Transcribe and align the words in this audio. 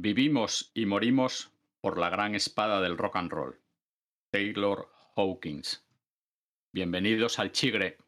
Vivimos 0.00 0.70
y 0.74 0.86
morimos 0.86 1.50
por 1.80 1.98
la 1.98 2.08
gran 2.08 2.36
espada 2.36 2.80
del 2.80 2.96
rock 2.96 3.16
and 3.16 3.32
roll. 3.32 3.60
Taylor 4.30 4.88
Hawkins. 5.16 5.84
Bienvenidos 6.72 7.40
al 7.40 7.50
Chigre. 7.50 7.98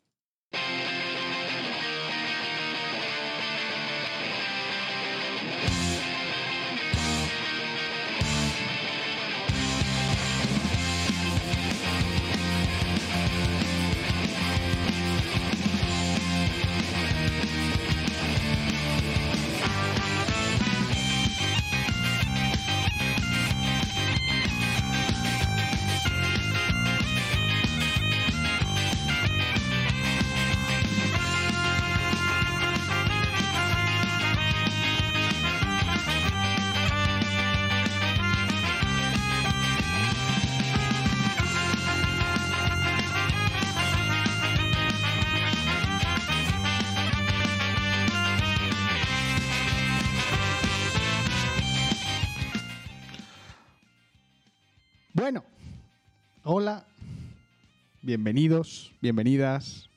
Bienvenidos, 58.10 58.92
bienvenidas, 59.00 59.88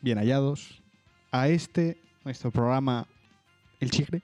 bien 0.00 0.16
hallados 0.16 0.80
a 1.32 1.48
este, 1.48 2.00
nuestro 2.24 2.52
programa 2.52 3.08
El 3.80 3.90
Chigre. 3.90 4.22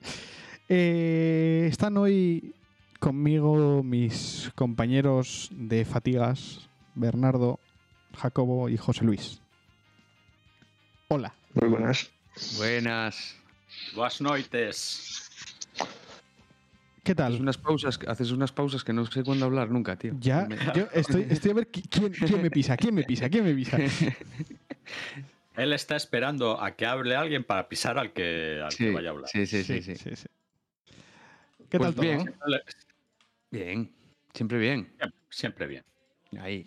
Eh, 0.69 1.67
están 1.69 1.97
hoy 1.97 2.55
conmigo 2.97 3.83
mis 3.83 4.49
compañeros 4.55 5.49
de 5.51 5.83
fatigas, 5.83 6.69
Bernardo, 6.95 7.59
Jacobo 8.15 8.69
y 8.69 8.77
José 8.77 9.03
Luis. 9.03 9.41
Hola. 11.09 11.35
Muy 11.55 11.67
buenas. 11.67 12.09
Buenas. 12.57 13.35
Buenas 13.95 14.21
noites. 14.21 15.28
¿Qué 17.03 17.11
Haces 17.13 17.15
tal? 17.15 17.41
unas 17.41 17.57
pausas, 17.57 17.99
haces 18.07 18.31
unas 18.31 18.51
pausas 18.51 18.83
que 18.83 18.93
no 18.93 19.05
sé 19.05 19.23
cuándo 19.23 19.45
hablar 19.45 19.69
nunca, 19.69 19.95
tío. 19.97 20.15
Ya, 20.19 20.45
Me- 20.47 20.57
yo 20.75 20.87
estoy, 20.93 21.25
estoy 21.29 21.51
a 21.51 21.53
ver 21.55 21.71
qui- 21.71 21.87
quién, 21.89 22.11
quién 22.13 22.41
me 22.41 22.51
pisa, 22.51 22.75
quién 22.77 22.93
me 22.95 23.03
pisa, 23.03 23.29
quién 23.29 23.43
me 23.45 23.53
pisa. 23.53 23.77
Él 25.55 25.73
está 25.73 25.95
esperando 25.95 26.61
a 26.61 26.75
que 26.75 26.85
hable 26.85 27.15
alguien 27.15 27.43
para 27.43 27.67
pisar 27.67 27.97
al 27.97 28.13
que, 28.13 28.61
al 28.63 28.69
que 28.69 28.75
Sí, 28.75 28.89
vaya 28.91 29.09
a 29.09 29.11
hablar. 29.11 29.29
sí, 29.29 29.45
sí, 29.45 29.63
sí, 29.63 29.81
sí. 29.81 29.95
sí, 29.95 30.15
sí. 30.15 30.27
¿Qué 31.69 31.77
Pues 31.77 31.81
tal 31.81 31.95
todo? 31.95 32.05
bien. 32.05 32.33
Bien, 33.51 33.91
siempre 34.33 34.57
bien. 34.57 34.87
Siempre, 34.97 35.19
siempre 35.29 35.67
bien. 35.67 35.83
Ahí. 36.39 36.63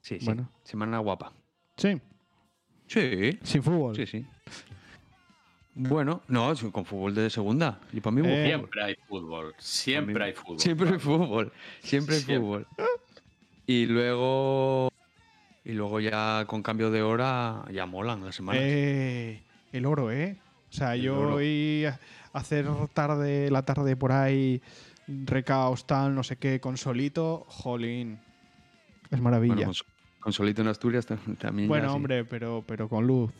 Sí, 0.00 0.18
sí. 0.18 0.24
Bueno. 0.24 0.50
Semana 0.64 0.98
guapa. 0.98 1.32
Sí, 1.76 2.00
Sí, 2.86 3.38
sin 3.42 3.62
fútbol. 3.62 3.96
sí, 3.96 4.06
sí. 4.06 4.26
Bueno, 5.74 6.20
no, 6.28 6.52
con 6.70 6.84
fútbol 6.84 7.14
de 7.14 7.30
segunda. 7.30 7.80
Y 7.92 8.00
para 8.00 8.14
mí 8.14 8.22
Eh. 8.28 8.46
Siempre 8.46 8.82
hay 8.84 8.94
fútbol. 9.08 9.54
Siempre 9.58 10.24
hay 10.24 10.32
fútbol. 10.34 10.58
Siempre 10.60 10.88
hay 10.90 10.98
fútbol. 10.98 11.52
Siempre 11.82 12.16
hay 12.16 12.22
fútbol. 12.22 12.66
Y 13.66 13.86
luego. 13.86 14.90
Y 15.64 15.72
luego 15.72 16.00
ya 16.00 16.44
con 16.46 16.62
cambio 16.62 16.90
de 16.90 17.02
hora 17.02 17.64
ya 17.72 17.86
molan 17.86 18.24
las 18.24 18.34
semanas. 18.34 18.60
Eh, 18.64 19.40
el 19.72 19.86
oro, 19.86 20.10
¿eh? 20.10 20.36
O 20.70 20.72
sea, 20.74 20.94
El 20.94 21.02
yo 21.02 21.18
oro. 21.18 21.34
hoy 21.36 21.84
a 21.86 21.98
hacer 22.32 22.66
tarde, 22.92 23.50
la 23.50 23.62
tarde 23.64 23.94
por 23.94 24.10
ahí, 24.12 24.60
recaos, 25.06 25.86
tal, 25.86 26.14
no 26.14 26.22
sé 26.24 26.36
qué, 26.36 26.60
con 26.60 26.76
solito, 26.76 27.44
jolín. 27.48 28.18
Es 29.10 29.20
maravilla. 29.20 29.54
Bueno, 29.54 29.66
Bueno, 29.68 29.80
con, 30.14 30.20
con 30.20 30.32
Solito 30.32 30.62
en 30.62 30.68
Asturias 30.68 31.08
tam- 31.08 31.36
también. 31.38 31.68
ya, 31.68 31.80
sí. 31.80 31.86
hombre, 31.86 32.24
pero, 32.24 32.64
pero 32.66 32.88
con 32.88 33.06
luz. 33.06 33.30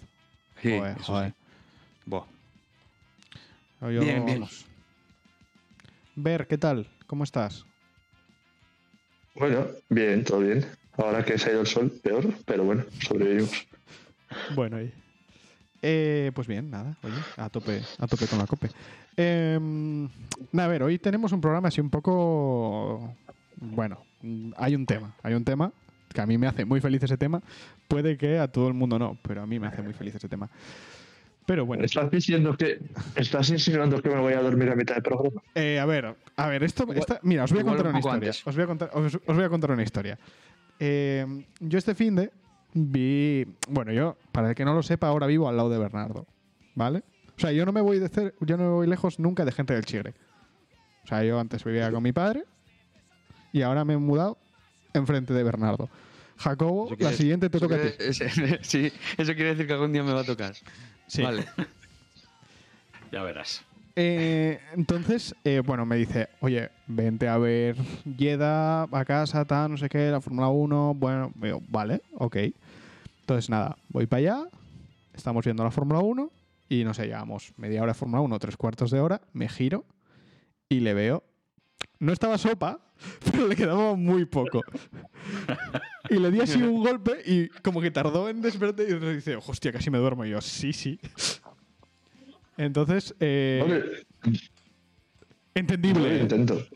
Sí, 0.61 0.79
joder, 0.79 0.97
eso 0.97 1.05
joder. 1.13 1.31
sí. 1.31 1.37
Buah. 2.07 2.25
Yo- 3.81 3.89
Bien, 3.89 4.25
bien. 4.25 4.41
vamos. 4.41 4.67
Ver, 6.15 6.47
¿qué 6.47 6.59
tal? 6.59 6.87
¿Cómo 7.07 7.25
estás? 7.25 7.65
Bueno, 9.35 9.67
bien, 9.89 10.25
todo 10.25 10.41
bien. 10.41 10.65
Ahora 10.97 11.25
que 11.25 11.39
se 11.39 11.49
ha 11.49 11.53
ido 11.53 11.63
el 11.63 11.67
sol, 11.67 11.91
peor, 12.03 12.35
pero 12.45 12.65
bueno, 12.65 12.85
sobrevivimos. 13.01 13.67
Bueno, 14.55 14.81
y- 14.83 14.93
eh, 15.81 16.31
pues 16.35 16.47
bien, 16.47 16.71
nada, 16.71 16.97
oye, 17.03 17.15
a 17.37 17.49
tope, 17.49 17.83
a 17.99 18.07
tope 18.07 18.27
con 18.27 18.39
la 18.39 18.47
cope. 18.47 18.71
Em, 19.17 20.07
a 20.59 20.67
ver, 20.69 20.83
hoy 20.83 20.99
tenemos 20.99 21.33
un 21.33 21.41
programa 21.41 21.69
así 21.69 21.81
un 21.81 21.91
poco. 21.91 23.17
Bueno, 23.57 24.05
hay 24.57 24.75
un 24.75 24.87
tema, 24.87 25.15
hay 25.23 25.35
un 25.35 25.45
tema 25.45 25.73
que 26.13 26.21
a 26.21 26.27
mí 26.27 26.37
me 26.37 26.47
hace 26.47 26.65
muy 26.67 26.81
feliz 26.81 27.03
ese 27.03 27.17
tema. 27.17 27.43
Puede 27.89 28.17
que 28.19 28.39
a 28.39 28.49
todo 28.49 28.69
el 28.69 28.75
mundo 28.75 28.99
no, 28.99 29.19
pero 29.23 29.43
a 29.43 29.47
mí 29.47 29.59
me 29.59 29.67
hace 29.67 29.83
muy 29.83 29.95
feliz 29.95 30.15
ese 30.15 30.29
tema. 30.29 30.51
Pero 31.47 31.67
bueno, 31.67 31.85
¿Estás 31.85 32.11
diciendo 32.11 32.57
que. 32.57 32.79
¿Estás 33.17 33.51
insinuando 33.51 34.01
que 34.01 34.09
me 34.09 34.21
voy 34.21 34.33
a 34.35 34.41
dormir 34.41 34.71
a 34.71 34.77
mitad 34.77 34.95
del 34.95 35.03
programa? 35.03 35.43
eh, 35.55 35.79
a 35.81 35.87
ver, 35.87 36.15
a 36.37 36.47
ver, 36.49 36.63
esto, 36.63 36.85
Igual- 36.85 36.99
esta- 36.99 37.21
mira, 37.23 37.45
os 37.45 37.53
voy 37.53 37.61
a 37.61 37.65
contar 37.65 37.87
un 37.87 37.91
una 37.91 37.99
historia. 37.99 38.31
Os 38.45 38.55
voy 38.55 38.65
a 38.65 38.67
contar, 38.67 38.91
os, 38.95 39.15
os 39.17 39.37
voy 39.37 39.45
a 39.45 39.49
contar 39.49 39.71
una 39.73 39.83
historia. 39.83 40.19
Eh, 40.79 41.27
yo 41.61 41.79
este 41.79 41.95
fin 41.95 42.15
de 42.17 42.31
vi, 42.75 43.45
bueno, 43.69 43.93
yo 43.93 44.17
para 44.31 44.51
el 44.51 44.55
que 44.55 44.65
no 44.65 44.73
lo 44.75 44.83
sepa, 44.83 45.09
ahora 45.09 45.27
vivo 45.27 45.49
al 45.49 45.57
lado 45.57 45.69
de 45.71 45.79
Bernardo, 45.79 46.27
¿vale? 46.75 47.03
O 47.37 47.41
sea, 47.41 47.51
yo 47.53 47.67
no 47.67 47.73
me 47.73 47.81
voy 47.81 47.99
de 47.99 48.09
cer- 48.11 48.35
yo 48.41 48.57
no 48.57 48.63
me 48.65 48.71
voy 48.71 48.87
lejos 48.87 49.19
nunca 49.19 49.45
de 49.45 49.53
gente 49.53 49.75
del 49.75 49.85
Chigre. 49.85 50.15
O 51.05 51.09
sea, 51.09 51.25
yo 51.25 51.41
antes 51.41 51.65
vivía 51.65 51.91
con 51.91 52.03
mi 52.03 52.13
padre 52.13 52.45
y 53.53 53.63
ahora 53.63 53.85
me 53.85 53.95
he 53.95 53.99
mudado 53.99 54.39
enfrente 54.95 55.35
de 55.35 55.43
Bernardo. 55.43 55.89
Jacobo, 56.43 56.89
la 56.91 56.97
quiere- 56.97 57.17
siguiente 57.17 57.49
te 57.51 57.59
toca 57.61 57.77
a 57.77 57.79
ti. 57.81 57.89
sí, 58.63 58.93
eso 59.17 59.35
quiere 59.35 59.51
decir 59.51 59.67
que 59.67 59.73
algún 59.73 59.93
día 59.93 60.03
me 60.03 60.13
va 60.13 60.21
a 60.21 60.25
tocar. 60.25 60.55
Sí. 61.07 61.23
Vale. 61.23 61.45
Ya 63.13 63.23
verás. 63.23 63.63
Eh, 63.95 64.59
entonces, 64.73 65.35
eh, 65.45 65.61
bueno, 65.65 65.85
me 65.85 65.97
dice, 65.97 66.31
oye, 66.41 66.71
vente 66.87 67.29
a 67.29 67.37
ver 67.37 67.77
Yeda 68.17 68.85
a 68.85 69.05
casa, 69.05 69.45
tal, 69.45 69.73
no 69.73 69.77
sé 69.77 69.91
qué, 69.91 70.11
la 70.11 70.21
Fórmula 70.23 70.49
1. 70.49 70.95
Bueno, 70.95 71.31
digo, 71.37 71.61
vale, 71.69 72.01
ok. 72.15 72.37
Entonces, 73.21 73.51
nada, 73.51 73.77
voy 73.91 74.07
para 74.07 74.19
allá, 74.21 74.45
estamos 75.13 75.45
viendo 75.45 75.63
la 75.63 75.71
Fórmula 75.71 76.01
1 76.01 76.31
y 76.71 76.85
no 76.85 76.95
sé, 76.95 77.05
llevamos 77.07 77.53
media 77.59 77.83
hora 77.83 77.93
de 77.93 77.99
Fórmula 77.99 78.23
1, 78.23 78.39
tres 78.39 78.57
cuartos 78.57 78.91
de 78.91 78.99
hora, 79.01 79.21
me 79.35 79.47
giro 79.49 79.85
y 80.71 80.81
le 80.81 80.95
veo. 80.95 81.23
No 81.99 82.15
estaba 82.15 82.39
sopa, 82.39 82.81
pero 83.31 83.49
le 83.49 83.57
quedaba 83.57 83.95
muy 83.95 84.25
poco. 84.25 84.63
y 86.11 86.15
le 86.19 86.31
di 86.31 86.41
así 86.41 86.63
un 86.63 86.83
golpe 86.83 87.23
y 87.25 87.49
como 87.63 87.81
que 87.81 87.91
tardó 87.91 88.29
en 88.29 88.43
despertar 88.43 88.87
y 88.89 88.95
dice, 89.15 89.37
hostia, 89.37 89.73
casi 89.73 89.91
me 89.91 89.99
duermo. 89.99 90.25
Y 90.25 90.31
yo, 90.31 90.41
sí, 90.41 90.73
sí. 90.73 90.99
Entonces, 92.57 93.15
eh, 93.21 93.61
Hombre, 93.63 93.85
yo 94.25 94.31
lo 94.31 94.39
entendible. 95.55 96.19
intento. 96.19 96.67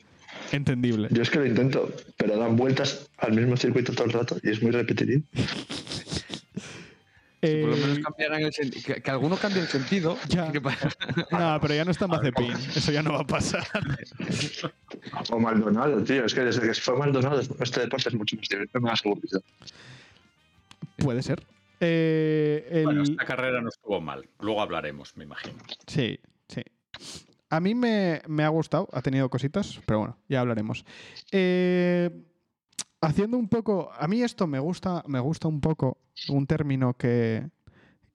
Entendible. 0.53 1.09
Yo 1.10 1.22
es 1.22 1.31
que 1.31 1.38
lo 1.38 1.47
intento, 1.47 1.92
pero 2.16 2.37
dan 2.37 2.56
vueltas 2.56 3.10
al 3.19 3.32
mismo 3.32 3.56
circuito 3.56 3.93
todo 3.93 4.04
el 4.04 4.12
rato 4.12 4.37
y 4.43 4.50
es 4.50 4.62
muy 4.62 4.70
repetitivo. 4.70 5.22
Si 7.42 7.60
por 7.60 7.70
lo 7.70 7.76
menos 7.76 7.98
Eh, 7.98 8.02
cambiaran 8.02 8.42
el 8.42 8.52
sentido. 8.52 8.82
Que, 8.94 9.02
que 9.02 9.10
alguno 9.10 9.36
cambie 9.36 9.60
el 9.62 9.69
sentido. 9.69 10.16
Ya. 10.28 10.50
que 10.50 10.60
pa- 10.60 10.76
no, 11.30 11.58
pero 11.60 11.74
ya 11.74 11.84
no 11.84 11.91
está 11.91 12.06
Mazepin. 12.06 12.52
Eso 12.52 12.92
ya 12.92 13.02
no 13.02 13.12
va 13.12 13.20
a 13.20 13.26
pasar. 13.26 13.66
O 15.31 15.38
Maldonado, 15.38 16.02
tío. 16.02 16.25
Es 16.25 16.34
que 16.34 16.40
desde 16.43 16.61
que 16.66 16.75
se 16.75 16.81
fue 16.81 16.96
Maldonado, 16.96 17.40
este 17.40 17.81
deporte 17.81 18.08
es 18.08 18.14
mucho 18.14 18.37
más 18.37 18.49
divertido, 18.49 18.81
más 18.81 19.00
aburrido. 19.05 19.40
Puede 20.96 21.22
ser. 21.22 21.43
Eh, 21.81 22.66
el- 22.70 22.84
Bueno, 22.84 23.02
esta 23.02 23.25
carrera 23.25 23.61
no 23.61 23.69
estuvo 23.69 24.00
mal. 24.00 24.26
Luego 24.40 24.62
hablaremos, 24.62 25.16
me 25.16 25.25
imagino. 25.25 25.55
Sí, 25.87 26.19
sí. 26.49 26.62
A 27.50 27.61
mí 27.61 27.75
me, 27.75 28.22
me 28.26 28.43
ha 28.44 28.49
gustado, 28.49 28.88
ha 28.93 29.02
tenido 29.02 29.28
cositas, 29.28 29.78
pero 29.87 30.00
bueno, 30.00 30.19
ya 30.28 30.40
hablaremos. 30.40 30.84
Eh, 31.31 32.11
haciendo 33.00 33.37
un 33.37 33.48
poco. 33.48 33.90
A 33.98 34.08
mí 34.08 34.22
esto 34.22 34.46
me 34.46 34.58
gusta, 34.58 35.02
me 35.06 35.20
gusta 35.20 35.48
un 35.48 35.60
poco 35.60 35.98
un 36.28 36.46
término 36.46 36.94
que, 36.94 37.50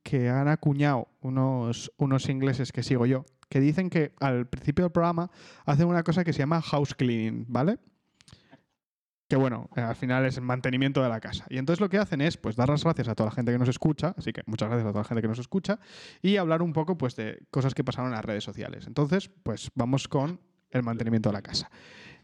que 0.03 0.29
han 0.29 0.47
acuñado 0.47 1.07
unos, 1.21 1.91
unos 1.97 2.29
ingleses 2.29 2.71
que 2.71 2.83
sigo 2.83 3.05
yo, 3.05 3.25
que 3.49 3.59
dicen 3.59 3.89
que 3.89 4.13
al 4.19 4.47
principio 4.47 4.85
del 4.85 4.91
programa 4.91 5.29
hacen 5.65 5.87
una 5.87 6.03
cosa 6.03 6.23
que 6.23 6.33
se 6.33 6.39
llama 6.39 6.61
house 6.61 6.95
cleaning, 6.95 7.45
¿vale? 7.47 7.79
Que 9.27 9.37
bueno, 9.37 9.69
eh, 9.77 9.81
al 9.81 9.95
final 9.95 10.25
es 10.25 10.35
el 10.35 10.43
mantenimiento 10.43 11.01
de 11.01 11.07
la 11.07 11.21
casa. 11.21 11.45
Y 11.49 11.57
entonces 11.57 11.79
lo 11.79 11.87
que 11.87 11.97
hacen 11.97 12.19
es 12.19 12.35
pues 12.35 12.57
dar 12.57 12.67
las 12.67 12.83
gracias 12.83 13.07
a 13.07 13.15
toda 13.15 13.29
la 13.29 13.35
gente 13.35 13.51
que 13.53 13.57
nos 13.57 13.69
escucha, 13.69 14.13
así 14.17 14.33
que 14.33 14.41
muchas 14.45 14.67
gracias 14.67 14.87
a 14.87 14.91
toda 14.91 15.03
la 15.03 15.07
gente 15.07 15.21
que 15.21 15.27
nos 15.29 15.39
escucha, 15.39 15.79
y 16.21 16.35
hablar 16.35 16.61
un 16.61 16.73
poco 16.73 16.97
pues 16.97 17.15
de 17.15 17.45
cosas 17.49 17.73
que 17.73 17.83
pasaron 17.83 18.11
en 18.11 18.15
las 18.15 18.25
redes 18.25 18.43
sociales. 18.43 18.87
Entonces, 18.87 19.29
pues 19.43 19.71
vamos 19.73 20.09
con 20.09 20.41
el 20.69 20.83
mantenimiento 20.83 21.29
de 21.29 21.33
la 21.33 21.41
casa. 21.41 21.69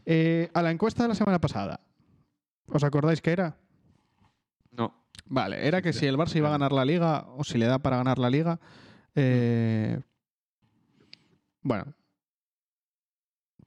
Eh, 0.04 0.50
a 0.52 0.60
la 0.60 0.70
encuesta 0.70 1.02
de 1.04 1.08
la 1.08 1.14
semana 1.14 1.40
pasada, 1.40 1.80
¿os 2.68 2.84
acordáis 2.84 3.20
qué 3.20 3.32
era? 3.32 3.56
No. 4.72 4.94
Vale, 5.26 5.66
era 5.66 5.82
que 5.82 5.92
si 5.92 6.06
el 6.06 6.16
Barça 6.16 6.36
iba 6.36 6.48
a 6.48 6.52
ganar 6.52 6.72
la 6.72 6.84
liga 6.84 7.26
o 7.36 7.44
si 7.44 7.58
le 7.58 7.66
da 7.66 7.78
para 7.78 7.96
ganar 7.98 8.18
la 8.18 8.30
liga. 8.30 8.58
eh, 9.14 10.00
bueno, 11.62 11.92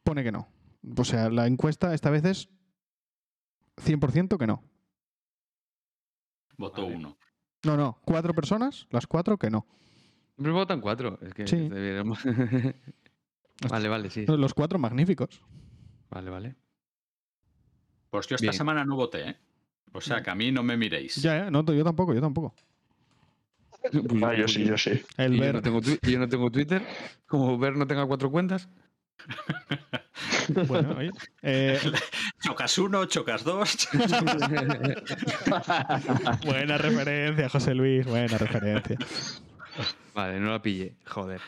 pone 0.04 0.24
que 0.24 0.32
no. 0.32 0.48
O 0.98 1.04
sea, 1.04 1.30
la 1.30 1.46
encuesta 1.46 1.94
esta 1.94 2.10
vez 2.10 2.26
es 2.26 2.50
100% 3.78 4.38
que 4.38 4.48
no. 4.48 4.64
Votó 6.58 6.84
Vale. 6.84 6.96
uno. 6.96 7.18
No, 7.64 7.78
no, 7.78 8.00
cuatro 8.06 8.34
personas, 8.34 8.88
las 8.90 9.06
cuatro 9.06 9.38
que 9.38 9.52
no. 9.52 9.68
Siempre 10.36 10.52
votan 10.54 10.82
cuatro. 10.82 11.20
Es 11.22 11.34
que 11.34 11.46
Sí. 11.46 11.70
vale, 13.70 13.90
vale, 13.90 14.10
sí. 14.10 14.26
Los 14.26 14.54
cuatro 14.56 14.80
magníficos. 14.80 15.44
Vale, 16.10 16.30
vale. 16.32 16.56
Pues 18.12 18.28
yo 18.28 18.36
esta 18.36 18.44
Bien. 18.44 18.54
semana 18.54 18.86
no 18.86 18.96
voté, 18.96 19.30
¿eh? 19.30 19.36
O 19.94 20.02
sea 20.02 20.22
que 20.22 20.30
a 20.30 20.36
mí 20.36 20.52
no 20.52 20.62
me 20.64 20.78
miréis. 20.78 21.16
Ya, 21.16 21.46
ya, 21.46 21.52
no, 21.52 21.66
yo 21.66 21.84
tampoco, 21.84 22.14
yo 22.14 22.22
tampoco. 22.22 22.54
Pues 23.92 24.24
Ah, 24.24 24.36
yo 24.36 24.48
sí, 24.48 24.64
yo 24.64 24.78
sí. 24.78 25.02
El 25.18 25.34
Y 25.34 25.38
yo, 25.38 25.42
ver. 25.44 25.56
no 25.56 25.62
tengo 25.64 25.82
yo 25.82 26.20
no 26.20 26.30
tengo 26.30 26.52
Twitter. 26.52 26.84
Como 27.26 27.58
ver 27.58 27.76
no 27.76 27.88
tenga 27.88 28.06
cuatro 28.06 28.30
cuentas. 28.30 28.70
Bueno, 30.68 30.96
oye. 30.98 31.10
eh, 31.42 31.80
Chocas 32.44 32.78
uno, 32.78 33.06
chocas 33.06 33.44
dos. 33.44 33.90
buena 36.46 36.78
referencia, 36.78 37.50
José 37.50 37.74
Luis, 37.74 38.06
buena 38.06 38.38
referencia. 38.38 38.98
Vale, 40.14 40.40
no 40.40 40.52
la 40.52 40.62
pillé. 40.62 40.96
Joder. 41.06 41.40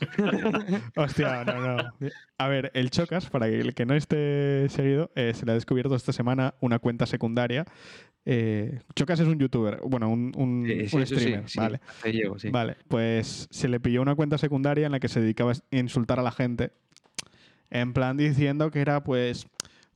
Hostia, 0.96 1.44
no, 1.44 1.60
no. 1.76 1.92
A 2.38 2.48
ver, 2.48 2.70
el 2.74 2.90
Chocas, 2.90 3.28
para 3.28 3.48
el 3.48 3.74
que 3.74 3.86
no 3.86 3.94
esté 3.94 4.68
seguido, 4.68 5.10
eh, 5.16 5.32
se 5.34 5.44
le 5.46 5.52
ha 5.52 5.54
descubierto 5.54 5.94
esta 5.94 6.12
semana 6.12 6.54
una 6.60 6.78
cuenta 6.78 7.06
secundaria. 7.06 7.64
Eh, 8.24 8.80
Chocas 8.94 9.20
es 9.20 9.26
un 9.26 9.38
youtuber, 9.38 9.78
bueno, 9.84 10.08
un, 10.10 10.32
un- 10.36 10.64
Sí, 10.66 10.88
sí, 10.88 10.96
un 10.96 11.06
streamer, 11.06 11.48
sí, 11.48 11.58
vale. 11.58 11.80
llevo. 12.04 12.36
Vale, 12.50 12.76
pues 12.88 13.48
se 13.50 13.68
le 13.68 13.80
pilló 13.80 14.02
una 14.02 14.14
cuenta 14.14 14.38
secundaria 14.38 14.86
en 14.86 14.92
la 14.92 15.00
que 15.00 15.08
se 15.08 15.20
dedicaba 15.20 15.52
a 15.52 15.56
insultar 15.76 16.18
a 16.18 16.22
la 16.22 16.32
gente. 16.32 16.72
En 17.70 17.92
plan 17.92 18.16
diciendo 18.16 18.70
que 18.70 18.80
era 18.80 19.02
pues 19.02 19.46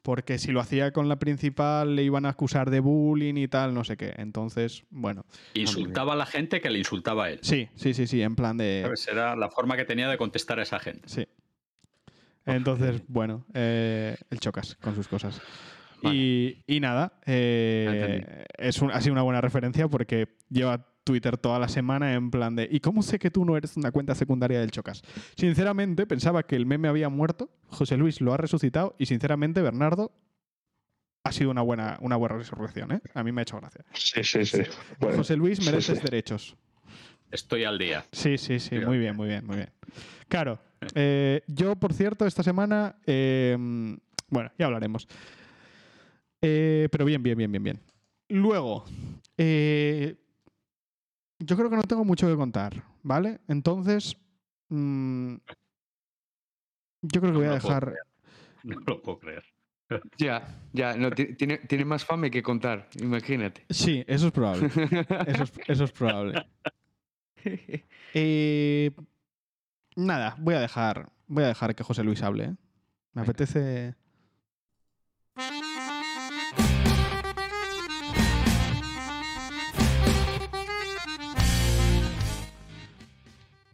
porque 0.03 0.39
si 0.39 0.51
lo 0.53 0.61
hacía 0.61 0.93
con 0.93 1.09
la 1.09 1.19
principal 1.19 1.95
le 1.97 2.03
iban 2.03 2.25
a 2.27 2.31
acusar 2.31 2.71
de 2.71 2.81
bullying 2.81 3.35
y 3.37 3.49
tal, 3.49 3.75
no 3.75 3.85
sé 3.85 3.97
qué. 3.97 4.15
Entonces, 4.17 4.85
bueno. 4.91 5.25
Insultaba 5.55 6.15
a 6.15 6.17
la 6.17 6.27
gente 6.27 6.61
que 6.61 6.71
le 6.71 6.79
insultaba 6.79 7.25
a 7.25 7.31
él. 7.31 7.39
Sí, 7.43 7.69
sí, 7.75 7.93
sí, 7.95 8.07
sí, 8.07 8.23
en 8.23 8.35
plan 8.37 8.57
de... 8.57 8.81
¿Sabes? 8.85 9.09
Era 9.09 9.37
la 9.37 9.51
forma 9.51 9.77
que 9.77 9.85
tenía 9.85 10.09
de 10.09 10.17
contestar 10.17 10.59
a 10.59 10.63
esa 10.63 10.79
gente. 10.79 11.09
Sí. 11.09 11.27
Entonces, 12.47 13.03
bueno, 13.07 13.45
eh, 13.55 14.17
el 14.31 14.41
chocas 14.41 14.77
con 14.77 14.95
sus 14.95 15.07
cosas. 15.07 15.41
Vale. 16.03 16.17
Y, 16.17 16.65
y 16.67 16.81
nada, 16.81 17.13
eh, 17.27 18.45
es 18.57 18.81
un- 18.81 18.91
ha 18.91 19.01
sido 19.03 19.13
una 19.13 19.23
buena 19.23 19.41
referencia 19.43 19.87
porque 19.89 20.29
lleva 20.49 20.87
Twitter 21.05 21.39
toda 21.39 21.59
la 21.59 21.69
semana 21.69 22.15
en 22.15 22.31
plan 22.31 22.57
de 22.57 22.69
¿y 22.71 22.81
cómo 22.81 23.03
sé 23.03 23.19
que 23.19 23.31
tú 23.31 23.45
no 23.45 23.57
eres 23.57 23.77
una 23.77 23.91
cuenta 23.91 24.15
secundaria 24.15 24.61
del 24.61 24.71
Chocas? 24.71 25.03
Sinceramente, 25.37 26.07
pensaba 26.07 26.43
que 26.43 26.57
el 26.57 26.67
meme 26.67 26.89
había 26.89 27.09
muerto, 27.09 27.51
José 27.69 27.97
Luis 27.97 28.21
lo 28.21 28.33
ha 28.33 28.37
resucitado 28.37 28.95
y 28.99 29.07
sinceramente, 29.07 29.63
Bernardo, 29.63 30.13
ha 31.25 31.33
sido 31.33 31.51
una 31.51 31.63
buena, 31.63 31.99
una 32.01 32.17
buena 32.17 32.37
resurrección, 32.37 32.93
¿eh? 32.93 33.01
A 33.15 33.23
mí 33.23 33.33
me 33.33 33.41
ha 33.41 33.43
hecho 33.43 33.59
gracia. 33.59 33.85
Sí, 33.93 34.25
sí, 34.25 34.45
sí. 34.45 34.63
Bueno, 34.99 35.19
José 35.19 35.37
Luis 35.37 35.65
mereces 35.65 35.99
sí. 35.99 36.05
derechos. 36.05 36.57
Estoy 37.31 37.65
al 37.65 37.79
día. 37.79 38.05
Sí, 38.11 38.39
sí, 38.39 38.59
sí, 38.59 38.79
muy 38.79 38.99
bien, 38.99 39.17
muy 39.17 39.29
bien, 39.29 39.47
muy 39.47 39.57
bien. 39.57 39.71
Claro, 40.29 40.59
eh, 40.95 41.43
yo, 41.47 41.77
por 41.77 41.93
cierto, 41.93 42.27
esta 42.27 42.43
semana, 42.43 42.97
eh, 43.07 43.57
bueno, 44.29 44.51
ya 44.59 44.67
hablaremos. 44.67 45.07
Eh, 46.43 46.89
pero 46.91 47.05
bien, 47.05 47.23
bien, 47.23 47.37
bien, 47.37 47.53
bien, 47.53 47.63
bien. 47.63 47.81
Luego, 48.29 48.85
eh, 49.37 50.17
yo 51.41 51.57
creo 51.57 51.71
que 51.71 51.77
no 51.77 51.83
tengo 51.83 52.05
mucho 52.05 52.27
que 52.29 52.37
contar, 52.37 52.85
¿vale? 53.03 53.41
Entonces, 53.49 54.17
mm, 54.69 55.35
yo 57.03 57.21
creo 57.21 57.33
que 57.33 57.39
voy 57.39 57.47
a 57.47 57.53
dejar... 57.53 57.95
No 58.63 58.79
lo 58.87 59.03
puedo 59.03 59.19
creer. 59.19 59.45
Ya, 60.19 60.47
ya. 60.73 60.97
No, 60.97 61.11
tiene, 61.11 61.59
tiene 61.59 61.85
más 61.85 62.05
fame 62.05 62.31
que 62.31 62.45
contar. 62.45 62.89
Imagínate. 63.01 63.65
Sí, 63.71 64.05
eso 64.07 64.29
es 64.29 64.33
probable. 64.33 64.71
Eso 65.27 65.43
es, 65.43 65.53
eso 65.67 65.85
es 65.85 65.93
probable. 65.93 66.47
Eh, 68.13 68.91
nada, 69.97 70.37
voy 70.39 70.55
a 70.55 70.61
dejar, 70.61 71.11
voy 71.27 71.45
a 71.45 71.47
dejar 71.47 71.75
que 71.75 71.83
José 71.83 72.05
Luis 72.05 72.23
hable. 72.23 72.45
¿eh? 72.45 72.55
Me 73.15 73.23
apetece. 73.23 73.95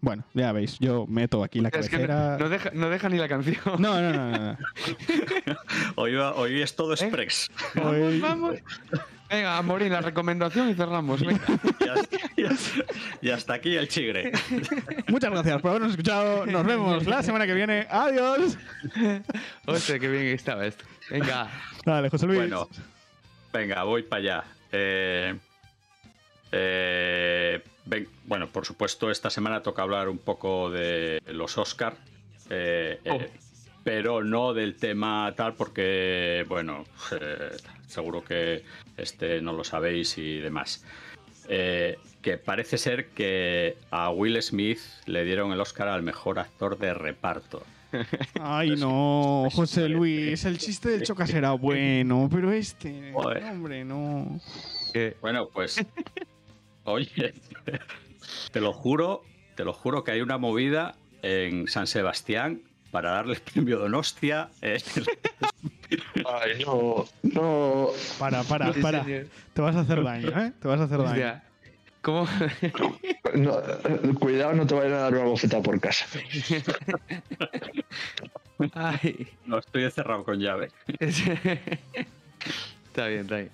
Bueno, 0.06 0.23
ya 0.35 0.53
veis, 0.53 0.79
yo 0.79 1.05
meto 1.08 1.43
aquí 1.43 1.58
la 1.58 1.69
Es 1.70 1.88
que 1.88 1.97
cabecera. 1.97 2.37
no, 2.38 2.38
no 2.44 2.49
deja, 2.49 2.70
no 2.73 2.88
deja 2.91 3.08
ni 3.08 3.19
la 3.19 3.26
canción. 3.26 3.58
No, 3.81 4.00
no, 4.00 4.12
no, 4.12 4.31
no, 4.31 4.38
no. 4.53 4.58
Hoy, 5.97 6.14
va- 6.14 6.32
hoy 6.37 6.62
es 6.62 6.76
todo 6.76 6.93
express. 6.93 7.50
Hoy- 7.82 8.20
Vamos. 8.20 8.55
Venga, 9.29 9.61
Morín, 9.62 9.91
la 9.93 10.00
recomendación 10.03 10.70
y 10.70 10.75
cerramos. 10.75 11.20
Venga. 11.26 11.43
Y 13.20 13.31
hasta, 13.31 13.55
aquí 13.55 13.75
el 13.75 13.88
chigre. 13.88 14.31
Muchas 15.08 15.32
gracias 15.32 15.61
por 15.61 15.70
habernos 15.70 15.91
escuchado. 15.91 16.47
Nos 16.47 16.64
vemos 16.64 17.05
la 17.05 17.25
semana 17.25 17.44
que 17.44 17.55
viene. 17.55 17.88
Adiós. 17.91 18.56
Hostia, 19.67 19.99
qué 19.99 20.08
bien 20.08 20.26
estaba 20.29 20.64
esto. 20.67 20.85
Venga. 21.11 21.49
Dale, 21.85 22.08
José 22.11 22.26
Luis. 22.26 22.38
Bueno, 22.38 22.69
venga, 23.53 23.82
voy 23.82 24.05
para 24.05 24.20
allá. 24.23 24.44
Eh, 24.70 25.35
eh, 26.53 27.61
bueno, 28.26 28.48
por 28.48 28.64
supuesto, 28.66 29.10
esta 29.10 29.30
semana 29.30 29.62
toca 29.62 29.82
hablar 29.82 30.08
un 30.08 30.18
poco 30.18 30.70
de 30.70 31.22
los 31.26 31.56
Oscar, 31.58 31.96
eh, 32.50 33.00
Oh. 33.06 33.14
eh, 33.14 33.30
pero 33.84 34.24
no 34.24 34.52
del 34.52 34.74
tema 34.76 35.32
tal, 35.36 35.54
porque, 35.54 36.44
bueno, 36.48 36.84
eh, 37.20 37.50
seguro 37.86 38.24
que 38.24 38.64
este 38.96 39.40
no 39.40 39.52
lo 39.52 39.62
sabéis 39.62 40.18
y 40.18 40.38
demás. 40.38 40.84
Eh, 41.48 41.96
que 42.22 42.38
parece 42.38 42.76
ser 42.76 43.10
que 43.10 43.76
a 43.92 44.10
Will 44.10 44.42
Smith 44.42 44.80
le 45.06 45.24
dieron 45.24 45.52
el 45.52 45.60
Oscar 45.60 45.86
al 45.86 46.02
mejor 46.02 46.40
actor 46.40 46.76
de 46.76 46.92
reparto. 46.94 47.62
Ay, 48.40 48.70
no, 48.76 49.46
José 49.52 49.88
Luis. 49.88 50.44
El 50.44 50.58
chiste 50.58 50.88
del 50.88 51.02
chocas 51.05 51.31
era 51.34 51.52
bueno, 51.52 52.28
pero 52.28 52.50
este. 52.50 53.12
Joder. 53.12 53.44
Hombre, 53.44 53.84
no. 53.84 54.40
Bueno, 55.20 55.48
pues. 55.52 55.76
Oye, 56.86 57.34
te 58.52 58.60
lo 58.60 58.72
juro, 58.72 59.22
te 59.55 59.64
lo 59.64 59.72
juro 59.72 60.05
que 60.05 60.12
hay 60.12 60.20
una 60.20 60.38
movida 60.38 60.94
en 61.22 61.69
San 61.69 61.86
Sebastián 61.86 62.62
para 62.90 63.10
darle 63.10 63.34
el 63.34 63.40
premio 63.40 63.78
Donostia. 63.78 64.48
eh, 64.62 64.78
Ay, 66.24 66.64
no, 66.64 67.05
no. 67.22 67.88
Para, 68.19 68.43
para, 68.44 68.72
para. 68.72 69.05
señor. 69.05 69.26
Te 69.52 69.62
vas 69.62 69.76
a 69.76 69.81
hacer 69.81 70.02
daño, 70.02 70.28
¿eh? 70.40 70.52
Te 70.60 70.69
vas 70.69 70.81
a 70.81 70.84
hacer 70.84 70.98
daño. 70.98 71.10
Hostia, 71.10 71.43
¿Cómo? 72.02 72.28
no, 73.34 73.60
Cuidado, 74.20 74.52
no 74.55 74.64
te 74.64 74.74
vayan 74.74 74.93
a 74.93 74.96
dar 74.98 75.14
una 75.14 75.24
bofetada 75.24 75.62
por 75.62 75.78
casa. 75.81 76.06
Ay. 78.74 79.28
no 79.44 79.58
estoy 79.58 79.84
encerrado 79.84 80.24
con 80.24 80.38
llave. 80.38 80.69
está 81.00 83.08
bien, 83.08 83.22
está 83.22 83.36
bien. 83.36 83.50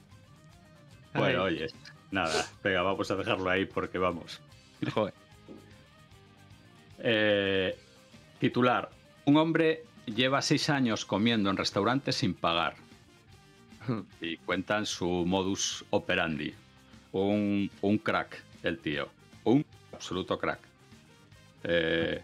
Bueno, 1.14 1.44
Ay, 1.44 1.54
oye, 1.54 1.66
nada, 2.12 2.46
venga, 2.62 2.82
vamos 2.82 3.10
a 3.10 3.16
dejarlo 3.16 3.50
ahí 3.50 3.64
porque 3.64 3.98
vamos. 3.98 4.40
joder. 4.94 5.14
Eh, 6.98 7.76
titular: 8.38 8.90
Un 9.24 9.36
hombre 9.36 9.84
lleva 10.06 10.40
seis 10.42 10.70
años 10.70 11.04
comiendo 11.04 11.50
en 11.50 11.56
restaurantes 11.56 12.16
sin 12.16 12.34
pagar. 12.34 12.74
Y 14.20 14.36
cuentan 14.36 14.86
su 14.86 15.08
modus 15.26 15.84
operandi. 15.90 16.54
Un, 17.10 17.68
un 17.80 17.98
crack, 17.98 18.40
el 18.62 18.78
tío. 18.78 19.08
Un 19.42 19.66
absoluto 19.92 20.38
crack. 20.38 20.60
Eh, 21.64 22.22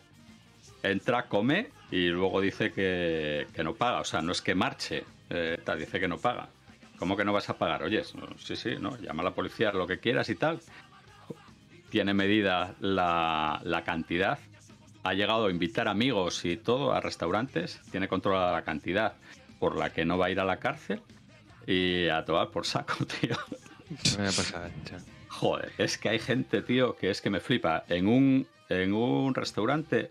entra, 0.85 1.27
come 1.27 1.71
y 1.91 2.09
luego 2.09 2.41
dice 2.41 2.73
que, 2.73 3.49
que 3.53 3.65
no 3.65 3.75
paga. 3.75 4.01
O 4.01 4.05
sea, 4.05 4.23
no 4.23 4.31
es 4.31 4.41
que 4.41 4.55
marche, 4.55 5.05
eh, 5.31 5.59
dice 5.77 5.99
que 5.99 6.07
no 6.07 6.19
paga. 6.19 6.49
¿Cómo 6.99 7.17
que 7.17 7.25
no 7.25 7.33
vas 7.33 7.49
a 7.49 7.57
pagar? 7.57 7.83
Oye, 7.83 8.03
sí, 8.39 8.57
sí, 8.57 8.77
no, 8.81 8.97
llama 8.99 9.23
a 9.23 9.27
la 9.27 9.35
policía, 9.35 9.73
lo 9.73 9.87
que 9.87 9.99
quieras 9.99 10.29
y 10.31 10.35
tal. 10.35 10.61
Tiene 11.91 12.13
medida 12.13 12.75
la, 12.81 13.61
la 13.65 13.85
cantidad. 13.85 14.39
Ha 15.05 15.15
llegado 15.15 15.47
a 15.47 15.51
invitar 15.51 15.89
amigos 15.89 16.45
y 16.45 16.57
todo 16.57 16.93
a 16.93 17.01
restaurantes. 17.01 17.81
Tiene 17.91 18.09
controlada 18.09 18.53
la 18.53 18.63
cantidad 18.63 19.15
por 19.59 19.77
la 19.77 19.91
que 19.91 20.05
no 20.05 20.19
va 20.19 20.27
a 20.27 20.31
ir 20.31 20.41
a 20.41 20.45
la 20.45 20.59
cárcel. 20.59 21.01
Y 21.67 22.09
a 22.09 22.25
tomar 22.25 22.49
por 22.49 22.67
saco, 22.67 23.05
tío. 23.21 23.37
Me 23.91 24.17
voy 24.17 24.27
a 24.27 24.37
pasar. 24.37 24.71
Joder, 25.29 25.73
es 25.79 25.99
que 25.99 26.09
hay 26.09 26.19
gente, 26.19 26.63
tío, 26.63 26.97
que 26.97 27.11
es 27.11 27.21
que 27.21 27.31
me 27.31 27.41
flipa. 27.41 27.85
En 27.89 28.09
un, 28.09 28.47
en 28.69 28.93
un 28.93 29.35
restaurante, 29.35 30.11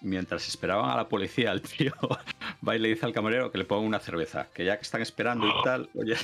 mientras 0.00 0.48
esperaban 0.48 0.90
a 0.90 0.96
la 0.96 1.08
policía, 1.08 1.52
el 1.52 1.62
tío 1.62 1.92
va 2.66 2.76
y 2.76 2.78
le 2.78 2.88
dice 2.88 3.06
al 3.06 3.12
camarero 3.12 3.50
que 3.50 3.58
le 3.58 3.64
ponga 3.64 3.86
una 3.86 4.00
cerveza, 4.00 4.48
que 4.54 4.64
ya 4.64 4.76
que 4.76 4.82
están 4.82 5.02
esperando 5.02 5.46
y 5.46 5.62
tal, 5.64 5.88
oye, 5.94 6.16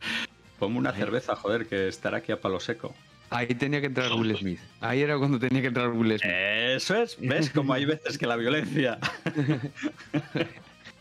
ponme 0.58 0.78
una 0.78 0.92
cerveza, 0.92 1.36
joder, 1.36 1.66
que 1.66 1.88
estará 1.88 2.18
aquí 2.18 2.32
a 2.32 2.40
palo 2.40 2.60
seco. 2.60 2.94
Ahí 3.30 3.54
tenía 3.54 3.80
que 3.80 3.86
entrar 3.86 4.12
Will 4.12 4.36
Smith. 4.36 4.60
Ahí 4.80 5.00
era 5.00 5.18
cuando 5.18 5.38
tenía 5.38 5.60
que 5.60 5.68
entrar 5.68 5.88
Will 5.90 6.18
Smith. 6.18 6.32
Eso 6.32 6.96
es, 6.96 7.16
¿ves? 7.18 7.50
Como 7.50 7.72
hay 7.72 7.84
veces 7.84 8.18
que 8.18 8.26
la 8.26 8.36
violencia. 8.36 8.98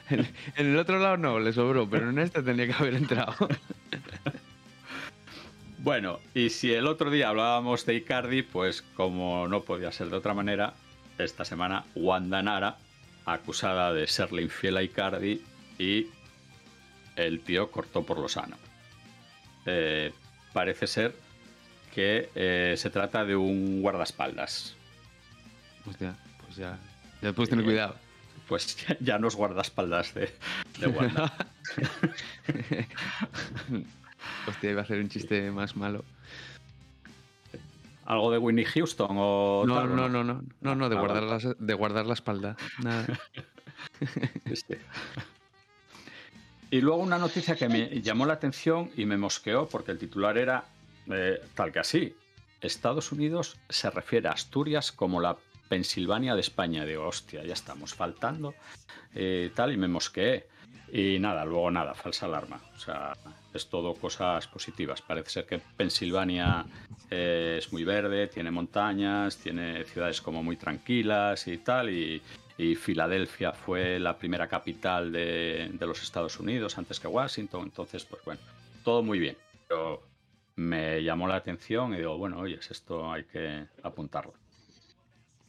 En, 0.10 0.20
en 0.58 0.68
el 0.68 0.78
otro 0.78 1.00
lado 1.00 1.16
no, 1.16 1.40
le 1.40 1.54
sobró, 1.54 1.90
pero 1.90 2.10
en 2.10 2.20
este 2.20 2.44
tenía 2.44 2.68
que 2.68 2.74
haber 2.74 2.96
entrado. 2.96 3.34
Bueno, 5.84 6.20
y 6.34 6.50
si 6.50 6.74
el 6.74 6.88
otro 6.88 7.12
día 7.12 7.28
hablábamos 7.28 7.86
de 7.86 7.96
Icardi, 7.96 8.42
pues 8.42 8.82
como 8.82 9.50
no 9.50 9.64
podía 9.64 9.92
ser 9.92 10.10
de 10.10 10.16
otra 10.16 10.34
manera, 10.34 10.74
esta 11.18 11.46
semana 11.46 11.86
Wanda 11.96 12.42
Nara, 12.42 12.78
acusada 13.26 13.94
de 13.94 14.08
serle 14.08 14.42
infiel 14.42 14.78
a 14.78 14.84
Icardi 14.84 15.44
y 15.78 16.08
el 17.16 17.42
tío 17.42 17.72
cortó 17.72 18.04
por 18.04 18.20
lo 18.20 18.28
sano. 18.28 18.58
Eh, 19.66 20.14
parece 20.52 20.88
ser 20.88 21.16
que 21.94 22.30
eh, 22.36 22.76
se 22.78 22.90
trata 22.90 23.24
de 23.24 23.36
un 23.36 23.82
guardaespaldas. 23.82 24.76
Hostia, 25.86 26.16
pues 26.44 26.56
ya. 26.56 26.78
Ya 27.22 27.34
puedes 27.34 27.50
tener 27.50 27.64
cuidado. 27.66 27.96
Pues 28.48 28.76
ya, 28.76 28.98
ya 29.00 29.20
no 29.20 29.28
es 29.28 29.36
guardaespaldas 29.36 30.14
de, 30.14 30.34
de 30.80 30.88
Wanda. 30.88 31.34
Hostia, 34.48 34.72
iba 34.72 34.82
a 34.82 34.84
hacer 34.84 35.00
un 35.00 35.10
chiste 35.10 35.52
más 35.52 35.76
malo. 35.76 36.04
¿Algo 38.06 38.32
de 38.32 38.38
Winnie 38.38 38.66
Houston 38.66 39.08
o 39.12 39.64
No, 39.66 39.88
no, 39.88 40.10
no, 40.10 40.24
no. 40.24 40.44
No, 40.62 40.76
no, 40.76 40.90
de 40.90 40.96
guardar, 40.96 41.26
vale. 41.26 41.44
la, 41.44 41.56
de 41.58 41.74
guardar 41.74 42.06
la 42.06 42.14
espalda. 42.14 42.58
Nada. 42.84 43.08
Y 46.72 46.82
luego 46.82 47.02
una 47.04 47.20
noticia 47.20 47.56
que 47.56 47.70
me 47.70 48.02
llamó 48.02 48.26
la 48.26 48.34
atención 48.34 48.90
y 48.98 49.06
me 49.06 49.16
mosqueó 49.16 49.68
porque 49.68 49.92
el 49.92 50.00
titular 50.00 50.38
era 50.40 50.66
eh, 51.08 51.40
tal 51.54 51.72
que 51.72 51.80
así. 51.80 52.16
Estados 52.62 53.12
Unidos 53.12 53.60
se 53.70 53.92
refiere 53.92 54.28
a 54.28 54.32
Asturias 54.32 54.92
como 54.92 55.22
la 55.22 55.38
Pensilvania 55.70 56.34
de 56.34 56.42
España. 56.42 56.84
Digo, 56.86 57.06
hostia, 57.08 57.44
ya 57.44 57.54
estamos 57.54 57.94
faltando. 57.94 58.56
eh, 59.14 59.52
tal, 59.54 59.72
y 59.72 59.78
me 59.78 59.88
mosqueé. 59.88 60.48
Y 60.92 61.18
nada, 61.20 61.44
luego 61.44 61.72
nada, 61.72 61.96
falsa 61.96 62.28
alarma. 62.28 62.62
O 62.76 62.80
sea, 62.80 63.14
es 63.54 63.68
todo 63.68 63.96
cosas 63.96 64.48
positivas. 64.48 65.02
Parece 65.02 65.30
ser 65.30 65.46
que 65.46 65.60
Pensilvania 65.60 66.66
eh, 67.10 67.56
es 67.58 67.74
muy 67.74 67.84
verde, 67.84 68.28
tiene 68.28 68.52
montañas, 68.52 69.38
tiene 69.38 69.86
ciudades 69.86 70.22
como 70.22 70.44
muy 70.44 70.56
tranquilas 70.56 71.48
y 71.48 71.58
tal. 71.58 71.90
Y, 71.90 72.22
y 72.58 72.76
Filadelfia 72.76 73.54
fue 73.54 74.00
la 74.00 74.18
primera 74.18 74.48
capital 74.48 75.12
de, 75.12 75.72
de 75.74 75.88
los 75.88 76.04
Estados 76.04 76.40
Unidos 76.40 76.78
antes 76.78 77.00
que 77.00 77.08
Washington. 77.08 77.64
Entonces, 77.64 78.06
pues 78.06 78.24
bueno, 78.24 78.42
todo 78.84 79.02
muy 79.02 79.18
bien. 79.18 79.36
Pero 79.68 80.04
me 80.56 81.04
llamó 81.04 81.28
la 81.28 81.36
atención 81.36 81.94
y 81.94 81.98
digo, 81.98 82.18
bueno, 82.18 82.38
oye, 82.40 82.60
esto 82.70 83.12
hay 83.12 83.24
que 83.24 83.66
apuntarlo. 83.82 84.34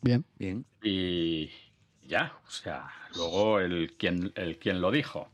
Bien. 0.00 0.24
Bien. 0.38 0.64
Y 0.82 1.50
ya, 2.06 2.38
o 2.46 2.50
sea, 2.50 2.90
luego 3.16 3.60
el 3.60 3.94
quien, 3.96 4.32
el 4.34 4.58
quien 4.58 4.80
lo 4.80 4.90
dijo. 4.90 5.28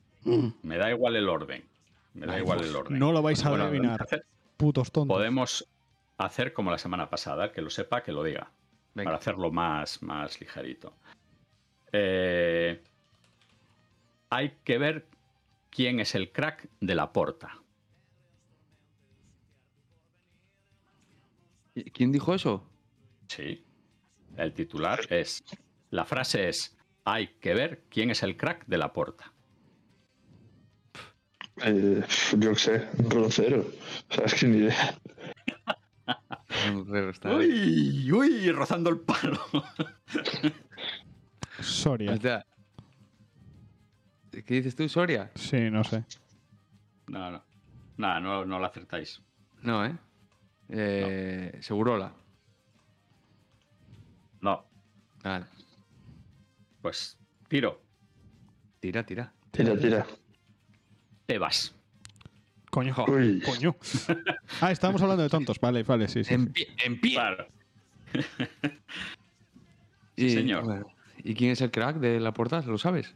Me 0.62 0.76
da 0.76 0.90
igual 0.90 1.16
el 1.16 1.28
orden. 1.28 1.64
Me 2.14 2.26
da 2.26 2.34
Ay, 2.34 2.40
igual 2.42 2.62
el 2.62 2.74
orden. 2.76 2.98
No 2.98 3.12
lo 3.12 3.22
vais 3.22 3.44
a 3.44 3.48
adivinar, 3.50 4.02
hacer- 4.02 4.24
putos 4.56 4.90
tontos. 4.92 5.16
podemos 5.16 5.66
hacer 6.18 6.52
como 6.52 6.70
la 6.70 6.78
semana 6.78 7.08
pasada, 7.08 7.52
que 7.52 7.62
lo 7.62 7.70
sepa, 7.70 8.02
que 8.02 8.12
lo 8.12 8.22
diga, 8.22 8.50
Venga. 8.94 9.08
para 9.08 9.18
hacerlo 9.18 9.50
más, 9.50 10.02
más 10.02 10.38
ligerito. 10.40 10.92
Eh, 11.92 12.82
hay 14.28 14.56
que 14.64 14.78
ver 14.78 15.06
quién 15.70 15.98
es 16.00 16.14
el 16.14 16.30
crack 16.30 16.68
de 16.80 16.94
la 16.94 17.12
porta. 17.12 17.56
¿Quién 21.94 22.12
dijo 22.12 22.34
eso? 22.34 22.62
Sí. 23.28 23.64
El 24.36 24.52
titular 24.52 25.00
es. 25.10 25.42
La 25.90 26.04
frase 26.04 26.48
es. 26.48 26.76
Hay 27.04 27.28
que 27.40 27.54
ver 27.54 27.84
quién 27.88 28.10
es 28.10 28.22
el 28.22 28.36
crack 28.36 28.66
de 28.66 28.78
la 28.78 28.92
porta. 28.92 29.32
Eh, 31.62 32.02
yo 32.38 32.50
qué 32.50 32.56
sé, 32.56 32.88
Rocero. 33.08 33.66
O 34.10 34.14
sea, 34.14 34.24
es 34.24 34.34
que 34.34 34.46
ni 34.46 34.58
idea. 34.58 34.98
Uy, 37.24 38.12
uy, 38.12 38.50
rozando 38.52 38.90
el 38.90 39.00
palo. 39.00 39.40
Soria. 41.60 42.18
¿Qué 44.30 44.54
dices 44.54 44.76
tú, 44.76 44.88
Soria? 44.88 45.30
Sí, 45.34 45.70
no 45.70 45.84
sé. 45.84 46.04
No, 47.08 47.30
no. 47.30 47.44
Nada, 47.96 48.20
no, 48.20 48.44
no 48.44 48.58
lo 48.58 48.66
acertáis. 48.66 49.20
No, 49.62 49.84
¿eh? 49.84 49.96
eh 50.68 51.58
Segurola. 51.60 52.14
No. 54.40 54.64
Vale. 55.22 55.46
Pues 56.82 57.18
tiro. 57.48 57.80
Tira, 58.80 59.04
tira. 59.04 59.32
Tira, 59.50 59.76
tira. 59.76 60.06
Tebas. 61.26 61.74
Coño. 62.70 62.94
Uy. 63.08 63.40
Coño. 63.42 63.76
Ah, 64.60 64.72
estábamos 64.72 65.00
hablando 65.02 65.22
de 65.22 65.28
tontos. 65.28 65.58
Vale, 65.60 65.82
vale, 65.84 66.08
sí, 66.08 66.24
sí. 66.24 66.34
En 66.34 66.52
pie. 66.52 66.68
En 66.84 67.00
pie. 67.00 67.14
Claro. 67.14 67.46
Y, 70.16 70.30
señor. 70.30 70.64
bueno, 70.64 70.86
¿Y 71.24 71.34
quién 71.34 71.52
es 71.52 71.62
el 71.62 71.70
crack 71.70 71.96
de 71.96 72.20
la 72.20 72.32
porta? 72.32 72.60
¿Lo 72.60 72.76
sabes? 72.76 73.14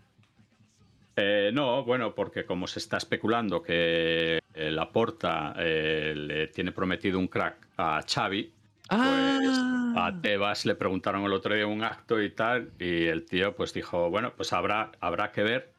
Eh, 1.17 1.51
no, 1.53 1.85
bueno, 1.85 2.15
porque 2.15 2.47
como 2.47 2.67
se 2.67 2.79
está 2.79 2.97
especulando 2.97 3.63
que 3.63 4.41
eh, 4.55 4.71
Laporta 4.71 5.55
eh, 5.59 6.15
le 6.17 6.49
tiene 6.49 6.73
prometido 6.73 7.19
un 7.19 7.29
crack 7.29 7.69
a 7.77 8.01
Xavi, 8.03 8.51
pues 8.89 9.61
a 9.97 10.19
Tebas 10.21 10.67
le 10.67 10.75
preguntaron 10.75 11.25
el 11.25 11.33
otro 11.33 11.55
día 11.55 11.67
un 11.67 11.83
acto 11.83 12.23
y 12.23 12.31
tal, 12.31 12.73
y 12.79 13.05
el 13.07 13.25
tío 13.25 13.55
pues 13.55 13.73
dijo, 13.73 14.11
bueno, 14.11 14.33
pues 14.37 14.53
habrá, 14.53 14.93
habrá 15.01 15.33
que 15.33 15.43
ver 15.43 15.73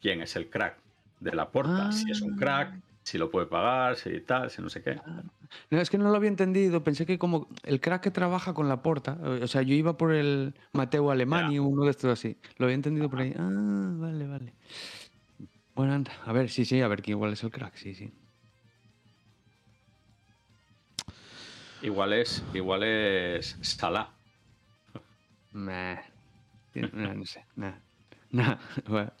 quién 0.00 0.22
es 0.22 0.36
el 0.36 0.48
crack 0.48 0.78
de 1.20 1.34
Laporta, 1.34 1.92
si 1.92 2.10
es 2.10 2.20
un 2.22 2.36
crack, 2.36 2.74
si 3.02 3.18
lo 3.18 3.30
puede 3.30 3.46
pagar, 3.46 3.96
si 3.96 4.20
tal, 4.20 4.50
si 4.50 4.62
no 4.62 4.68
sé 4.68 4.82
qué. 4.82 4.98
No, 5.70 5.80
es 5.80 5.90
que 5.90 5.98
no 5.98 6.10
lo 6.10 6.16
había 6.16 6.28
entendido. 6.28 6.82
Pensé 6.82 7.06
que 7.06 7.18
como 7.18 7.48
el 7.62 7.80
crack 7.80 8.02
que 8.02 8.10
trabaja 8.10 8.52
con 8.52 8.68
la 8.68 8.82
porta, 8.82 9.18
o 9.42 9.46
sea, 9.46 9.62
yo 9.62 9.74
iba 9.74 9.96
por 9.96 10.12
el 10.12 10.54
Mateo 10.72 11.10
Alemania, 11.10 11.62
uno 11.62 11.84
de 11.84 11.90
estos 11.90 12.10
así. 12.10 12.36
Lo 12.58 12.66
había 12.66 12.74
entendido 12.74 13.08
por 13.08 13.20
ahí. 13.20 13.32
Ah, 13.38 13.92
vale, 13.94 14.26
vale. 14.26 14.54
Bueno, 15.74 15.92
anda. 15.92 16.12
A 16.24 16.32
ver, 16.32 16.48
sí, 16.50 16.64
sí, 16.64 16.80
a 16.80 16.88
ver 16.88 17.02
quién 17.02 17.16
igual 17.16 17.32
es 17.32 17.44
el 17.44 17.50
crack, 17.50 17.76
sí, 17.76 17.94
sí. 17.94 18.12
Igual 21.86 22.14
es, 22.14 22.42
igual 22.52 22.82
es 22.82 23.56
Salah. 23.62 24.08
Tien- 25.52 26.90
No, 26.92 27.14
no 27.14 27.24
sé, 27.24 27.46
nada. 27.54 27.80
Nah, 28.28 28.56
bueno, 28.88 29.12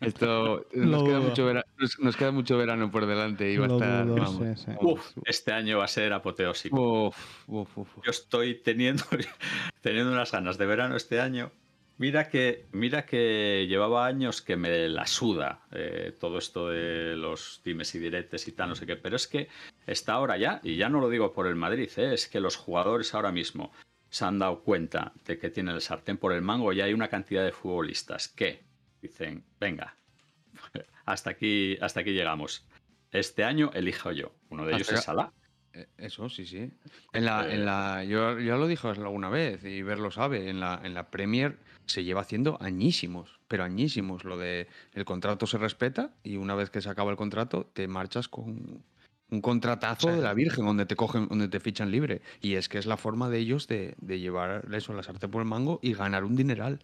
esto 0.00 0.64
nos 0.72 1.02
queda, 1.02 1.20
mucho 1.20 1.44
verano, 1.44 1.66
nos, 1.76 1.98
nos 2.00 2.16
queda 2.16 2.32
mucho 2.32 2.56
verano 2.56 2.90
por 2.90 3.04
delante 3.04 3.52
y 3.52 3.58
va 3.58 3.66
a 3.66 3.68
estar. 3.68 4.06
dudo, 4.06 4.16
vamos. 4.16 4.58
sí, 4.58 4.64
sí. 4.64 4.70
Uf, 4.80 5.06
este 5.26 5.52
año 5.52 5.78
va 5.78 5.84
a 5.84 5.88
ser 5.88 6.14
apoteósico. 6.14 7.08
Uf, 7.08 7.46
uf, 7.46 7.76
uf, 7.78 7.98
uf. 7.98 8.04
Yo 8.06 8.10
estoy 8.10 8.54
teniendo, 8.62 9.04
teniendo 9.82 10.10
unas 10.10 10.32
ganas 10.32 10.56
de 10.56 10.64
verano 10.64 10.96
este 10.96 11.20
año. 11.20 11.52
Mira 11.96 12.28
que, 12.28 12.66
mira 12.72 13.06
que 13.06 13.66
llevaba 13.68 14.06
años 14.06 14.42
que 14.42 14.56
me 14.56 14.88
la 14.88 15.06
suda 15.06 15.60
eh, 15.70 16.12
todo 16.18 16.38
esto 16.38 16.68
de 16.68 17.14
los 17.14 17.60
dimes 17.64 17.94
y 17.94 18.00
diretes 18.00 18.48
y 18.48 18.52
tal, 18.52 18.70
no 18.70 18.74
sé 18.74 18.84
qué. 18.84 18.96
Pero 18.96 19.14
es 19.14 19.28
que 19.28 19.48
está 19.86 20.14
ahora 20.14 20.36
ya, 20.36 20.60
y 20.64 20.76
ya 20.76 20.88
no 20.88 21.00
lo 21.00 21.08
digo 21.08 21.32
por 21.32 21.46
el 21.46 21.54
Madrid, 21.54 21.88
eh, 21.96 22.14
es 22.14 22.26
que 22.26 22.40
los 22.40 22.56
jugadores 22.56 23.14
ahora 23.14 23.30
mismo 23.30 23.72
se 24.10 24.24
han 24.24 24.40
dado 24.40 24.62
cuenta 24.62 25.12
de 25.24 25.38
que 25.38 25.50
tienen 25.50 25.76
el 25.76 25.80
sartén 25.80 26.18
por 26.18 26.32
el 26.32 26.42
mango 26.42 26.72
y 26.72 26.80
hay 26.80 26.92
una 26.92 27.08
cantidad 27.08 27.44
de 27.44 27.52
futbolistas 27.52 28.28
que 28.28 28.64
dicen, 29.00 29.44
venga, 29.60 29.96
hasta 31.04 31.30
aquí, 31.30 31.78
hasta 31.80 32.00
aquí 32.00 32.10
llegamos. 32.10 32.66
Este 33.12 33.44
año 33.44 33.70
elijo 33.72 34.10
yo. 34.10 34.32
Uno 34.50 34.66
de 34.66 34.74
ellos 34.74 34.90
es 34.90 35.04
Salah. 35.04 35.32
Eh, 35.72 35.86
Eso, 35.98 36.28
sí, 36.28 36.44
sí. 36.44 36.70
En 37.12 37.24
la, 37.24 37.48
Eh, 37.48 37.54
en 37.54 37.64
la, 37.64 38.04
yo 38.04 38.40
ya 38.40 38.56
lo 38.56 38.66
dije 38.66 38.88
alguna 38.88 39.28
vez 39.28 39.64
y 39.64 39.82
Ver 39.82 39.98
lo 40.00 40.10
sabe, 40.10 40.48
en 40.50 40.58
la, 40.58 40.80
en 40.82 40.94
la 40.94 41.10
Premier 41.10 41.56
se 41.86 42.04
lleva 42.04 42.22
haciendo 42.22 42.56
añísimos, 42.60 43.38
pero 43.48 43.64
añísimos. 43.64 44.24
Lo 44.24 44.36
de 44.38 44.68
el 44.94 45.04
contrato 45.04 45.46
se 45.46 45.58
respeta 45.58 46.10
y 46.22 46.36
una 46.36 46.54
vez 46.54 46.70
que 46.70 46.80
se 46.80 46.88
acaba 46.88 47.10
el 47.10 47.16
contrato 47.16 47.66
te 47.72 47.88
marchas 47.88 48.28
con 48.28 48.82
un 49.30 49.40
contratazo 49.40 50.08
Sí. 50.10 50.14
de 50.16 50.22
la 50.22 50.34
Virgen 50.34 50.64
donde 50.66 50.86
te 50.86 50.96
cogen, 50.96 51.28
donde 51.28 51.48
te 51.48 51.58
fichan 51.60 51.90
libre. 51.90 52.20
Y 52.40 52.54
es 52.54 52.68
que 52.68 52.78
es 52.78 52.86
la 52.86 52.96
forma 52.96 53.28
de 53.30 53.38
ellos 53.38 53.66
de, 53.66 53.94
de 54.00 54.18
llevar 54.20 54.66
eso, 54.72 54.92
la 54.92 55.02
sartén 55.02 55.30
por 55.30 55.42
el 55.42 55.48
mango 55.48 55.80
y 55.82 55.94
ganar 55.94 56.24
un 56.24 56.36
dineral. 56.36 56.78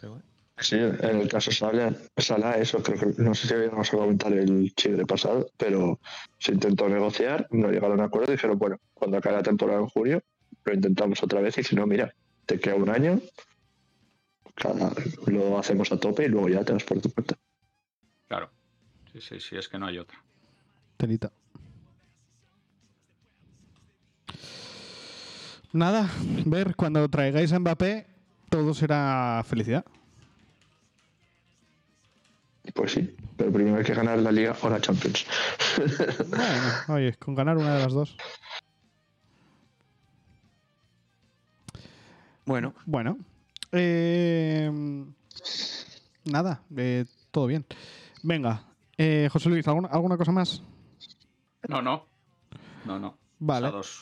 Pero 0.00 0.12
bueno. 0.12 0.24
Sí, 0.60 0.74
en 0.76 1.20
el 1.20 1.28
caso 1.28 1.52
Salah, 1.52 1.92
Salah, 2.16 2.58
eso 2.58 2.82
creo 2.82 2.98
que 2.98 3.22
no 3.22 3.32
sé 3.32 3.46
si 3.46 3.54
habíamos 3.54 3.94
a 3.94 3.96
comentar 3.96 4.32
el 4.32 4.74
chile 4.74 5.06
pasado, 5.06 5.48
pero 5.56 6.00
se 6.38 6.50
intentó 6.52 6.88
negociar, 6.88 7.46
no 7.52 7.70
llegaron 7.70 8.00
a 8.00 8.04
acuerdo, 8.06 8.32
dijeron, 8.32 8.58
bueno, 8.58 8.76
cuando 8.92 9.18
acabe 9.18 9.36
la 9.36 9.42
temporada 9.44 9.78
en 9.78 9.86
junio, 9.86 10.20
lo 10.64 10.74
intentamos 10.74 11.22
otra 11.22 11.40
vez 11.40 11.56
y 11.58 11.62
si 11.62 11.76
no, 11.76 11.86
mira, 11.86 12.12
te 12.48 12.58
queda 12.58 12.76
un 12.76 12.88
año, 12.88 13.20
cada, 14.54 14.90
lo 15.26 15.58
hacemos 15.58 15.92
a 15.92 16.00
tope 16.00 16.24
y 16.24 16.28
luego 16.28 16.48
ya 16.48 16.64
te 16.64 16.72
vas 16.72 16.82
por 16.82 16.98
tu 16.98 17.12
cuenta. 17.12 17.36
Claro. 18.26 18.50
Sí, 19.12 19.20
sí, 19.20 19.38
sí, 19.38 19.56
es 19.56 19.68
que 19.68 19.78
no 19.78 19.86
hay 19.86 19.98
otra. 19.98 20.18
Telita. 20.96 21.30
Nada, 25.74 26.10
ver, 26.46 26.74
cuando 26.74 27.06
traigáis 27.10 27.52
a 27.52 27.58
Mbappé, 27.58 28.06
todo 28.48 28.72
será 28.72 29.44
felicidad. 29.46 29.84
Pues 32.74 32.92
sí, 32.92 33.14
pero 33.36 33.52
primero 33.52 33.76
hay 33.76 33.84
que 33.84 33.94
ganar 33.94 34.18
la 34.20 34.32
Liga 34.32 34.56
o 34.62 34.70
la 34.70 34.80
Champions. 34.80 35.26
Bueno, 36.28 36.96
oye, 36.96 37.14
con 37.14 37.34
ganar 37.34 37.58
una 37.58 37.74
de 37.76 37.82
las 37.82 37.92
dos. 37.92 38.16
Bueno, 42.48 42.72
Bueno, 42.86 43.18
eh, 43.72 44.70
nada, 46.24 46.62
eh, 46.74 47.04
todo 47.30 47.46
bien. 47.46 47.66
Venga, 48.22 48.64
eh, 48.96 49.28
José 49.30 49.50
Luis, 49.50 49.68
¿alguna, 49.68 49.88
¿alguna 49.88 50.16
cosa 50.16 50.32
más? 50.32 50.62
No, 51.68 51.82
no. 51.82 52.06
No, 52.86 52.98
no. 52.98 53.18
Vale. 53.38 53.70
Dos, 53.70 54.00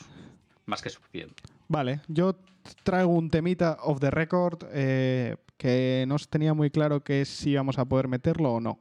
más 0.65 0.81
que 0.81 0.89
suficiente. 0.89 1.43
Vale, 1.67 1.99
yo 2.07 2.37
traigo 2.83 3.11
un 3.11 3.29
temita 3.29 3.79
off 3.81 3.99
the 3.99 4.11
record 4.11 4.63
eh, 4.71 5.35
que 5.57 6.05
no 6.07 6.15
tenía 6.17 6.53
muy 6.53 6.71
claro 6.71 7.03
que 7.03 7.25
si 7.25 7.49
íbamos 7.49 7.77
a 7.77 7.83
poder 7.83 8.07
meterlo 8.07 8.53
o 8.53 8.61
no. 8.61 8.79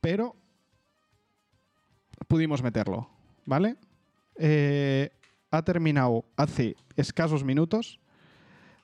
Pero 0.00 0.36
pudimos 2.28 2.62
meterlo, 2.62 3.10
¿vale? 3.44 3.76
Eh, 4.36 5.10
ha 5.50 5.62
terminado 5.62 6.26
hace 6.36 6.76
escasos 6.94 7.42
minutos 7.42 7.98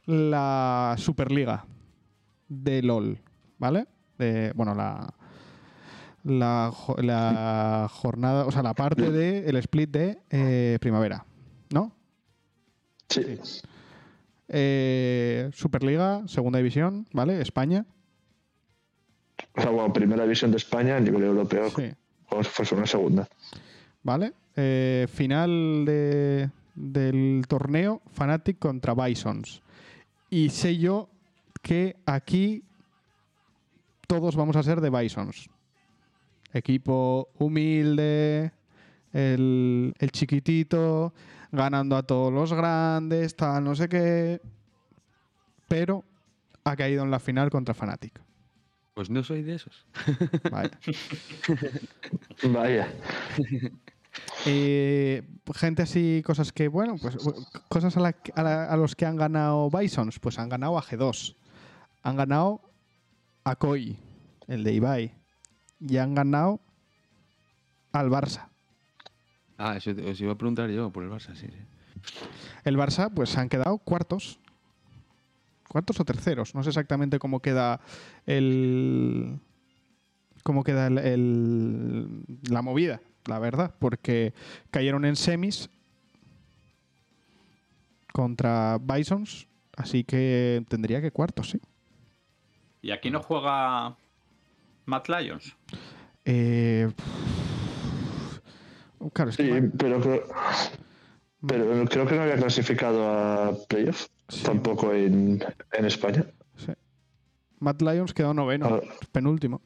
la 0.07 0.95
Superliga 0.99 1.65
de 2.49 2.83
LOL, 2.83 3.19
¿vale? 3.59 3.87
De, 4.19 4.53
bueno, 4.55 4.75
la, 4.75 5.13
la, 6.25 6.71
jo- 6.73 6.97
la 7.01 7.89
jornada, 7.91 8.47
o 8.47 8.51
sea, 8.53 8.63
la 8.63 8.75
parte 8.75 9.11
del 9.11 9.57
split 9.57 9.91
de 9.91 10.19
eh, 10.31 10.79
primavera, 10.81 11.25
¿no? 11.71 11.93
Sí, 13.09 13.39
Eh, 14.49 15.51
Superliga, 15.53 16.23
segunda 16.29 16.59
división, 16.59 17.07
¿vale? 17.13 17.41
España. 17.41 17.87
o 19.57 19.61
sea, 19.61 19.71
bueno, 19.71 19.93
primera 19.93 20.23
división 20.25 20.51
de 20.51 20.59
España 20.59 20.97
a 20.97 21.01
nivel 21.01 21.23
europeo, 21.25 21.71
Sí. 21.71 21.91
como 22.29 22.43
si 22.45 22.51
fuese 22.51 22.75
una 22.75 22.87
segunda. 22.87 23.27
¿Vale? 24.03 24.33
Eh, 24.57 25.07
final 25.11 25.85
de- 25.87 26.51
del 26.75 27.45
torneo 27.49 28.03
Fnatic 28.13 28.59
contra 28.59 28.95
Bisons. 28.95 29.63
Y 30.35 30.51
sé 30.51 30.77
yo 30.77 31.09
que 31.63 31.95
aquí 32.07 32.65
todos 34.09 34.35
vamos 34.35 34.57
a 34.57 34.65
ser 34.65 34.81
de 34.81 34.91
Bisons. 34.91 35.49
Equipo 36.53 37.29
humilde, 37.39 38.51
el, 39.13 39.95
el 39.97 40.11
chiquitito, 40.11 41.15
ganando 41.53 41.97
a 41.97 42.03
todos 42.03 42.33
los 42.33 42.53
grandes, 42.53 43.37
tal, 43.37 43.63
no 43.63 43.77
sé 43.77 43.89
qué. 43.89 44.41
Pero 45.69 46.03
ha 46.65 46.75
caído 46.75 47.05
en 47.05 47.13
la 47.13 47.21
final 47.21 47.49
contra 47.49 47.73
Fnatic. 47.73 48.21
pues 48.93 49.11
no 49.11 49.23
soy 49.23 49.43
de 49.45 49.55
esos. 49.55 49.87
Vaya. 50.51 50.77
Vaya, 52.53 52.89
Eh, 54.47 55.23
gente 55.55 55.83
así, 55.83 56.23
cosas 56.25 56.53
que, 56.53 56.69
bueno, 56.69 56.97
pues 57.01 57.17
cosas 57.69 57.97
a, 57.97 58.01
la- 58.01 58.17
a 58.35 58.43
la- 58.43 58.65
a 58.67 58.77
los 58.77 58.95
que 58.95 59.07
han 59.07 59.17
ganado 59.17 59.71
Bisons, 59.71 60.19
pues 60.19 60.39
han 60.39 60.49
ganado 60.49 60.77
a 60.79 60.83
G2, 60.83 61.37
han 62.03 62.17
ganado 62.17 62.61
a 63.45 63.57
Koi, 63.57 63.99
el 64.47 64.65
de 64.65 64.73
Ibai, 64.75 65.15
y 65.81 65.97
han 65.97 66.15
ganado 66.15 66.61
al 67.93 68.11
Barça. 68.11 68.49
Ah, 69.57 69.77
eso 69.77 69.95
te- 69.95 70.11
os 70.11 70.21
iba 70.21 70.33
a 70.33 70.39
preguntar 70.39 70.69
yo 70.71 70.91
por 70.91 71.05
el 71.05 71.11
Barça, 71.11 71.35
sí. 71.35 71.47
sí. 71.47 72.15
El 72.65 72.77
Barça, 72.77 73.11
pues 73.15 73.37
han 73.39 73.49
quedado 73.49 73.79
cuartos. 73.79 74.41
Cuartos 75.69 75.99
o 76.01 76.05
terceros. 76.05 76.55
No 76.55 76.63
sé 76.63 76.69
exactamente 76.71 77.19
cómo 77.19 77.41
queda 77.41 77.81
el. 78.27 79.41
cómo 80.43 80.63
queda 80.65 80.89
el, 80.89 80.99
el- 80.99 82.25
la 82.51 82.61
movida, 82.63 83.01
la 83.27 83.39
verdad. 83.39 83.75
Porque 83.79 84.33
cayeron 84.71 85.05
en 85.05 85.17
semis 85.17 85.69
contra 88.13 88.79
Bisons. 88.81 89.47
Así 89.77 90.05
que 90.05 90.65
tendría 90.69 91.01
que 91.01 91.11
cuartos, 91.11 91.51
sí. 91.51 91.61
¿Y 92.81 92.93
aquí 92.93 93.11
no 93.11 93.21
juega 93.23 93.97
Matt 94.87 95.09
Lions? 95.09 95.57
Eh, 96.25 96.91
claro, 99.13 99.31
es 99.31 99.37
que 99.37 99.43
sí, 99.61 99.69
pero 99.77 100.01
creo, 100.01 100.25
pero 101.47 101.85
creo 101.87 102.07
que 102.07 102.15
no 102.15 102.23
había 102.23 102.37
clasificado 102.37 103.09
a 103.11 103.53
playoff, 103.69 104.07
Sí. 104.29 104.43
tampoco 104.45 104.93
en, 104.93 105.43
en 105.73 105.85
España. 105.85 106.25
sí. 106.57 106.73
Matt 107.59 107.83
Lions 107.83 108.15
quedó 108.15 108.33
noveno, 108.33 108.67
Ah. 108.77 108.81
penúltimo. 109.13 109.61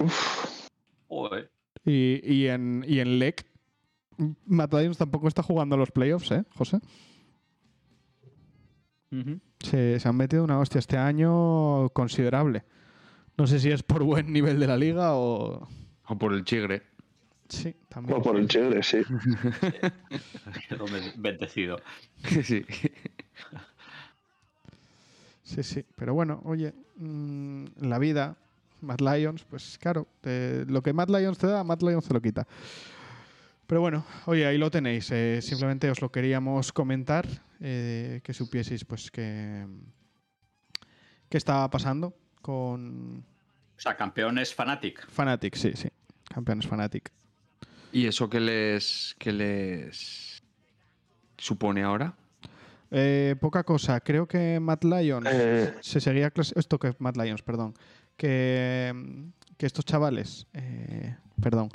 Uf, 0.00 0.58
Joder. 1.08 1.50
Y, 1.88 2.20
y 2.22 2.48
en, 2.48 2.84
y 2.86 3.00
en 3.00 3.18
LEC, 3.18 3.46
Matt 4.46 4.74
Lions 4.74 4.98
tampoco 4.98 5.28
está 5.28 5.42
jugando 5.42 5.76
los 5.76 5.90
playoffs, 5.90 6.30
¿eh, 6.32 6.44
José? 6.54 6.80
Se, 9.60 9.98
se 9.98 10.08
han 10.08 10.16
metido 10.16 10.44
una 10.44 10.58
hostia 10.58 10.78
este 10.78 10.98
año 10.98 11.88
considerable. 11.90 12.64
No 13.38 13.46
sé 13.46 13.58
si 13.58 13.70
es 13.70 13.82
por 13.82 14.02
buen 14.02 14.32
nivel 14.32 14.60
de 14.60 14.66
la 14.66 14.76
liga 14.76 15.14
o. 15.14 15.66
O 16.08 16.18
por 16.18 16.34
el 16.34 16.44
chigre. 16.44 16.82
Sí, 17.48 17.74
también. 17.88 18.18
o 18.18 18.22
por 18.22 18.36
el 18.36 18.46
Chile, 18.46 18.82
sí. 18.82 18.98
Bendecido. 21.16 21.80
sí. 22.42 22.66
Sí, 25.44 25.62
sí. 25.62 25.84
Pero 25.96 26.12
bueno, 26.12 26.42
oye, 26.44 26.74
mm, 26.96 27.64
la 27.80 27.98
vida, 27.98 28.36
Matt 28.80 29.00
Lions, 29.00 29.44
pues 29.44 29.78
claro, 29.78 30.06
te- 30.20 30.64
lo 30.66 30.82
que 30.82 30.92
Matt 30.92 31.10
Lions 31.10 31.38
te 31.38 31.46
da, 31.46 31.64
Matt 31.64 31.82
Lions 31.82 32.06
te 32.06 32.14
lo 32.14 32.20
quita. 32.22 32.46
Pero 33.66 33.80
bueno, 33.82 34.04
oye, 34.26 34.46
ahí 34.46 34.56
lo 34.58 34.70
tenéis. 34.70 35.10
eh, 35.10 35.40
simplemente 35.42 35.90
os 35.90 36.00
lo 36.00 36.10
queríamos 36.10 36.72
comentar, 36.72 37.26
eh, 37.60 38.20
que 38.24 38.32
supieseis 38.32 38.84
pues 38.84 39.10
que, 39.10 39.66
que 41.28 41.36
estaba 41.36 41.68
pasando 41.70 42.14
con 42.40 43.18
O 43.76 43.80
sea, 43.80 43.96
campeón 43.96 44.38
es 44.38 44.54
Fnatic. 44.54 45.06
Fnatic, 45.10 45.54
sí, 45.54 45.72
sí. 45.74 45.88
Campeones 46.32 46.66
Fnatic. 46.66 47.10
¿Y 47.92 48.06
eso 48.06 48.28
qué 48.30 48.40
les, 48.40 49.16
qué 49.18 49.32
les 49.32 50.42
supone 51.36 51.82
ahora? 51.82 52.14
Eh, 52.90 53.36
poca 53.40 53.64
cosa. 53.64 54.00
Creo 54.00 54.26
que 54.26 54.58
Matt 54.60 54.84
Lions 54.84 55.26
Eh, 55.30 55.74
se 55.80 56.00
seguía 56.00 56.32
esto 56.56 56.78
que 56.78 56.94
Matt 56.98 57.16
Lions, 57.18 57.42
perdón, 57.42 57.74
que, 58.18 58.92
que 59.56 59.64
estos 59.64 59.86
chavales, 59.86 60.46
eh, 60.52 61.16
perdón, 61.40 61.70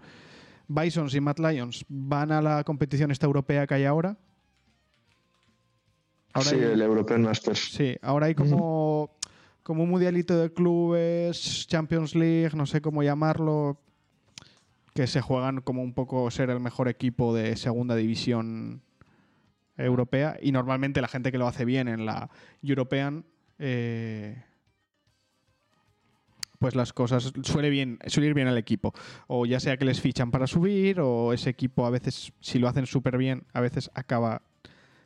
Bisons 0.68 1.16
y 1.16 1.22
Matt 1.22 1.40
Lions 1.40 1.84
van 1.90 2.32
a 2.32 2.42
la 2.42 2.64
competición 2.64 3.10
esta 3.10 3.26
europea 3.26 3.66
que 3.66 3.74
hay 3.74 3.86
ahora. 3.86 4.16
Ahora 6.34 6.50
sí, 6.50 6.56
hay- 6.56 6.62
el 6.64 6.82
European 6.82 7.22
Masters. 7.24 7.72
sí, 7.72 7.96
ahora 8.02 8.28
hay 8.28 8.36
como, 8.36 9.16
como 9.64 9.84
un 9.84 9.90
mundialito 9.90 10.38
de 10.38 10.52
clubes, 10.52 11.66
Champions 11.68 12.16
League, 12.16 12.52
no 12.56 12.66
sé 12.66 12.82
cómo 12.82 13.04
llamarlo, 13.04 13.80
que 14.94 15.08
se 15.08 15.22
juegan 15.22 15.62
como 15.62 15.82
un 15.82 15.94
poco 15.94 16.30
ser 16.32 16.50
el 16.50 16.60
mejor 16.60 16.88
equipo 16.88 17.34
de 17.34 17.56
segunda 17.56 17.96
división 17.96 18.82
europea 19.78 20.38
y 20.42 20.52
normalmente 20.52 21.02
la 21.02 21.08
gente 21.08 21.32
que 21.32 21.38
lo 21.40 21.48
hace 21.48 21.66
bien 21.66 21.88
en 21.88 22.06
la 22.06 22.30
European 22.62 23.26
eh, 23.58 24.44
pues 26.64 26.76
las 26.76 26.94
cosas 26.94 27.34
suele 27.44 27.70
bien 27.70 28.00
suele 28.08 28.30
ir 28.30 28.34
bien 28.34 28.48
al 28.48 28.58
equipo 28.58 28.94
o 29.28 29.46
ya 29.46 29.60
sea 29.60 29.76
que 29.76 29.84
les 29.84 30.00
fichan 30.00 30.32
para 30.32 30.48
subir 30.48 31.02
o 31.02 31.34
ese 31.34 31.50
equipo 31.50 31.86
a 31.86 31.90
veces 31.90 32.32
si 32.40 32.58
lo 32.58 32.70
hacen 32.70 32.86
súper 32.86 33.18
bien 33.18 33.44
a 33.52 33.60
veces 33.60 33.92
acaba 33.96 34.44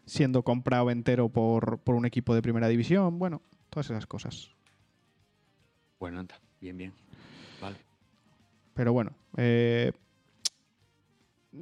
siendo 0.05 0.43
comprado 0.43 0.91
entero 0.91 1.29
por, 1.29 1.79
por 1.79 1.95
un 1.95 2.05
equipo 2.05 2.35
de 2.35 2.43
primera 2.43 2.67
división 2.67 3.17
bueno 3.17 3.41
todas 3.71 3.89
esas 3.89 4.05
cosas 4.05 4.51
Bueno, 5.99 6.19
anda. 6.19 6.39
Bien, 6.61 6.77
bien. 6.77 6.93
Vale. 7.59 7.77
Pero 8.75 8.93
bueno, 8.93 9.13
eh, 9.35 9.91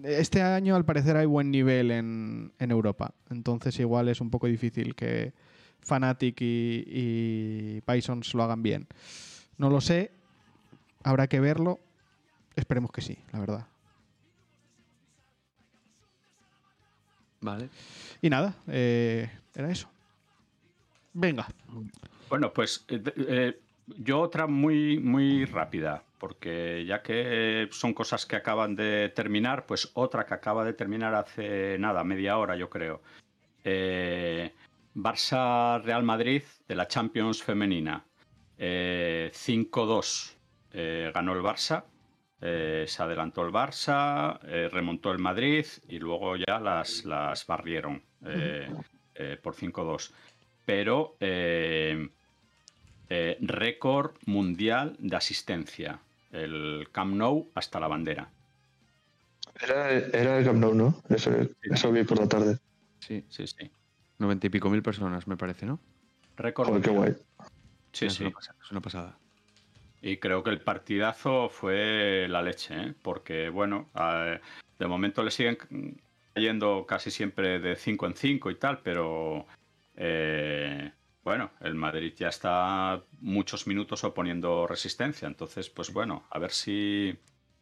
este 0.04 0.42
año 0.42 0.76
al 0.76 0.84
parecer 0.84 1.16
hay 1.16 1.26
buen 1.26 1.52
nivel 1.52 1.90
en, 1.92 2.52
en 2.60 2.72
Europa. 2.72 3.14
Entonces 3.30 3.80
igual 3.80 4.10
es 4.10 4.20
un 4.20 4.30
poco 4.30 4.48
difícil 4.48 4.94
que 4.94 5.32
Fnatic 5.80 6.42
y, 6.42 6.84
y 6.86 7.82
Bisons 7.88 8.34
lo 8.34 8.44
hagan 8.44 8.62
bien. 8.62 8.90
No 9.58 9.70
lo 9.70 9.82
sé, 9.82 10.12
habrá 11.04 11.28
que 11.28 11.40
verlo. 11.40 11.80
Esperemos 12.56 12.92
que 12.92 13.02
sí, 13.02 13.18
la 13.32 13.40
verdad. 13.40 13.68
Vale. 17.42 17.70
Y 18.22 18.30
nada, 18.30 18.56
eh, 18.68 19.30
era 19.54 19.70
eso. 19.70 19.90
Venga, 21.14 21.48
Bueno, 22.28 22.52
pues 22.52 22.84
eh, 22.90 23.02
eh, 23.16 23.60
yo 23.88 24.20
otra 24.20 24.48
muy, 24.48 25.00
muy 25.00 25.46
rápida, 25.46 26.04
porque 26.18 26.84
ya 26.86 27.02
que 27.02 27.70
son 27.72 27.94
cosas 27.94 28.26
que 28.26 28.36
acaban 28.36 28.76
de 28.76 29.10
terminar, 29.16 29.66
pues 29.66 29.92
otra 29.94 30.26
que 30.26 30.34
acaba 30.34 30.66
de 30.66 30.74
terminar 30.74 31.16
hace 31.16 31.78
nada, 31.80 32.04
media 32.04 32.38
hora 32.38 32.58
yo 32.58 32.70
creo. 32.70 33.02
Eh, 33.64 34.52
Barça 34.94 35.82
Real 35.84 36.04
Madrid 36.04 36.44
de 36.68 36.76
la 36.76 36.88
Champions 36.88 37.42
femenina. 37.42 38.04
5-2 38.58 40.36
ganó 41.14 41.34
el 41.34 41.42
Barça. 41.42 41.84
se 42.40 43.04
adelantó 43.04 43.46
el 43.46 43.52
Barça, 43.52 44.40
remontó 44.70 45.12
el 45.12 45.20
Madrid 45.20 45.66
y 45.88 46.00
luego 46.00 46.36
ya 46.36 46.60
las, 46.60 47.06
las 47.06 47.46
barrieron 47.46 48.02
por 49.42 49.56
5-2. 49.56 50.12
Pero 50.66 51.18
eh, 53.08 53.38
récord 53.42 54.16
mundial 54.26 54.96
de 55.00 55.16
asistencia. 55.16 56.00
El 56.32 56.88
Camp 56.92 57.16
Nou 57.16 57.52
hasta 57.54 57.80
la 57.80 57.88
bandera. 57.88 58.28
Era, 59.62 59.92
era 59.92 60.40
el 60.40 60.46
Camp 60.46 60.60
Nou, 60.60 60.74
¿no? 60.74 60.96
Eso, 61.10 61.32
eso 61.62 61.92
vi 61.92 62.04
por 62.04 62.20
la 62.20 62.28
tarde. 62.28 62.58
Sí, 63.00 63.24
sí, 63.30 63.46
sí. 63.48 63.72
Noventa 64.18 64.48
y 64.48 64.50
pico 64.50 64.70
mil 64.70 64.82
personas, 64.82 65.28
me 65.28 65.38
parece, 65.38 65.66
¿no? 65.66 65.80
Récord. 66.36 66.82
qué 66.82 66.90
guay. 66.90 67.16
Sí, 67.96 68.08
es 68.08 68.14
sí. 68.14 68.24
Una 68.26 68.34
pasada, 68.34 68.60
es 68.62 68.72
una 68.72 68.82
pasada. 68.82 69.18
Y 70.02 70.18
creo 70.18 70.44
que 70.44 70.50
el 70.52 70.62
partidazo 70.62 71.50
fue 71.50 72.28
la 72.30 72.42
leche, 72.42 72.76
¿eh? 72.76 72.94
porque, 73.02 73.50
bueno, 73.50 73.90
de 74.78 74.88
momento 74.88 75.24
le 75.24 75.32
siguen 75.32 75.58
cayendo 76.34 76.86
casi 76.86 77.10
siempre 77.10 77.60
de 77.60 77.76
5 77.76 78.06
en 78.08 78.16
5 78.16 78.52
y 78.52 78.56
tal, 78.56 78.80
pero 78.84 79.48
eh, 79.96 80.92
bueno, 81.24 81.52
el 81.62 81.76
Madrid 81.76 82.14
ya 82.16 82.28
está 82.28 83.02
muchos 83.20 83.66
minutos 83.66 84.04
oponiendo 84.04 84.68
resistencia, 84.68 85.28
entonces, 85.28 85.70
pues 85.70 85.92
bueno, 85.92 86.28
a 86.30 86.38
ver 86.38 86.52
si... 86.52 87.18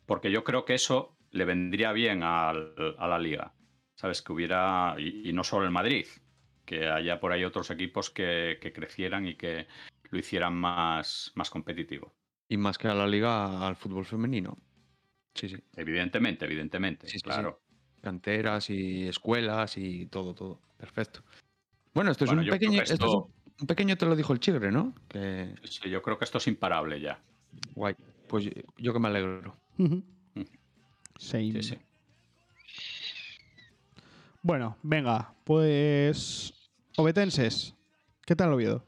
Porque 0.05 0.31
yo 0.31 0.43
creo 0.43 0.65
que 0.65 0.73
eso 0.73 1.15
le 1.31 1.45
vendría 1.45 1.93
bien 1.93 2.23
a 2.23 2.51
la 2.51 3.19
liga, 3.19 3.53
¿sabes? 3.95 4.21
Que 4.21 4.33
hubiera, 4.33 4.95
y, 4.97 5.31
no 5.31 5.45
solo 5.45 5.63
el 5.65 5.71
Madrid, 5.71 6.07
que 6.65 6.89
haya 6.89 7.19
por 7.19 7.31
ahí 7.31 7.45
otros 7.45 7.71
equipos 7.71 8.09
que, 8.09 8.57
crecieran 8.75 9.27
y 9.27 9.35
que 9.35 9.67
lo 10.13 10.19
hicieran 10.19 10.55
más, 10.55 11.31
más 11.35 11.49
competitivo. 11.49 12.13
Y 12.47 12.57
más 12.57 12.77
que 12.77 12.87
a 12.87 12.93
la 12.93 13.07
liga, 13.07 13.67
al 13.67 13.75
fútbol 13.75 14.05
femenino. 14.05 14.57
Sí, 15.33 15.49
sí. 15.49 15.57
Evidentemente, 15.75 16.45
evidentemente, 16.45 17.07
sí, 17.07 17.19
claro. 17.19 17.59
Canteras 18.01 18.69
y 18.69 19.07
escuelas 19.07 19.77
y 19.77 20.05
todo, 20.05 20.35
todo. 20.35 20.61
Perfecto. 20.77 21.23
Bueno, 21.93 22.11
esto 22.11 22.25
es 22.25 22.31
un 22.31 22.45
pequeño... 22.45 22.83
Un 23.61 23.67
pequeño 23.67 23.95
te 23.95 24.05
lo 24.05 24.15
dijo 24.15 24.33
el 24.33 24.39
chigre, 24.39 24.71
¿no? 24.71 24.95
Que... 25.07 25.55
Sí, 25.63 25.89
yo 25.89 26.01
creo 26.01 26.17
que 26.17 26.25
esto 26.25 26.39
es 26.39 26.47
imparable 26.47 26.99
ya. 26.99 27.21
Guay. 27.75 27.95
Pues 28.27 28.49
yo 28.77 28.93
que 28.93 28.99
me 28.99 29.07
alegro. 29.07 29.55
sí, 31.17 31.61
sí. 31.61 31.77
Bueno, 34.41 34.77
venga, 34.81 35.33
pues. 35.43 36.53
Obetenses, 36.97 37.75
¿qué 38.25 38.35
tal 38.35 38.49
lo 38.49 38.57
vio? 38.57 38.83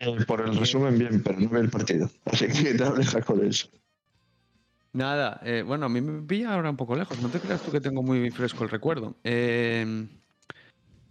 Eh, 0.00 0.24
por 0.26 0.40
el 0.40 0.56
resumen, 0.56 0.98
bien, 0.98 1.22
pero 1.22 1.40
no 1.40 1.48
ve 1.48 1.60
el 1.60 1.70
partido. 1.70 2.08
Así 2.26 2.46
que 2.46 2.74
te 2.74 2.84
aleja 2.84 3.20
con 3.22 3.44
eso. 3.44 3.68
Nada, 4.92 5.40
eh, 5.44 5.62
bueno, 5.62 5.86
a 5.86 5.88
mí 5.88 6.00
me 6.00 6.22
pilla 6.22 6.54
ahora 6.54 6.70
un 6.70 6.76
poco 6.76 6.96
lejos. 6.96 7.20
No 7.20 7.28
te 7.28 7.40
creas 7.40 7.62
tú 7.62 7.70
que 7.70 7.80
tengo 7.80 8.02
muy 8.02 8.30
fresco 8.30 8.64
el 8.64 8.70
recuerdo. 8.70 9.16
Eh, 9.24 10.06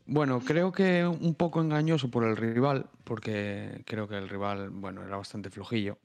bueno, 0.06 0.40
creo 0.40 0.72
que 0.72 1.06
un 1.06 1.36
poco 1.36 1.62
engañoso 1.62 2.10
por 2.10 2.24
el 2.24 2.38
rival, 2.38 2.90
porque 3.04 3.84
creo 3.86 4.08
que 4.08 4.16
el 4.16 4.30
rival, 4.30 4.70
bueno, 4.70 5.04
era 5.06 5.18
bastante 5.18 5.50
flojillo. 5.50 5.98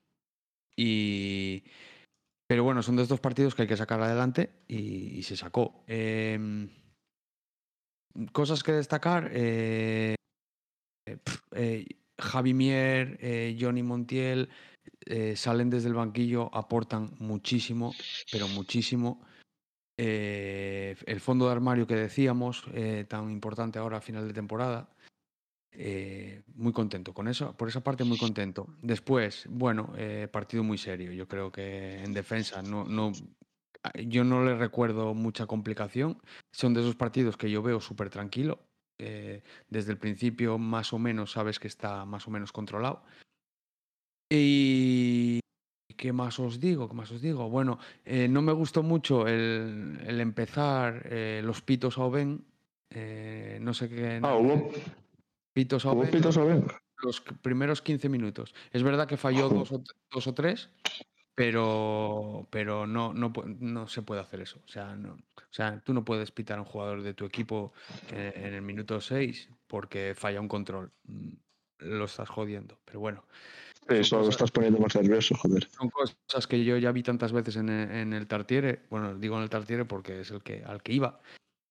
Y. 0.77 1.65
Pero 2.49 2.65
bueno, 2.65 2.83
son 2.83 2.97
de 2.97 3.05
estos 3.05 3.21
partidos 3.21 3.55
que 3.55 3.63
hay 3.63 3.69
que 3.69 3.77
sacar 3.77 4.03
adelante 4.03 4.51
y, 4.69 5.23
se 5.23 5.37
sacó. 5.37 5.85
Em, 5.87 6.69
cosas 8.33 8.63
que 8.63 8.73
destacar. 8.73 9.31
Eh, 9.33 10.17
Javi 12.23 12.55
Mier, 12.55 13.19
eh, 13.21 13.57
Johnny 13.61 13.83
Montiel 13.83 14.49
salen 15.35 15.69
desde 15.69 15.89
el 15.89 15.95
banquillo, 15.95 16.49
aportan 16.55 17.11
muchísimo, 17.19 17.93
pero 18.31 18.49
muchísimo. 18.49 19.21
Eh, 19.97 20.97
el 21.07 21.21
fondo 21.21 21.47
de 21.47 21.53
armario 21.53 21.87
que 21.87 21.95
decíamos, 21.95 22.65
eh, 22.73 23.05
tan 23.09 23.31
importante 23.31 23.79
ahora 23.79 23.99
a 23.99 24.01
final 24.01 24.27
de 24.27 24.35
temporada. 24.35 24.89
Eh, 25.75 26.43
muy 26.55 26.73
contento 26.73 27.15
con 27.15 27.29
eso, 27.29 27.57
por 27.57 27.69
esa 27.69 27.83
parte 27.83 28.05
muy 28.05 28.19
contento. 28.19 28.67
Después, 28.83 29.47
bueno, 29.49 29.93
partido 30.31 30.63
muy 30.63 30.77
serio. 30.77 31.13
Yo 31.13 31.29
creo 31.29 31.51
que 31.51 32.03
en 32.03 32.13
defensa 32.13 32.63
no, 32.63 32.85
no, 32.85 33.13
yo 34.07 34.25
no 34.25 34.45
le 34.45 34.55
recuerdo 34.57 35.15
mucha 35.15 35.47
complicación. 35.47 36.21
Son 36.53 36.75
de 36.75 36.81
esos 36.81 36.97
partidos 36.97 37.37
que 37.37 37.51
yo 37.51 37.63
veo 37.63 37.81
súper 37.81 38.11
tranquilo. 38.11 38.61
Desde 39.69 39.93
el 39.93 39.99
principio 39.99 40.59
más 40.59 40.93
o 40.93 40.99
menos 40.99 41.33
sabes 41.33 41.59
que 41.59 41.69
está 41.69 42.05
más 42.05 42.27
o 42.27 42.31
menos 42.31 42.53
controlado. 42.53 43.03
Y, 44.31 45.41
¿Qué 45.97 46.13
más 46.13 46.39
os 46.39 46.59
digo? 46.59 46.89
¿Qué 46.89 46.95
más 46.95 47.11
os 47.11 47.21
digo? 47.21 47.49
Bueno, 47.49 47.79
eh, 48.05 48.29
no 48.29 48.43
me 48.43 48.53
gustó 48.53 48.83
mucho 48.83 49.29
el, 49.29 50.21
empezar 50.21 51.07
eh, 51.11 51.43
los 51.45 51.63
pitos 51.63 51.99
a 51.99 52.03
Oben. 52.03 52.45
Eh, 52.91 53.59
no 53.61 53.75
sé 53.75 53.89
qué. 53.89 54.21
Ah, 54.23 54.35
hubo. 54.35 54.71
Pitos 55.53 55.87
a 55.87 55.93
Oben. 55.93 56.11
pitos 56.11 56.37
a 56.37 56.43
Oben? 56.43 56.67
Los 57.03 57.21
primeros 57.21 57.83
15 57.83 58.09
minutos. 58.09 58.55
Es 58.73 58.83
verdad 58.83 59.07
que 59.07 59.17
falló 59.17 59.49
dos 59.49 59.73
o, 59.73 59.83
dos 60.11 60.27
o, 60.27 60.35
tres, 60.35 60.71
pero, 61.35 62.47
pero 62.51 62.87
no, 62.87 63.15
no, 63.15 63.33
no, 63.47 63.89
se 63.89 64.03
puede 64.03 64.21
hacer 64.21 64.41
eso. 64.41 64.61
O 64.65 64.69
sea, 64.69 64.95
no, 64.97 65.15
o 65.15 65.55
sea, 65.55 65.81
tú 65.81 65.95
no 65.95 66.05
puedes 66.05 66.31
pitar 66.31 66.59
a 66.59 66.63
un 66.63 66.67
jugador 66.67 67.03
de 67.03 67.15
tu 67.15 67.25
equipo 67.25 67.73
en 68.11 68.55
el 68.55 68.63
minuto 68.63 69.01
6 69.01 69.49
porque 69.67 70.15
falla 70.17 70.41
un 70.41 70.49
control. 70.49 70.93
Mm, 71.05 71.33
lo 71.79 72.05
estás 72.05 72.29
jodiendo. 72.29 72.79
Pero 72.85 73.01
bueno. 73.01 73.25
Eso 73.89 74.21
lo 74.21 74.29
estás 74.29 74.51
poniendo 74.51 74.79
más 74.79 74.95
nervioso, 74.95 75.35
joder. 75.35 75.69
Son 75.71 75.91
cosas 75.91 76.47
que 76.47 76.65
yo 76.65 76.77
ya 76.79 76.93
vi 76.93 77.03
tantas 77.03 77.33
veces 77.33 77.57
en 77.57 77.69
el, 77.69 78.27
Tartiere, 78.29 78.83
bueno, 78.91 79.17
digo 79.17 79.37
en 79.37 79.43
el 79.43 79.51
Tartiere 79.51 79.85
porque 79.85 80.21
es 80.21 80.31
el 80.31 80.41
que 80.43 80.63
al 80.65 80.83
que 80.83 80.93
iba, 80.93 81.21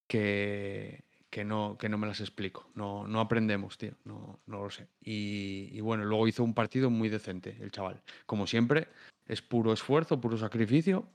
que, 0.07 1.05
que, 1.31 1.45
no, 1.45 1.77
que 1.79 1.89
no 1.89 1.97
me 1.97 2.05
las 2.05 2.19
explico. 2.19 2.69
No, 2.75 3.07
no 3.07 3.21
aprendemos, 3.21 3.77
tío, 3.77 3.93
no, 4.03 4.41
no 4.45 4.63
lo 4.63 4.69
sé. 4.69 4.87
Y, 5.01 5.79
bueno, 5.79 6.03
luego 6.03 6.27
hizo 6.27 6.43
un 6.43 6.53
partido 6.53 6.89
muy 6.89 7.09
decente 7.09 7.57
el 7.61 7.71
chaval. 7.71 8.03
Como 8.25 8.45
siempre, 8.45 8.89
es 9.25 9.41
puro 9.41 9.71
esfuerzo, 9.73 10.19
puro 10.19 10.37
sacrificio, 10.37 11.07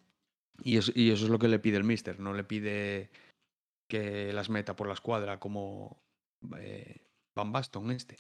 y, 0.62 0.79
eso 0.79 0.92
es 0.96 1.29
lo 1.29 1.38
que 1.38 1.48
le 1.48 1.59
pide 1.59 1.76
el 1.76 1.85
mister, 1.85 2.18
no 2.18 2.33
le 2.33 2.42
pide 2.42 3.11
que 3.88 4.33
las 4.33 4.48
meta 4.48 4.74
por 4.74 4.88
la 4.88 4.94
escuadra 4.94 5.38
como 5.38 6.02
eh, 6.59 7.02
Van 7.37 7.52
Baston 7.52 7.90
este. 7.90 8.16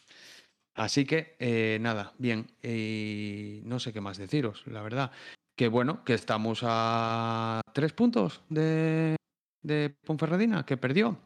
Así 0.74 1.06
que, 1.06 1.34
eh, 1.38 1.78
nada, 1.80 2.12
bien. 2.18 2.46
Y 2.62 3.62
no 3.64 3.80
sé 3.80 3.94
qué 3.94 4.02
más 4.02 4.18
deciros, 4.18 4.66
la 4.66 4.82
verdad. 4.82 5.10
Que 5.56 5.68
bueno, 5.68 6.04
que 6.04 6.12
estamos 6.12 6.60
a 6.62 7.62
tres 7.72 7.94
puntos 7.94 8.42
de, 8.50 9.16
de 9.62 9.96
Ponferradina, 10.04 10.66
que 10.66 10.76
perdió. 10.76 11.18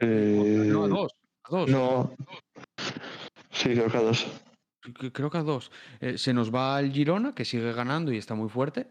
Eh, 0.00 0.64
no, 0.66 0.84
a 0.84 0.88
dos. 0.88 1.12
A 1.44 1.56
dos. 1.56 1.70
No. 1.70 2.16
Sí, 3.50 3.70
creo 3.70 3.90
que 3.90 3.96
a 3.96 4.02
dos. 4.02 4.26
Creo 5.12 5.30
que 5.30 5.38
a 5.38 5.42
dos. 5.42 5.70
Eh, 6.00 6.18
se 6.18 6.32
nos 6.32 6.52
va 6.54 6.80
el 6.80 6.92
Girona, 6.92 7.34
que 7.34 7.44
sigue 7.44 7.72
ganando 7.72 8.12
y 8.12 8.18
está 8.18 8.34
muy 8.34 8.48
fuerte. 8.48 8.88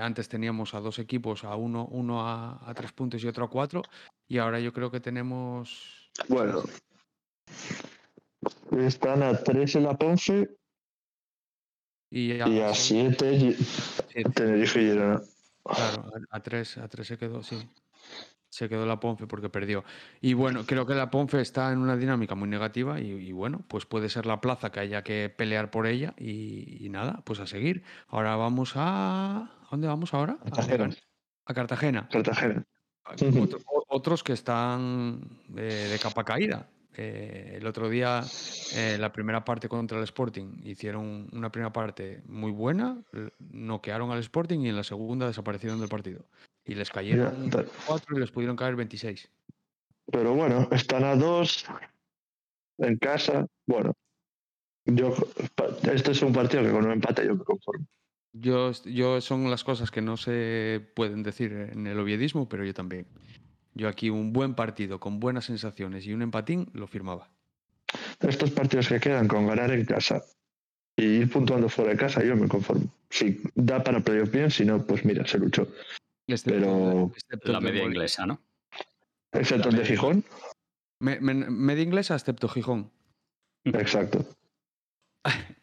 antes 0.00 0.28
teníamos 0.28 0.74
a 0.74 0.80
dos 0.80 0.98
equipos, 0.98 1.44
a 1.44 1.56
uno, 1.56 1.86
uno 1.90 2.26
a, 2.26 2.58
a, 2.68 2.74
tres 2.74 2.92
puntos 2.92 3.22
y 3.22 3.28
otro 3.28 3.44
a 3.44 3.50
cuatro. 3.50 3.82
Y 4.28 4.38
ahora 4.38 4.60
yo 4.60 4.72
creo 4.72 4.90
que 4.90 5.00
tenemos. 5.00 6.10
Bueno, 6.28 6.62
están 8.78 9.22
a 9.22 9.36
3 9.36 9.76
en 9.76 9.82
la 9.84 9.96
Ponce 9.96 10.56
y 12.10 12.40
a 12.40 12.74
7 12.74 13.56
Tenerife 14.34 14.82
y 14.82 14.86
Girona. 14.86 15.22
Claro, 15.64 16.10
a 16.30 16.40
3 16.40 16.78
a 16.78 16.88
tres 16.88 17.06
se 17.06 17.18
quedó, 17.18 17.42
sí. 17.42 17.56
Se 18.52 18.68
quedó 18.68 18.84
la 18.84 19.00
Ponce 19.00 19.26
porque 19.26 19.48
perdió. 19.48 19.82
Y 20.20 20.34
bueno, 20.34 20.66
creo 20.66 20.84
que 20.84 20.92
la 20.94 21.10
Ponce 21.10 21.40
está 21.40 21.72
en 21.72 21.78
una 21.78 21.96
dinámica 21.96 22.34
muy 22.34 22.50
negativa 22.50 23.00
y, 23.00 23.32
bueno, 23.32 23.62
pues 23.66 23.86
puede 23.86 24.10
ser 24.10 24.26
la 24.26 24.42
plaza 24.42 24.70
que 24.70 24.80
haya 24.80 25.02
que 25.02 25.32
pelear 25.34 25.70
por 25.70 25.86
ella 25.86 26.12
y, 26.18 26.86
nada, 26.90 27.22
pues 27.24 27.40
a 27.40 27.46
seguir. 27.46 27.82
Ahora 28.08 28.36
vamos 28.36 28.74
a... 28.76 29.38
¿A 29.38 29.68
dónde 29.70 29.88
vamos 29.88 30.12
ahora? 30.12 30.36
Cartagena. 30.44 30.90
A 31.46 31.54
Cartagena. 31.54 32.08
Cartagena. 32.10 32.66
otros 33.88 34.22
que 34.22 34.34
están 34.34 35.40
eh, 35.56 35.88
de 35.90 35.98
capa 35.98 36.22
caída. 36.22 36.68
Eh, 36.94 37.54
el 37.56 37.66
otro 37.66 37.88
día, 37.88 38.20
eh, 38.74 38.98
la 39.00 39.10
primera 39.14 39.46
parte 39.46 39.66
contra 39.66 39.96
el 39.96 40.04
Sporting, 40.04 40.60
hicieron 40.64 41.26
una 41.32 41.50
primera 41.50 41.72
parte 41.72 42.22
muy 42.26 42.50
buena, 42.50 43.02
noquearon 43.38 44.10
al 44.10 44.18
Sporting 44.18 44.58
y 44.60 44.68
en 44.68 44.76
la 44.76 44.84
segunda 44.84 45.26
desaparecieron 45.26 45.80
del 45.80 45.88
partido. 45.88 46.26
Y 46.64 46.74
les 46.74 46.90
cayeron 46.90 47.50
4 47.86 48.16
y 48.16 48.20
les 48.20 48.30
pudieron 48.30 48.56
caer 48.56 48.76
26. 48.76 49.28
Pero 50.10 50.34
bueno, 50.34 50.68
están 50.70 51.04
a 51.04 51.16
dos. 51.16 51.64
en 52.78 52.96
casa. 52.98 53.46
Bueno, 53.66 53.92
yo 54.84 55.14
este 55.92 56.12
es 56.12 56.22
un 56.22 56.32
partido 56.32 56.62
que 56.62 56.70
con 56.70 56.84
un 56.84 56.92
empate 56.92 57.26
yo 57.26 57.34
me 57.34 57.44
conformo. 57.44 57.86
Yo, 58.34 58.72
yo 58.86 59.20
son 59.20 59.50
las 59.50 59.62
cosas 59.62 59.90
que 59.90 60.00
no 60.00 60.16
se 60.16 60.80
pueden 60.94 61.22
decir 61.22 61.52
en 61.52 61.86
el 61.86 61.98
oviedismo, 61.98 62.48
pero 62.48 62.64
yo 62.64 62.72
también. 62.72 63.06
Yo 63.74 63.88
aquí 63.88 64.10
un 64.10 64.32
buen 64.32 64.54
partido 64.54 65.00
con 65.00 65.20
buenas 65.20 65.46
sensaciones 65.46 66.06
y 66.06 66.12
un 66.12 66.22
empatín 66.22 66.68
lo 66.72 66.86
firmaba. 66.86 67.30
Estos 68.20 68.50
partidos 68.50 68.88
que 68.88 69.00
quedan 69.00 69.28
con 69.28 69.46
ganar 69.46 69.70
en 69.70 69.84
casa 69.84 70.22
y 70.96 71.04
ir 71.04 71.30
puntuando 71.30 71.68
fuera 71.68 71.92
de 71.92 71.96
casa, 71.98 72.24
yo 72.24 72.36
me 72.36 72.48
conformo. 72.48 72.86
Si 73.10 73.40
da 73.54 73.82
para 73.82 74.00
playoff 74.00 74.30
bien, 74.30 74.50
si 74.50 74.64
no, 74.64 74.82
pues 74.84 75.04
mira, 75.04 75.26
se 75.26 75.38
luchó. 75.38 75.68
Excepto- 76.28 76.58
Pero- 76.60 77.10
excepto 77.14 77.52
La 77.52 77.60
media 77.60 77.82
inglesa, 77.84 78.26
¿no? 78.26 78.40
Excepto 79.32 79.68
el 79.70 79.76
de 79.76 79.84
Gijón. 79.86 80.24
Me- 81.00 81.20
me- 81.20 81.34
media 81.50 81.82
inglesa, 81.82 82.14
excepto 82.14 82.48
Gijón. 82.48 82.92
Exacto. 83.64 84.24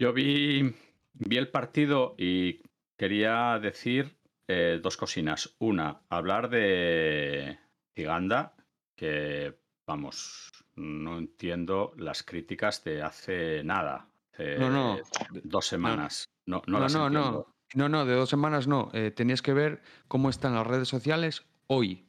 Yo 0.00 0.12
vi, 0.12 0.74
vi 1.14 1.36
el 1.36 1.50
partido 1.50 2.14
y 2.18 2.62
quería 2.98 3.58
decir 3.60 4.16
eh, 4.48 4.80
dos 4.82 4.96
cocinas. 4.96 5.54
Una, 5.60 6.02
hablar 6.08 6.48
de 6.48 7.58
Tiganda, 7.94 8.56
que 8.96 9.58
vamos, 9.86 10.48
no 10.76 11.18
entiendo 11.18 11.92
las 11.96 12.22
críticas 12.22 12.82
de 12.84 13.02
hace 13.02 13.62
nada. 13.62 14.10
hace 14.32 14.58
No, 14.58 14.70
no. 14.70 14.98
Dos 15.44 15.66
semanas. 15.66 16.24
No, 16.46 16.62
no, 16.66 16.78
No, 16.78 16.80
las 16.80 16.94
no, 16.94 17.06
entiendo. 17.06 17.30
no. 17.32 17.49
No, 17.74 17.88
no, 17.88 18.04
de 18.04 18.14
dos 18.14 18.28
semanas 18.30 18.66
no. 18.66 18.90
Eh, 18.92 19.10
tenías 19.10 19.42
que 19.42 19.52
ver 19.52 19.82
cómo 20.08 20.28
están 20.30 20.54
las 20.54 20.66
redes 20.66 20.88
sociales 20.88 21.44
hoy. 21.66 22.06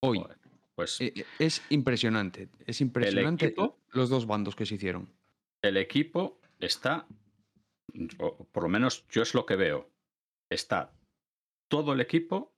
Hoy. 0.00 0.18
Joder, 0.18 0.38
Pues 0.74 1.00
Eh, 1.00 1.12
eh, 1.16 1.24
es 1.38 1.62
impresionante. 1.70 2.48
Es 2.66 2.80
impresionante 2.80 3.46
equipo- 3.46 3.78
los 3.90 4.08
dos 4.08 4.26
bandos 4.26 4.56
que 4.56 4.66
se 4.66 4.74
hicieron. 4.76 5.08
el 5.62 5.76
equipo 5.76 6.40
está, 6.58 7.06
o 8.18 8.44
por 8.46 8.64
lo 8.64 8.68
menos 8.68 9.06
yo 9.10 9.22
es 9.22 9.32
lo 9.34 9.46
que 9.46 9.54
veo, 9.54 9.88
está 10.50 10.92
todo 11.68 11.92
el 11.92 12.00
equipo 12.00 12.52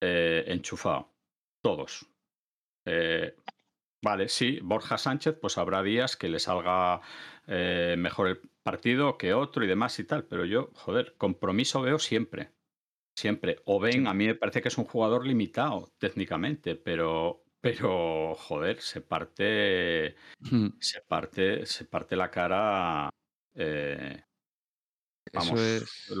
eh, 0.00 0.44
enchufado, 0.46 1.10
todos. 1.62 2.06
Vale, 4.04 4.28
sí, 4.28 4.60
Borja 4.62 4.98
Sánchez, 4.98 5.38
pues 5.40 5.56
habrá 5.58 5.82
días 5.82 6.16
que 6.16 6.28
le 6.28 6.38
salga 6.38 7.00
mejor 7.48 8.28
el 8.28 8.40
partido 8.64 9.16
que 9.18 9.34
otro 9.34 9.64
y 9.64 9.68
demás 9.68 9.98
y 10.00 10.04
tal, 10.04 10.26
pero 10.26 10.44
yo, 10.44 10.70
joder, 10.74 11.14
compromiso 11.16 11.82
veo 11.82 11.98
siempre. 12.00 12.52
Siempre. 13.16 13.60
O 13.66 13.78
ven, 13.78 14.08
a 14.08 14.14
mí 14.14 14.26
me 14.26 14.34
parece 14.34 14.60
que 14.60 14.68
es 14.68 14.78
un 14.78 14.86
jugador 14.86 15.24
limitado 15.24 15.92
técnicamente, 15.98 16.74
pero, 16.74 17.44
pero 17.60 18.34
joder, 18.34 18.80
se 18.80 19.00
parte 19.00 20.16
se 20.80 21.00
parte, 21.02 21.64
se 21.66 21.84
parte 21.84 22.16
la 22.16 22.30
cara. 22.30 23.10
eh, 23.54 24.24
vamos, 25.32 25.60
es. 25.60 26.12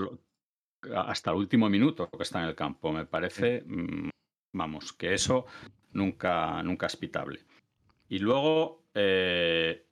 hasta 0.94 1.30
el 1.30 1.36
último 1.36 1.68
minuto 1.68 2.08
que 2.10 2.22
está 2.22 2.42
en 2.42 2.48
el 2.48 2.54
campo. 2.54 2.92
Me 2.92 3.06
parece, 3.06 3.64
mm, 3.66 4.10
vamos, 4.52 4.92
que 4.92 5.14
eso 5.14 5.46
nunca, 5.92 6.62
nunca 6.62 6.86
es 6.86 6.96
pitable. 6.96 7.40
Y 8.08 8.18
luego, 8.18 8.84
eh, 8.94 9.88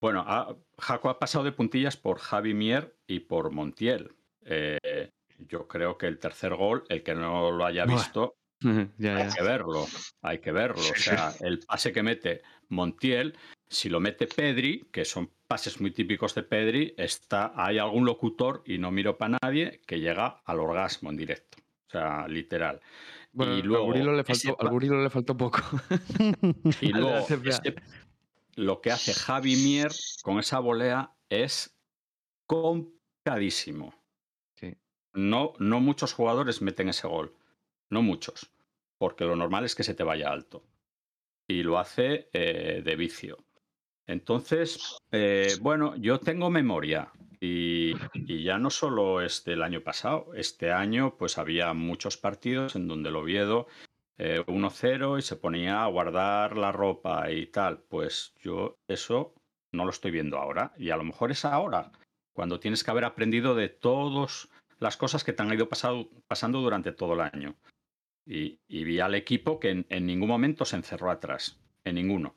bueno, 0.00 0.24
ha- 0.26 0.56
Jaco 0.78 1.08
ha 1.08 1.18
pasado 1.18 1.44
de 1.44 1.52
puntillas 1.52 1.96
por 1.96 2.18
Javi 2.18 2.54
Mier 2.54 2.96
y 3.06 3.20
por 3.20 3.50
Montiel. 3.50 4.12
Eh, 4.44 5.10
yo 5.38 5.66
creo 5.68 5.96
que 5.98 6.06
el 6.06 6.18
tercer 6.18 6.54
gol, 6.54 6.84
el 6.88 7.02
que 7.02 7.14
no 7.14 7.50
lo 7.50 7.64
haya 7.64 7.84
visto, 7.86 8.36
ya, 8.98 9.16
hay 9.16 9.28
que 9.32 9.42
verlo, 9.42 9.86
hay 10.22 10.38
que 10.38 10.52
verlo. 10.52 10.80
O 10.80 10.94
sea, 10.96 11.32
el 11.40 11.58
pase 11.60 11.92
que 11.92 12.02
mete 12.02 12.42
Montiel, 12.68 13.36
si 13.68 13.88
lo 13.88 14.00
mete 14.00 14.26
Pedri, 14.26 14.84
que 14.92 15.04
son 15.04 15.30
pases 15.46 15.80
muy 15.80 15.90
típicos 15.90 16.34
de 16.34 16.42
Pedri, 16.44 16.94
está, 16.96 17.52
hay 17.56 17.78
algún 17.78 18.04
locutor, 18.06 18.62
y 18.64 18.78
no 18.78 18.90
miro 18.90 19.18
para 19.18 19.38
nadie, 19.42 19.80
que 19.86 20.00
llega 20.00 20.40
al 20.44 20.60
orgasmo 20.60 21.10
en 21.10 21.16
directo. 21.16 21.58
O 21.88 21.90
sea, 21.90 22.26
literal. 22.28 22.80
Bueno, 23.32 23.56
y 23.58 23.62
luego, 23.62 23.84
al, 23.84 23.90
Burilo 23.92 24.12
le 24.14 24.22
ese 24.22 24.48
faltó, 24.48 24.60
al 24.62 24.66
pa- 24.66 24.72
Burilo 24.72 25.02
le 25.02 25.10
faltó 25.10 25.36
poco. 25.36 25.60
y 26.80 26.88
luego 26.92 27.18
ese- 27.18 27.74
lo 28.56 28.80
que 28.80 28.90
hace 28.90 29.14
Javi 29.14 29.56
Mier 29.56 29.92
con 30.22 30.38
esa 30.38 30.58
volea 30.58 31.14
es 31.28 31.78
complicadísimo. 32.46 33.94
Sí. 34.56 34.76
No, 35.12 35.54
no 35.58 35.80
muchos 35.80 36.12
jugadores 36.12 36.62
meten 36.62 36.88
ese 36.88 37.08
gol. 37.08 37.34
No 37.90 38.02
muchos. 38.02 38.50
Porque 38.98 39.24
lo 39.24 39.36
normal 39.36 39.64
es 39.64 39.74
que 39.74 39.84
se 39.84 39.94
te 39.94 40.04
vaya 40.04 40.30
alto. 40.30 40.64
Y 41.48 41.62
lo 41.62 41.78
hace 41.78 42.28
eh, 42.32 42.82
de 42.84 42.96
vicio. 42.96 43.44
Entonces, 44.06 44.98
eh, 45.10 45.54
bueno, 45.60 45.96
yo 45.96 46.18
tengo 46.18 46.50
memoria. 46.50 47.12
Y, 47.40 47.92
y 48.14 48.42
ya 48.42 48.58
no 48.58 48.70
solo 48.70 49.20
es 49.20 49.44
del 49.44 49.62
año 49.62 49.82
pasado. 49.82 50.32
Este 50.34 50.72
año, 50.72 51.16
pues 51.18 51.36
había 51.36 51.72
muchos 51.74 52.16
partidos 52.16 52.76
en 52.76 52.88
donde 52.88 53.10
el 53.10 53.16
Oviedo 53.16 53.66
eh, 54.18 54.44
1-0 54.46 55.18
y 55.18 55.22
se 55.22 55.36
ponía 55.36 55.82
a 55.82 55.88
guardar 55.88 56.56
la 56.56 56.72
ropa 56.72 57.30
y 57.30 57.46
tal. 57.46 57.80
Pues 57.88 58.34
yo 58.40 58.76
eso 58.88 59.34
no 59.72 59.84
lo 59.84 59.90
estoy 59.90 60.10
viendo 60.10 60.38
ahora. 60.38 60.72
Y 60.76 60.90
a 60.90 60.96
lo 60.96 61.04
mejor 61.04 61.30
es 61.30 61.44
ahora, 61.44 61.92
cuando 62.34 62.60
tienes 62.60 62.84
que 62.84 62.90
haber 62.90 63.04
aprendido 63.04 63.54
de 63.54 63.68
todas 63.68 64.48
las 64.78 64.96
cosas 64.96 65.24
que 65.24 65.32
te 65.32 65.42
han 65.42 65.52
ido 65.52 65.68
pasado- 65.68 66.08
pasando 66.26 66.60
durante 66.60 66.92
todo 66.92 67.14
el 67.14 67.20
año. 67.20 67.56
Y, 68.26 68.58
vi 68.68 69.00
al 69.00 69.14
equipo 69.14 69.60
que 69.60 69.70
en, 69.70 69.86
en 69.90 70.06
ningún 70.06 70.28
momento 70.28 70.64
se 70.64 70.76
encerró 70.76 71.10
atrás, 71.10 71.60
en 71.84 71.96
ninguno. 71.96 72.36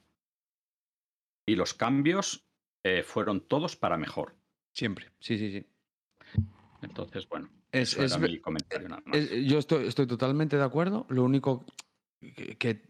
Y 1.47 1.55
los 1.55 1.73
cambios 1.73 2.45
eh, 2.83 3.03
fueron 3.03 3.39
todos 3.41 3.77
para 3.77 3.97
mejor. 3.97 4.35
Siempre. 4.73 5.11
Sí, 5.19 5.37
sí, 5.37 5.51
sí. 5.51 5.65
Entonces, 6.81 7.27
bueno, 7.29 7.49
Es, 7.71 7.93
eso 7.93 8.03
es 8.03 8.11
era 8.11 8.21
ve- 8.21 8.29
mi 8.29 8.39
comentario 8.39 8.89
nada 8.89 9.01
más. 9.05 9.17
es- 9.17 9.45
yo 9.45 9.57
estoy, 9.59 9.87
estoy 9.87 10.07
totalmente 10.07 10.57
de 10.57 10.63
acuerdo. 10.63 11.05
Lo 11.09 11.23
único 11.23 11.65
que, 12.19 12.81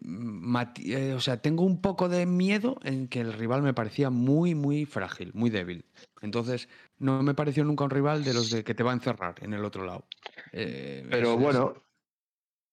eh, 0.86 1.14
o 1.14 1.20
sea, 1.20 1.42
tengo 1.42 1.64
un 1.64 1.82
poco 1.82 2.08
de 2.10 2.26
miedo 2.26 2.78
en 2.84 3.08
que 3.08 3.20
el 3.20 3.34
rival 3.34 3.62
me 3.62 3.74
parecía 3.74 4.10
muy, 4.10 4.56
muy 4.56 4.86
frágil, 4.86 5.32
muy 5.34 5.50
débil. 5.50 5.86
Entonces, 6.22 6.70
no 6.98 7.22
me 7.24 7.34
pareció 7.34 7.64
nunca 7.66 7.84
un 7.84 7.90
rival 7.90 8.24
de 8.24 8.34
los 8.34 8.50
de 8.50 8.64
que 8.64 8.74
te 8.74 8.84
va 8.84 8.92
a 8.92 8.96
encerrar 8.96 9.36
en 9.42 9.54
el 9.54 9.66
otro 9.66 9.86
lado. 9.86 10.06
Eh, 10.54 11.06
Pero 11.10 11.34
es- 11.34 11.40
bueno, 11.40 11.84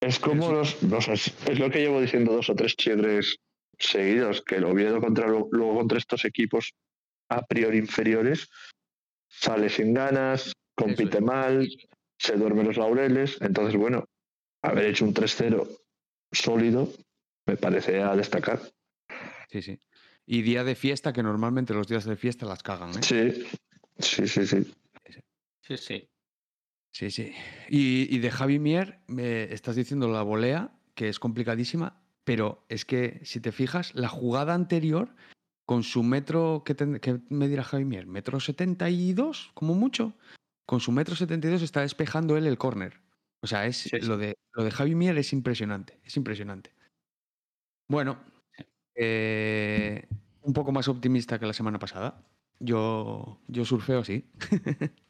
es 0.00 0.18
como 0.18 0.50
los, 0.52 0.82
no 0.82 1.00
sé, 1.00 1.14
es 1.14 1.34
es 1.48 1.58
lo 1.58 1.70
que 1.70 1.80
llevo 1.80 2.00
diciendo 2.00 2.32
dos 2.32 2.48
o 2.50 2.54
tres 2.54 2.76
chiedres 2.76 3.36
seguidos, 3.78 4.42
que 4.42 4.56
el 4.56 4.64
Oviedo 4.64 5.00
contra, 5.00 5.26
luego 5.26 5.74
contra 5.74 5.98
estos 5.98 6.24
equipos 6.24 6.72
a 7.28 7.42
priori 7.46 7.78
inferiores 7.78 8.48
sale 9.28 9.68
sin 9.68 9.92
ganas, 9.94 10.52
compite 10.74 11.18
es. 11.18 11.22
mal, 11.24 11.68
se 12.18 12.36
duerme 12.36 12.64
los 12.64 12.76
laureles. 12.76 13.38
Entonces, 13.40 13.76
bueno, 13.76 14.04
haber 14.62 14.86
hecho 14.86 15.04
un 15.04 15.14
3-0 15.14 15.68
sólido 16.32 16.90
me 17.46 17.56
parece 17.56 18.02
a 18.02 18.16
destacar. 18.16 18.60
Sí, 19.50 19.62
sí. 19.62 19.78
Y 20.26 20.42
día 20.42 20.64
de 20.64 20.74
fiesta, 20.74 21.12
que 21.12 21.22
normalmente 21.22 21.74
los 21.74 21.86
días 21.86 22.04
de 22.04 22.16
fiesta 22.16 22.46
las 22.46 22.62
cagan, 22.62 22.90
¿eh? 22.90 23.02
Sí, 23.02 23.44
sí, 23.98 24.26
sí, 24.26 24.46
sí. 24.46 24.74
Sí, 25.60 25.76
sí. 25.76 26.08
Sí, 26.90 27.10
sí. 27.10 27.32
Y, 27.68 28.14
y 28.14 28.18
de 28.20 28.30
Javi 28.30 28.58
Mier, 28.58 29.00
me 29.06 29.52
estás 29.52 29.76
diciendo 29.76 30.08
la 30.08 30.22
volea, 30.22 30.72
que 30.94 31.08
es 31.08 31.18
complicadísima, 31.18 32.00
pero 32.24 32.64
es 32.68 32.84
que 32.84 33.20
si 33.24 33.40
te 33.40 33.52
fijas, 33.52 33.94
la 33.94 34.08
jugada 34.08 34.54
anterior, 34.54 35.14
con 35.66 35.82
su 35.82 36.02
metro, 36.02 36.62
¿qué, 36.64 36.74
ten- 36.74 37.00
qué 37.00 37.20
medirá 37.30 37.64
Javi 37.64 37.84
Mier? 37.84 38.06
¿Metro 38.06 38.38
72, 38.40 39.50
como 39.54 39.74
mucho? 39.74 40.14
Con 40.66 40.80
su 40.80 40.92
metro 40.92 41.14
72 41.14 41.62
está 41.62 41.80
despejando 41.82 42.36
él 42.36 42.46
el 42.46 42.58
córner. 42.58 43.00
O 43.40 43.46
sea, 43.46 43.66
es, 43.66 43.76
Sí, 43.76 43.90
sí. 43.90 44.06
Lo, 44.06 44.16
de, 44.16 44.38
lo 44.52 44.64
de 44.64 44.70
Javi 44.70 44.94
Mier 44.94 45.18
es 45.18 45.32
impresionante, 45.32 46.00
es 46.04 46.16
impresionante. 46.16 46.72
Bueno, 47.88 48.18
eh, 48.94 50.06
un 50.42 50.52
poco 50.54 50.72
más 50.72 50.88
optimista 50.88 51.38
que 51.38 51.46
la 51.46 51.52
semana 51.52 51.78
pasada. 51.78 52.22
Yo, 52.60 53.40
yo 53.48 53.64
surfeo 53.64 54.00
así. 54.00 54.24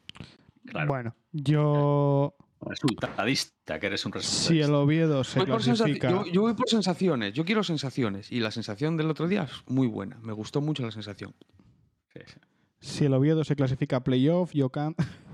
Claro. 0.65 0.87
Bueno, 0.87 1.15
yo. 1.31 2.35
Resultadista, 2.59 3.79
que 3.79 3.85
eres 3.85 4.03
un 4.03 4.13
resultadista. 4.13 4.51
Si 4.51 4.61
el 4.61 4.73
Oviedo 4.73 5.23
se 5.23 5.37
Voy 5.37 5.45
clasifica. 5.45 6.09
yo, 6.09 6.25
yo 6.25 6.41
voy 6.41 6.55
por 6.55 6.67
sensaciones, 6.67 7.33
yo 7.33 7.45
quiero 7.45 7.63
sensaciones. 7.63 8.31
Y 8.31 8.39
la 8.39 8.49
sensación 8.49 8.97
del 8.97 9.11
otro 9.11 9.27
día 9.27 9.43
es 9.43 9.51
muy 9.67 9.85
buena. 9.85 10.17
Me 10.23 10.33
gustó 10.33 10.61
mucho 10.61 10.83
la 10.83 10.89
sensación. 10.89 11.35
Sí, 12.13 12.21
sí. 12.25 12.39
Si 12.79 13.05
el 13.05 13.13
Oviedo 13.13 13.43
se 13.43 13.55
clasifica 13.55 13.97
a 13.97 14.03
playoff, 14.03 14.53
yo 14.53 14.69
can. 14.69 14.95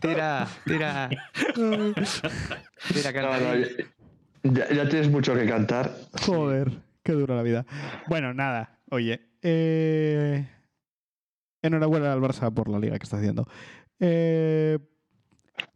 tira, 0.00 0.48
tira. 0.64 1.08
tira, 1.54 3.12
No, 3.22 3.38
no, 3.38 3.54
ya, 4.54 4.68
ya 4.72 4.88
tienes 4.88 5.10
mucho 5.10 5.34
que 5.34 5.46
cantar. 5.46 5.92
Joder, 6.24 6.70
qué 7.02 7.12
dura 7.12 7.34
la 7.36 7.42
vida. 7.42 7.66
Bueno, 8.08 8.32
nada, 8.34 8.78
oye. 8.90 9.20
eh, 9.42 10.48
Enhorabuena 11.62 12.12
al 12.12 12.20
Barça 12.20 12.52
por 12.52 12.68
la 12.68 12.78
liga 12.78 12.98
que 12.98 13.04
está 13.04 13.16
haciendo. 13.18 13.46
Eh, 14.00 14.78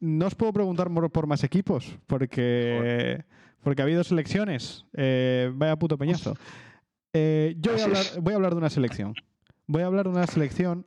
no 0.01 0.27
os 0.27 0.35
puedo 0.37 0.53
preguntar 0.53 0.89
por 1.11 1.27
más 1.27 1.43
equipos, 1.43 1.99
porque, 2.07 3.25
porque 3.63 3.83
ha 3.83 3.85
habido 3.85 4.05
selecciones. 4.05 4.87
Eh, 4.95 5.51
vaya 5.55 5.77
puto 5.77 5.99
peñazo. 5.99 6.35
Eh, 7.13 7.57
yo 7.59 7.73
voy 7.73 7.81
a, 7.81 7.85
Así 7.85 7.91
hablar, 7.91 8.03
es. 8.07 8.19
voy 8.21 8.33
a 8.33 8.37
hablar 8.37 8.53
de 8.53 8.59
una 8.59 8.71
selección. 8.71 9.15
Voy 9.67 9.83
a 9.83 9.87
hablar 9.87 10.05
de 10.07 10.11
una 10.13 10.27
selección. 10.27 10.87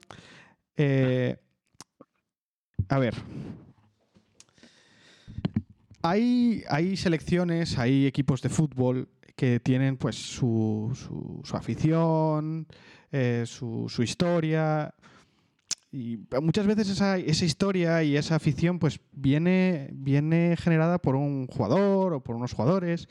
Eh, 0.77 1.38
a 2.89 2.99
ver. 2.99 3.15
Hay, 6.01 6.63
hay 6.69 6.97
selecciones, 6.97 7.77
hay 7.79 8.05
equipos 8.05 8.41
de 8.41 8.49
fútbol 8.49 9.09
que 9.35 9.59
tienen 9.59 9.97
pues 9.97 10.15
su, 10.15 10.91
su- 10.93 11.55
afición, 11.57 12.67
eh, 13.11 13.43
su, 13.47 13.85
su 13.89 14.03
historia. 14.03 14.93
Y 15.91 16.19
muchas 16.41 16.67
veces 16.67 16.89
esa, 16.89 17.17
esa 17.17 17.45
historia 17.45 18.03
y 18.03 18.17
esa 18.17 18.35
afición 18.35 18.79
pues 18.79 18.99
viene, 19.13 19.89
viene 19.93 20.55
generada 20.57 20.99
por 20.99 21.15
un 21.15 21.47
jugador 21.47 22.13
o 22.13 22.21
por 22.23 22.35
unos 22.35 22.53
jugadores. 22.53 23.07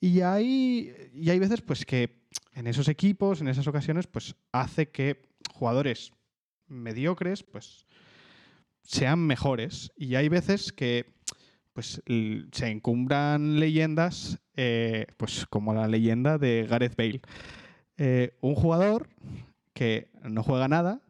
Y 0.00 0.20
hay, 0.20 0.92
y 1.14 1.30
hay 1.30 1.38
veces 1.38 1.62
pues 1.62 1.86
que 1.86 2.18
en 2.52 2.66
esos 2.66 2.88
equipos, 2.88 3.40
en 3.40 3.48
esas 3.48 3.66
ocasiones, 3.66 4.06
pues 4.06 4.34
hace 4.52 4.90
que 4.90 5.22
jugadores 5.54 6.12
mediocres 6.66 7.42
pues 7.42 7.86
sean 8.82 9.26
mejores. 9.26 9.92
Y 9.96 10.14
hay 10.14 10.28
veces 10.28 10.72
que 10.72 11.14
pues 11.74 12.00
se 12.52 12.68
encumbran 12.68 13.58
leyendas, 13.58 14.38
eh, 14.56 15.06
pues 15.16 15.44
como 15.50 15.74
la 15.74 15.88
leyenda 15.88 16.38
de 16.38 16.66
Gareth 16.70 16.96
Bale. 16.96 17.20
Eh, 17.96 18.36
un 18.40 18.54
jugador 18.54 19.08
que 19.72 20.08
no 20.22 20.44
juega 20.44 20.68
nada 20.68 21.00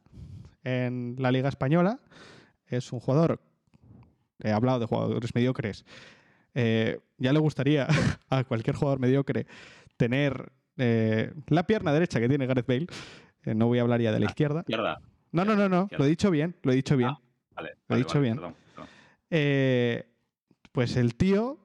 en 0.65 1.17
la 1.19 1.31
Liga 1.31 1.51
Española, 1.51 2.01
es 2.67 2.93
un 2.93 3.01
jugador, 3.01 3.43
he 4.43 4.53
hablado 4.53 4.79
de 4.79 4.87
jugadores 4.87 5.35
mediocres, 5.35 5.85
eh, 6.55 6.99
ya 7.19 7.35
le 7.35 7.41
gustaría 7.41 7.87
a 8.31 8.45
cualquier 8.45 8.77
jugador 8.77 9.01
mediocre 9.01 9.47
tener 9.99 10.51
la 10.77 11.67
pierna 11.67 11.93
derecha 11.93 12.19
que 12.19 12.29
tiene 12.29 12.47
Gareth 12.47 12.67
Bale. 12.67 12.87
No 13.55 13.69
voy 13.69 13.79
a 13.79 13.83
hablar 13.83 14.01
ya 14.01 14.11
de 14.11 14.19
la 14.19 14.27
izquierda. 14.27 14.61
Izquierda. 14.61 15.01
No, 15.35 15.45
no, 15.45 15.57
no, 15.57 15.69
no. 15.69 15.89
Lo 15.91 16.05
he 16.05 16.09
dicho 16.09 16.31
bien, 16.31 16.55
lo 16.63 16.71
he 16.71 16.77
dicho 16.77 16.97
bien. 16.97 17.11
Ah, 17.11 17.21
Vale. 17.57 17.71
Lo 17.89 17.97
he 17.97 17.99
dicho 17.99 18.15
vale, 18.15 18.23
bien. 18.23 18.37
perdón, 18.37 18.55
perdón. 18.75 18.89
Eh, 19.31 20.05
pues 20.71 20.97
el 20.97 21.17
tío, 21.17 21.59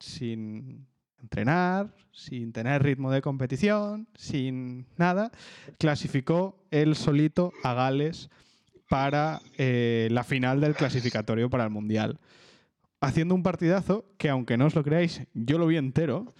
sin 0.00 0.86
entrenar, 1.20 1.94
sin 2.10 2.52
tener 2.52 2.82
ritmo 2.82 3.10
de 3.10 3.20
competición, 3.20 4.08
sin 4.14 4.86
nada, 4.96 5.30
clasificó 5.78 6.56
él 6.70 6.96
solito 6.96 7.52
a 7.62 7.74
Gales 7.74 8.30
para 8.88 9.40
eh, 9.58 10.08
la 10.10 10.24
final 10.24 10.60
del 10.62 10.74
clasificatorio 10.74 11.50
para 11.50 11.64
el 11.64 11.70
Mundial. 11.70 12.18
Haciendo 13.02 13.34
un 13.34 13.42
partidazo 13.42 14.06
que, 14.16 14.30
aunque 14.30 14.56
no 14.56 14.66
os 14.66 14.74
lo 14.74 14.82
creáis, 14.82 15.22
yo 15.34 15.58
lo 15.58 15.66
vi 15.66 15.76
entero. 15.76 16.32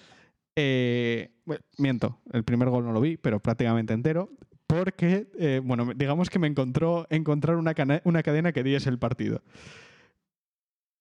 Eh, 0.56 1.32
bueno, 1.44 1.62
miento, 1.76 2.18
el 2.32 2.44
primer 2.44 2.70
gol 2.70 2.84
no 2.84 2.92
lo 2.92 3.00
vi, 3.00 3.18
pero 3.18 3.40
prácticamente 3.40 3.92
entero. 3.92 4.30
Porque, 4.72 5.26
eh, 5.38 5.60
bueno, 5.62 5.92
digamos 5.94 6.30
que 6.30 6.38
me 6.38 6.46
encontró 6.46 7.06
encontrar 7.10 7.56
una, 7.56 7.74
una 8.04 8.22
cadena 8.22 8.52
que 8.52 8.62
diese 8.62 8.88
el 8.88 8.98
partido. 8.98 9.42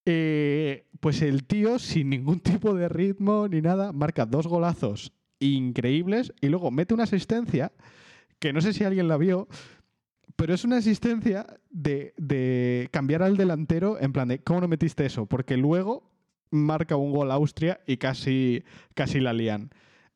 Eh, 0.04 0.84
pues 1.00 1.22
el 1.22 1.44
tío, 1.44 1.78
sin 1.78 2.10
ningún 2.10 2.40
tipo 2.40 2.74
de 2.74 2.90
ritmo 2.90 3.48
ni 3.48 3.62
nada, 3.62 3.92
marca 3.92 4.26
dos 4.26 4.46
golazos 4.46 5.14
increíbles 5.40 6.34
y 6.42 6.48
luego 6.48 6.70
mete 6.70 6.92
una 6.92 7.04
asistencia 7.04 7.72
que 8.38 8.52
no 8.52 8.60
sé 8.60 8.74
si 8.74 8.84
alguien 8.84 9.08
la 9.08 9.16
vio, 9.16 9.48
pero 10.36 10.52
es 10.52 10.64
una 10.64 10.76
asistencia 10.76 11.46
de, 11.70 12.12
de 12.18 12.90
cambiar 12.92 13.22
al 13.22 13.38
delantero 13.38 13.98
en 14.00 14.12
plan 14.12 14.28
de, 14.28 14.40
¿cómo 14.40 14.60
no 14.60 14.68
metiste 14.68 15.06
eso? 15.06 15.24
Porque 15.24 15.56
luego 15.56 16.12
marca 16.50 16.96
un 16.96 17.12
gol 17.12 17.30
Austria 17.30 17.80
y 17.86 17.96
casi, 17.96 18.64
casi 18.94 19.18
la 19.18 19.32
lían. 19.32 19.70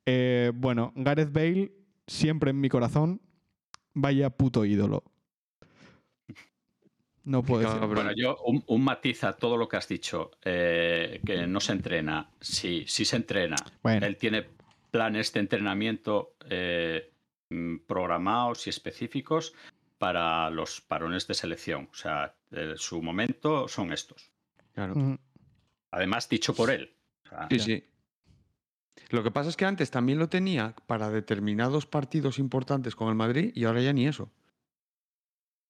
Eh, 0.04 0.52
bueno, 0.54 0.92
Gareth 0.94 1.32
Bale, 1.32 1.72
siempre 2.06 2.50
en 2.50 2.60
mi 2.60 2.68
corazón, 2.68 3.22
vaya 3.96 4.30
puto 4.30 4.64
ídolo. 4.64 5.02
No 7.24 7.42
puedo 7.42 7.62
decir. 7.62 7.80
Cabrón. 7.80 8.04
Bueno, 8.04 8.12
yo 8.14 8.36
un, 8.44 8.62
un 8.68 8.84
matiz 8.84 9.24
a 9.24 9.36
todo 9.36 9.56
lo 9.56 9.68
que 9.68 9.76
has 9.76 9.88
dicho, 9.88 10.30
eh, 10.44 11.20
que 11.26 11.46
no 11.48 11.58
se 11.60 11.72
entrena. 11.72 12.30
Sí, 12.40 12.84
sí 12.86 13.04
se 13.04 13.16
entrena. 13.16 13.56
Bueno. 13.82 14.06
Él 14.06 14.16
tiene 14.16 14.46
planes 14.92 15.32
de 15.32 15.40
entrenamiento 15.40 16.36
eh, 16.48 17.10
mm, 17.50 17.78
programados 17.78 18.66
y 18.68 18.70
específicos 18.70 19.54
para 19.98 20.50
los 20.50 20.80
parones 20.80 21.26
de 21.26 21.34
selección. 21.34 21.88
O 21.90 21.94
sea, 21.96 22.36
eh, 22.52 22.74
su 22.76 23.02
momento 23.02 23.66
son 23.66 23.92
estos. 23.92 24.30
Claro. 24.74 25.18
Además, 25.90 26.28
dicho 26.28 26.54
por 26.54 26.70
él. 26.70 26.94
O 27.24 27.28
sea, 27.28 27.48
Sí, 27.50 27.58
sí. 27.58 27.84
Lo 29.10 29.22
que 29.22 29.30
pasa 29.30 29.48
es 29.50 29.56
que 29.56 29.64
antes 29.66 29.90
también 29.90 30.18
lo 30.18 30.28
tenía 30.28 30.74
para 30.86 31.10
determinados 31.10 31.86
partidos 31.86 32.38
importantes 32.38 32.96
con 32.96 33.08
el 33.08 33.14
Madrid 33.14 33.52
y 33.54 33.64
ahora 33.64 33.80
ya 33.82 33.92
ni 33.92 34.06
eso. 34.06 34.30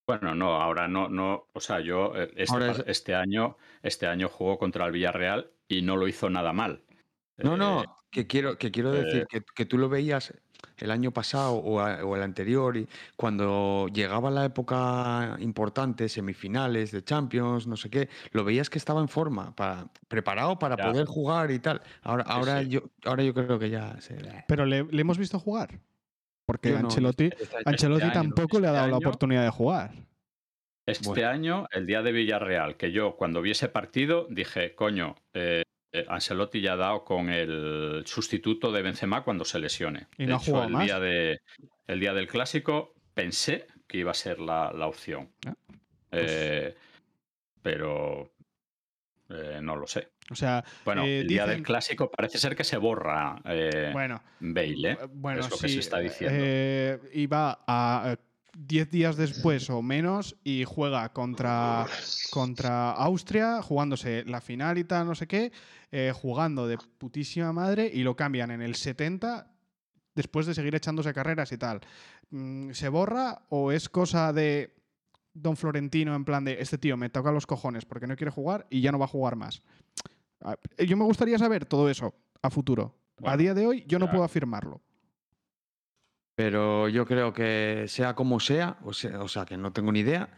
Bueno, 0.06 0.34
no, 0.36 0.60
ahora 0.62 0.86
no, 0.86 1.08
no, 1.08 1.48
o 1.52 1.60
sea, 1.60 1.80
yo 1.80 2.14
eh, 2.14 2.30
este, 2.36 2.70
es- 2.70 2.84
este 2.86 3.14
año, 3.14 3.56
este 3.82 4.06
año 4.06 4.28
jugó 4.28 4.56
contra 4.58 4.86
el 4.86 4.92
Villarreal 4.92 5.50
y 5.68 5.82
no 5.82 5.96
lo 5.96 6.06
hizo 6.06 6.30
nada 6.30 6.52
mal. 6.52 6.84
No, 7.38 7.54
Eh, 7.54 7.58
no, 7.58 7.84
que 8.10 8.26
quiero, 8.26 8.56
que 8.56 8.70
quiero 8.70 8.94
eh, 8.94 9.02
decir 9.04 9.26
que, 9.28 9.42
que 9.54 9.66
tú 9.66 9.78
lo 9.78 9.88
veías 9.88 10.32
el 10.78 10.90
año 10.90 11.10
pasado 11.10 11.54
o, 11.54 11.80
a- 11.80 12.04
o 12.04 12.16
el 12.16 12.22
anterior 12.22 12.76
y 12.76 12.88
cuando 13.16 13.88
llegaba 13.92 14.30
la 14.30 14.44
época 14.44 15.36
importante, 15.40 16.08
semifinales 16.08 16.90
de 16.92 17.02
Champions, 17.04 17.66
no 17.66 17.76
sé 17.76 17.90
qué, 17.90 18.08
lo 18.32 18.44
veías 18.44 18.68
que 18.70 18.78
estaba 18.78 19.00
en 19.00 19.08
forma, 19.08 19.54
para, 19.56 19.86
preparado 20.08 20.58
para 20.58 20.76
Ya. 20.76 20.90
poder 20.90 21.06
jugar 21.06 21.50
y 21.50 21.58
tal. 21.58 21.80
Ahora, 22.02 22.24
ahora, 22.26 22.62
sí. 22.62 22.68
Yo, 22.68 22.80
ahora 23.04 23.22
yo 23.22 23.32
creo 23.34 23.58
que 23.58 23.70
ya 23.70 24.00
se... 24.00 24.16
Pero 24.48 24.66
le, 24.66 24.84
le 24.84 25.00
hemos 25.00 25.18
visto 25.18 25.38
jugar. 25.38 25.80
Porque 26.46 26.70
no, 26.70 26.78
Ancelotti, 26.78 27.24
este- 27.24 27.42
este 27.42 27.56
Ancelotti 27.64 28.04
año- 28.04 28.12
tampoco 28.12 28.60
le 28.60 28.68
ha 28.68 28.70
este 28.70 28.78
dado 28.78 28.90
la 28.90 28.96
oportunidad 28.98 29.42
de 29.42 29.50
jugar. 29.50 29.90
Este 30.88 31.08
Bueno. 31.08 31.28
año, 31.28 31.66
el 31.72 31.84
día 31.86 32.02
de 32.02 32.12
Villarreal, 32.12 32.76
que 32.76 32.92
yo 32.92 33.16
cuando 33.16 33.42
vi 33.42 33.50
ese 33.50 33.68
partido 33.68 34.28
dije, 34.30 34.76
coño, 34.76 35.16
eh, 35.34 35.64
Ancelotti 36.08 36.60
ya 36.60 36.74
ha 36.74 36.76
dado 36.76 37.04
con 37.04 37.30
el 37.30 38.02
sustituto 38.06 38.70
de 38.72 38.82
Benzema 38.82 39.22
cuando 39.24 39.44
se 39.44 39.58
lesione. 39.58 40.08
Y 40.18 40.24
De 40.26 40.32
no 40.32 40.38
ha 40.38 40.42
hecho, 40.42 40.62
el 40.64 40.70
más. 40.70 40.84
Día 40.84 41.00
de, 41.00 41.38
el 41.86 42.00
día 42.00 42.12
del 42.14 42.26
clásico 42.28 42.94
pensé 43.14 43.66
que 43.86 43.98
iba 43.98 44.10
a 44.10 44.14
ser 44.14 44.40
la, 44.40 44.72
la 44.72 44.86
opción. 44.88 45.30
Ah, 45.46 45.54
Eh, 46.12 46.74
pero 47.62 48.32
eh, 49.28 49.58
no 49.62 49.76
lo 49.76 49.86
sé. 49.86 50.08
O 50.30 50.34
sea, 50.34 50.64
Bueno, 50.84 51.04
eh, 51.04 51.20
el 51.20 51.28
día 51.28 51.44
dicen- 51.44 51.56
del 51.56 51.62
clásico 51.62 52.10
parece 52.10 52.38
ser 52.38 52.56
que 52.56 52.64
se 52.64 52.76
borra 52.76 53.40
eh, 53.44 53.90
bueno, 53.92 54.22
Bale, 54.40 54.66
¿eh? 54.92 54.98
eh, 55.00 55.06
bueno, 55.10 55.40
es 55.40 55.50
lo 55.50 55.56
que 55.56 55.68
sí, 55.68 55.74
se 55.74 55.80
está 55.80 55.98
diciendo. 55.98 56.36
eh, 56.40 57.28
va 57.32 57.64
a 57.66 58.12
eh, 58.12 58.16
10 58.58 58.90
días 58.90 59.16
después 59.16 59.68
o 59.68 59.82
menos 59.82 60.36
y 60.42 60.64
juega 60.64 61.12
contra, 61.12 61.86
contra 62.30 62.92
Austria, 62.92 63.60
jugándose 63.60 64.24
la 64.24 64.40
final 64.40 64.78
y 64.78 64.84
tal, 64.84 65.06
no 65.06 65.14
sé 65.14 65.26
qué, 65.26 65.52
eh, 65.92 66.12
jugando 66.14 66.66
de 66.66 66.78
putísima 66.98 67.52
madre 67.52 67.90
y 67.92 68.02
lo 68.02 68.16
cambian 68.16 68.50
en 68.50 68.62
el 68.62 68.74
70 68.74 69.50
después 70.14 70.46
de 70.46 70.54
seguir 70.54 70.74
echándose 70.74 71.12
carreras 71.12 71.52
y 71.52 71.58
tal. 71.58 71.80
Mm, 72.30 72.70
¿Se 72.72 72.88
borra 72.88 73.42
o 73.50 73.72
es 73.72 73.88
cosa 73.90 74.32
de 74.32 74.74
Don 75.34 75.56
Florentino 75.56 76.14
en 76.14 76.24
plan 76.24 76.44
de 76.44 76.60
este 76.60 76.78
tío 76.78 76.96
me 76.96 77.10
toca 77.10 77.30
los 77.30 77.46
cojones 77.46 77.84
porque 77.84 78.06
no 78.06 78.16
quiere 78.16 78.30
jugar 78.30 78.66
y 78.70 78.80
ya 78.80 78.90
no 78.90 78.98
va 78.98 79.04
a 79.04 79.08
jugar 79.08 79.36
más? 79.36 79.62
Ah, 80.40 80.56
Yo 80.78 80.96
me 80.96 81.04
gustaría 81.04 81.38
saber 81.38 81.66
todo 81.66 81.90
eso 81.90 82.14
a 82.40 82.48
futuro. 82.48 82.96
a 83.22 83.36
día 83.36 83.52
de 83.52 83.66
hoy 83.66 83.84
yo 83.86 83.98
no 83.98 84.10
puedo 84.10 84.24
afirmarlo. 84.24 84.80
Pero 86.46 86.88
yo 86.90 87.06
creo 87.06 87.32
que 87.32 87.86
sea 87.88 88.14
como 88.14 88.38
sea, 88.40 88.76
o 88.84 88.92
sea, 88.92 89.22
o 89.22 89.28
sea, 89.28 89.46
que 89.46 89.56
no 89.56 89.72
tengo 89.72 89.90
ni 89.90 90.00
idea, 90.00 90.28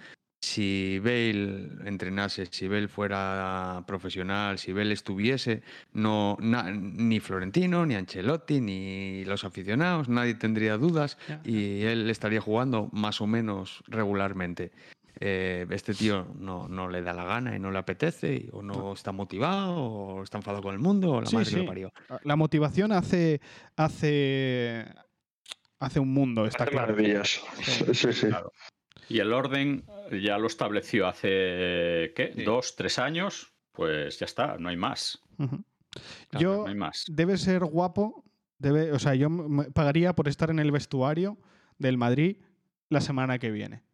si 0.41 1.01
Bale 1.01 1.71
entrenase, 1.87 2.47
si 2.47 2.69
Bale 2.69 2.87
fuera 2.87 3.83
profesional, 3.85 4.61
si 4.61 4.72
Bale 4.72 4.95
estuviese, 4.95 5.62
no, 5.95 6.37
na- 6.41 6.70
ni 6.70 7.18
Florentino, 7.18 7.85
ni 7.85 7.97
Ancelotti, 7.97 8.61
ni 8.61 9.25
los 9.25 9.43
aficionados, 9.43 10.09
nadie 10.09 10.35
tendría 10.35 10.77
dudas 10.79 11.18
y 11.45 11.83
él 11.83 12.09
estaría 12.09 12.41
jugando 12.41 12.89
más 12.93 13.20
o 13.20 13.27
menos 13.27 13.83
regularmente. 13.89 14.70
Eh, 15.20 15.66
este 15.70 15.95
tío 15.95 16.29
no, 16.39 16.68
no 16.68 16.89
le 16.89 17.03
da 17.03 17.12
la 17.12 17.25
gana 17.25 17.57
y 17.57 17.59
no 17.59 17.72
le 17.72 17.79
apetece, 17.79 18.35
y- 18.37 18.49
o 18.53 18.62
no 18.62 18.93
está 18.93 19.11
motivado, 19.11 19.75
o 19.75 20.22
está 20.22 20.39
enfadado 20.39 20.62
con 20.62 20.75
el 20.75 20.79
mundo, 20.81 21.11
o 21.14 21.20
la 21.20 21.27
Sí, 21.29 21.35
madre 21.35 21.51
que 21.51 21.57
lo 21.57 21.66
parió. 21.66 21.93
La 22.22 22.37
motivación 22.37 22.93
hace, 22.93 23.41
hace, 23.75 24.85
hace 25.79 26.01
un 26.01 26.12
mundo, 26.12 26.47
está 26.47 26.64
Hace 26.64 26.72
claro. 26.72 26.89
maravillas. 26.89 27.41
Sí, 27.62 27.95
sí. 27.95 28.12
sí. 28.12 28.26
Claro. 28.26 28.53
Y 29.09 29.20
el 29.20 29.33
orden 29.33 29.85
ya 30.22 30.37
lo 30.39 30.47
estableció 30.47 31.07
hace, 31.07 32.12
¿qué? 32.14 32.33
Sí. 32.35 32.45
Dos, 32.45 32.76
tres 32.76 32.99
años. 32.99 33.53
Pues 33.72 34.18
ya 34.18 34.26
está, 34.26 34.59
no 34.59 34.68
hay 34.68 34.76
más. 34.76 35.20
Yo 36.33 36.59
no 36.59 36.66
hay 36.66 36.74
más. 36.74 37.05
debe 37.09 37.39
ser 37.39 37.64
guapo, 37.64 38.24
debe, 38.59 38.93
o 38.93 38.99
sea, 38.99 39.14
yo 39.14 39.31
me 39.31 39.70
pagaría 39.70 40.14
por 40.14 40.29
estar 40.29 40.51
en 40.51 40.59
el 40.59 40.72
vestuario 40.72 41.39
del 41.79 41.97
Madrid 41.97 42.39
la 42.91 43.01
semana 43.01 43.39
que 43.39 43.51
viene. 43.53 43.85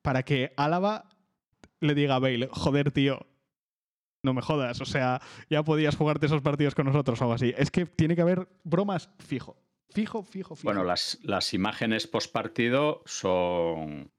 Para 0.00 0.22
que 0.24 0.52
Álava 0.56 1.10
le 1.80 1.94
diga 1.94 2.16
a 2.16 2.18
Bale, 2.18 2.48
joder, 2.50 2.90
tío, 2.92 3.26
No 4.24 4.32
me 4.34 4.40
jodas, 4.42 4.80
o 4.80 4.84
sea, 4.86 5.20
ya 5.50 5.62
podías 5.64 5.96
jugarte 5.96 6.26
esos 6.26 6.42
partidos 6.42 6.74
con 6.74 6.86
nosotros 6.86 7.20
o 7.20 7.24
algo 7.24 7.34
así. 7.34 7.52
Es 7.56 7.70
que 7.70 7.86
tiene 7.86 8.16
que 8.16 8.22
haber 8.22 8.48
bromas 8.64 9.10
fijo. 9.18 9.56
Fijo, 9.92 10.22
fijo, 10.22 10.54
fijo. 10.56 10.64
Bueno, 10.64 10.84
las, 10.84 11.18
las 11.22 11.52
imágenes 11.54 12.06
post 12.06 12.32
partido 12.32 13.02
son, 13.04 14.10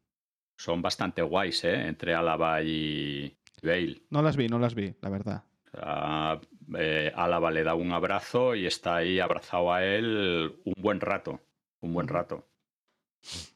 son 0.57 0.81
bastante 0.81 1.21
guays, 1.21 1.63
¿eh? 1.63 1.87
Entre 1.87 2.13
Álava 2.13 2.61
y 2.61 3.35
Bale. 3.61 4.01
No 4.09 4.21
las 4.21 4.35
vi, 4.37 4.47
no 4.47 4.59
las 4.59 4.75
vi, 4.75 4.93
la 5.01 5.09
verdad. 5.09 5.43
Eh, 6.77 7.11
Álava 7.15 7.51
le 7.51 7.63
da 7.63 7.75
un 7.75 7.91
abrazo 7.91 8.55
y 8.55 8.65
está 8.65 8.97
ahí 8.97 9.19
abrazado 9.19 9.73
a 9.73 9.83
él 9.83 10.59
un 10.65 10.73
buen 10.77 10.99
rato. 10.99 11.39
Un 11.81 11.93
buen 11.93 12.07
rato. 12.07 12.47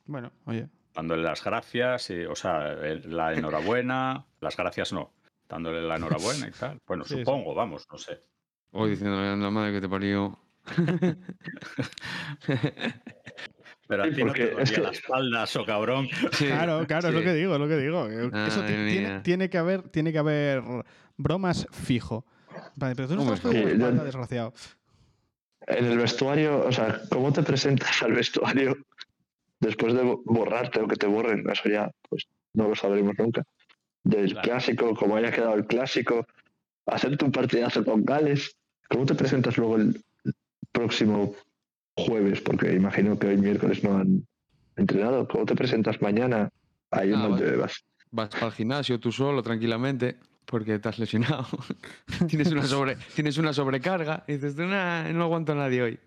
Bueno, 0.05 0.32
oye. 0.45 0.68
Dándole 0.93 1.22
las 1.24 1.43
gracias, 1.43 2.09
y, 2.09 2.26
o 2.26 2.36
sea, 2.36 2.74
la 3.05 3.34
enhorabuena. 3.36 4.26
Las 4.41 4.57
gracias 4.57 4.91
no. 4.93 5.13
Dándole 5.47 5.82
la 5.82 5.95
enhorabuena 5.97 6.47
y 6.47 6.51
tal. 6.51 6.80
Bueno, 6.88 7.03
Sí, 7.05 7.13
sí. 7.15 7.20
supongo, 7.20 7.53
vamos, 7.53 7.88
no 7.91 7.97
sé. 7.97 8.24
Hoy 8.72 8.91
diciéndole 8.91 9.28
a 9.28 9.36
la 9.36 9.49
madre 9.51 9.74
que 9.74 9.82
te 9.82 9.88
parió. 9.89 10.38
Pero 13.88 14.03
a 14.03 14.07
Sí, 14.07 14.15
ti 14.15 14.24
no 14.24 14.34
te 14.34 14.61
es 14.61 14.72
que- 14.72 14.82
la 14.82 14.89
espalda, 14.89 15.45
so 15.45 15.65
cabrón. 15.65 16.07
Claro, 16.38 16.86
claro, 16.88 17.07
es 17.09 17.13
lo 17.13 17.22
que 17.22 17.34
digo, 17.34 17.53
es 17.53 17.59
lo 17.59 17.68
que 17.68 17.78
digo. 17.78 18.05
Eso 18.07 18.32
Madre 18.61 18.88
ti- 18.88 19.24
tiene, 19.24 19.49
que 19.49 19.57
haber, 19.57 19.84
tiene 19.89 20.11
que 20.11 20.18
haber 20.20 20.61
bromas 21.15 21.68
fijo. 21.72 22.26
Vale, 22.76 22.95
pero 22.95 23.07
tú 23.07 23.15
no 23.15 23.22
estás 23.24 23.39
con 23.41 23.55
espalda, 23.55 24.03
desgraciado. 24.03 24.53
En 25.68 25.86
el 25.86 25.97
vestuario, 25.97 26.65
o 26.65 26.72
sea, 26.72 27.01
¿cómo 27.09 27.32
te 27.32 27.43
presentas 27.43 28.01
al 28.03 28.13
vestuario 28.13 28.78
después 29.59 29.93
de 29.93 30.01
bo- 30.03 30.22
borrarte 30.26 30.80
o 30.82 30.88
que 30.88 30.95
te 30.95 31.07
borren? 31.07 31.49
Eso 31.49 31.70
ya, 31.70 31.89
pues 32.09 32.28
no 32.53 32.68
lo 32.70 32.76
sabremos 32.76 33.15
nunca. 33.18 33.43
Del 34.03 34.32
Claro. 34.32 34.41
clásico, 34.47 34.95
como 34.95 35.15
haya 35.18 35.32
quedado 35.32 35.55
el 35.55 35.65
clásico, 35.65 36.26
hacerte 36.86 37.26
un 37.26 37.32
partidazo 37.32 37.84
con 37.84 38.03
Gales. 38.05 38.55
¿Cómo 38.89 39.05
te 39.05 39.15
presentas 39.15 39.57
luego 39.57 39.76
el 39.78 40.01
próximo 40.78 41.34
jueves? 41.96 42.42
Porque 42.42 42.74
imagino 42.74 43.18
que 43.18 43.28
hoy 43.28 43.38
miércoles 43.38 43.84
no 43.84 43.98
han 43.98 44.28
entrenado. 44.76 45.28
¿Cómo 45.28 45.46
te 45.46 45.56
presentas 45.56 46.02
mañana? 46.02 46.50
Ahí 46.92 47.12
Ah, 47.14 47.18
donde 47.22 47.46
vale. 47.46 47.58
vas. 47.58 47.84
Vas 48.12 48.30
para 48.30 48.48
el 48.48 48.54
gimnasio 48.54 49.00
tú 49.00 49.12
solo, 49.12 49.44
tranquilamente, 49.44 50.18
porque 50.46 50.80
te 50.80 50.88
has 50.90 50.98
lesionado. 51.00 51.46
tienes, 52.30 52.52
una 52.52 52.64
sobre, 52.64 52.96
tienes 53.16 53.38
una 53.38 53.52
sobrecarga 53.54 54.24
y 54.28 54.34
dices, 54.34 54.56
"Tú, 54.56 54.64
nah, 54.64 55.12
no 55.12 55.24
aguanto 55.24 55.52
a 55.52 55.56
nadie 55.56 55.82
hoy. 55.82 56.00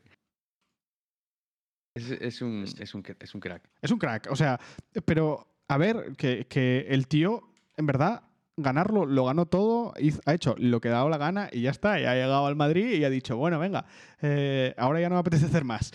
Es, 1.94 2.10
es 2.10 2.40
un, 2.40 2.62
es, 2.62 2.94
un, 2.94 3.04
es 3.18 3.34
un 3.34 3.40
crack. 3.40 3.62
Es 3.82 3.90
un 3.90 3.98
crack. 3.98 4.28
O 4.30 4.36
sea, 4.36 4.58
pero 5.04 5.46
a 5.68 5.76
ver, 5.76 6.14
que, 6.16 6.46
que 6.46 6.86
el 6.88 7.06
tío, 7.08 7.42
en 7.76 7.86
verdad, 7.86 8.22
ganarlo, 8.56 9.06
lo 9.06 9.24
ganó 9.24 9.46
todo, 9.46 9.94
ha 10.26 10.34
hecho 10.34 10.54
lo 10.58 10.80
que 10.80 10.88
ha 10.88 10.92
dado 10.92 11.08
la 11.08 11.18
gana 11.18 11.48
y 11.52 11.62
ya 11.62 11.70
está. 11.70 11.98
Y 12.00 12.04
ha 12.04 12.14
llegado 12.14 12.46
al 12.46 12.56
Madrid 12.56 12.90
y 12.92 13.04
ha 13.04 13.10
dicho, 13.10 13.36
bueno, 13.36 13.58
venga, 13.58 13.86
eh, 14.20 14.74
ahora 14.76 15.00
ya 15.00 15.08
no 15.08 15.14
me 15.16 15.20
apetece 15.20 15.46
hacer 15.46 15.64
más. 15.64 15.92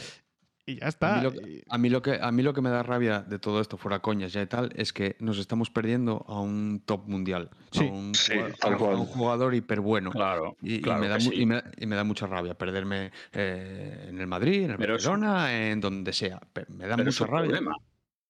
Y 0.68 0.80
ya 0.80 0.88
está. 0.88 1.20
A 1.20 1.22
mí, 1.22 1.24
lo, 1.30 1.48
Y- 1.48 1.64
a, 1.70 1.78
mí 1.78 1.90
lo 1.90 2.02
que, 2.02 2.18
a 2.20 2.32
mí 2.32 2.42
lo 2.42 2.52
que 2.56 2.62
me 2.62 2.72
da 2.72 2.82
rabia 2.82 3.22
de 3.22 3.38
todo 3.38 3.62
esto, 3.62 3.78
fuera 3.78 4.00
coñas 4.00 4.34
ya 4.34 4.42
y 4.42 4.48
tal, 4.48 4.72
es 4.76 4.94
que 4.94 5.16
nos 5.20 5.38
estamos 5.38 5.70
perdiendo 5.70 6.26
a 6.28 6.42
un 6.42 6.82
top 6.84 7.08
mundial. 7.08 7.52
Sí. 7.70 7.88
a, 7.88 7.92
un, 7.92 8.16
Sí, 8.16 8.34
jugador- 8.34 8.58
tal 8.58 8.74
a 8.74 8.78
cual. 8.78 8.96
un 8.96 9.06
jugador 9.06 9.54
hiper 9.54 9.80
bueno. 9.82 10.10
Claro, 10.10 10.58
Y, 10.64 10.80
me 10.82 11.08
da 11.08 11.20
sí. 11.20 11.30
y, 11.36 11.46
me, 11.46 11.62
y 11.78 11.86
me 11.86 11.96
da 11.96 12.04
mucha 12.04 12.26
rabia 12.26 12.58
perderme 12.58 13.12
eh, 13.32 14.08
en 14.10 14.20
el 14.20 14.26
Madrid, 14.26 14.64
en 14.64 14.72
el 14.72 14.78
Pero 14.78 14.94
Barcelona, 14.94 15.56
en 15.70 15.80
donde 15.82 16.12
sea. 16.14 16.42
Me 16.70 16.88
da 16.88 16.98
mucha 16.98 17.26
un 17.26 17.30
rabia. 17.30 17.50
problema. 17.52 17.78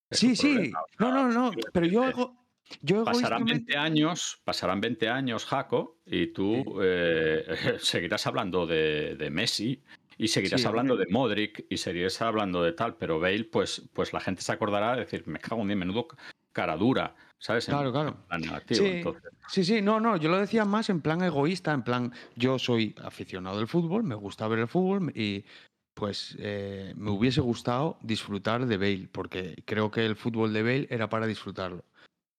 Es 0.09 0.19
Sí, 0.19 0.35
sí. 0.35 0.53
problema, 0.55 0.79
o 0.81 0.85
No, 0.99 1.05
sea, 1.13 1.15
no, 1.23 1.29
no. 1.31 1.51
Pero 1.71 1.85
yo, 1.85 2.03
ego- 2.09 2.44
yo 2.81 3.03
Pasarán 3.03 3.41
egoístamente- 3.43 3.73
20 3.73 3.77
años, 3.77 4.41
pasarán 4.43 4.81
20 4.81 5.09
años, 5.09 5.45
Jaco, 5.45 5.97
y 6.05 6.27
tú 6.27 6.79
eh, 6.81 7.45
seguirás 7.79 8.25
hablando 8.27 8.65
de, 8.65 9.15
de 9.15 9.29
Messi 9.29 9.83
y 10.17 10.27
seguirás 10.29 10.61
Sí, 10.61 10.67
hablando 10.67 10.95
de 10.95 11.05
Modric 11.09 11.65
y 11.69 11.77
seguirás 11.77 12.21
hablando 12.21 12.63
de 12.63 12.71
tal, 12.73 12.95
pero 12.95 13.19
Bale, 13.19 13.43
pues, 13.45 13.89
pues 13.93 14.13
la 14.13 14.19
gente 14.21 14.41
se 14.41 14.51
acordará 14.51 14.93
de 14.93 15.01
decir, 15.01 15.23
me 15.27 15.39
cago 15.39 15.61
en 15.61 15.67
mi 15.67 15.75
menudo 15.75 16.07
cara 16.53 16.77
dura, 16.77 17.15
¿sabes? 17.37 17.67
En- 17.67 17.75
Claro, 17.75 17.91
claro. 17.91 18.09
en 18.09 18.15
plan 18.27 18.41
negativo, 18.41 18.85
Sí. 18.85 18.91
entonces. 18.93 19.23
Sí, 19.49 19.63
sí, 19.65 19.81
no, 19.81 19.99
no, 19.99 20.15
yo 20.17 20.29
lo 20.29 20.39
decía 20.39 20.63
más 20.65 20.89
en 20.89 21.01
plan 21.01 21.21
egoísta, 21.21 21.73
en 21.73 21.83
plan, 21.83 22.13
yo 22.35 22.57
soy 22.57 22.95
aficionado 23.03 23.57
del 23.57 23.67
fútbol, 23.67 24.03
me 24.03 24.15
gusta 24.15 24.47
ver 24.47 24.59
el 24.59 24.67
fútbol 24.67 25.11
y 25.15 25.43
pues 25.93 26.35
eh, 26.39 26.93
me 26.97 27.11
hubiese 27.11 27.41
gustado 27.41 27.97
disfrutar 28.01 28.65
de 28.65 28.77
Bale, 28.77 29.07
porque 29.11 29.61
creo 29.65 29.91
que 29.91 30.05
el 30.05 30.15
fútbol 30.15 30.51
de 30.51 30.63
Bale 30.63 30.87
era 30.89 31.09
para 31.09 31.25
disfrutarlo. 31.27 31.83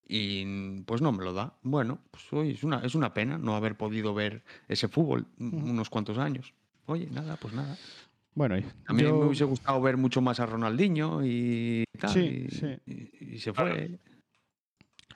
Y 0.08 0.80
pues 0.82 1.02
no 1.02 1.10
me 1.12 1.24
lo 1.24 1.32
da. 1.32 1.54
Bueno, 1.62 1.98
pues 2.10 2.32
oye, 2.32 2.52
es 2.52 2.62
una, 2.62 2.78
es 2.84 2.94
una 2.94 3.12
pena 3.12 3.38
no 3.38 3.56
haber 3.56 3.76
podido 3.76 4.14
ver 4.14 4.44
ese 4.68 4.86
fútbol 4.88 5.26
Ujú. 5.40 5.56
unos 5.56 5.90
cuantos 5.90 6.16
años. 6.18 6.54
Oye, 6.86 7.08
nada, 7.10 7.36
pues 7.36 7.52
nada. 7.54 7.76
bueno, 8.34 8.56
y 8.58 8.64
A 8.86 8.92
mí 8.92 9.02
yo- 9.02 9.16
me 9.18 9.24
hubiese 9.26 9.44
gustado 9.44 9.80
ver 9.80 9.96
mucho 9.96 10.20
más 10.20 10.38
a 10.40 10.46
Ronaldinho 10.46 11.24
y 11.24 11.84
tal. 11.98 12.10
Sí, 12.10 12.46
y, 12.48 12.54
sí. 12.54 12.66
y- 12.86 13.34
y 13.34 13.38
se 13.40 13.52
Claro. 13.52 13.74
fue. 13.74 13.98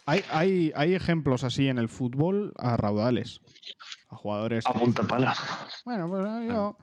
hay, 0.07 0.25
hay, 0.33 0.73
hay 0.75 0.95
ejemplos 0.95 1.45
así 1.45 1.69
en 1.69 1.79
el 1.79 1.89
fútbol 1.89 2.53
a 2.59 2.77
raudales. 2.77 3.41
A 4.09 4.17
jugadores. 4.17 4.67
A 4.67 4.73
punta 4.73 5.05
pala. 5.05 5.37
Bueno, 5.85 6.09
pues 6.09 6.25
yo, 6.49 6.77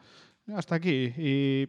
yo 0.45 0.58
hasta 0.58 0.76
aquí. 0.76 1.12
Y, 1.18 1.68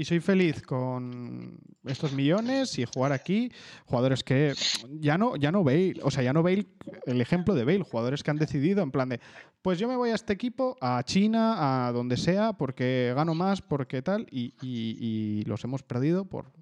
y 0.00 0.04
soy 0.04 0.20
feliz 0.20 0.62
con 0.62 1.58
estos 1.84 2.12
millones 2.12 2.78
y 2.78 2.84
jugar 2.84 3.10
aquí. 3.12 3.50
Jugadores 3.84 4.22
que 4.22 4.54
ya 5.00 5.18
no, 5.18 5.34
ya 5.34 5.50
no 5.50 5.64
Bale, 5.64 5.94
o 6.02 6.10
sea, 6.12 6.22
ya 6.22 6.32
no 6.32 6.42
Bale, 6.44 6.66
el 7.06 7.20
ejemplo 7.20 7.52
de 7.54 7.64
Bale, 7.64 7.82
jugadores 7.82 8.22
que 8.22 8.30
han 8.30 8.36
decidido 8.36 8.82
en 8.82 8.92
plan 8.92 9.08
de, 9.08 9.20
pues 9.60 9.78
yo 9.80 9.88
me 9.88 9.96
voy 9.96 10.10
a 10.10 10.14
este 10.14 10.32
equipo, 10.32 10.76
a 10.80 11.02
China, 11.02 11.86
a 11.88 11.92
donde 11.92 12.16
sea, 12.16 12.52
porque 12.52 13.12
gano 13.16 13.34
más, 13.34 13.60
porque 13.60 14.00
tal, 14.00 14.26
y, 14.30 14.54
y- 14.62 14.96
y 15.00 15.42
los 15.46 15.64
hemos 15.64 15.82
perdido 15.82 16.24
por, 16.26 16.52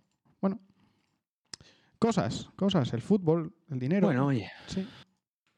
bueno, 0.41 0.59
cosas, 1.99 2.49
cosas, 2.57 2.93
el 2.95 3.03
fútbol, 3.03 3.53
el 3.70 3.78
dinero. 3.78 4.07
Bueno, 4.07 4.26
oye, 4.28 4.51
sí, 4.66 4.87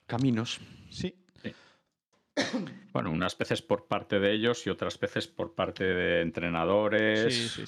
caminos. 0.06 0.60
sí. 0.90 1.14
Bueno, 2.92 3.10
unas 3.12 3.36
veces 3.36 3.62
por 3.62 3.86
parte 3.86 4.18
de 4.18 4.32
ellos 4.32 4.66
y 4.66 4.70
otras 4.70 4.98
veces 4.98 5.28
por 5.28 5.54
parte 5.54 5.84
de 5.84 6.22
entrenadores, 6.22 7.52
Sí, 7.52 7.64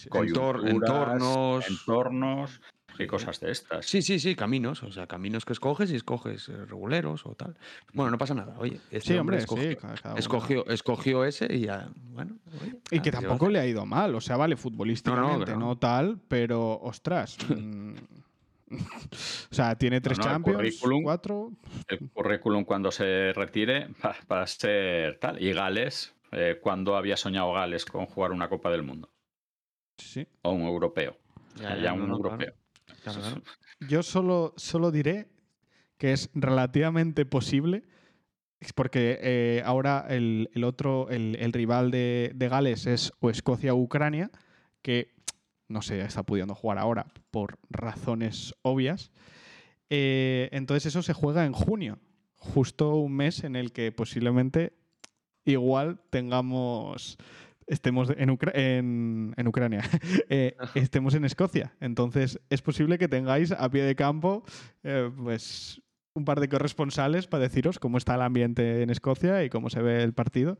entornos. 0.64 1.68
entornos 1.68 2.60
y 2.98 3.06
cosas 3.06 3.38
de 3.40 3.50
estas. 3.52 3.86
Sí, 3.86 4.02
sí, 4.02 4.18
sí, 4.18 4.34
caminos. 4.34 4.82
O 4.82 4.90
sea, 4.90 5.06
caminos 5.06 5.44
que 5.44 5.52
escoges 5.52 5.90
y 5.92 5.96
escoges 5.96 6.48
eh, 6.48 6.64
reguleros 6.66 7.24
o 7.26 7.34
tal. 7.34 7.56
Bueno, 7.92 8.10
no 8.10 8.18
pasa 8.18 8.34
nada. 8.34 8.56
Oye, 8.58 8.80
este 8.90 9.12
Sí, 9.12 9.18
hombre, 9.18 9.36
escogió, 9.38 9.76
cada- 9.78 10.18
escogió, 10.18 10.66
escogió 10.66 11.24
ese 11.24 11.46
y 11.54 11.60
ya. 11.60 11.88
Bueno, 12.12 12.38
oye, 12.60 12.74
Y 12.90 13.00
que 13.00 13.10
nada, 13.10 13.22
tampoco 13.28 13.48
le 13.50 13.58
ha 13.60 13.66
ido 13.66 13.86
mal, 13.86 14.14
o 14.14 14.20
sea, 14.20 14.36
vale, 14.36 14.56
futbolísticamente, 14.56 15.52
No, 15.52 15.58
no, 15.58 15.60
no, 15.60 15.66
no. 15.66 15.78
tal, 15.78 16.18
pero 16.28 16.78
ostras. 16.80 17.36
o 18.70 19.54
sea, 19.54 19.76
tiene 19.76 20.00
tres 20.00 20.18
no, 20.18 20.24
Champions, 20.24 20.58
currículum- 20.80 21.02
cuatro. 21.02 21.52
El 21.88 22.10
currículum 22.10 22.64
cuando 22.64 22.90
se 22.90 23.32
retire 23.32 23.88
va, 24.04 24.14
va 24.30 24.42
a 24.42 24.46
ser 24.46 25.18
tal. 25.18 25.42
Y 25.42 25.52
Gales, 25.52 26.14
eh, 26.32 26.58
cuando 26.62 26.96
había 26.96 27.16
soñado 27.16 27.52
Gales 27.52 27.84
con 27.84 28.06
jugar 28.06 28.32
una 28.32 28.48
Copa 28.48 28.70
del 28.70 28.82
Mundo? 28.82 29.10
Sí. 29.98 30.26
O 30.42 30.52
un 30.52 30.62
europeo. 30.62 31.16
Ya, 31.56 31.74
Ya, 31.76 31.82
ya, 31.82 31.92
un 31.92 32.08
no, 32.08 32.16
europeo. 32.16 32.54
claro, 33.02 33.20
claro. 33.20 33.42
Yo 33.88 34.02
solo, 34.02 34.52
solo 34.56 34.90
diré 34.90 35.28
que 35.98 36.12
es 36.12 36.30
relativamente 36.34 37.26
posible, 37.26 37.82
es 38.60 38.72
porque 38.72 39.18
eh, 39.22 39.62
ahora 39.64 40.06
el, 40.08 40.50
el 40.54 40.64
otro, 40.64 41.08
el, 41.10 41.36
el 41.40 41.52
rival 41.52 41.90
de, 41.90 42.32
de 42.34 42.48
Gales 42.48 42.86
es 42.86 43.12
o 43.20 43.30
Escocia 43.30 43.72
o 43.74 43.76
Ucrania, 43.78 44.30
que 44.82 45.12
no 45.70 45.82
se 45.82 46.00
está 46.02 46.22
pudiendo 46.24 46.54
jugar 46.54 46.78
ahora 46.78 47.06
por 47.30 47.58
razones 47.70 48.54
obvias. 48.62 49.10
Eh, 49.88 50.48
entonces 50.52 50.86
eso 50.86 51.02
se 51.02 51.12
juega 51.14 51.44
en 51.46 51.52
junio, 51.52 51.98
justo 52.36 52.94
un 52.96 53.14
mes 53.16 53.44
en 53.44 53.56
el 53.56 53.72
que 53.72 53.90
posiblemente 53.92 54.72
igual 55.44 56.00
tengamos 56.10 57.16
estemos 57.66 58.10
en, 58.16 58.30
Ucra- 58.30 58.52
en, 58.54 59.32
en 59.36 59.46
Ucrania, 59.46 59.82
eh, 60.28 60.56
estemos 60.74 61.14
en 61.14 61.24
Escocia. 61.24 61.74
Entonces 61.80 62.40
es 62.50 62.62
posible 62.62 62.98
que 62.98 63.08
tengáis 63.08 63.52
a 63.52 63.70
pie 63.70 63.82
de 63.84 63.94
campo 63.94 64.42
eh, 64.82 65.10
pues 65.16 65.80
un 66.14 66.24
par 66.24 66.40
de 66.40 66.48
corresponsales 66.48 67.28
para 67.28 67.44
deciros 67.44 67.78
cómo 67.78 67.96
está 67.96 68.16
el 68.16 68.22
ambiente 68.22 68.82
en 68.82 68.90
Escocia 68.90 69.44
y 69.44 69.50
cómo 69.50 69.70
se 69.70 69.80
ve 69.82 70.02
el 70.02 70.12
partido. 70.12 70.58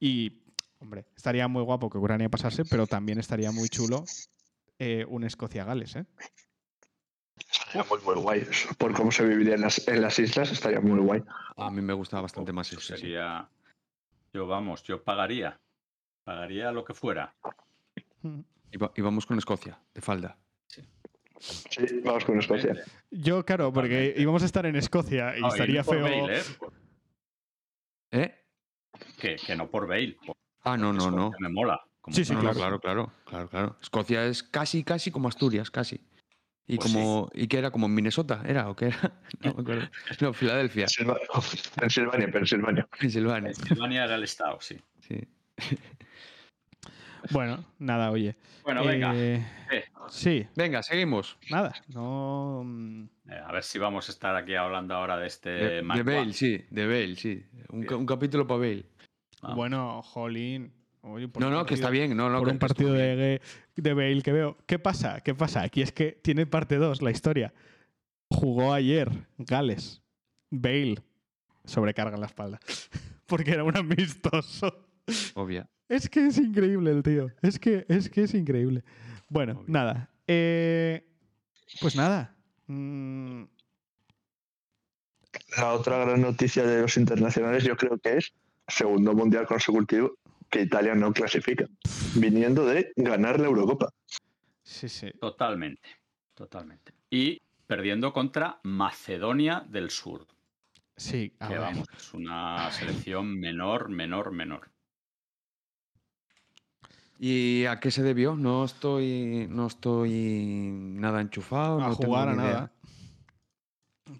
Y, 0.00 0.42
hombre, 0.80 1.06
estaría 1.16 1.46
muy 1.46 1.62
guapo 1.62 1.88
que 1.88 1.98
Ucrania 1.98 2.28
pasase, 2.28 2.64
pero 2.64 2.86
también 2.88 3.18
estaría 3.20 3.52
muy 3.52 3.68
chulo 3.68 4.04
eh, 4.80 5.04
un 5.06 5.24
Escocia-Gales, 5.24 5.94
¿eh? 5.96 6.06
Estaría 7.52 7.84
muy, 7.88 7.98
muy 8.00 8.14
guay. 8.22 8.46
Por 8.78 8.92
cómo 8.94 9.12
se 9.12 9.24
viviría 9.26 9.54
en 9.54 9.60
las, 9.60 9.86
en 9.86 10.00
las 10.02 10.18
islas, 10.18 10.50
estaría 10.50 10.80
muy 10.80 10.98
guay. 10.98 11.22
A 11.56 11.70
mí 11.70 11.80
me 11.82 11.92
gustaba 11.92 12.22
bastante 12.22 12.52
más 12.52 12.72
Eso 12.72 12.80
sería. 12.80 13.48
Yo, 14.32 14.46
vamos, 14.46 14.82
yo 14.84 15.02
pagaría. 15.02 15.60
Pagaría 16.24 16.72
lo 16.72 16.84
que 16.84 16.94
fuera. 16.94 17.34
Y, 18.72 18.76
va- 18.78 18.92
y 18.96 19.00
vamos 19.02 19.26
con 19.26 19.36
Escocia, 19.38 19.78
de 19.94 20.00
falda. 20.00 20.36
Sí, 21.38 22.00
vamos 22.04 22.24
con 22.24 22.38
Escocia. 22.38 22.74
Yo, 23.10 23.44
claro, 23.44 23.72
porque 23.72 24.14
íbamos 24.16 24.42
a 24.42 24.46
estar 24.46 24.64
en 24.66 24.76
Escocia 24.76 25.36
y 25.36 25.40
No, 25.42 25.48
estaría 25.48 25.82
por 25.84 25.94
feo. 25.96 26.04
Bale, 26.04 26.38
¿eh? 26.38 26.42
¿Eh? 28.12 28.34
que, 29.18 29.36
que 29.36 29.56
no 29.56 29.68
por 29.70 29.86
Bale. 29.86 30.16
por- 30.24 30.36
Ah, 30.62 30.76
no, 30.76 30.92
no, 30.92 31.10
no. 31.10 31.32
Me 31.38 31.48
mola. 31.48 31.80
Como 32.00 32.14
Sí, 32.14 32.24
sí, 32.24 32.32
No, 32.34 32.40
país. 32.42 32.48
no, 32.52 32.54
claro, 32.60 32.80
claro, 32.80 33.12
claro, 33.24 33.48
claro. 33.48 33.76
Escocia 33.82 34.24
es 34.26 34.42
casi, 34.42 34.84
casi 34.84 35.10
como 35.10 35.28
Asturias, 35.28 35.70
casi. 35.70 36.00
Y 36.66 36.76
Pues 36.76 36.92
como, 36.92 37.30
¿y 37.34 37.48
qué 37.48 37.58
era? 37.58 37.70
¿Como 37.72 37.86
en 37.86 37.94
Minnesota? 37.94 38.42
¿Era 38.46 38.68
o 38.70 38.76
qué 38.76 38.86
era? 38.86 39.20
No 39.40 39.54
me 39.54 39.62
acuerdo. 39.62 39.88
No, 40.20 40.32
Filadelfia, 40.32 40.86
Pensilvania, 40.86 42.30
Pensilvania, 42.30 42.86
Pensilvania. 42.98 43.52
Pensilvania. 43.56 44.04
Era 44.04 44.14
el 44.14 44.22
estado, 44.24 44.58
sí. 44.60 44.78
Sí. 45.00 45.20
Bueno, 47.30 47.64
nada, 47.78 48.10
oye. 48.10 48.34
Bueno, 48.64 48.82
venga. 48.84 49.12
Eh, 49.14 49.44
eh, 49.70 49.84
sí, 50.08 50.46
Venga, 50.56 50.82
seguimos. 50.82 51.36
nada. 51.50 51.74
No. 51.88 52.62
eh, 53.28 53.34
a 53.46 53.52
ver 53.52 53.62
si 53.62 53.78
vamos 53.78 54.08
a 54.08 54.12
estar 54.12 54.34
aquí 54.36 54.54
hablando 54.54 54.94
ahora 54.94 55.18
de 55.18 55.26
este 55.26 55.50
De, 55.50 55.82
de 55.82 56.02
Bale, 56.02 56.32
sí, 56.32 56.64
de 56.70 56.86
Bale, 56.86 57.16
sí. 57.16 57.44
Un, 57.68 57.82
ca- 57.84 57.96
un 57.96 58.06
capítulo 58.06 58.46
para 58.46 58.60
Bale. 58.60 58.86
Vamos. 59.42 59.56
Bueno, 59.56 60.02
Jolín. 60.02 60.72
Oye, 61.02 61.28
por 61.28 61.42
No, 61.42 61.50
no, 61.50 61.64
que 61.64 61.74
está 61.74 61.88
bien. 61.90 62.16
No, 62.16 62.28
no, 62.28 62.38
por 62.38 62.48
que- 62.48 62.52
un 62.52 62.58
partido 62.58 62.92
de, 62.92 63.40
de 63.76 63.94
Bale 63.94 64.22
que 64.22 64.32
veo. 64.32 64.58
¿Qué 64.66 64.78
pasa? 64.78 65.20
¿Qué 65.20 65.34
pasa? 65.34 65.62
Aquí 65.62 65.80
es 65.82 65.92
que 65.92 66.12
tiene 66.22 66.46
parte 66.46 66.76
2 66.76 67.00
la 67.02 67.10
historia. 67.10 67.52
Jugó 68.28 68.72
ayer 68.74 69.10
Gales. 69.38 70.02
Bale. 70.50 70.96
Sobrecarga 71.64 72.14
en 72.14 72.20
la 72.20 72.26
espalda. 72.26 72.60
Porque 73.26 73.52
era 73.52 73.64
un 73.64 73.76
amistoso. 73.76 74.86
Obvia. 75.34 75.68
Es 75.88 76.08
que 76.08 76.26
es 76.26 76.38
increíble 76.38 76.90
el 76.90 77.02
tío. 77.02 77.30
Es 77.42 77.58
que 77.58 77.84
es, 77.88 78.08
que 78.10 78.22
es 78.24 78.34
increíble. 78.34 78.84
Bueno, 79.28 79.52
Obvio. 79.54 79.64
nada. 79.68 80.10
Eh, 80.26 81.04
pues 81.80 81.96
nada. 81.96 82.34
Mm, 82.66 83.44
La 85.56 85.72
otra 85.72 85.98
gran 86.04 86.20
noticia 86.20 86.64
de 86.64 86.82
los 86.82 86.96
internacionales 86.96 87.64
yo 87.64 87.76
creo 87.76 87.98
que 87.98 88.18
es 88.18 88.32
segundo 88.68 89.14
mundial 89.14 89.46
consecutivo 89.46 90.16
que 90.50 90.62
Italia 90.62 90.94
no 90.94 91.12
clasifica, 91.12 91.66
viniendo 92.16 92.64
de 92.66 92.92
ganar 92.96 93.38
la 93.40 93.46
Eurocopa. 93.46 93.90
sí, 94.62 94.88
sí. 94.88 95.10
Totalmente, 95.20 95.88
totalmente. 96.34 96.92
Y 97.08 97.40
perdiendo 97.66 98.12
contra 98.12 98.60
Macedonia 98.64 99.64
del 99.68 99.90
Sur, 99.90 100.26
Sí, 100.96 101.32
a 101.38 101.48
que 101.48 101.54
ver. 101.54 101.62
vamos, 101.62 101.88
es 101.96 102.12
una 102.12 102.70
selección 102.72 103.38
menor, 103.40 103.88
menor, 103.88 104.32
menor. 104.32 104.70
¿Y 107.18 107.64
a 107.66 107.80
qué 107.80 107.90
se 107.90 108.02
debió? 108.02 108.34
No 108.34 108.64
estoy, 108.64 109.46
no 109.48 109.66
estoy 109.66 110.70
nada 110.72 111.20
enchufado. 111.20 111.80
a 111.80 111.88
no 111.88 111.96
tengo 111.96 112.12
jugar 112.14 112.28
a 112.28 112.32
ni 112.34 112.38
idea. 112.42 112.52
nada. 112.52 112.72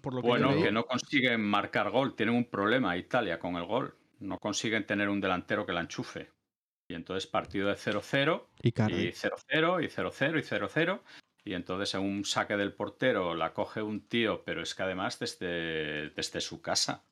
Por 0.01 0.13
lo 0.15 0.21
que 0.21 0.27
Bueno, 0.27 0.55
que 0.61 0.71
no 0.71 0.85
consiguen 0.85 1.41
marcar 1.41 1.89
gol, 1.91 2.15
tienen 2.15 2.35
un 2.35 2.45
problema 2.45 2.95
Italia 2.97 3.37
con 3.39 3.55
el 3.57 3.65
gol. 3.65 3.95
No 4.21 4.37
consiguen 4.39 4.85
tener 4.85 5.09
un 5.09 5.19
delantero 5.21 5.65
que 5.65 5.73
la 5.73 5.81
enchufe. 5.81 6.31
Y 6.87 6.93
entonces 6.93 7.27
partido 7.27 7.69
de 7.69 7.75
0-0 7.75 8.47
Y 8.61 8.71
Cardi. 8.71 9.07
y 9.07 9.11
0-0 9.13 9.83
y 9.83 9.87
0-0 9.87 10.39
y 10.39 10.43
0-0. 10.43 11.03
Y 11.43 11.53
entonces 11.55 11.93
en 11.95 12.01
un 12.01 12.25
saque 12.25 12.55
del 12.57 12.73
portero 12.73 13.33
la 13.35 13.53
coge 13.53 13.81
un 13.81 14.07
tío, 14.07 14.43
pero 14.43 14.61
es 14.61 14.75
que 14.75 14.83
además 14.83 15.19
desde, 15.19 16.09
desde 16.11 16.41
su 16.41 16.61
casa. 16.61 17.07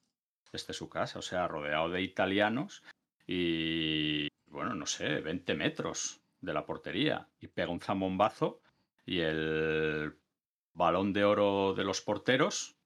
Desde 0.51 0.73
su 0.73 0.89
casa, 0.89 1.19
o 1.19 1.21
sea, 1.21 1.47
rodeado 1.47 1.89
de 1.89 2.01
italianos 2.01 2.83
y, 3.27 4.27
bueno, 4.47 4.73
no 4.73 4.85
sé, 4.87 5.21
20 5.21 5.53
metros 5.55 6.21
de 6.41 6.53
la 6.53 6.65
portería. 6.65 7.29
Y 7.39 7.47
pega 7.47 7.69
un 7.71 7.81
zambombazo 7.81 8.61
y 9.05 9.19
el 9.21 10.19
balón 10.73 11.13
de 11.13 11.23
oro 11.25 11.73
de 11.75 11.83
los 11.83 12.01
porteros 12.01 12.77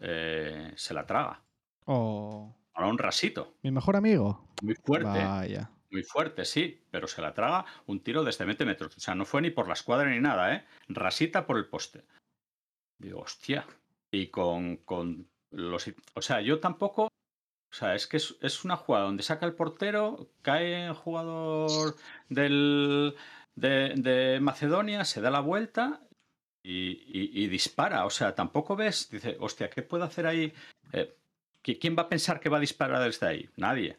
eh, 0.00 0.72
se 0.76 0.94
la 0.94 1.06
traga. 1.06 1.44
Oh, 1.86 2.56
Balón 2.74 2.98
rasito, 2.98 3.54
mi 3.62 3.70
mejor 3.70 3.96
amigo. 3.96 4.44
muy 4.62 4.74
fuerte. 4.74 5.24
Vaya. 5.24 5.70
Muy 5.90 6.02
fuerte, 6.02 6.44
sí, 6.44 6.82
pero 6.90 7.06
se 7.06 7.22
la 7.22 7.32
traga 7.34 7.64
un 7.86 8.00
tiro 8.00 8.24
desde 8.24 8.44
20 8.44 8.64
metros. 8.64 8.96
O 8.96 9.00
sea, 9.00 9.14
no 9.14 9.24
fue 9.24 9.40
ni 9.42 9.50
por 9.50 9.68
la 9.68 9.74
escuadra 9.74 10.10
ni 10.10 10.18
nada, 10.20 10.52
¿eh? 10.54 10.64
Rasita 10.88 11.46
por 11.46 11.56
el 11.56 11.66
poste. 11.66 12.02
Digo, 12.98 13.20
hostia. 13.20 13.64
Y 14.10 14.26
con, 14.28 14.78
con 14.78 15.28
los. 15.52 15.88
O 16.14 16.22
sea, 16.22 16.40
yo 16.40 16.58
tampoco. 16.58 17.04
O 17.04 17.76
sea, 17.76 17.94
es 17.94 18.06
que 18.08 18.16
es, 18.16 18.36
es 18.40 18.64
una 18.64 18.76
jugada 18.76 19.04
donde 19.06 19.22
saca 19.22 19.46
el 19.46 19.54
portero, 19.54 20.30
cae 20.42 20.86
el 20.86 20.94
jugador 20.94 21.94
del, 22.28 23.14
de, 23.56 23.94
de 23.96 24.38
Macedonia, 24.40 25.04
se 25.04 25.20
da 25.20 25.30
la 25.30 25.40
vuelta 25.40 26.00
y, 26.62 26.90
y- 27.06 27.44
y 27.44 27.46
dispara. 27.48 28.04
O 28.06 28.10
sea, 28.10 28.34
tampoco 28.34 28.74
ves. 28.76 29.10
Dice, 29.10 29.36
hostia, 29.40 29.70
¿qué 29.70 29.82
puedo 29.82 30.04
hacer 30.04 30.26
ahí? 30.26 30.52
Eh, 30.92 31.16
¿qui- 31.16 31.23
¿Quién 31.64 31.96
va 31.98 32.02
a 32.02 32.08
pensar 32.08 32.40
que 32.40 32.48
va 32.50 32.58
a 32.58 32.60
disparar 32.60 33.02
desde 33.02 33.26
ahí? 33.26 33.48
Nadie. 33.56 33.98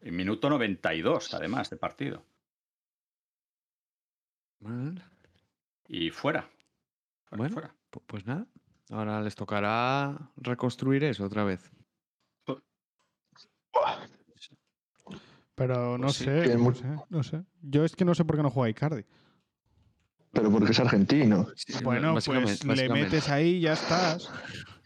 En 0.00 0.14
minuto 0.16 0.48
92, 0.48 1.34
además, 1.34 1.68
de 1.70 1.76
partido. 1.76 2.24
Bueno, 4.60 5.00
Y 5.88 6.10
fuera. 6.10 6.42
Fuera, 7.24 7.36
Bueno. 7.38 7.52
fuera. 7.54 7.74
pues 8.06 8.24
nada. 8.26 8.46
Ahora 8.90 9.20
les 9.22 9.34
tocará 9.34 10.30
reconstruir 10.36 11.02
eso 11.04 11.24
otra 11.24 11.44
vez. 11.44 11.70
Pero 15.54 15.98
no 15.98 16.06
Pues 16.06 16.16
sí, 16.16 16.24
sé, 16.24 16.56
no 16.56 16.74
sé, 16.74 16.86
no 17.10 17.22
sé. 17.22 17.42
Yo 17.60 17.84
es 17.84 17.94
que 17.94 18.04
no 18.04 18.14
sé 18.14 18.24
por 18.24 18.36
qué 18.36 18.42
no 18.42 18.50
juega 18.50 18.70
Icardi. 18.70 19.04
Pero 20.32 20.50
porque 20.50 20.70
es 20.72 20.80
argentino. 20.80 21.48
Bueno, 21.82 22.14
pues 22.14 22.64
le 22.64 22.88
metes 22.88 23.28
ahí 23.28 23.56
y 23.56 23.60
ya 23.62 23.74
estás. 23.74 24.30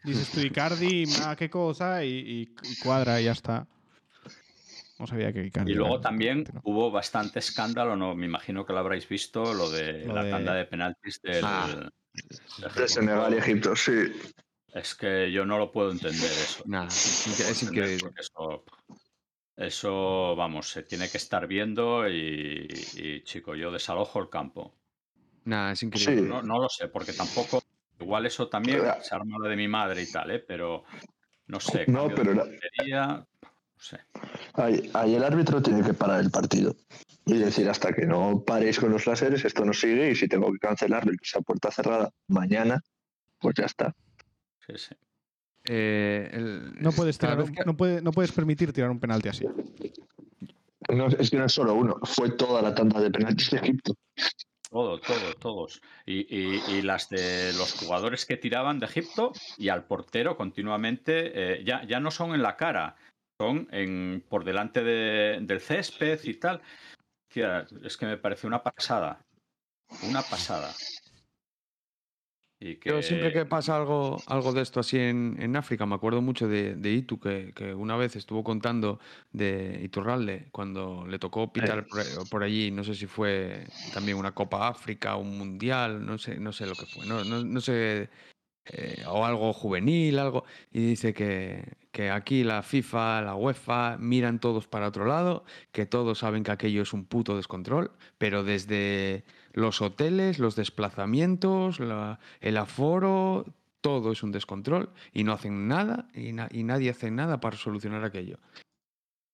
Dices 0.04 0.30
tú 0.30 0.40
Icardi, 0.40 1.04
ah, 1.22 1.34
qué 1.36 1.48
cosa, 1.50 2.04
y, 2.04 2.08
y- 2.10 2.54
y 2.62 2.76
cuadra 2.76 3.20
y 3.20 3.24
ya 3.24 3.32
está. 3.32 3.66
No 4.98 5.06
sabía 5.06 5.32
que 5.32 5.44
Icardi. 5.46 5.72
Y 5.72 5.74
luego 5.74 5.94
era 5.94 6.02
también 6.02 6.44
hubo 6.62 6.90
bastante 6.90 7.38
escándalo, 7.40 7.96
no 7.96 8.14
me 8.14 8.26
imagino 8.26 8.64
que 8.64 8.72
lo 8.72 8.78
habréis 8.80 9.08
visto, 9.08 9.54
lo 9.54 9.70
de 9.70 10.04
Lo 10.04 10.14
la 10.14 10.24
de- 10.24 10.30
tanda 10.30 10.54
de 10.54 10.64
penaltis 10.66 11.20
del, 11.22 11.44
Ah. 11.44 11.66
del 11.68 11.90
De 12.58 12.66
Egipto. 12.66 12.88
Senegal 12.88 13.34
y 13.34 13.36
Egipto, 13.38 13.74
sí. 13.76 13.92
Es 14.72 14.94
que 14.94 15.30
yo 15.32 15.44
no 15.46 15.58
lo 15.58 15.70
puedo 15.72 15.90
entender 15.90 16.30
eso. 16.30 16.62
Nada, 16.66 16.88
es, 16.88 17.62
increíble. 17.62 18.10
Eso, 18.18 18.64
eso, 19.56 20.34
vamos, 20.36 20.68
se 20.70 20.82
tiene 20.82 21.08
que 21.08 21.16
estar 21.18 21.46
viendo 21.46 22.08
y, 22.08 22.66
y, 22.96 23.22
chico, 23.22 23.54
yo 23.54 23.70
desalojo 23.70 24.20
el 24.20 24.28
campo. 24.28 24.74
Nada, 25.44 25.72
es 25.72 25.82
increíble. 25.82 26.22
Sí. 26.22 26.28
No, 26.28 26.42
no 26.42 26.58
lo 26.58 26.68
sé, 26.68 26.88
porque 26.88 27.12
tampoco, 27.12 27.62
igual 28.00 28.26
eso 28.26 28.48
también 28.48 28.80
se 29.02 29.14
arma 29.14 29.36
la 29.40 29.48
de 29.48 29.56
mi 29.56 29.68
madre 29.68 30.02
y 30.02 30.10
tal, 30.10 30.30
¿eh? 30.30 30.38
pero 30.46 30.84
no 31.46 31.60
sé. 31.60 31.84
No, 31.88 32.08
pero 32.14 32.34
no 32.34 32.44
sé. 33.78 33.98
Ahí, 34.54 34.90
ahí 34.94 35.14
el 35.14 35.24
árbitro 35.24 35.60
tiene 35.60 35.82
que 35.82 35.92
parar 35.94 36.20
el 36.20 36.30
partido 36.30 36.74
y 37.26 37.34
decir 37.38 37.68
hasta 37.68 37.92
que 37.92 38.06
no 38.06 38.42
paréis 38.44 38.78
con 38.80 38.90
los 38.90 39.06
láseres, 39.06 39.44
esto 39.44 39.64
no 39.64 39.72
sigue 39.72 40.10
y 40.10 40.14
si 40.14 40.26
tengo 40.28 40.50
que 40.52 40.58
cancelarlo 40.58 41.12
y 41.12 41.16
que 41.18 41.26
sea 41.26 41.40
puerta 41.42 41.70
cerrada 41.70 42.10
mañana, 42.28 42.80
pues 43.38 43.54
ya 43.58 43.64
está. 43.66 43.94
Sí, 44.66 44.72
sí. 44.76 44.94
Eh, 45.66 46.30
el- 46.32 46.74
No 46.80 46.92
puedes, 46.92 47.18
cada 47.18 47.32
tirar 47.34 47.38
vez 47.38 47.48
un- 47.50 47.54
que- 47.56 47.64
no, 47.64 47.76
puede- 47.76 48.00
no 48.02 48.12
puedes 48.12 48.32
permitir 48.32 48.72
tirar 48.72 48.90
un 48.90 49.00
penalti 49.00 49.28
así. 49.28 49.46
No, 50.88 51.06
es 51.08 51.30
que 51.30 51.36
no 51.38 51.46
es 51.46 51.52
solo 51.52 51.74
uno, 51.74 51.98
fue 52.04 52.30
toda 52.32 52.60
la 52.62 52.74
tanda 52.74 53.00
de 53.00 53.10
penaltis 53.10 53.50
de 53.50 53.56
Egipto. 53.58 53.94
Todo, 54.74 54.98
todo, 54.98 55.34
todos. 55.38 55.80
Y, 56.04 56.26
y- 56.36 56.82
las 56.82 57.08
de 57.08 57.52
los 57.52 57.74
jugadores 57.74 58.26
que 58.26 58.36
tiraban 58.36 58.80
de 58.80 58.86
Egipto 58.86 59.30
y 59.56 59.68
al 59.68 59.84
portero 59.84 60.36
continuamente, 60.36 61.60
eh, 61.60 61.64
ya, 61.64 61.84
ya 61.84 62.00
no 62.00 62.10
son 62.10 62.34
en 62.34 62.42
la 62.42 62.56
cara, 62.56 62.96
son 63.40 63.68
en, 63.70 64.24
por 64.28 64.44
delante 64.44 64.82
de- 64.82 65.38
del 65.42 65.60
césped 65.60 66.18
y 66.24 66.34
tal. 66.40 66.60
Es 67.84 67.96
que 67.96 68.06
me 68.06 68.16
parece 68.16 68.48
una 68.48 68.64
pasada. 68.64 69.20
Una 70.02 70.22
pasada. 70.22 70.72
Y 72.60 72.76
que, 72.76 72.90
Yo 72.90 73.02
siempre 73.02 73.32
que 73.32 73.44
pasa 73.44 73.76
algo, 73.76 74.16
algo 74.26 74.52
de 74.52 74.62
esto 74.62 74.80
así 74.80 74.98
en, 74.98 75.36
en 75.40 75.56
África, 75.56 75.86
me 75.86 75.96
acuerdo 75.96 76.22
mucho 76.22 76.48
de, 76.48 76.76
de 76.76 76.92
Itu, 76.92 77.18
que, 77.18 77.52
que 77.54 77.74
una 77.74 77.96
vez 77.96 78.16
estuvo 78.16 78.44
contando 78.44 79.00
de 79.32 79.80
Iturralde, 79.82 80.48
cuando 80.52 81.04
le 81.06 81.18
tocó 81.18 81.52
pitar 81.52 81.86
por, 81.86 82.28
por 82.28 82.42
allí, 82.42 82.70
no 82.70 82.84
sé 82.84 82.94
si 82.94 83.06
fue 83.06 83.66
también 83.92 84.16
una 84.16 84.32
Copa 84.32 84.68
África, 84.68 85.16
un 85.16 85.36
Mundial, 85.36 86.06
no 86.06 86.16
sé, 86.16 86.38
no 86.38 86.52
sé 86.52 86.66
lo 86.66 86.74
que 86.74 86.86
fue, 86.86 87.06
no, 87.06 87.24
no, 87.24 87.44
no 87.44 87.60
sé, 87.60 88.08
eh, 88.66 89.04
o 89.06 89.26
algo 89.26 89.52
juvenil, 89.52 90.18
algo, 90.18 90.44
y 90.72 90.80
dice 90.86 91.12
que, 91.12 91.76
que 91.92 92.10
aquí 92.10 92.44
la 92.44 92.62
FIFA, 92.62 93.20
la 93.20 93.34
UEFA, 93.34 93.98
miran 93.98 94.40
todos 94.40 94.66
para 94.66 94.88
otro 94.88 95.04
lado, 95.04 95.44
que 95.70 95.84
todos 95.84 96.20
saben 96.20 96.44
que 96.44 96.52
aquello 96.52 96.80
es 96.80 96.94
un 96.94 97.04
puto 97.04 97.36
descontrol, 97.36 97.92
pero 98.16 98.42
desde 98.42 99.24
los 99.54 99.80
hoteles, 99.80 100.38
los 100.38 100.54
desplazamientos, 100.56 101.80
la- 101.80 102.18
el 102.40 102.56
aforo, 102.58 103.46
todo 103.80 104.12
es 104.12 104.22
un 104.22 104.32
descontrol 104.32 104.90
y 105.12 105.24
no 105.24 105.32
hacen 105.32 105.66
nada 105.68 106.08
y, 106.14 106.32
na- 106.32 106.48
y 106.50 106.62
nadie 106.64 106.90
hace 106.90 107.10
nada 107.10 107.40
para 107.40 107.56
solucionar 107.56 108.04
aquello. 108.04 108.38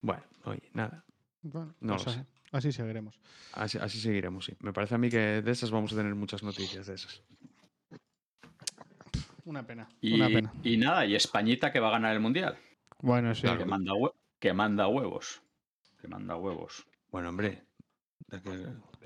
Bueno, 0.03 0.23
oye, 0.45 0.63
nada, 0.73 1.05
Bueno, 1.43 1.75
No 1.81 1.95
pues 1.95 2.05
lo 2.07 2.11
así, 2.13 2.21
sé. 2.21 2.27
así 2.53 2.73
seguiremos. 2.73 3.19
así, 3.55 3.79
así 3.79 3.99
seguiremos, 4.01 4.45
sí. 4.45 4.53
Me 4.61 4.73
parece 4.73 4.95
a 4.95 4.99
mí 4.99 5.09
que 5.09 5.41
de 5.43 5.51
esas 5.51 5.71
vamos 5.71 5.93
a 5.93 5.97
tener 5.97 6.15
muchas 6.15 6.43
noticias 6.43 6.87
de 6.87 6.95
esas. 6.95 7.23
Una 9.47 9.63
pena. 9.67 9.89
y, 10.01 10.15
Una 10.15 10.29
pena. 10.29 10.53
y 10.63 10.77
nada, 10.77 11.07
y 11.07 11.15
Españita 11.15 11.73
que 11.73 11.81
va 11.81 11.89
a 11.89 11.93
ganar 11.93 12.13
el 12.15 12.21
Mundial. 12.21 12.59
Bueno, 13.01 13.35
sí. 13.35 13.43
Claro. 13.43 13.59
Que 13.59 13.65
manda, 13.65 13.93
que 14.39 14.53
manda 14.53 14.87
huevos. 14.89 15.43
Que 16.01 16.09
manda 16.09 16.37
huevos. 16.37 16.87
Bueno, 17.11 17.31
hombre. 17.31 17.65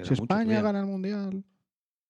Si 0.03 0.15
España 0.15 0.27
todavía. 0.27 0.63
gana 0.63 0.81
el 0.81 0.87
mundial. 0.87 1.45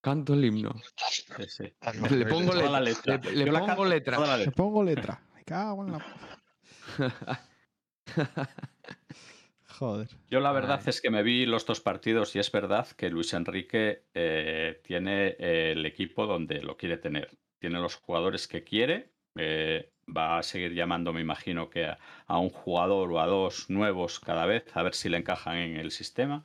Canto 0.01 0.33
el 0.33 0.45
himno. 0.45 0.71
Sí, 1.09 1.23
sí. 1.47 1.73
No, 1.99 2.07
Le 2.09 2.25
pongo 2.25 2.53
la 2.53 2.79
letra. 2.79 3.13
letra. 3.15 3.31
Le, 3.31 3.45
pongo 3.51 3.65
canto 3.65 3.85
letra. 3.85 4.37
Le 4.37 4.51
pongo 4.51 4.83
letra. 4.83 5.21
Me 5.33 5.43
cago 5.43 5.85
en 5.85 5.91
la. 5.93 6.05
Joder. 9.79 10.07
Yo 10.29 10.39
la 10.39 10.51
verdad 10.53 10.79
Ay. 10.83 10.89
es 10.89 11.01
que 11.01 11.09
me 11.09 11.21
vi 11.23 11.45
los 11.45 11.65
dos 11.65 11.81
partidos 11.81 12.35
y 12.35 12.39
es 12.39 12.51
verdad 12.51 12.87
que 12.95 13.09
Luis 13.09 13.33
Enrique 13.33 14.05
eh, 14.13 14.79
tiene 14.83 15.35
eh, 15.39 15.73
el 15.73 15.85
equipo 15.85 16.27
donde 16.27 16.61
lo 16.61 16.77
quiere 16.77 16.97
tener. 16.97 17.37
Tiene 17.59 17.79
los 17.79 17.95
jugadores 17.95 18.47
que 18.47 18.63
quiere. 18.63 19.11
eh, 19.37 19.91
va 20.07 20.37
a 20.37 20.43
seguir 20.43 20.73
llamando, 20.73 21.11
me 21.13 21.19
imagino, 21.21 21.69
que 21.69 21.85
a, 21.87 21.97
a 22.27 22.37
un 22.37 22.49
jugador 22.51 23.11
o 23.11 23.19
a 23.19 23.25
dos 23.25 23.69
nuevos 23.71 24.19
cada 24.19 24.45
vez, 24.45 24.63
a 24.75 24.83
ver 24.83 24.93
si 24.93 25.09
le 25.09 25.17
encajan 25.17 25.57
en 25.57 25.77
el 25.77 25.89
sistema. 25.91 26.43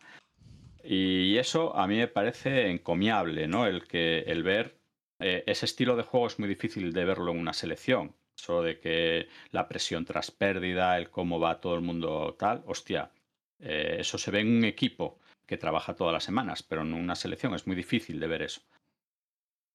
Y 0.84 1.36
eso 1.38 1.76
a 1.76 1.86
mí 1.86 1.96
me 1.96 2.08
parece 2.08 2.70
encomiable, 2.70 3.46
¿no? 3.48 3.66
El 3.66 3.86
que 3.86 4.20
el 4.20 4.42
ver 4.42 4.80
eh, 5.20 5.44
ese 5.46 5.66
estilo 5.66 5.96
de 5.96 6.02
juego 6.02 6.26
es 6.26 6.38
muy 6.38 6.48
difícil 6.48 6.92
de 6.92 7.04
verlo 7.04 7.32
en 7.32 7.38
una 7.38 7.52
selección. 7.52 8.16
Eso 8.36 8.62
de 8.62 8.80
que 8.80 9.28
la 9.50 9.68
presión 9.68 10.04
tras 10.04 10.30
pérdida, 10.30 10.96
el 10.96 11.10
cómo 11.10 11.38
va 11.38 11.60
todo 11.60 11.74
el 11.74 11.82
mundo 11.82 12.36
tal, 12.38 12.62
hostia, 12.66 13.10
eh, 13.58 13.96
eso 14.00 14.16
se 14.18 14.30
ve 14.30 14.40
en 14.40 14.56
un 14.56 14.64
equipo 14.64 15.20
que 15.46 15.58
trabaja 15.58 15.94
todas 15.94 16.14
las 16.14 16.24
semanas, 16.24 16.62
pero 16.62 16.82
en 16.82 16.94
una 16.94 17.14
selección 17.14 17.54
es 17.54 17.66
muy 17.66 17.76
difícil 17.76 18.18
de 18.18 18.26
ver 18.26 18.42
eso. 18.42 18.62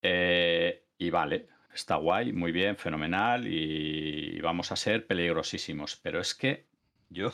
Eh, 0.02 0.86
y 0.98 1.10
vale, 1.10 1.48
está 1.74 1.98
guay, 1.98 2.32
muy 2.34 2.52
bien, 2.52 2.78
fenomenal 2.78 3.48
y 3.48 4.40
vamos 4.42 4.72
a 4.72 4.76
ser 4.76 5.06
peligrosísimos. 5.06 5.98
Pero 5.98 6.20
es 6.20 6.34
que 6.34 6.66
yo 7.10 7.32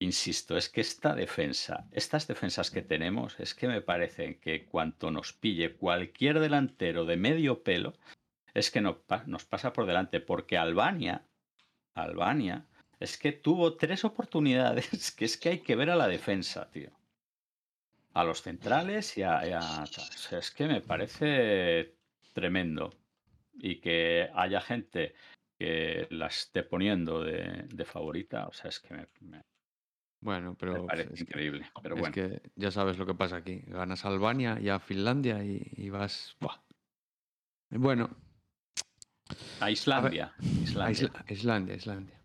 insisto, 0.00 0.56
es 0.56 0.68
que 0.68 0.80
esta 0.80 1.14
defensa, 1.14 1.86
estas 1.92 2.26
defensas 2.26 2.70
que 2.70 2.82
tenemos, 2.82 3.38
es 3.38 3.54
que 3.54 3.68
me 3.68 3.82
parecen 3.82 4.40
que 4.40 4.64
cuanto 4.64 5.10
nos 5.10 5.32
pille 5.32 5.76
cualquier 5.76 6.40
delantero 6.40 7.04
de 7.04 7.16
medio 7.16 7.62
pelo, 7.62 7.94
es 8.54 8.70
que 8.70 8.80
nos 8.80 9.44
pasa 9.44 9.72
por 9.72 9.86
delante, 9.86 10.20
porque 10.20 10.58
Albania, 10.58 11.22
Albania, 11.94 12.66
es 12.98 13.16
que 13.18 13.32
tuvo 13.32 13.76
tres 13.76 14.04
oportunidades, 14.04 15.12
que 15.16 15.24
es 15.26 15.36
que 15.36 15.50
hay 15.50 15.58
que 15.60 15.76
ver 15.76 15.90
a 15.90 15.96
la 15.96 16.08
defensa, 16.08 16.70
tío. 16.70 16.90
A 18.12 18.24
los 18.24 18.42
centrales 18.42 19.16
y 19.18 19.22
a... 19.22 19.46
y 19.46 19.52
a- 19.52 19.84
es 20.32 20.50
que 20.50 20.66
me 20.66 20.80
parece 20.80 21.94
tremendo. 22.32 22.92
Y 23.54 23.76
que 23.76 24.30
haya 24.34 24.60
gente 24.60 25.14
que 25.58 26.06
la 26.10 26.26
esté 26.26 26.62
poniendo 26.62 27.22
de, 27.22 27.84
favorita, 27.84 28.48
o 28.48 28.52
sea, 28.52 28.70
es 28.70 28.80
que 28.80 28.94
me- 28.94 29.06
Bueno, 30.22 30.50
me 30.50 30.56
pero 30.56 30.86
parece 30.86 31.08
es 31.14 31.18
que- 31.18 31.22
increíble. 31.22 31.66
Es 31.82 31.90
bueno, 31.90 32.12
que 32.12 32.42
ya 32.56 32.70
sabes 32.70 32.98
lo 32.98 33.06
que 33.06 33.14
pasa 33.14 33.36
aquí. 33.36 33.62
Ganas 33.66 34.04
a 34.04 34.08
Albania 34.08 34.58
y 34.60 34.68
a 34.68 34.78
Finlandia 34.78 35.42
y, 35.44 35.72
y 35.76 35.88
vas. 35.90 36.36
buah. 36.40 36.56
Bueno, 37.70 38.10
a 39.60 39.70
Islandia. 39.70 40.32
a 40.38 40.42
Islandia. 40.62 40.90
Isla- 40.90 41.24
Islandia, 41.28 41.74
Islandia. 41.76 42.20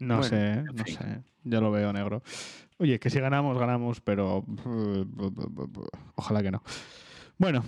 No 0.00 0.18
Bueno, 0.18 0.22
sé, 0.24 0.62
no 0.62 0.84
fin. 0.84 0.94
sé. 0.96 1.22
Yo 1.44 1.60
lo 1.60 1.70
veo 1.70 1.92
negro. 1.92 2.22
Oye, 2.78 2.98
que 2.98 3.10
si 3.10 3.20
ganamos, 3.20 3.58
ganamos, 3.58 4.00
pero. 4.00 4.44
Ojalá 6.16 6.42
que 6.42 6.50
no. 6.50 6.62
Bueno. 7.38 7.64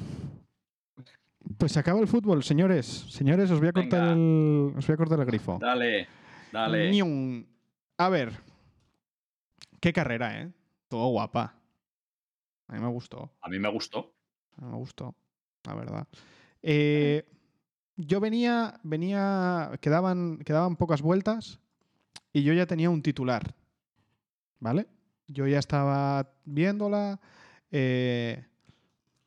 Pues 1.59 1.73
se 1.73 1.79
acaba 1.81 2.01
el 2.01 2.07
fútbol, 2.09 2.43
señores. 2.45 2.87
Señores, 2.87 3.51
os 3.51 3.59
voy 3.61 3.69
a 3.69 3.73
cortar 3.73 4.01
Venga. 4.01 4.13
el. 4.13 4.75
Os 4.77 4.87
voy 4.87 4.95
a 4.95 4.97
cortar 4.97 5.19
el 5.21 5.27
grifo. 5.27 5.59
Dale, 5.61 6.07
dale. 6.53 6.89
A 8.03 8.09
ver. 8.09 8.33
Qué 9.81 9.93
carrera, 9.93 10.41
¿eh? 10.41 10.51
Todo 10.89 11.07
guapa. 11.11 11.55
A 12.67 12.73
mí 12.73 12.81
me 12.81 12.89
gustó. 12.89 13.31
A 13.41 13.49
mí 13.49 13.61
me 13.61 13.69
gustó. 13.71 14.13
A 14.57 14.63
mí 14.65 14.73
me 14.73 14.77
gustó, 14.77 15.15
la 15.63 15.75
verdad. 15.77 16.09
Eh, 16.63 17.25
yo 17.97 18.19
venía, 18.19 18.81
venía, 18.83 19.71
quedaban, 19.81 20.39
quedaban 20.39 20.75
pocas 20.75 21.01
vueltas 21.01 21.61
y 22.33 22.43
yo 22.43 22.53
ya 22.55 22.67
tenía 22.67 22.91
un 22.91 23.03
titular, 23.03 23.55
¿vale? 24.59 24.89
Yo 25.29 25.47
ya 25.47 25.61
estaba 25.61 26.29
viéndola. 26.45 27.21
eh, 27.71 28.45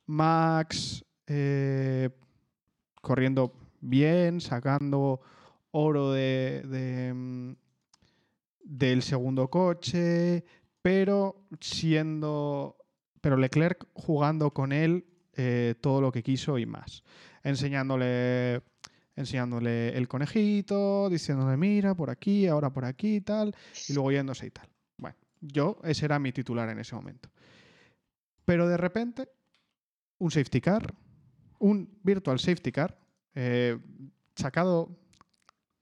Max 0.04 1.02
eh, 1.26 2.10
corriendo 3.00 3.54
bien, 3.80 4.42
sacando 4.42 5.22
oro 5.70 6.12
de, 6.12 6.62
de, 6.66 7.14
mm, 7.14 7.52
del 8.66 9.02
segundo 9.02 9.48
coche, 9.48 10.44
pero 10.82 11.46
siendo 11.60 12.76
pero 13.26 13.36
Leclerc 13.36 13.88
jugando 13.94 14.52
con 14.52 14.72
él 14.72 15.04
eh, 15.32 15.74
todo 15.80 16.00
lo 16.00 16.12
que 16.12 16.22
quiso 16.22 16.58
y 16.58 16.66
más. 16.66 17.02
Enseñándole, 17.42 18.62
enseñándole 19.16 19.96
el 19.96 20.06
conejito, 20.06 21.10
diciéndole, 21.10 21.56
mira, 21.56 21.96
por 21.96 22.10
aquí, 22.10 22.46
ahora 22.46 22.70
por 22.70 22.84
aquí 22.84 23.16
y 23.16 23.20
tal, 23.22 23.52
y 23.88 23.94
luego 23.94 24.12
yéndose 24.12 24.46
y 24.46 24.50
tal. 24.50 24.68
Bueno, 24.96 25.16
yo, 25.40 25.78
ese 25.82 26.04
era 26.04 26.20
mi 26.20 26.30
titular 26.30 26.68
en 26.68 26.78
ese 26.78 26.94
momento. 26.94 27.28
Pero 28.44 28.68
de 28.68 28.76
repente, 28.76 29.28
un 30.18 30.30
safety 30.30 30.60
car, 30.60 30.94
un 31.58 31.98
virtual 32.04 32.38
safety 32.38 32.70
car, 32.70 32.96
eh, 33.34 33.76
sacado 34.36 34.96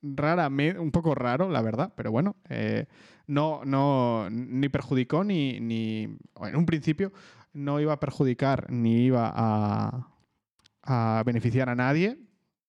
raramente, 0.05 0.79
un 0.79 0.91
poco 0.91 1.15
raro, 1.15 1.49
la 1.49 1.63
verdad, 1.63 1.93
pero 1.97 2.11
bueno, 2.11 2.37
eh, 2.49 2.87
no, 3.27 3.63
no, 3.65 4.29
ni 4.31 4.69
perjudicó 4.69 5.25
ni, 5.25 5.61
ni, 5.61 6.03
en 6.03 6.57
un 6.57 6.67
principio 6.67 7.13
no 7.55 7.81
iba 7.81 7.95
a 7.95 8.01
perjudicar 8.01 8.71
ni 8.71 9.05
iba 9.05 9.33
a, 9.35 11.23
beneficiar 11.25 11.71
a 11.71 11.75
nadie 11.75 12.19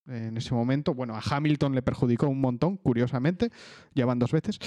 en 0.08 0.38
ese 0.38 0.54
momento. 0.54 0.94
Bueno, 0.94 1.16
a 1.16 1.22
Hamilton 1.22 1.76
le 1.76 1.82
perjudicó 1.82 2.28
un 2.30 2.40
montón, 2.40 2.78
curiosamente, 2.78 3.50
ya 3.94 4.06
van 4.06 4.20
dos 4.20 4.32
veces. 4.32 4.60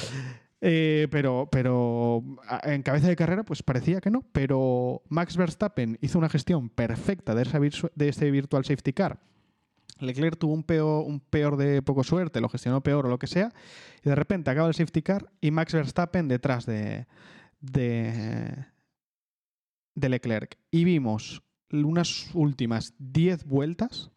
Eh, 0.60 1.06
pero, 1.12 1.48
pero 1.52 2.22
en 2.64 2.82
cabeza 2.82 3.06
de 3.06 3.14
carrera, 3.14 3.44
pues 3.44 3.62
parecía 3.62 4.00
que 4.00 4.10
no. 4.10 4.24
Pero 4.32 5.02
Max 5.08 5.36
Verstappen 5.36 5.96
hizo 6.02 6.18
una 6.18 6.28
gestión 6.28 6.68
perfecta 6.68 7.34
de, 7.34 7.42
esa 7.42 7.60
de 7.94 8.08
ese 8.08 8.30
virtual 8.32 8.64
safety 8.64 8.92
car. 8.92 9.20
Leclerc 10.00 10.38
tuvo 10.38 10.54
un 10.54 10.62
peor, 10.62 11.04
un 11.06 11.20
peor 11.20 11.56
de 11.56 11.82
poco 11.82 12.04
suerte, 12.04 12.40
lo 12.40 12.48
gestionó 12.48 12.82
peor 12.82 13.06
o 13.06 13.08
lo 13.08 13.18
que 13.18 13.26
sea, 13.26 13.52
y 14.04 14.08
de 14.08 14.14
repente 14.14 14.50
acaba 14.50 14.68
el 14.68 14.74
safety 14.74 15.02
car 15.02 15.30
y 15.40 15.50
Max 15.50 15.72
Verstappen 15.72 16.28
detrás 16.28 16.66
de, 16.66 17.06
de, 17.60 18.66
de 19.94 20.08
Leclerc. 20.08 20.58
Y 20.70 20.84
vimos 20.84 21.42
unas 21.72 22.30
últimas 22.34 22.94
10 22.98 23.44
vueltas 23.44 24.10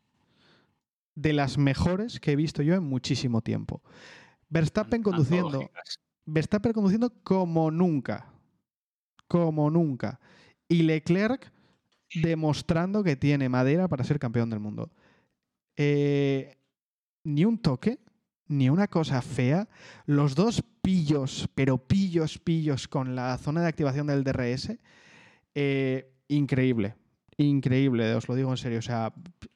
de 1.16 1.34
las 1.34 1.58
mejores 1.58 2.20
que 2.20 2.32
he 2.32 2.36
visto 2.36 2.62
yo 2.62 2.76
en 2.76 2.84
muchísimo 2.84 3.42
tiempo. 3.42 3.82
Verstappen 4.50 5.04
conduciendo. 5.04 5.70
Verstappen 6.26 6.74
conduciendo 6.74 7.14
como 7.24 7.72
nunca. 7.72 8.32
Como 9.28 9.70
nunca. 9.70 10.20
Y 10.68 10.84
Leclerc 10.84 11.52
demostrando 12.14 13.04
que 13.04 13.16
tiene 13.16 13.50
madera 13.50 13.88
para 13.88 14.04
ser 14.04 14.20
campeón 14.20 14.50
del 14.50 14.60
mundo. 14.60 14.92
Eh, 15.84 16.58
ni 17.24 17.44
un 17.44 17.58
toque, 17.58 17.98
ni 18.48 18.70
una 18.70 18.88
cosa 18.88 19.20
fea. 19.24 19.68
Los 20.06 20.36
dos 20.36 20.64
pillos, 20.84 21.50
pero 21.56 21.80
pillos, 21.80 22.38
pillos 22.38 22.88
con 22.88 23.16
la 23.16 23.36
zona 23.40 23.62
de 23.62 23.68
activación 23.68 24.06
del 24.06 24.24
DRS. 24.24 24.78
eh, 25.56 26.14
increíble. 26.28 26.96
Increíble, 27.38 28.14
os 28.14 28.30
lo 28.30 28.36
digo 28.36 28.52
en 28.52 28.58
serio. 28.58 28.78
O 28.78 28.84
sea, 28.84 29.12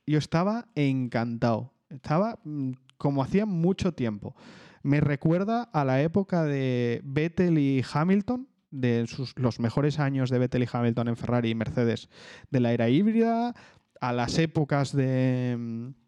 yo 0.07 0.17
estaba 0.17 0.67
encantado. 0.73 1.73
Estaba 1.89 2.39
mm, 2.43 2.71
como 2.97 3.21
hacía 3.21 3.45
mucho 3.45 3.93
tiempo. 3.93 4.36
Me 4.82 5.01
recuerda 5.01 5.61
a 5.61 5.86
la 5.86 6.01
época 6.01 6.43
de 6.43 7.01
Vettel 7.03 7.59
y 7.59 7.84
Hamilton, 7.93 8.47
de 8.71 9.05
sus, 9.07 9.38
los 9.38 9.59
mejores 9.59 9.99
años 9.99 10.32
de 10.32 10.39
Vettel 10.39 10.63
y 10.63 10.67
Hamilton 10.71 11.09
en 11.09 11.17
Ferrari 11.17 11.51
y 11.51 11.55
Mercedes 11.55 12.09
de 12.49 12.59
la 12.59 12.73
era 12.73 12.89
híbrida, 12.89 13.53
a 14.01 14.11
las 14.11 14.38
épocas 14.39 14.91
de, 14.91 15.55
mm, 15.57 16.05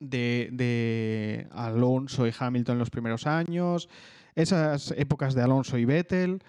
de, 0.00 1.46
Alonso 1.52 2.26
y 2.26 2.32
Hamilton 2.36 2.74
en 2.74 2.78
los 2.78 2.90
primeros 2.90 3.26
años, 3.26 3.88
esas 4.34 4.92
épocas 4.96 5.34
de 5.34 5.42
Alonso 5.42 5.78
y 5.78 5.84
Vettel. 5.84 6.42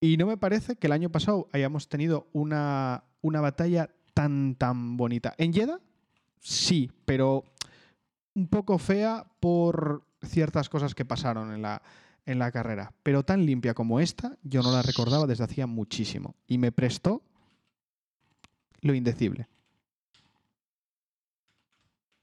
Y 0.00 0.16
no 0.16 0.26
me 0.26 0.36
parece 0.36 0.76
que 0.76 0.86
el 0.86 0.92
año 0.92 1.10
pasado 1.10 1.48
hayamos 1.52 1.88
tenido 1.88 2.28
una, 2.32 3.04
una 3.20 3.40
batalla 3.40 3.90
tan, 4.14 4.54
tan 4.54 4.96
bonita. 4.96 5.34
En 5.38 5.52
Jeddah, 5.52 5.80
sí, 6.40 6.90
pero 7.04 7.44
un 8.34 8.48
poco 8.48 8.78
fea 8.78 9.26
por 9.40 10.04
ciertas 10.22 10.68
cosas 10.68 10.94
que 10.94 11.04
pasaron 11.04 11.52
en 11.52 11.62
la, 11.62 11.82
en 12.26 12.38
la 12.38 12.52
carrera. 12.52 12.92
Pero 13.02 13.24
tan 13.24 13.44
limpia 13.44 13.74
como 13.74 14.00
esta, 14.00 14.36
yo 14.42 14.62
no 14.62 14.70
la 14.70 14.82
recordaba 14.82 15.26
desde 15.26 15.44
hacía 15.44 15.66
muchísimo. 15.66 16.36
Y 16.46 16.58
me 16.58 16.72
prestó 16.72 17.22
lo 18.80 18.94
indecible. 18.94 19.48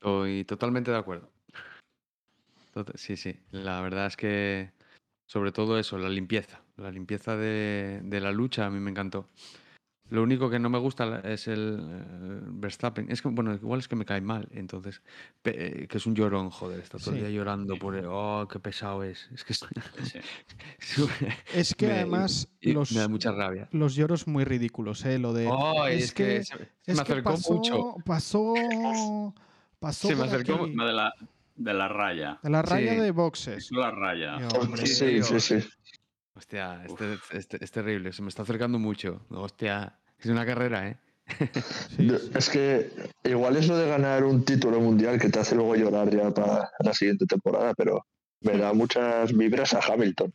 Estoy 0.06 0.43
totalmente 0.45 0.91
de 0.91 0.97
acuerdo. 0.97 1.32
Tot- 2.76 2.95
Sí, 2.95 3.18
sí. 3.18 3.39
La 3.49 3.82
verdad 3.82 4.06
es 4.06 4.16
que, 4.16 4.70
sobre 5.26 5.51
todo 5.51 5.80
eso, 5.80 5.97
la 5.97 6.10
limpieza. 6.10 6.62
La 6.78 6.91
limpieza 6.91 7.36
de, 7.36 8.01
de 8.03 8.22
la 8.22 8.32
lucha 8.32 8.68
a 8.68 8.70
mí 8.70 8.80
me 8.80 8.91
encantó. 8.91 9.28
Lo 10.12 10.22
único 10.22 10.47
que 10.51 10.60
no 10.60 10.70
me 10.70 10.78
gusta 10.78 11.08
la- 11.08 11.22
es 11.22 11.47
el, 11.47 11.80
eh, 11.82 12.39
Verstappen. 12.49 13.10
Es 13.10 13.24
que, 13.24 13.30
bueno, 13.30 13.56
igual 13.56 13.80
es 13.80 13.88
que 13.88 13.95
me 13.95 14.06
cae 14.06 14.22
mal, 14.22 14.47
entonces. 14.51 15.01
pe- 15.41 15.84
eh, 15.86 15.88
que 15.88 15.97
es 15.97 16.06
un 16.06 16.14
llorón, 16.14 16.51
joder. 16.51 16.82
Está 16.82 16.99
todo 16.99 17.16
el 17.16 17.22
Sí. 17.22 17.26
día 17.26 17.32
llorando 17.36 17.76
por. 17.78 17.95
el- 17.95 18.06
Oh, 18.08 18.47
qué 18.47 18.60
pesado 18.60 19.01
es. 19.03 19.28
Es 19.34 19.43
que 19.43 19.53
es- 19.53 19.66
Sí. 20.78 21.01
Es 21.51 21.74
que 21.74 21.88
me- 21.88 21.93
además 21.93 22.47
y 22.62 22.74
los, 22.74 22.91
me 22.91 22.99
da 22.99 23.08
mucha 23.08 23.32
rabia. 23.32 23.68
los 23.72 23.95
lloros 23.95 24.28
muy 24.28 24.43
ridículos, 24.43 25.03
¿eh? 25.06 25.18
Lo 25.18 25.34
de. 25.34 25.47
Oh, 25.51 25.88
es, 25.88 26.03
es, 26.03 26.14
que, 26.14 26.24
que, 26.26 26.43
se, 26.43 26.58
se 26.58 26.64
es 26.91 26.97
me 26.99 27.03
que 27.03 27.12
acercó 27.14 27.32
pasó, 27.32 27.53
mucho. 27.56 27.95
pasó. 28.06 29.34
Pasó. 29.80 30.07
Se 30.07 30.15
me 30.15 30.23
acercó- 30.23 30.63
aquí, 30.65 30.71
de 30.76 30.93
la, 30.93 31.13
de 31.55 31.73
la 31.73 31.88
raya. 31.88 32.39
de 32.41 32.49
la 32.49 32.61
raya 32.61 32.93
Sí. 32.93 32.99
de 32.99 33.11
boxes. 33.11 33.71
La 33.71 33.91
raya. 33.91 34.38
Hombre, 34.59 34.86
Sí, 34.88 35.21
sí, 35.23 35.39
sí. 35.39 35.55
Hostia, 36.34 36.84
este, 36.86 37.17
este- 37.32 37.63
es 37.63 37.71
terrible. 37.71 38.11
Se 38.11 38.21
me 38.21 38.30
está 38.30 38.41
acercando 38.43 38.78
mucho. 38.80 39.21
Hostia, 39.30 39.97
es 40.19 40.26
una 40.26 40.45
carrera, 40.45 40.89
¿eh? 40.89 40.97
sí, 41.97 42.09
sí. 42.09 42.30
Es 42.36 42.49
que 42.49 42.91
igual 43.23 43.55
es 43.57 43.67
lo 43.67 43.78
de 43.78 43.88
ganar 43.88 44.23
un 44.23 44.43
título 44.43 44.80
mundial 44.80 45.19
que 45.19 45.30
te 45.30 45.39
hace 45.39 45.55
luego 45.55 45.76
llorar 45.76 46.09
ya 46.15 46.30
para 46.32 46.69
la 46.80 46.93
siguiente 46.93 47.26
temporada, 47.26 47.73
pero 47.73 48.05
me 48.41 48.57
da 48.57 48.73
muchas 48.73 49.32
vibras 49.36 49.73
a 49.73 49.80
Hamilton. 49.80 50.34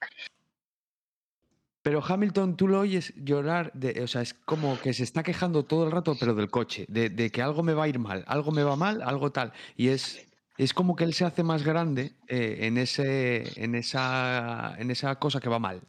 Pero 1.82 2.04
Hamilton, 2.04 2.56
tú 2.56 2.68
lo 2.68 2.80
oyes 2.80 3.14
llorar, 3.16 3.72
de, 3.72 4.02
o 4.02 4.06
sea, 4.06 4.20
es 4.20 4.34
como 4.34 4.78
que 4.80 4.92
se 4.92 5.02
está 5.02 5.22
quejando 5.22 5.64
todo 5.64 5.84
el 5.84 5.90
rato, 5.90 6.14
pero 6.18 6.34
del 6.34 6.50
coche, 6.50 6.84
de, 6.88 7.30
que 7.30 7.42
algo 7.42 7.62
me 7.62 7.72
va 7.72 7.84
a 7.84 7.88
ir 7.88 7.98
mal, 7.98 8.24
algo 8.26 8.52
me 8.52 8.62
va 8.62 8.76
mal, 8.76 9.00
algo 9.02 9.32
tal. 9.32 9.52
Y 9.76 9.88
es, 9.88 10.26
es 10.58 10.74
como 10.74 10.94
que 10.94 11.04
él 11.04 11.14
se 11.14 11.24
hace 11.24 11.42
más 11.42 11.64
grande 11.64 12.12
eh, 12.28 12.58
en, 12.62 12.76
ese, 12.76 13.62
en, 13.62 13.74
esa, 13.74 14.74
en 14.78 14.90
esa 14.90 15.14
cosa 15.16 15.40
que 15.40 15.48
va 15.48 15.58
mal. 15.58 15.80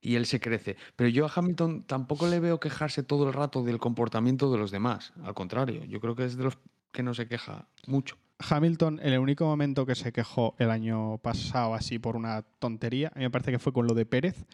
Y 0.00 0.16
él 0.16 0.26
se 0.26 0.40
crece. 0.40 0.76
Pero 0.94 1.08
yo 1.10 1.26
a 1.26 1.32
Hamilton 1.34 1.84
tampoco 1.84 2.28
le 2.28 2.40
veo 2.40 2.60
quejarse 2.60 3.02
todo 3.02 3.26
el 3.26 3.32
rato 3.32 3.62
del 3.62 3.78
comportamiento 3.78 4.50
de 4.50 4.58
los 4.58 4.70
demás. 4.70 5.12
Al 5.24 5.34
contrario, 5.34 5.84
yo 5.84 6.00
creo 6.00 6.16
que 6.16 6.24
es 6.24 6.36
de 6.36 6.44
los 6.44 6.58
que 6.92 7.02
no 7.02 7.14
se 7.14 7.28
queja 7.28 7.68
mucho. 7.86 8.16
Hamilton, 8.38 9.00
el 9.02 9.18
único 9.18 9.46
momento 9.46 9.86
que 9.86 9.94
se 9.94 10.12
quejó 10.12 10.54
el 10.58 10.70
año 10.70 11.18
pasado 11.18 11.74
así 11.74 11.98
por 11.98 12.16
una 12.16 12.42
tontería, 12.42 13.12
a 13.14 13.18
me 13.18 13.30
parece 13.30 13.52
que 13.52 13.58
fue 13.58 13.72
con 13.72 13.86
lo 13.86 13.94
de 13.94 14.06
Pérez, 14.06 14.44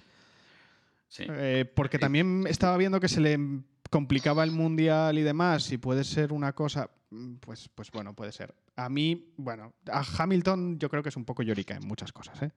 Sí. 1.12 1.24
eh, 1.28 1.70
porque 1.76 1.98
también 1.98 2.46
estaba 2.48 2.74
viendo 2.78 2.98
que 2.98 3.06
se 3.08 3.20
le 3.20 3.38
complicaba 3.90 4.44
el 4.44 4.50
mundial 4.50 5.18
y 5.18 5.22
demás, 5.22 5.70
y 5.70 5.76
puede 5.76 6.04
ser 6.04 6.32
una 6.32 6.54
cosa, 6.54 6.90
mm, 7.10 7.34
pues, 7.34 7.68
pues 7.68 7.90
bueno, 7.90 8.14
puede 8.14 8.32
ser. 8.32 8.54
A 8.76 8.88
mí, 8.88 9.34
bueno, 9.36 9.74
a 9.90 10.02
Hamilton 10.18 10.78
yo 10.78 10.88
creo 10.88 11.02
que 11.02 11.10
es 11.10 11.16
un 11.18 11.26
poco 11.26 11.42
llorica 11.42 11.74
en 11.76 11.86
muchas 11.86 12.12
cosas, 12.12 12.40
¿eh? 12.42 12.52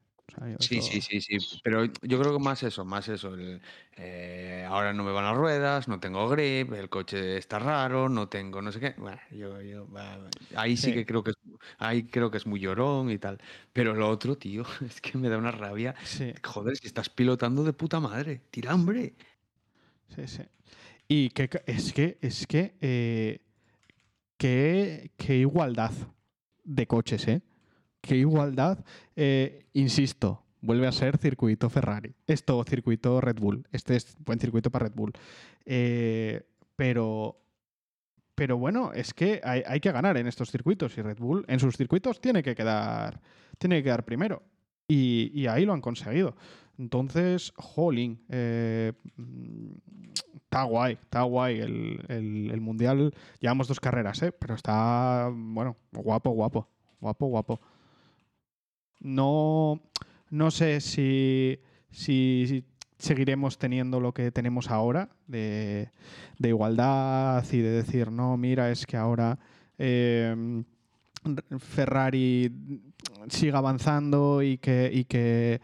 Sí, 0.60 0.82
sí, 0.82 1.02
sí, 1.02 1.22
sí. 1.22 1.38
Pero 1.64 1.86
yo 1.86 2.20
creo 2.20 2.34
que 2.38 2.44
más 2.44 2.62
eso, 2.64 2.84
más 2.84 3.08
eso. 3.08 3.34
el, 3.36 3.62
eh, 3.96 4.66
ahora 4.68 4.92
no 4.94 5.04
me 5.04 5.12
van 5.12 5.24
las 5.26 5.36
ruedas, 5.38 5.88
no 5.88 6.00
tengo 6.00 6.28
grip, 6.28 6.74
el 6.74 6.90
coche 6.90 7.38
está 7.38 7.60
raro, 7.60 8.10
no 8.10 8.28
tengo 8.28 8.62
no 8.62 8.72
sé 8.72 8.80
qué. 8.80 8.96
Bueno, 8.98 9.20
yo, 9.32 9.56
ahí 10.56 10.76
sí, 10.78 10.88
Sí. 10.88 10.94
que 10.94 11.06
creo 11.06 11.24
que 11.24 11.32
es, 11.32 11.38
ahí 11.78 12.04
creo 12.04 12.32
que 12.32 12.38
es 12.38 12.46
muy 12.48 12.60
llorón 12.60 13.12
y 13.12 13.18
tal. 13.18 13.38
Pero 13.72 13.94
lo 13.94 14.10
otro, 14.10 14.38
tío, 14.38 14.64
es 14.86 15.00
que 15.02 15.18
me 15.18 15.30
da 15.30 15.38
una 15.38 15.52
rabia. 15.52 15.96
Sí, 16.04 16.34
Joder, 16.44 16.76
si 16.78 16.88
estás 16.88 17.10
pilotando 17.10 17.64
de 17.64 17.74
puta 17.74 18.00
madre, 18.00 18.42
tira 18.52 18.74
hombre. 18.76 19.14
sí, 20.16 20.28
sí. 20.28 20.44
Y 21.08 21.30
que 21.30 21.50
es 21.68 21.94
que, 21.94 22.18
es 22.22 22.48
que, 22.48 22.76
eh, 22.82 23.42
qué 24.38 25.12
igualdad 25.38 25.92
de 26.64 26.88
coches, 26.88 27.28
¿eh? 27.28 27.42
Qué 28.06 28.18
igualdad. 28.18 28.86
Eh, 29.16 29.66
insisto, 29.74 30.44
vuelve 30.62 30.86
a 30.86 30.92
ser 30.92 31.18
circuito 31.18 31.72
Ferrari. 31.72 32.14
Esto, 32.28 32.64
circuito 32.64 33.20
Red 33.20 33.38
Bull. 33.40 33.68
Este 33.72 33.96
es 33.96 34.16
buen 34.24 34.40
circuito 34.40 34.70
para 34.70 34.86
Red 34.86 34.96
Bull. 34.96 35.12
Eh, 35.66 36.44
pero, 36.76 37.42
pero 38.36 38.60
bueno, 38.60 38.94
es 38.94 39.12
que 39.16 39.42
hay, 39.44 39.80
que 39.80 39.92
ganar 39.92 40.18
en 40.18 40.28
estos 40.28 40.52
circuitos 40.52 40.96
y 41.00 41.02
Red 41.02 41.18
Bull 41.18 41.46
en 41.48 41.60
sus 41.60 41.76
circuitos 41.78 42.22
tiene 42.22 42.44
que 42.44 42.54
quedar, 42.54 43.20
tiene 43.58 43.78
que 43.78 43.86
quedar 43.86 44.06
primero. 44.06 44.44
Y, 44.88 45.48
ahí 45.48 45.66
lo 45.66 45.74
han 45.74 45.82
conseguido. 45.82 46.36
Entonces, 46.78 47.54
jolín, 47.56 48.24
eh, 48.30 48.94
está 50.36 50.62
guay, 50.66 50.94
está 51.02 51.24
guay 51.24 51.60
el, 51.60 52.06
el- 52.08 52.52
el 52.52 52.62
Mundial. 52.62 53.16
Llevamos 53.40 53.68
dos 53.68 53.80
carreras, 53.80 54.22
¿eh? 54.22 54.32
pero 54.32 54.54
está, 54.54 55.32
bueno, 55.34 55.76
guapo, 55.92 56.30
guapo, 56.30 56.70
guapo, 57.00 57.26
guapo. 57.26 57.62
No, 59.06 59.82
no 60.32 60.50
sé 60.50 60.82
si, 60.82 61.60
si, 61.92 62.64
seguiremos 62.98 63.60
teniendo 63.60 64.00
lo 64.00 64.16
que 64.16 64.32
tenemos 64.32 64.72
ahora 64.72 65.10
de, 65.28 65.92
de 66.40 66.50
igualdad 66.50 67.46
y 67.52 67.60
de 67.60 67.70
decir, 67.70 68.12
no, 68.12 68.36
mira, 68.36 68.72
es 68.72 68.88
que 68.88 68.98
ahora 68.98 69.38
eh, 69.78 70.64
Ferrari 71.60 72.52
siga 73.30 73.60
avanzando 73.60 74.42
y 74.42 74.58
que, 74.58 74.90
y 74.92 75.04
que 75.04 75.62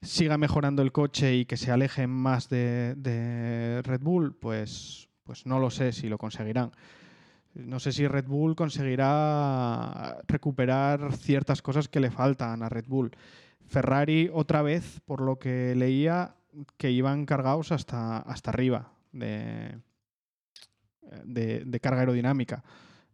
siga 0.00 0.38
mejorando 0.38 0.82
el 0.82 0.92
coche 0.92 1.34
y 1.34 1.46
que 1.46 1.56
se 1.56 1.72
alejen 1.72 2.08
más 2.08 2.48
de, 2.48 2.94
de 2.94 3.82
Red 3.82 4.00
Bull, 4.00 4.32
pues, 4.36 5.08
pues 5.24 5.44
no 5.44 5.58
lo 5.58 5.70
sé 5.70 5.90
si 5.90 6.08
lo 6.08 6.18
conseguirán. 6.18 6.70
No 7.66 7.80
sé 7.80 7.92
si 7.92 8.06
Red 8.06 8.26
Bull 8.26 8.56
conseguirá 8.56 10.18
recuperar 10.26 11.12
ciertas 11.12 11.62
cosas 11.62 11.88
que 11.88 12.00
le 12.00 12.10
faltan 12.10 12.62
a 12.62 12.68
Red 12.68 12.86
Bull. 12.86 13.10
Ferrari, 13.66 14.30
otra 14.32 14.62
vez, 14.62 15.00
por 15.04 15.20
lo 15.20 15.38
que 15.38 15.74
leía, 15.76 16.34
que 16.76 16.90
iban 16.90 17.26
cargados 17.26 17.72
hasta, 17.72 18.18
hasta 18.18 18.50
arriba 18.50 18.92
de, 19.12 19.78
de, 21.24 21.80
carga 21.80 22.00
aerodinámica. 22.00 22.64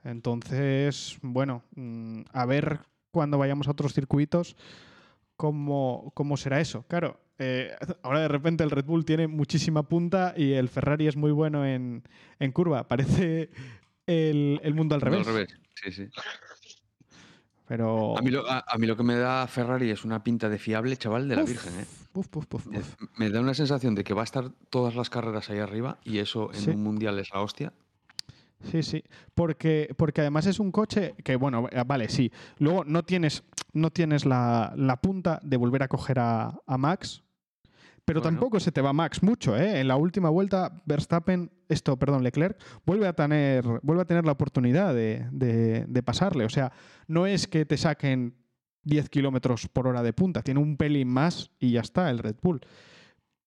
Entonces, 0.04 1.18
bueno, 1.22 1.62
mm, 1.74 2.22
a 2.32 2.46
ver 2.46 2.80
cuando 3.10 3.38
vayamos 3.38 3.68
a 3.68 3.72
otros 3.72 3.92
circuitos 3.92 4.56
cómo, 5.36 6.12
cómo 6.14 6.36
será 6.36 6.60
eso. 6.60 6.84
Claro, 6.88 7.20
eh, 7.38 7.74
ahora 8.02 8.20
de 8.20 8.28
repente 8.28 8.64
el 8.64 8.70
Red 8.70 8.84
Bull 8.84 9.04
tiene 9.04 9.26
muchísima 9.26 9.82
punta 9.82 10.34
y 10.36 10.52
el 10.52 10.68
Ferrari 10.68 11.06
es 11.06 11.16
muy 11.16 11.32
bueno 11.32 11.66
en, 11.66 12.02
en 12.38 12.52
curva. 12.52 12.88
Parece 12.88 13.50
el, 14.06 14.60
el 14.62 14.74
mundo 14.74 14.94
al 14.94 15.00
revés. 15.00 15.26
Al 15.26 15.34
revés. 15.34 15.56
Sí, 15.82 15.92
sí. 15.92 16.08
Pero. 17.68 18.16
A 18.16 18.22
mí, 18.22 18.30
lo, 18.30 18.48
a, 18.48 18.64
a 18.66 18.78
mí 18.78 18.86
lo 18.86 18.96
que 18.96 19.02
me 19.02 19.16
da 19.16 19.46
Ferrari 19.48 19.90
es 19.90 20.04
una 20.04 20.22
pinta 20.22 20.48
de 20.48 20.58
fiable, 20.58 20.96
chaval, 20.96 21.28
de 21.28 21.36
la 21.36 21.42
Uf, 21.42 21.48
Virgen, 21.50 21.80
¿eh? 21.80 21.84
uf, 22.14 22.28
uf, 22.36 22.46
uf, 22.54 22.66
Me, 23.16 23.28
da 23.30 23.40
una 23.40 23.54
sensación 23.54 23.94
de 23.96 24.04
que 24.04 24.14
va 24.14 24.20
a 24.20 24.24
estar 24.24 24.50
todas 24.70 24.94
las 24.94 25.10
carreras 25.10 25.50
ahí 25.50 25.58
arriba 25.58 25.98
y 26.04 26.18
eso 26.18 26.52
en 26.54 26.60
Sí. 26.60 26.70
un 26.70 26.82
mundial 26.82 27.18
es 27.18 27.30
la 27.34 27.40
hostia. 27.40 27.72
Sí, 28.70 28.82
sí. 28.82 29.02
Porque, 29.34 29.92
porque 29.96 30.20
además 30.22 30.46
es 30.46 30.60
un 30.60 30.70
coche 30.72 31.14
que, 31.24 31.36
bueno, 31.36 31.68
eh, 31.70 31.82
vale, 31.86 32.08
sí. 32.08 32.30
Luego 32.58 32.84
no 32.84 33.02
tienes, 33.02 33.42
no 33.72 33.90
tienes 33.90 34.24
la, 34.24 34.72
la 34.76 34.96
punta 35.00 35.40
de 35.42 35.56
volver 35.56 35.82
a 35.82 35.88
coger 35.88 36.20
a, 36.20 36.54
a 36.66 36.78
Max. 36.78 37.22
Pero 38.06 38.20
Bueno. 38.20 38.36
tampoco 38.38 38.60
se 38.60 38.72
te 38.72 38.80
va 38.80 38.92
Max 38.94 39.22
mucho, 39.22 39.56
¿eh? 39.56 39.80
En 39.80 39.88
la 39.88 39.96
última 39.96 40.30
vuelta, 40.30 40.80
Verstappen, 40.86 41.50
esto, 41.68 41.98
perdón, 41.98 42.22
Leclerc, 42.22 42.56
vuelve 42.86 43.08
a 43.08 43.12
tener, 43.12 43.64
vuelve 43.82 44.02
a 44.02 44.06
tener 44.06 44.24
la 44.24 44.32
oportunidad 44.32 44.94
de, 44.94 45.26
de- 45.32 45.84
de 45.86 46.02
pasarle. 46.04 46.44
O 46.44 46.48
sea, 46.48 46.72
no 47.08 47.26
es 47.26 47.46
que 47.48 47.66
te 47.66 47.76
saquen 47.76 48.34
10 48.84 49.08
kilómetros 49.10 49.66
por 49.68 49.88
hora 49.88 50.02
de 50.04 50.12
punta, 50.12 50.42
tiene 50.42 50.60
un 50.60 50.76
pelín 50.76 51.08
más 51.08 51.50
y 51.58 51.72
ya 51.72 51.80
está, 51.80 52.08
el 52.08 52.20
Red 52.20 52.36
Bull. 52.40 52.60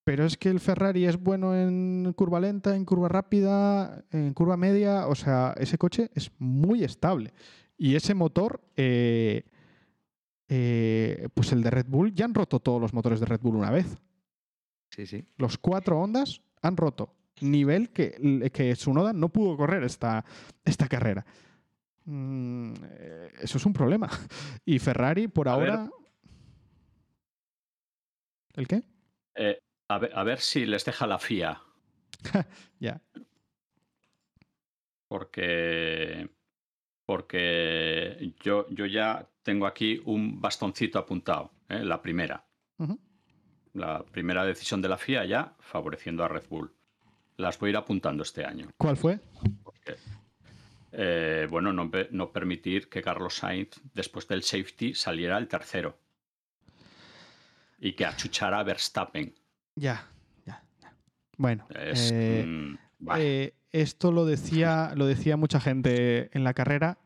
Pero 0.04 0.26
es 0.26 0.38
que 0.38 0.50
el 0.50 0.60
Ferrari 0.60 1.06
es 1.06 1.18
bueno 1.18 1.56
en 1.56 2.12
curva 2.14 2.40
lenta, 2.42 2.76
en 2.76 2.84
curva 2.84 3.08
rápida, 3.08 4.04
en 4.12 4.34
curva 4.34 4.58
media. 4.58 5.08
O 5.08 5.16
sea, 5.16 5.54
ese 5.58 5.78
coche 5.78 6.10
es 6.16 6.32
muy 6.40 6.84
estable. 6.84 7.32
Y 7.78 7.96
ese 7.96 8.14
motor, 8.14 8.60
eh, 8.76 9.44
eh, 10.48 11.30
pues 11.34 11.52
el 11.52 11.62
de 11.64 11.70
Red 11.70 11.86
Bull, 11.88 12.14
ya 12.14 12.26
han 12.26 12.34
roto 12.34 12.60
todos 12.60 12.82
los 12.82 12.94
motores 12.94 13.20
de 13.20 13.26
Red 13.28 13.40
Bull 13.42 13.56
una 13.56 13.72
vez. 13.72 13.86
Sí, 15.00 15.06
sí. 15.06 15.26
Los 15.38 15.58
cuatro 15.58 15.98
Hondas 16.00 16.42
han 16.62 16.76
roto. 16.76 17.16
Nivel 17.40 17.92
que, 17.92 18.50
que 18.54 18.74
Tsunoda 18.74 19.14
no 19.14 19.30
pudo 19.30 19.56
correr 19.56 19.84
esta, 19.84 20.26
esta 20.66 20.90
carrera. 20.90 21.26
Mm, 22.04 22.74
eh, 22.84 23.30
eso 23.42 23.58
es 23.58 23.66
un 23.66 23.72
problema. 23.72 24.10
Y 24.66 24.78
Ferrari, 24.80 25.30
por 25.30 25.48
A 25.48 25.56
ver. 25.56 25.70
ahora. 25.70 25.90
¿El 28.56 28.68
qué? 28.68 28.84
Eh, 29.36 29.62
a, 29.88 30.00
ver, 30.00 30.12
a 30.14 30.24
ver 30.24 30.40
si 30.42 30.66
les 30.66 30.84
deja 30.84 31.08
la 31.08 31.18
FIA, 31.18 31.62
Ya. 32.80 33.02
porque, 35.08 36.30
porque 37.06 38.34
yo, 38.42 38.68
yo 38.70 38.86
ya 38.86 39.30
tengo 39.44 39.66
aquí 39.66 40.02
un 40.04 40.42
bastoncito 40.42 41.00
apuntado, 41.00 41.54
¿eh? 41.70 41.86
la 41.86 42.02
primera. 42.02 42.46
La 43.74 44.04
primera 44.04 44.44
decisión 44.46 44.82
de 44.82 44.90
la 44.90 44.98
FIA 44.98 45.26
ya 45.26 45.54
favoreciendo 45.60 46.24
a 46.24 46.28
Red 46.28 46.44
Bull. 46.50 46.72
Las 47.38 47.58
voy 47.60 47.70
a 47.70 47.72
ir 47.72 47.78
apuntando 47.78 48.24
este 48.24 48.44
año. 48.46 48.68
¿Cuál 48.78 48.98
fue? 48.98 49.20
porque 49.64 49.96
eh, 50.92 51.48
bueno, 51.50 51.72
no, 51.72 51.90
pe- 51.90 52.10
no 52.12 52.32
permitir 52.32 52.90
que 52.90 53.02
Carlos 53.02 53.36
Sainz, 53.36 53.80
después 53.94 54.28
del 54.28 54.42
safety, 54.44 54.94
saliera 54.96 55.38
el 55.38 55.48
tercero. 55.48 55.98
Y 57.80 57.94
que 57.94 58.06
achuchara 58.06 58.60
a 58.60 58.64
Verstappen. 58.64 59.34
Ya, 59.76 60.06
ya, 60.46 60.64
ya. 60.82 60.94
Bueno, 61.38 61.68
Es, 61.74 62.12
eh, 62.12 62.44
mm, 62.46 62.78
eh, 63.18 63.54
esto 63.72 64.12
lo 64.12 64.26
decía, 64.26 64.92
lo 64.96 65.06
decía 65.06 65.38
mucha 65.38 65.60
gente 65.62 66.36
en 66.36 66.44
la 66.44 66.54
carrera. 66.54 66.98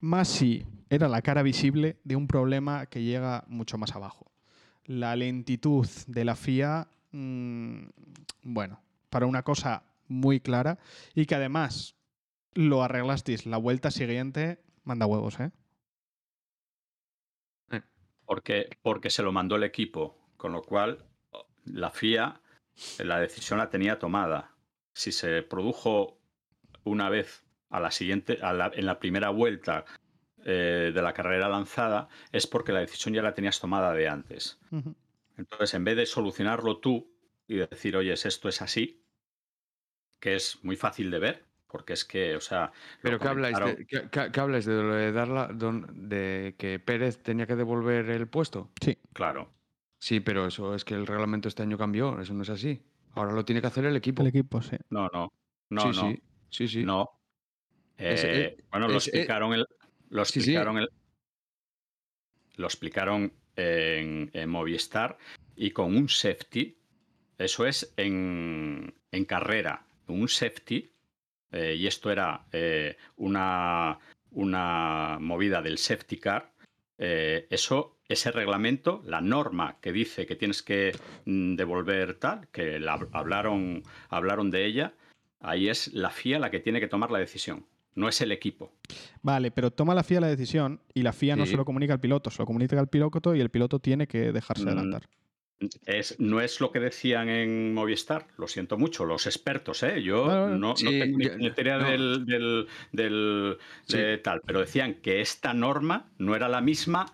Masi 0.00 0.66
era 0.90 1.08
la 1.08 1.22
cara 1.22 1.42
visible 1.42 1.98
de 2.04 2.16
un 2.16 2.26
problema 2.26 2.86
que 2.86 3.02
llega 3.02 3.44
mucho 3.48 3.78
más 3.78 3.94
abajo. 3.94 4.32
La 4.86 5.16
lentitud 5.16 5.86
de 6.06 6.24
la 6.24 6.36
FIA, 6.36 6.88
mm, 7.12 7.86
bueno, 8.42 8.80
para 9.10 9.26
una 9.26 9.42
cosa 9.42 9.82
muy 10.08 10.40
clara 10.40 10.78
y 11.14 11.26
que 11.26 11.34
además 11.34 11.96
lo 12.54 12.82
arreglasteis 12.82 13.46
la 13.46 13.58
vuelta 13.58 13.90
siguiente, 13.90 14.58
manda 14.84 15.06
huevos, 15.06 15.38
¿eh? 15.40 15.50
porque, 18.26 18.68
porque 18.82 19.10
se 19.10 19.22
lo 19.22 19.32
mandó 19.32 19.56
el 19.56 19.62
equipo. 19.62 20.18
Con 20.36 20.52
lo 20.52 20.62
cual, 20.62 21.04
la 21.64 21.90
FIA, 21.90 22.40
la 22.98 23.20
decisión 23.20 23.58
la 23.58 23.70
tenía 23.70 23.98
tomada. 23.98 24.54
Si 24.92 25.12
se 25.12 25.42
produjo 25.42 26.18
una 26.84 27.08
vez 27.08 27.44
a 27.70 27.80
la 27.80 27.90
siguiente, 27.90 28.38
en 28.42 28.86
la 28.86 28.98
primera 28.98 29.30
vuelta 29.30 29.84
eh, 30.48 30.92
de 30.94 31.02
la 31.02 31.12
carrera 31.12 31.48
lanzada, 31.48 32.08
es 32.30 32.46
porque 32.46 32.72
la 32.72 32.80
decisión 32.80 33.12
ya 33.14 33.20
la 33.22 33.34
tenías 33.34 33.58
tomada 33.60 33.92
de 33.92 34.08
antes. 34.08 34.58
Entonces, 35.36 35.74
en 35.74 35.84
vez 35.84 35.96
de 35.96 36.06
solucionarlo 36.06 36.78
tú 36.78 37.12
y 37.48 37.56
decir, 37.56 37.96
oye, 37.96 38.12
esto 38.12 38.48
es 38.48 38.62
así, 38.62 39.02
que 40.20 40.36
es 40.36 40.62
muy 40.64 40.76
fácil 40.76 41.10
de 41.10 41.18
ver, 41.18 41.44
porque 41.66 41.92
es 41.92 42.04
que, 42.04 42.36
o 42.36 42.40
sea. 42.40 42.72
¿Pero 43.02 43.18
qué 43.18 43.28
habláis, 43.28 43.58
de, 43.58 43.86
qué, 43.86 44.08
qué- 44.10 44.30
qué 44.32 44.40
habláis 44.40 44.64
de 44.64 44.74
lo 44.82 44.94
de 44.94 45.12
darla, 45.12 45.48
don- 45.52 46.08
de 46.08 46.54
que 46.58 46.78
Pérez 46.78 47.22
tenía 47.22 47.46
que 47.46 47.56
devolver 47.56 48.08
el 48.10 48.28
puesto? 48.28 48.70
Sí, 48.80 48.98
Claro. 49.12 49.52
Sí, 49.98 50.20
pero 50.20 50.46
eso 50.46 50.74
es 50.74 50.84
que 50.84 50.94
el 50.94 51.06
reglamento 51.06 51.48
este 51.48 51.62
año 51.62 51.78
cambió, 51.78 52.20
eso 52.20 52.34
no 52.34 52.42
es 52.42 52.50
así. 52.50 52.82
Ahora 53.14 53.32
lo 53.32 53.44
tiene 53.46 53.60
que 53.62 53.66
hacer 53.66 53.86
el 53.86 53.96
equipo. 53.96 54.22
el 54.22 54.28
equipo, 54.28 54.60
sí. 54.60 54.76
No, 54.90 55.08
no. 55.12 55.32
No, 55.70 55.80
sí, 55.80 55.88
no. 55.88 56.10
sí, 56.10 56.22
sí, 56.50 56.68
sí. 56.68 56.84
No. 56.84 57.10
Es- 57.96 58.24
Eh, 58.24 58.42
eh, 58.44 58.64
bueno, 58.70 58.88
lo 58.88 58.98
es- 58.98 59.06
eh, 59.08 59.10
explicaron 59.10 59.54
el. 59.54 59.66
Lo 60.10 60.24
sí, 60.24 60.40
sí. 60.40 60.54
explicaron 60.54 60.78
el. 60.78 60.88
Lo 62.56 62.66
explicaron 62.66 63.32
en, 63.56 64.30
en 64.32 64.48
Movistar 64.48 65.18
y 65.56 65.70
con 65.72 65.96
un 65.96 66.08
safety. 66.08 66.76
Eso 67.38 67.66
es 67.66 67.92
en, 67.96 68.94
en 69.12 69.24
carrera. 69.24 69.86
Un 70.06 70.28
safety. 70.28 70.90
eh, 71.52 71.74
y 71.78 71.86
esto 71.86 72.10
era 72.10 72.46
eh, 72.52 72.96
una, 73.16 73.98
una 74.30 75.18
movida 75.20 75.62
del 75.62 75.78
safety 75.78 76.18
car. 76.18 76.52
eh, 76.98 77.46
eso, 77.50 77.98
ese 78.08 78.30
reglamento, 78.32 79.02
la 79.04 79.20
norma 79.20 79.78
que 79.80 79.92
dice 79.92 80.26
que 80.26 80.36
tienes 80.36 80.62
que 80.62 80.92
mm, 81.26 81.56
devolver 81.56 82.14
tal, 82.18 82.48
que 82.50 82.78
la, 82.80 82.94
hablaron, 83.12 83.82
hablaron 84.08 84.50
de 84.50 84.64
ella, 84.66 84.94
ahí 85.40 85.68
es 85.68 85.92
la 85.92 86.10
FIA 86.10 86.38
la 86.38 86.50
que 86.50 86.60
tiene 86.60 86.80
que 86.80 86.88
tomar 86.88 87.10
la 87.10 87.18
decisión, 87.18 87.66
no 87.96 88.08
es 88.08 88.20
el 88.20 88.30
equipo. 88.30 88.72
Vale, 89.22 89.50
pero 89.50 89.72
toma 89.72 89.94
la 89.94 90.04
FIA 90.04 90.20
la 90.20 90.28
decisión 90.28 90.80
y 90.94 91.02
la 91.02 91.12
FIA 91.12 91.34
no 91.34 91.44
se 91.46 91.56
lo 91.56 91.64
comunica 91.64 91.92
al 91.94 92.00
piloto, 92.00 92.30
se 92.30 92.38
lo 92.40 92.46
comunica 92.46 92.78
al 92.78 92.88
piloto 92.88 93.34
y 93.34 93.40
el 93.40 93.50
piloto 93.50 93.80
tiene 93.80 94.06
que 94.06 94.32
dejarse 94.32 94.64
Mm, 94.64 94.68
adelantar. 94.68 95.08
Es, 95.86 96.20
no 96.20 96.42
es 96.42 96.60
lo 96.60 96.70
que 96.70 96.80
decían 96.80 97.30
en 97.30 97.72
Movistar, 97.72 98.26
lo 98.36 98.46
siento 98.46 98.76
mucho, 98.76 99.06
los 99.06 99.26
expertos, 99.26 99.82
¿eh? 99.82 100.02
Yo 100.02 100.26
no, 100.26 100.58
no 100.58 100.76
Sí, 100.76 100.98
tengo 101.00 101.16
ni 101.18 101.24
no. 101.24 101.88
del, 101.88 102.26
del, 102.26 102.66
del- 102.92 103.56
de 103.88 104.18
tal, 104.18 104.42
pero 104.44 104.60
decían 104.60 104.96
que 105.00 105.22
esta 105.22 105.54
norma 105.54 106.10
no 106.18 106.36
era 106.36 106.46
la 106.48 106.60
misma 106.60 107.06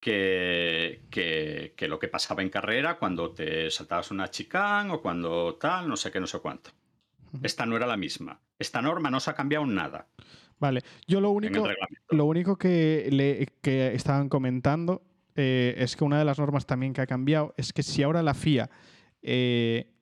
que, 0.00 1.02
que, 1.10 1.74
que 1.76 1.88
lo 1.88 1.98
que 1.98 2.08
pasaba 2.08 2.42
en 2.42 2.48
carrera 2.48 2.98
cuando 2.98 3.32
te 3.32 3.70
saltabas 3.70 4.10
una 4.10 4.30
chicán 4.30 4.90
o 4.90 5.02
cuando 5.02 5.56
tal, 5.56 5.86
no 5.88 5.96
sé 5.96 6.10
qué, 6.10 6.18
no 6.20 6.26
sé 6.26 6.38
cuánto. 6.38 6.70
Esta 7.42 7.66
no 7.66 7.76
era 7.76 7.86
la 7.86 7.96
misma. 7.98 8.40
Esta 8.58 8.80
norma 8.82 9.10
no 9.10 9.20
se 9.20 9.30
ha 9.30 9.34
cambiado 9.34 9.66
nada 9.66 10.08
Vale, 10.58 10.80
yo 11.06 11.20
lo 11.20 11.30
único, 11.30 11.68
lo 12.10 12.24
único 12.24 12.56
que, 12.56 13.08
le- 13.12 13.46
que 13.60 13.94
estaban 13.94 14.30
comentando 14.30 15.02
eh, 15.34 15.74
es 15.76 15.96
que 15.96 16.04
una 16.04 16.18
de 16.18 16.24
las 16.24 16.38
normas 16.38 16.64
también 16.64 16.94
que 16.94 17.02
ha 17.02 17.06
cambiado 17.06 17.52
es 17.58 17.74
que 17.74 17.82
si 17.82 18.02
ahora 18.02 18.22
la 18.22 18.32
FIA 18.32 18.70
eh, 19.20 19.92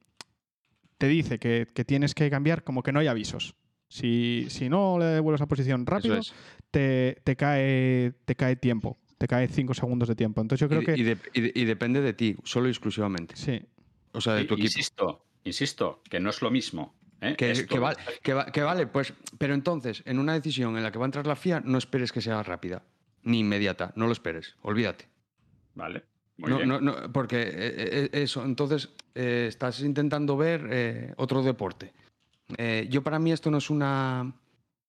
te 0.98 1.08
dice 1.08 1.40
que, 1.40 1.66
que 1.74 1.84
tienes 1.84 2.14
que 2.14 2.30
cambiar, 2.30 2.62
como 2.62 2.82
que 2.84 2.92
no 2.92 3.00
hay 3.00 3.08
avisos. 3.08 3.56
Si, 3.88 4.46
si 4.48 4.68
no 4.68 4.96
le 4.98 5.06
devuelves 5.06 5.40
a 5.42 5.46
posición 5.46 5.86
rápido, 5.86 6.18
es. 6.18 6.32
te, 6.70 7.20
te 7.24 7.34
cae, 7.36 8.12
te 8.24 8.36
cae 8.36 8.54
tiempo, 8.56 8.96
te 9.18 9.26
cae 9.26 9.48
5 9.48 9.74
segundos 9.74 10.08
de 10.08 10.14
tiempo. 10.14 10.40
Entonces 10.40 10.60
yo 10.60 10.68
creo 10.68 10.82
y, 10.82 10.84
que... 10.86 10.94
y 10.96 11.02
de- 11.02 11.18
y 11.32 11.40
de- 11.40 11.52
y 11.54 11.64
depende 11.64 12.00
de 12.00 12.12
ti, 12.12 12.36
solo 12.44 12.68
y 12.68 12.70
exclusivamente. 12.70 13.34
sí, 13.36 13.60
O 14.12 14.20
sea, 14.20 14.34
de 14.34 14.44
tu 14.44 14.54
equipo. 14.54 14.66
Insisto, 14.68 15.24
insisto, 15.44 16.02
que 16.08 16.20
no 16.20 16.30
es 16.30 16.40
lo 16.42 16.50
mismo. 16.52 16.94
¿Eh? 17.24 17.36
Que, 17.36 17.78
vale, 17.78 17.96
que, 18.22 18.34
va- 18.34 18.46
que 18.46 18.62
vale, 18.62 18.86
pues. 18.86 19.12
Pero 19.38 19.54
entonces, 19.54 20.02
en 20.06 20.18
una 20.18 20.34
decisión 20.34 20.76
en 20.76 20.82
la 20.82 20.90
que 20.92 20.98
va 20.98 21.04
a 21.04 21.08
entrar 21.08 21.26
la 21.26 21.36
FIA, 21.36 21.60
no 21.64 21.78
esperes 21.78 22.12
que 22.12 22.20
sea 22.20 22.42
rápida, 22.42 22.82
ni 23.22 23.40
inmediata. 23.40 23.92
No 23.96 24.06
lo 24.06 24.12
esperes, 24.12 24.54
olvídate. 24.62 25.06
Vale. 25.74 26.04
muy 26.38 26.50
No, 26.50 26.56
bien. 26.58 26.68
no, 26.68 26.80
no, 26.80 27.12
porque 27.12 27.42
eh, 27.42 27.50
eh, 27.52 28.10
eso, 28.12 28.44
entonces 28.44 28.90
eh, 29.14 29.46
estás 29.48 29.80
intentando 29.80 30.36
ver 30.36 30.66
eh, 30.70 31.14
otro 31.16 31.42
deporte. 31.42 31.92
Eh, 32.58 32.86
yo 32.90 33.02
para 33.02 33.18
mí 33.18 33.32
esto 33.32 33.50
no 33.50 33.58
es 33.58 33.70
una... 33.70 34.32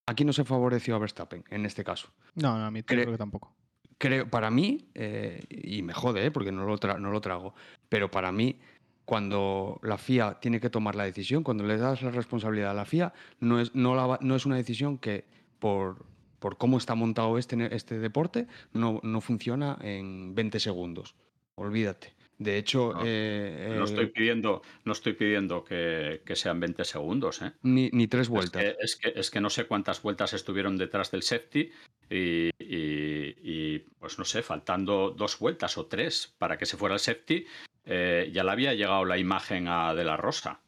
Aquí 0.08 0.24
no 0.24 0.34
se 0.34 0.44
favoreció 0.44 0.96
a 0.96 1.00
Verstappen, 1.00 1.44
en 1.50 1.66
este 1.66 1.84
caso. 1.84 2.10
no, 2.36 2.58
no, 2.60 2.66
a 2.66 2.72
mí 2.72 2.82
Cre- 2.82 3.02
creo 3.02 3.12
que 3.12 3.18
tampoco. 3.18 3.56
Creo, 3.98 4.30
para 4.30 4.52
mí, 4.52 4.90
eh, 4.94 5.42
y 5.50 5.82
me 5.82 5.94
jode, 5.94 6.26
eh, 6.26 6.30
porque 6.32 6.52
no 6.52 6.66
lo, 6.66 6.78
tra- 6.78 7.00
no 7.00 7.10
lo 7.12 7.22
trago, 7.22 7.56
pero 7.90 8.12
para 8.12 8.32
mí, 8.32 8.60
cuando 9.06 9.80
la 9.84 9.98
FIA 9.98 10.40
tiene 10.40 10.60
que 10.60 10.70
tomar 10.70 10.96
la 10.96 11.04
decisión, 11.06 11.44
cuando 11.44 11.64
le 11.64 11.78
das 11.78 12.02
la 12.02 12.12
responsabilidad 12.12 12.72
a 12.72 12.74
la 12.74 12.86
FIA, 12.86 13.14
no 13.40 13.60
es, 13.62 13.74
no 13.76 13.96
la 13.96 14.18
no 14.22 14.36
es 14.36 14.46
una 14.46 14.56
decisión 14.58 14.98
que 14.98 15.26
por, 15.60 16.06
por 16.40 16.58
cómo 16.58 16.78
está 16.78 16.96
montado 16.96 17.38
este, 17.38 17.74
este 17.76 18.00
deporte 18.00 18.48
no, 18.74 19.00
no 19.04 19.22
funciona 19.22 19.78
en 19.82 20.34
20 20.36 20.60
segundos. 20.60 21.16
Olvídate. 21.56 22.14
De 22.38 22.58
hecho, 22.58 22.92
No, 22.94 23.02
eh, 23.06 23.76
No 23.78 23.82
eh, 23.84 23.86
estoy 23.86 24.08
pidiendo, 24.08 24.62
no 24.84 24.92
estoy 24.92 25.14
pidiendo 25.14 25.64
que, 25.64 26.22
que 26.26 26.36
sean 26.36 26.60
20 26.60 26.84
segundos. 26.84 27.42
¿eh? 27.42 27.54
ni, 27.62 27.90
ni 27.94 28.08
tres 28.08 28.24
Es 28.24 28.30
vueltas. 28.30 28.62
que, 28.62 28.76
es, 28.82 28.96
que, 28.98 29.14
es 29.16 29.32
que 29.32 29.40
no 29.40 29.50
sé 29.50 29.66
cuántas 29.68 30.02
vueltas 30.02 30.34
estuvieron 30.34 30.76
detrás 30.78 31.12
del 31.12 31.22
safety 31.24 31.72
y, 32.10 32.50
y- 32.60 33.36
y, 33.42 33.80
pues 34.00 34.20
no 34.20 34.26
sé, 34.26 34.42
faltando 34.42 35.12
dos 35.12 35.40
vueltas 35.40 35.78
o 35.78 35.86
tres 35.86 36.36
para 36.38 36.58
que 36.58 36.66
se 36.66 36.76
fuera 36.76 36.96
el 36.96 37.00
safety, 37.00 37.46
eh, 37.86 38.30
ya 38.34 38.44
le 38.44 38.52
había 38.52 38.74
llegado 38.74 39.06
la 39.06 39.18
imagen 39.18 39.68
a 39.68 39.94
De 39.94 40.04
La 40.04 40.18
Rosa. 40.18 40.60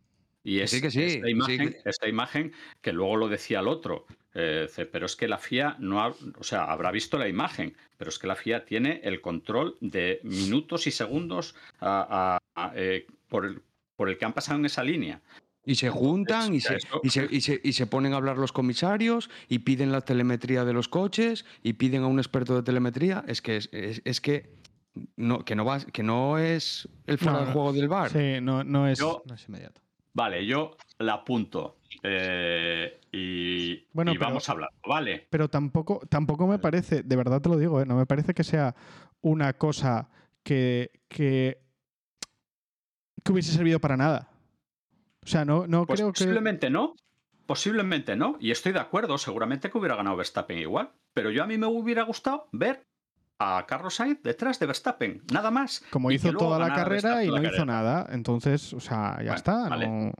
Y 0.43 0.59
es 0.61 0.72
sí, 0.72 0.82
que 0.82 0.91
sí, 0.91 1.03
esta, 1.03 1.26
sí, 1.26 1.32
imagen, 1.32 1.70
que- 1.72 1.82
esta 1.89 2.07
imagen 2.07 2.53
que 2.82 2.93
luego 2.93 3.18
lo 3.18 3.28
decía 3.28 3.59
el 3.59 3.68
otro. 3.68 4.05
eh, 4.39 4.68
pero 4.91 5.07
es 5.07 5.15
que 5.15 5.28
la 5.28 5.39
FIA 5.39 5.78
no 5.80 5.99
ha, 5.99 6.09
o 6.38 6.43
sea, 6.43 6.65
habrá 6.65 6.91
visto 6.91 7.18
la 7.18 7.28
imagen, 7.28 7.76
pero 7.97 8.09
es 8.09 8.20
que 8.20 8.28
la 8.28 8.36
FIA 8.36 8.65
tiene 8.65 9.01
el 9.03 9.20
control 9.20 9.78
de 9.82 10.20
minutos 10.22 10.86
y 10.86 10.91
segundos 10.91 11.55
a- 11.80 12.38
a- 12.55 12.68
a, 12.68 12.72
eh, 12.76 13.07
por, 13.30 13.45
el, 13.45 13.61
por 13.95 14.09
el 14.09 14.18
que 14.20 14.26
han 14.26 14.34
pasado 14.34 14.59
en 14.59 14.65
esa 14.68 14.84
línea. 14.84 15.22
Y 15.65 15.74
se 15.76 15.89
juntan 15.89 16.53
y 16.53 16.61
se, 16.61 16.76
eso- 16.76 17.01
y, 17.03 17.09
se, 17.09 17.28
y 17.32 17.41
se- 17.41 17.59
y 17.63 17.74
se 17.74 17.88
ponen 17.88 18.13
a 18.13 18.18
hablar 18.18 18.38
los 18.38 18.51
comisarios 18.53 19.30
y 19.49 19.59
piden 19.59 19.91
la 19.91 20.01
telemetría 20.01 20.63
de 20.65 20.74
los 20.74 20.88
coches 20.88 21.43
y 21.63 21.74
piden 21.74 22.03
a 22.03 22.07
un 22.07 22.20
experto 22.20 22.55
de 22.55 22.61
telemetría. 22.63 23.26
Es 23.28 23.41
que 23.41 23.57
es, 23.57 23.70
es- 23.74 24.01
es 24.05 24.22
que 24.22 24.51
no, 25.16 25.43
que 25.45 25.56
no 25.56 25.66
va, 25.66 25.80
que 25.80 26.04
no 26.04 26.38
es 26.38 26.88
el 27.06 27.18
fuera 27.18 27.45
No, 27.45 27.52
juego 27.54 27.74
del 27.74 27.88
bar. 27.88 28.10
Sí, 28.10 28.39
no, 28.41 28.64
no, 28.64 28.88
es, 28.88 29.00
Yo- 29.00 29.24
no 29.26 29.34
es 29.36 29.48
inmediato. 29.48 29.82
Vale, 30.14 30.45
yo 30.45 30.76
la 31.00 31.14
apunto 31.14 31.78
eh, 32.04 33.00
y, 33.12 33.86
Bueno, 33.93 34.12
y 34.12 34.18
pero- 34.18 34.28
vamos 34.30 34.50
a 34.50 34.52
hablar, 34.54 34.70
¿vale? 34.88 35.28
Pero 35.30 35.48
tampoco, 35.50 36.02
tampoco 36.10 36.48
me 36.48 36.58
parece, 36.60 37.04
de 37.04 37.16
verdad 37.16 37.39
te 37.41 37.50
lo 37.50 37.58
digo, 37.58 37.80
¿eh? 37.82 37.86
no 37.86 37.95
me 37.95 38.06
parece 38.08 38.34
que 38.34 38.43
sea 38.43 38.76
una 39.22 39.54
cosa 39.54 40.10
que, 40.43 40.91
que, 41.08 41.60
que 43.24 43.32
hubiese 43.32 43.52
servido 43.52 43.80
para 43.80 43.98
nada. 43.98 44.30
O 45.24 45.28
sea, 45.28 45.45
no, 45.45 45.68
no 45.68 45.86
Pues 45.86 46.00
creo 46.00 46.12
que. 46.14 46.20
posiblemente 46.20 46.70
no, 46.70 46.95
posiblemente 47.45 48.16
no, 48.16 48.38
y 48.39 48.52
estoy 48.52 48.72
de 48.72 48.80
acuerdo, 48.80 49.18
seguramente 49.18 49.70
que 49.70 49.78
hubiera 49.78 49.95
ganado 49.95 50.16
Verstappen 50.18 50.58
igual, 50.58 50.91
pero 51.14 51.30
yo 51.32 51.43
a 51.43 51.48
mí 51.48 51.58
me 51.58 51.68
hubiera 51.68 52.04
gustado 52.04 52.48
ver 52.52 52.88
a 53.39 53.65
Carlos 53.67 53.95
Sainz 53.95 54.21
detrás 54.23 54.59
de 54.59 54.65
Verstappen, 54.65 55.21
nada 55.31 55.51
más. 55.51 55.83
Como 55.91 56.11
hizo 56.11 56.33
toda 56.33 56.57
la 56.59 56.73
carrera 56.73 57.23
y 57.23 57.27
no 57.29 57.43
hizo 57.43 57.65
nada. 57.65 58.07
Entonces, 58.11 58.73
o 58.73 58.79
sea, 58.79 59.17
ya 59.17 59.33
Bueno, 59.33 59.33
está. 59.35 59.69
vale, 59.69 59.88
no, 59.88 60.11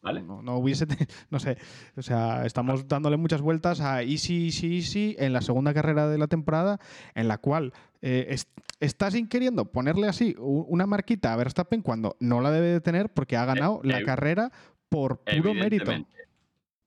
¿Vale? 0.00 0.22
no, 0.22 0.42
no 0.42 0.56
hubiese. 0.56 0.86
No 1.30 1.38
sé. 1.38 1.58
O 1.96 2.02
sea, 2.02 2.44
estamos 2.46 2.88
dándole 2.88 3.16
muchas 3.16 3.40
vueltas 3.42 3.80
a 3.80 4.02
Easy, 4.02 4.46
Easy, 4.46 4.76
Easy 4.78 5.16
en 5.18 5.32
la 5.32 5.42
segunda 5.42 5.74
carrera 5.74 6.08
de 6.08 6.18
la 6.18 6.26
temporada, 6.28 6.78
en 7.14 7.28
la 7.28 7.38
cual 7.38 7.72
eh, 8.00 8.26
es- 8.30 8.48
estás 8.80 9.14
queriendo 9.28 9.66
ponerle 9.66 10.08
así 10.08 10.34
una 10.38 10.86
marquita 10.86 11.32
a 11.32 11.36
Verstappen 11.36 11.82
cuando 11.82 12.16
no 12.20 12.40
la 12.40 12.50
debe 12.50 12.68
de 12.68 12.80
tener 12.80 13.10
porque 13.12 13.36
ha 13.36 13.44
ganado 13.44 13.80
la 13.84 14.00
eh, 14.00 14.04
carrera 14.04 14.50
por 14.88 15.18
puro 15.20 15.54
mérito. 15.54 15.92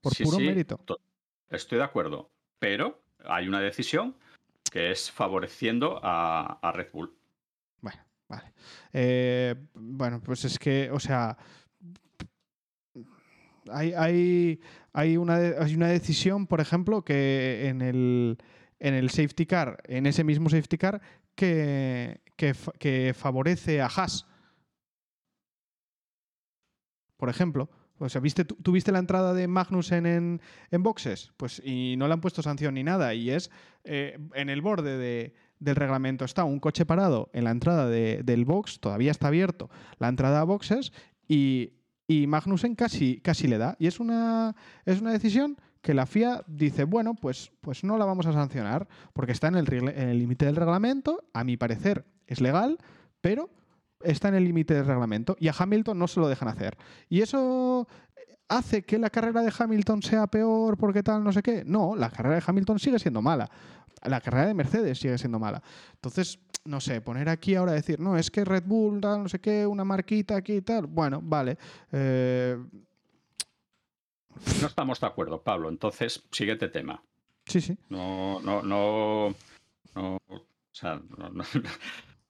Por 0.02 0.14
Sí, 0.14 0.24
puro 0.24 0.38
sí, 0.38 0.44
mérito. 0.46 0.78
to- 0.86 1.00
estoy 1.50 1.78
de 1.78 1.84
acuerdo. 1.84 2.32
Pero 2.60 3.02
hay 3.24 3.48
una 3.48 3.60
decisión 3.60 4.16
que 4.76 4.92
es 4.92 5.10
favoreciendo 5.10 6.02
a, 6.04 6.70
Red 6.76 6.88
Bull. 6.92 7.18
Bueno, 7.80 8.02
vale. 8.28 8.52
Eh, 8.92 9.56
bueno, 9.74 10.20
pues 10.22 10.44
es 10.44 10.60
que, 10.60 10.92
o 10.92 11.00
sea, 11.00 11.38
hay, 13.72 13.94
hay, 13.94 14.60
hay, 14.92 15.16
una, 15.16 15.36
hay 15.36 15.76
una 15.76 15.88
decisión, 15.88 16.46
por 16.46 16.60
ejemplo, 16.60 17.06
que 17.06 17.70
en 17.70 17.82
el, 17.82 18.38
en 18.80 18.96
el 18.96 19.10
safety 19.12 19.46
car, 19.46 19.82
en 19.86 20.08
ese 20.08 20.26
mismo 20.26 20.50
safety 20.50 20.78
car, 20.78 21.02
que, 21.36 22.20
que 22.36 23.14
favorece 23.18 23.80
a 23.80 23.86
Haas. 23.86 24.28
Por 27.16 27.30
ejemplo. 27.30 27.70
O 27.98 28.10
sea, 28.10 28.20
¿viste, 28.22 28.44
tú, 28.46 28.56
tú 28.56 28.72
viste 28.74 28.92
la 28.92 29.00
entrada 29.00 29.34
de 29.34 29.48
Magnussen 29.48 30.06
en, 30.06 30.42
en 30.72 30.84
boxes? 30.84 31.32
Pues 31.38 31.62
y 31.64 31.96
no 31.98 32.08
le 32.08 32.14
han 32.14 32.22
puesto 32.22 32.42
sanción 32.42 32.74
ni 32.74 32.84
nada. 32.84 33.14
Y 33.14 33.30
es 33.30 33.50
eh, 33.86 34.18
en 34.34 34.50
el 34.50 34.62
borde 34.62 34.98
de, 34.98 35.34
del 35.60 35.76
reglamento 35.76 36.26
está 36.26 36.44
un 36.44 36.60
coche 36.60 36.86
parado 36.86 37.30
en 37.34 37.46
la 37.46 37.52
entrada 37.52 37.88
de- 37.88 38.22
del 38.24 38.44
box, 38.46 38.80
todavía 38.80 39.12
está 39.12 39.28
abierto 39.28 39.70
la 39.98 40.10
entrada 40.10 40.42
a 40.42 40.44
boxes 40.44 40.92
y, 41.28 41.72
y 42.08 42.28
Magnussen 42.28 42.76
casi, 42.76 43.22
casi 43.22 43.48
le 43.48 43.58
da. 43.58 43.76
Y 43.80 43.88
es 43.88 44.00
una, 44.02 44.56
es 44.86 45.00
una 45.00 45.12
decisión 45.14 45.58
que 45.82 45.94
la 45.94 46.06
FIA 46.06 46.44
dice, 46.48 46.84
bueno, 46.84 47.14
pues, 47.16 47.52
pues 47.62 47.84
no 47.84 47.98
la 47.98 48.06
vamos 48.06 48.26
a 48.26 48.34
sancionar 48.34 48.88
porque 49.14 49.32
está 49.32 49.48
en 49.48 49.56
el 49.56 50.20
límite 50.20 50.46
del 50.46 50.56
reglamento, 50.56 51.24
a 51.34 51.44
mi 51.44 51.58
parecer 51.58 52.06
es 52.28 52.42
legal, 52.42 52.78
pero 53.22 53.52
está 54.06 54.30
en 54.30 54.36
el 54.36 54.44
límite 54.44 54.74
del 54.74 54.86
reglamento 54.86 55.36
y 55.40 55.48
a 55.48 55.54
Hamilton 55.58 55.98
no 56.00 56.08
se 56.08 56.20
lo 56.20 56.28
dejan 56.28 56.48
hacer. 56.48 56.78
Y 57.10 57.22
eso 57.22 57.88
hace 58.48 58.84
que 58.84 58.98
la 59.00 59.10
carrera 59.10 59.42
de 59.42 59.52
Hamilton 59.58 60.02
sea 60.04 60.28
peor 60.28 60.78
porque 60.78 61.04
tal, 61.04 61.24
no 61.24 61.32
sé 61.32 61.42
qué. 61.42 61.64
No, 61.66 61.96
la 61.96 62.10
carrera 62.10 62.36
de 62.36 62.44
Hamilton 62.46 62.80
sigue 62.80 63.00
siendo 63.00 63.22
mala. 63.22 63.50
La 64.04 64.22
carrera 64.22 64.48
de 64.48 64.54
Mercedes 64.54 65.00
sigue 65.00 65.18
siendo 65.18 65.40
mala. 65.40 65.64
Entonces, 65.96 66.40
no 66.66 66.80
sé, 66.80 67.02
poner 67.02 67.28
aquí 67.30 67.56
ahora 67.56 67.72
decir, 67.72 68.00
no, 68.00 68.18
es 68.18 68.30
que 68.30 68.46
Red 68.46 68.64
Bull, 68.66 69.02
tal, 69.02 69.24
no 69.24 69.30
sé 69.30 69.40
qué, 69.40 69.66
una 69.66 69.84
marquita 69.84 70.36
aquí 70.36 70.54
y 70.58 70.62
tal. 70.62 70.86
Bueno, 70.88 71.20
vale. 71.24 71.58
Eh, 71.92 72.58
No 74.62 74.68
estamos 74.68 75.00
de 75.00 75.08
acuerdo, 75.08 75.42
Pablo. 75.42 75.70
Entonces, 75.70 76.24
siguiente 76.32 76.68
tema. 76.70 77.02
sí, 77.46 77.62
sí. 77.62 77.78
No, 77.90 78.40
no, 78.42 78.62
no, 78.62 79.34
no, 79.96 80.18
o 80.28 80.46
sea, 80.72 81.02
no, 81.18 81.30
no, 81.30 81.44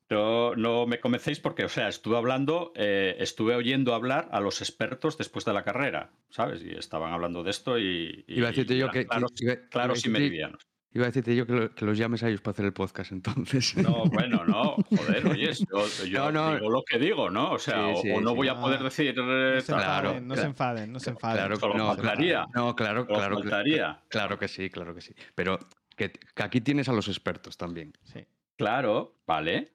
no- 0.09 0.55
no 0.55 0.85
me 0.85 0.99
convencéis 0.99 1.39
porque, 1.39 1.65
o 1.65 1.69
sea, 1.69 1.87
estuve 1.87 2.17
hablando, 2.17 2.71
eh, 2.75 3.15
estuve 3.19 3.55
oyendo 3.55 3.93
hablar 3.95 4.29
a 4.31 4.39
los 4.39 4.61
expertos 4.61 5.17
después 5.17 5.45
de 5.45 5.53
la 5.53 5.63
carrera, 5.63 6.11
¿sabes? 6.29 6.61
Y 6.63 6.71
estaban 6.71 7.11
hablando 7.13 7.43
de 7.43 7.51
esto 7.51 7.79
y, 7.79 8.23
y- 8.27 8.37
Iba 8.37 8.47
a 8.47 8.51
decirte 8.51 8.77
yo 8.77 8.89
que, 8.91 8.99
que- 8.99 9.07
claros, 9.07 9.31
iba- 9.41 9.53
iba 9.53 9.61
a 9.63 9.69
claros 9.69 9.97
y 9.99 10.01
decirte- 10.09 10.11
meridianos. 10.11 10.67
iba 10.93 11.03
a 11.05 11.07
decirte 11.07 11.35
yo 11.35 11.45
que, 11.47 11.53
lo- 11.53 11.75
que 11.75 11.85
los 11.85 11.97
llames 11.97 12.23
a 12.23 12.29
ellos 12.29 12.41
para 12.41 12.51
hacer 12.53 12.65
el 12.65 12.73
podcast 12.73 13.11
entonces. 13.11 13.75
No, 13.77 14.03
bueno, 14.29 14.45
no, 14.45 14.75
joder, 14.95 15.27
oye, 15.27 15.51
yo, 15.53 16.05
yo 16.05 16.31
No, 16.31 16.51
no. 16.51 16.53
digo 16.55 16.69
lo 16.69 16.83
que 16.83 16.99
digo, 16.99 17.29
¿no? 17.29 17.51
O 17.53 17.59
sea, 17.59 17.87
Sí, 17.87 17.93
o- 17.95 18.01
sí, 18.03 18.11
o, 18.11 18.21
no 18.21 18.29
sí. 18.31 18.35
voy 18.35 18.47
a 18.47 18.55
poder 18.61 18.83
decir 18.83 19.15
No 19.17 19.55
eh, 19.57 19.61
se 19.61 19.73
tal. 19.73 19.81
Claro, 19.81 20.09
enfaden, 20.11 20.27
no 20.27 20.35
se 20.35 20.45
enfaden, 20.45 20.93
no 20.93 20.99
se 20.99 21.09
enfaden. 21.09 21.37
Claro, 21.37 21.55
Solo 21.57 21.73
no, 21.77 21.87
faltaría. 21.87 22.45
No, 22.53 22.75
claro, 22.75 23.05
claro. 23.07 23.37
que- 23.37 23.49
faltaría. 23.49 23.99
Claro 24.07 24.37
que 24.37 24.47
sí, 24.47 24.69
claro 24.69 24.93
que 24.93 25.01
sí. 25.01 25.13
Pero 25.33 25.57
que, 25.97 26.11
que 26.11 26.43
aquí 26.43 26.61
tienes 26.61 26.87
a 26.89 26.93
los 26.93 27.07
expertos 27.07 27.57
también. 27.57 27.93
Sí. 28.03 28.23
Claro, 28.57 29.15
vale. 29.27 29.73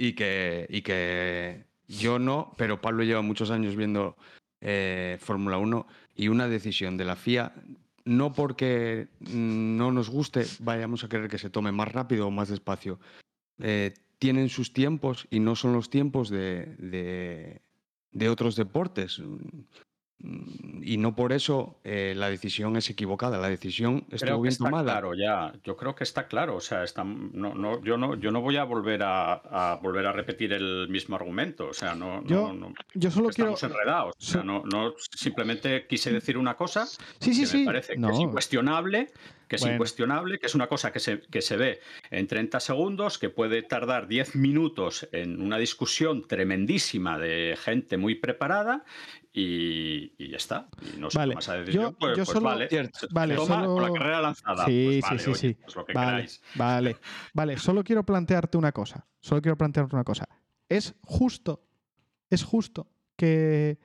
Y 0.00 0.12
que, 0.12 0.66
y 0.70 0.82
que 0.82 1.64
yo 1.88 2.20
no, 2.20 2.54
pero 2.56 2.80
Pablo 2.80 3.02
lleva 3.02 3.20
muchos 3.20 3.50
años 3.50 3.74
viendo 3.74 4.16
eh, 4.60 5.18
Fórmula 5.20 5.58
1 5.58 5.86
y 6.14 6.28
una 6.28 6.46
decisión 6.46 6.96
de 6.96 7.04
la 7.04 7.16
FIA, 7.16 7.52
no 8.04 8.32
porque 8.32 9.08
no 9.18 9.90
nos 9.90 10.08
guste, 10.08 10.46
vayamos 10.60 11.02
a 11.02 11.08
querer 11.08 11.28
que 11.28 11.38
se 11.38 11.50
tome 11.50 11.72
más 11.72 11.90
rápido 11.92 12.28
o 12.28 12.30
más 12.30 12.48
despacio. 12.48 13.00
Eh, 13.58 13.92
tienen 14.20 14.48
sus 14.50 14.72
tiempos 14.72 15.26
y 15.30 15.40
no 15.40 15.56
son 15.56 15.72
los 15.72 15.90
tiempos 15.90 16.30
de- 16.30 17.60
de 18.12 18.28
otros 18.28 18.54
deportes. 18.54 19.20
Y 20.20 20.96
no 20.96 21.14
por 21.14 21.32
eso 21.32 21.78
eh, 21.84 22.12
la 22.16 22.28
decisión 22.28 22.76
es 22.76 22.90
equivocada. 22.90 23.38
La 23.38 23.48
decisión 23.48 24.00
Creo 24.00 24.16
estuvo 24.16 24.36
que 24.38 24.42
bien 24.42 24.52
está 24.52 24.64
tomada. 24.64 24.92
claro 24.92 25.14
ya. 25.14 25.52
Yo 25.62 25.76
creo 25.76 25.94
que 25.94 26.02
está 26.02 26.26
claro. 26.26 26.56
O 26.56 26.60
sea, 26.60 26.82
está, 26.82 27.04
no, 27.04 27.54
no, 27.54 27.82
yo 27.84 27.96
no, 27.96 28.16
yo 28.16 28.32
no 28.32 28.40
voy 28.40 28.56
a 28.56 28.64
volver 28.64 29.02
a, 29.04 29.34
a 29.34 29.76
volver 29.76 30.06
a 30.06 30.12
repetir 30.12 30.52
el 30.52 30.88
mismo 30.88 31.14
argumento. 31.14 31.68
O 31.68 31.72
sea, 31.74 31.94
no, 31.94 32.24
Yo 32.26 32.48
no, 32.52 32.68
no- 32.70 32.74
Yo 32.94 33.10
solo 33.12 33.28
quiero. 33.28 33.54
estamos 33.54 33.62
enredados. 33.76 34.14
O 34.18 34.20
sea, 34.24 34.42
no, 34.42 34.64
no 34.64 34.94
simplemente 35.14 35.86
quise 35.86 36.12
decir 36.12 36.36
una 36.36 36.56
cosa 36.56 36.86
Sí, 36.86 37.32
sí, 37.34 37.40
que 37.42 37.46
sí. 37.46 37.58
me 37.58 37.64
parece 37.66 37.94
que 37.94 38.06
es 38.10 38.18
incuestionable, 38.18 39.10
que 39.46 39.56
es 39.56 39.62
Bueno. 39.62 39.76
incuestionable, 39.76 40.38
que 40.40 40.46
es 40.46 40.54
una 40.56 40.66
cosa 40.66 40.92
que 40.92 40.98
se, 41.00 41.20
que 41.20 41.42
se 41.42 41.56
ve 41.56 41.80
en 42.10 42.26
30 42.26 42.58
segundos, 42.60 43.18
que 43.18 43.30
puede 43.30 43.62
tardar 43.62 44.08
10 44.08 44.34
minutos 44.36 45.08
en 45.12 45.40
una 45.40 45.58
discusión 45.58 46.26
tremendísima 46.26 47.18
de 47.18 47.56
gente 47.62 47.96
muy 47.98 48.16
preparada 48.16 48.84
y, 49.38 50.14
y 50.18 50.30
ya 50.30 50.36
está. 50.36 50.68
Y 50.94 50.98
no 50.98 51.10
se 51.10 51.18
Vale, 51.18 51.32
toma 51.32 51.40
esa 51.40 51.54
decisión, 51.54 51.84
yo- 51.84 51.92
pues, 51.98 52.10
yo 52.16 52.24
pues 52.24 52.28
solo- 52.28 52.46
vale. 52.46 52.68
Vale, 53.10 53.34
toma 53.36 53.54
solo- 53.62 53.74
con 53.74 53.82
la 53.82 53.92
carrera 53.92 54.20
lanzada. 54.22 54.64
Sí, 54.66 54.86
pues 55.00 55.02
vale, 55.02 55.18
sí, 55.18 55.24
sí, 55.24 55.30
oye, 55.30 55.38
sí. 55.38 55.54
pues 55.62 55.76
lo 55.76 55.84
que 55.84 55.92
Vale, 55.92 56.06
queráis. 56.10 56.42
vale, 56.54 56.96
vale. 57.34 57.56
Solo 57.58 57.84
quiero 57.84 58.02
plantearte 58.04 58.58
una 58.58 58.72
cosa. 58.72 59.06
Solo 59.20 59.40
quiero 59.42 59.56
plantearte 59.56 59.94
una 59.94 60.04
cosa. 60.04 60.26
Es 60.68 60.94
justo, 61.02 61.62
es 62.30 62.42
justo 62.44 62.86
que, 63.16 63.78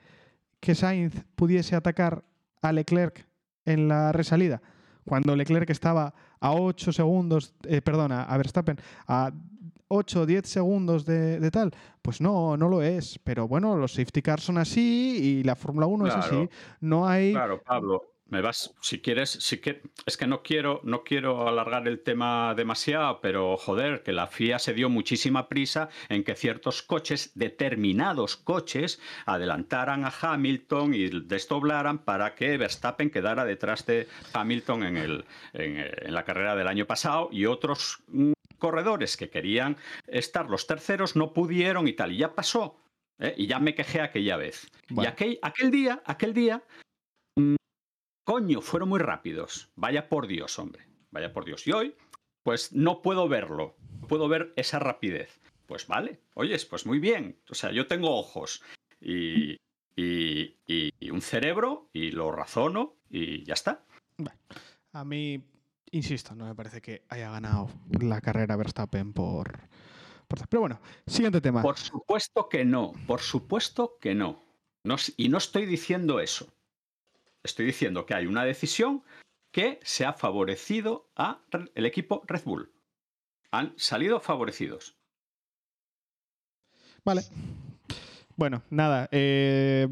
que 0.60 0.76
Sainz 0.76 1.24
pudiese 1.36 1.76
atacar 1.76 2.24
a 2.62 2.72
Leclerc 2.72 3.28
en 3.66 3.88
la 3.88 4.12
resalida. 4.12 4.62
Cuando 5.06 5.36
Leclerc 5.36 5.70
estaba 5.70 6.14
a 6.40 6.52
8 6.54 6.92
segundos, 6.94 7.54
eh, 7.68 7.82
perdona, 7.82 8.24
a 8.24 8.38
Verstappen, 8.38 8.78
a 9.08 9.32
8 9.94 10.22
o 10.22 10.26
10 10.26 10.46
segundos 10.48 11.06
de, 11.06 11.40
de 11.40 11.52
tal. 11.52 11.72
Pues 12.02 12.20
no, 12.22 12.58
no 12.58 12.68
lo 12.70 12.82
es. 12.82 13.20
Pero 13.24 13.48
bueno, 13.48 13.78
los 13.78 13.94
safety 13.94 14.22
cars 14.22 14.44
son 14.44 14.58
así 14.58 15.18
y 15.40 15.44
la 15.44 15.56
Fórmula 15.56 15.86
1 15.88 16.08
es 16.08 16.14
Claro. 16.14 16.28
así. 16.28 16.50
No 16.82 17.08
hay. 17.08 17.32
Claro, 17.32 17.62
Pablo, 17.62 18.10
me 18.28 18.42
vas, 18.42 18.74
si 18.82 19.00
quieres, 19.00 19.30
si 19.30 19.60
que, 19.60 19.84
es 20.08 20.18
que 20.18 20.26
no 20.26 20.42
quiero, 20.42 20.80
no 20.84 21.04
quiero 21.04 21.48
alargar 21.48 21.88
el 21.88 22.00
tema 22.02 22.56
demasiado, 22.56 23.22
pero 23.22 23.58
joder, 23.58 24.02
que 24.02 24.12
la 24.12 24.26
FIA 24.26 24.58
se 24.58 24.74
dio 24.74 24.90
muchísima 24.90 25.48
prisa 25.48 25.90
en 26.10 26.24
que 26.24 26.34
ciertos 26.34 26.82
coches, 26.82 27.32
determinados 27.36 28.36
coches, 28.36 29.00
adelantaran 29.28 30.04
a 30.04 30.12
Hamilton 30.20 30.96
y 30.96 31.10
desdoblaran 31.28 32.00
para 32.00 32.34
que 32.34 32.58
Verstappen 32.58 33.12
quedara 33.12 33.46
detrás 33.46 33.86
de 33.86 34.08
Hamilton 34.34 34.84
en, 34.84 34.98
el, 34.98 35.26
en, 35.54 35.78
en 35.78 36.14
la 36.14 36.24
carrera 36.24 36.56
del 36.56 36.68
año 36.68 36.88
pasado 36.88 37.30
y 37.32 37.46
otros 37.46 38.00
mm, 38.08 38.32
corredores 38.64 39.18
que 39.18 39.30
querían 39.30 39.76
estar 40.08 40.50
los 40.50 40.66
terceros 40.68 41.18
no 41.18 41.34
pudieron 41.34 41.86
y 41.90 41.94
tal, 41.94 42.14
y 42.14 42.18
ya 42.20 42.34
pasó. 42.34 42.80
¿eh? 43.20 43.34
Y 43.38 43.46
ya 43.48 43.60
me 43.60 43.76
quejé 43.76 44.00
aquella 44.00 44.38
vez. 44.38 44.66
Y 44.90 45.06
aquel, 45.06 45.38
aquel 45.42 45.70
día, 45.70 46.02
aquel 46.06 46.34
día, 46.34 46.64
mm, 47.36 47.56
coño, 48.26 48.62
fueron 48.62 48.88
muy 48.88 49.00
rápidos. 49.02 49.70
Vaya 49.76 50.08
por 50.08 50.28
Dios, 50.28 50.58
hombre. 50.60 50.86
Vaya 51.12 51.34
por 51.34 51.44
Dios. 51.44 51.68
Y 51.68 51.74
hoy, 51.74 51.94
pues 52.44 52.72
no 52.72 53.02
puedo 53.02 53.28
verlo. 53.28 53.76
Puedo 54.08 54.30
ver 54.30 54.54
esa 54.56 54.80
rapidez. 54.80 55.42
Pues 55.68 55.86
vale, 55.88 56.22
oyes, 56.36 56.64
pues 56.66 56.86
muy 56.86 57.00
bien. 57.00 57.38
O 57.50 57.56
sea, 57.56 57.72
yo 57.72 57.86
tengo 57.88 58.18
ojos 58.18 58.64
y, 59.02 59.58
y- 59.98 60.56
y- 60.66 60.90
y 61.00 61.10
un 61.10 61.22
cerebro 61.22 61.90
y 61.92 62.12
lo 62.12 62.32
razono 62.32 62.96
y 63.10 63.44
ya 63.44 63.54
está. 63.56 63.84
A 64.94 65.04
mí, 65.04 65.44
insisto, 65.94 66.36
no 66.36 66.46
me 66.46 66.56
parece 66.56 66.82
que 66.82 67.04
haya 67.10 67.32
ganado 67.32 67.70
la 68.02 68.20
carrera 68.22 68.56
Verstappen 68.56 69.14
por. 69.14 69.60
por- 70.28 70.48
Pero 70.50 70.62
bueno, 70.62 70.80
siguiente 71.08 71.40
tema. 71.42 71.62
Por 71.62 71.78
supuesto 71.78 72.50
que 72.50 72.66
no, 72.66 72.94
por 73.08 73.22
supuesto 73.22 73.98
que 74.02 74.14
no. 74.16 74.42
Y 75.18 75.30
no 75.30 75.38
estoy 75.38 75.66
diciendo 75.66 76.20
eso. 76.20 76.48
Estoy 77.44 77.66
diciendo 77.66 78.06
que 78.06 78.14
hay 78.16 78.26
una 78.26 78.44
decisión 78.44 79.04
que 79.52 79.80
se 79.84 80.06
ha 80.06 80.14
favorecido 80.14 81.10
a 81.16 81.42
Re- 81.52 81.72
el 81.76 81.86
equipo 81.86 82.24
Red 82.28 82.44
Bull. 82.44 82.72
Han 83.52 83.74
salido 83.78 84.20
favorecidos. 84.20 84.98
Vale. 87.06 87.22
Bueno, 88.36 88.64
nada. 88.70 89.08
eh, 89.12 89.88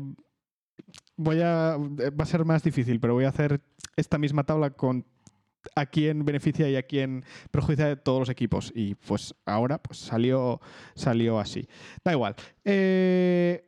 voy 1.15 1.41
a. 1.41 1.77
Va 1.77 2.23
a 2.23 2.25
ser 2.25 2.43
más 2.45 2.63
difícil, 2.63 2.99
pero 2.99 3.13
voy 3.13 3.25
a 3.25 3.29
hacer 3.29 3.61
esta 3.97 4.17
misma 4.17 4.45
tabla 4.45 4.71
con 4.71 5.05
a 5.76 5.86
quién 5.86 6.26
beneficia 6.26 6.70
y 6.70 6.76
a 6.76 6.84
quién 6.84 7.24
perjudicia 7.51 7.88
de 7.88 7.95
todos 7.95 8.20
los 8.20 8.30
equipos. 8.30 8.72
Y 8.76 8.95
pues 8.95 9.34
ahora 9.45 9.78
pues 9.78 9.99
salió, 9.99 10.59
salió 10.95 11.39
así. 11.39 11.68
Da 12.03 12.12
igual. 12.14 12.36
Eh, 12.66 13.64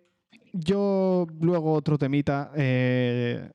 yo 0.53 1.27
luego 1.39 1.73
otro 1.73 1.97
temita. 1.97 2.51
eh, 2.55 3.49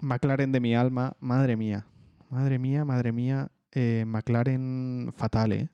McLaren 0.00 0.52
de 0.52 0.60
mi 0.60 0.74
alma. 0.74 1.14
Madre 1.20 1.56
mía. 1.56 1.86
Madre 2.30 2.58
mía, 2.58 2.84
madre 2.84 3.12
mía. 3.12 3.50
eh, 3.72 4.04
McLaren 4.06 5.12
fatal, 5.16 5.52
¿eh? 5.52 5.68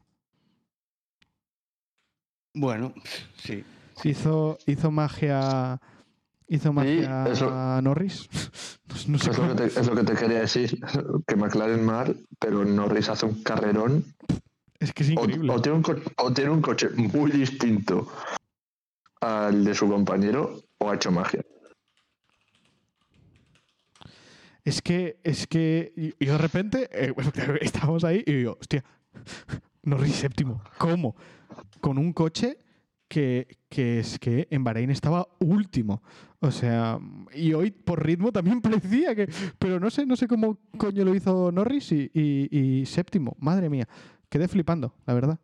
Bueno, 2.55 2.93
sí. 3.37 3.65
Hizo, 4.05 4.59
hizo 4.67 4.91
magia. 4.91 5.81
Hizo 6.49 6.73
magia 6.73 7.27
eso- 7.29 7.51
Norris. 7.83 8.29
No, 8.89 9.13
no 9.13 9.19
sé 9.19 9.31
Es 9.31 9.39
lo, 9.39 9.49
que 9.49 9.55
te, 9.55 9.67
es 9.67 9.87
lo 9.89 9.95
que 9.97 10.05
te 10.05 10.15
quería 10.15 10.41
decir, 10.41 10.79
que 11.27 11.37
McLaren 11.37 11.85
mal, 11.85 12.17
pero 12.39 12.65
Norris 12.65 13.09
hace 13.09 13.27
un 13.27 13.43
carrerón 13.43 14.05
Es 14.79 14.93
que 14.93 15.03
es 15.03 15.11
increíble. 15.11 15.53
o 15.53 15.61
tiene 15.61 15.77
un 15.79 15.83
co- 15.83 15.97
o 16.19 16.33
tiene 16.33 16.51
un 16.51 16.63
coche 16.63 16.89
muy 16.91 17.31
distinto 17.33 18.09
al 19.21 19.65
de 19.65 19.75
su 19.75 19.89
compañero 19.89 20.61
o 20.79 20.89
ha 20.91 20.95
hecho 20.95 21.11
magia. 21.11 21.45
Es 24.65 24.83
que, 24.83 25.19
es 25.23 25.47
que 25.47 25.93
y- 25.97 26.15
y 26.19 26.27
de 26.27 26.39
repente 26.39 26.89
eh, 26.93 27.13
estábamos 27.61 28.05
ahí 28.05 28.23
y 28.27 28.33
digo, 28.33 28.57
hostia, 28.61 28.85
Norris 29.83 30.15
séptimo. 30.15 30.63
¿Cómo? 30.79 31.17
Con 31.81 31.99
un 31.99 32.13
coche 32.13 32.59
que, 33.09 33.59
que 33.69 34.01
es 34.01 34.19
que 34.19 34.49
en 34.51 34.65
Bahrein 34.65 34.91
estaba 34.91 35.29
último. 35.41 36.03
O 36.41 36.51
sea, 36.51 36.99
y 37.35 37.53
hoy 37.55 37.71
por 37.71 38.05
ritmo 38.05 38.33
también 38.33 38.61
parecía 38.63 39.15
que. 39.15 39.29
Pero 39.59 39.79
no 39.81 39.91
sé, 39.91 40.07
no 40.07 40.17
sé 40.17 40.27
cómo 40.29 40.59
coño 40.79 41.05
lo 41.05 41.15
hizo 41.15 41.51
Norris 41.53 41.93
y, 41.93 42.11
y- 42.13 42.49
y 42.81 42.87
séptimo. 42.87 43.37
Madre 43.39 43.69
mía. 43.71 43.89
Quedé 44.29 44.49
flipando, 44.49 44.95
la 45.07 45.15
verdad. 45.15 45.39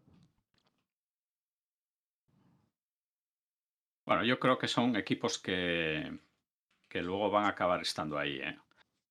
Bueno, 4.04 4.24
yo 4.24 4.38
creo 4.40 4.58
que 4.58 4.68
son 4.68 4.96
equipos 4.96 5.38
que, 5.38 6.18
que 6.88 7.02
luego 7.02 7.30
van 7.30 7.44
a 7.44 7.48
acabar 7.50 7.80
estando 7.80 8.18
ahí. 8.18 8.38
¿eh? 8.40 8.58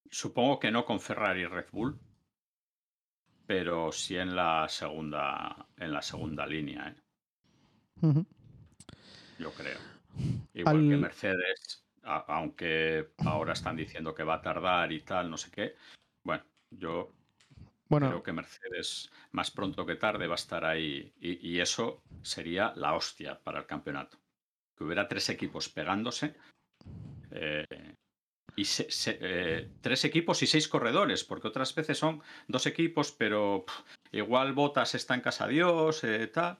Supongo 0.09 0.59
que 0.59 0.71
no 0.71 0.83
con 0.85 0.99
Ferrari 0.99 1.41
y 1.41 1.45
Red 1.45 1.67
Bull, 1.71 1.97
pero 3.47 3.91
sí 3.93 4.17
en 4.17 4.35
la 4.35 4.67
segunda, 4.67 5.67
en 5.77 5.93
la 5.93 6.01
segunda 6.01 6.45
línea, 6.45 6.89
¿eh? 6.89 7.01
Yo 9.41 9.51
creo. 9.51 9.79
Igual 10.53 10.87
que 10.89 10.97
Mercedes, 10.97 11.83
a- 12.03 12.25
aunque 12.27 13.09
ahora 13.25 13.53
están 13.53 13.75
diciendo 13.75 14.13
que 14.13 14.23
va 14.23 14.35
a 14.35 14.41
tardar 14.41 14.91
y 14.91 15.01
tal, 15.01 15.29
no 15.29 15.37
sé 15.37 15.49
qué. 15.51 15.75
Bueno, 16.23 16.43
yo 16.69 17.11
Bueno, 17.89 18.07
creo 18.09 18.23
que 18.23 18.31
Mercedes 18.33 19.11
más 19.31 19.49
pronto 19.51 19.85
que 19.85 19.95
tarde 19.95 20.27
va 20.27 20.35
a 20.35 20.43
estar 20.43 20.63
ahí 20.63 21.11
y, 21.19 21.49
y 21.49 21.59
eso 21.59 22.01
sería 22.21 22.73
la 22.75 22.93
hostia 22.93 23.39
para 23.39 23.59
el 23.59 23.65
campeonato. 23.65 24.17
Que 24.77 24.83
hubiera 24.83 25.07
tres 25.07 25.29
equipos 25.29 25.69
pegándose 25.69 26.35
eh, 27.31 27.65
y 28.55 28.65
se- 28.65 28.91
se- 28.91 29.17
eh, 29.21 29.69
tres 29.81 30.03
equipos 30.05 30.41
y 30.43 30.47
seis 30.47 30.67
corredores, 30.67 31.23
porque 31.23 31.47
otras 31.47 31.73
veces 31.73 31.97
son 31.97 32.21
dos 32.47 32.65
equipos, 32.67 33.11
pero 33.11 33.65
pff, 33.65 33.79
igual 34.11 34.53
Botas 34.53 34.93
está 34.95 35.15
en 35.15 35.21
casa 35.21 35.47
Dios, 35.47 36.03
eh, 36.03 36.27
tal. 36.27 36.57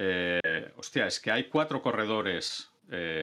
Eh, 0.00 0.40
hostia, 0.76 1.06
es 1.08 1.18
que 1.18 1.30
hay 1.32 1.48
cuatro 1.48 1.82
corredores 1.82 2.70
eh, 2.90 3.20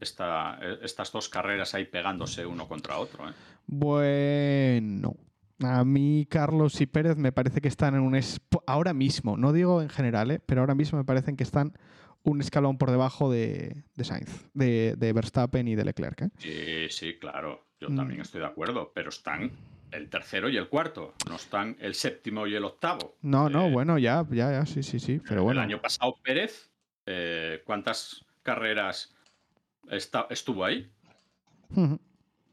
esta- 0.00 0.58
eh, 0.60 0.78
estas 0.82 1.12
dos 1.12 1.28
carreras 1.28 1.74
ahí 1.74 1.84
pegándose 1.84 2.44
uno 2.44 2.66
contra 2.66 2.98
otro. 2.98 3.28
¿eh? 3.28 3.32
Bueno, 3.66 5.16
a 5.60 5.84
mí 5.84 6.26
Carlos 6.28 6.80
y 6.80 6.86
Pérez 6.86 7.16
me 7.16 7.30
parece 7.32 7.60
que 7.60 7.68
están 7.68 7.94
en 7.94 8.00
un... 8.02 8.18
Ahora 8.66 8.92
mismo, 8.94 9.36
no 9.36 9.52
digo 9.52 9.80
en 9.80 9.88
general, 9.88 10.42
pero 10.44 10.60
ahora 10.62 10.74
mismo 10.74 10.98
me 10.98 11.04
parecen 11.04 11.36
que 11.36 11.44
están 11.44 11.72
un 12.24 12.40
escalón 12.40 12.78
por 12.78 12.90
debajo 12.90 13.30
de, 13.30 13.84
de 13.94 14.04
Sainz, 14.04 14.48
de, 14.54 14.94
de 14.98 15.12
Verstappen 15.12 15.68
y 15.68 15.76
de 15.76 15.84
Leclerc. 15.84 16.30
Sí, 16.38 16.88
sí, 16.90 17.16
claro. 17.18 17.64
Yo 17.80 17.88
Mm. 17.90 17.96
también 17.96 18.20
estoy 18.20 18.40
de 18.40 18.46
acuerdo, 18.48 18.90
pero 18.92 19.08
están 19.10 19.52
el 19.92 20.08
tercero 20.10 20.48
y 20.48 20.56
el 20.56 20.68
cuarto, 20.68 21.14
no 21.28 21.36
están 21.36 21.76
el 21.80 21.94
séptimo 21.94 22.46
y 22.46 22.54
el 22.54 22.64
octavo. 22.64 23.16
No, 23.22 23.48
no, 23.48 23.66
Eh, 23.66 23.72
bueno, 23.72 23.98
ya, 23.98 24.26
ya, 24.30 24.50
ya, 24.52 24.66
sí, 24.66 24.82
sí, 24.82 24.98
sí, 24.98 25.20
pero 25.26 25.44
bueno. 25.44 25.60
El 25.60 25.66
año 25.66 25.80
pasado 25.80 26.16
Pérez, 26.22 26.70
eh, 27.06 27.62
¿cuántas 27.64 28.24
carreras 28.42 29.14
esta- 29.90 30.26
estuvo 30.30 30.64
ahí? 30.64 30.90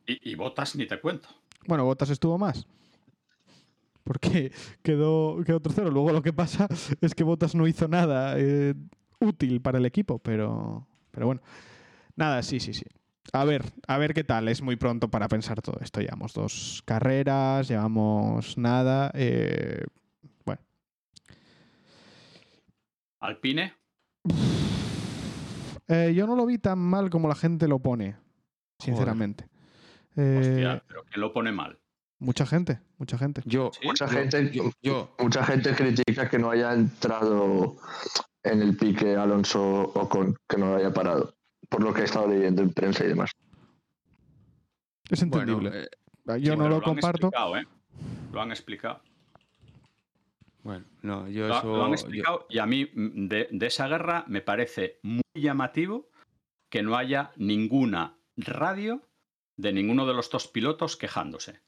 Y, 0.08 0.32
y 0.32 0.36
Botas 0.36 0.76
ni 0.76 0.86
te 0.86 1.00
cuento. 1.00 1.30
Bueno, 1.68 1.84
Bottas 1.86 2.10
estuvo 2.10 2.38
más. 2.38 2.66
Porque 4.04 4.52
quedó, 4.84 5.42
quedó 5.46 5.60
tercero. 5.60 5.90
Luego 5.90 6.12
lo 6.12 6.22
que 6.22 6.32
pasa 6.34 6.68
es 7.02 7.16
que 7.16 7.24
Bottas 7.24 7.56
no 7.56 7.68
hizo 7.68 7.88
nada 7.88 8.36
eh, 8.38 8.76
útil 9.20 9.62
para 9.62 9.80
el 9.80 9.86
equipo, 9.86 10.20
pero, 10.20 10.88
pero 11.12 11.26
bueno. 11.26 11.42
Nada, 12.16 12.44
sí, 12.44 12.60
sí, 12.60 12.74
sí. 12.74 12.86
A 13.34 13.43
ver, 13.43 13.63
a 13.88 13.97
ver 13.97 14.13
qué 14.13 14.23
tal. 14.23 14.47
Es 14.47 14.61
muy 14.61 14.76
pronto 14.76 15.09
para 15.09 15.28
pensar 15.28 15.61
todo 15.61 15.80
esto. 15.82 15.99
Llevamos 15.99 16.34
dos 16.34 16.82
carreras, 16.86 17.67
llevamos 17.67 18.57
nada. 18.57 19.11
eh, 19.13 19.84
bueno, 20.45 20.61
Alpine, 23.19 23.73
Eh, 25.88 26.13
yo 26.15 26.26
no 26.26 26.36
lo 26.36 26.45
vi 26.47 26.57
tan 26.57 26.80
mal 26.80 27.09
como 27.11 27.28
la 27.28 27.36
gente 27.36 27.67
lo 27.67 27.78
pone, 27.80 28.15
sinceramente. 28.80 29.47
Eh, 30.15 30.38
hostia, 30.39 30.84
pero 30.88 31.03
¿quién 31.03 31.21
lo 31.21 31.32
pone 31.34 31.51
mal? 31.51 31.78
mucha 32.17 32.45
gente, 32.47 32.80
mucha 32.97 33.17
gente. 33.19 33.41
Yo, 33.45 33.69
Sí, 33.73 33.86
Mucha 33.86 34.07
gente, 34.07 34.49
yo- 34.51 34.71
yo- 34.82 35.15
mucha 35.19 35.43
gente 35.43 35.76
critica 35.76 36.28
que 36.30 36.39
no 36.39 36.49
haya 36.49 36.73
entrado 36.73 37.76
en 38.41 38.61
el 38.63 38.76
pique 38.78 39.15
Alonso 39.15 39.61
o 39.93 40.09
con 40.09 40.36
que 40.49 40.57
no 40.57 40.67
lo 40.71 40.78
haya 40.78 40.91
parado, 40.91 41.36
por 41.70 41.84
lo 41.84 41.93
que 41.93 42.01
he 42.01 42.05
estado 42.05 42.28
leyendo 42.28 42.61
en 42.61 42.72
prensa 42.74 43.03
y 43.05 43.07
demás. 43.09 43.32
Es 45.09 45.28
bueno, 45.28 45.53
entendible. 45.53 45.84
eh, 45.84 46.39
yo 46.41 46.53
Sí, 46.53 46.57
no 46.57 46.70
lo 46.70 46.76
han 46.76 46.82
comparto. 46.82 47.28
explicado, 47.28 47.57
¿eh? 47.57 47.68
Lo 48.32 48.41
han 48.41 48.51
explicado. 48.51 49.01
bueno, 50.63 50.86
no, 51.03 51.28
yo 51.30 51.47
Lo, 51.47 51.57
eso. 51.57 51.68
lo 51.78 51.84
han 51.84 51.89
yo- 51.91 51.93
explicado 51.95 52.45
y 52.49 52.57
a 52.59 52.66
mí 52.66 52.86
mm, 52.93 53.28
de, 53.28 53.47
de 53.51 53.66
esa 53.68 53.88
guerra 53.88 54.26
me 54.28 54.41
parece 54.41 54.99
muy 55.03 55.22
llamativo 55.36 56.09
que 56.70 56.82
no 56.82 56.97
haya 56.97 57.32
ninguna 57.36 58.18
radio 58.36 59.01
de 59.57 59.72
ninguno 59.72 60.05
de 60.05 60.13
los 60.13 60.30
dos 60.30 60.47
pilotos 60.47 60.97
quejándose. 60.97 61.61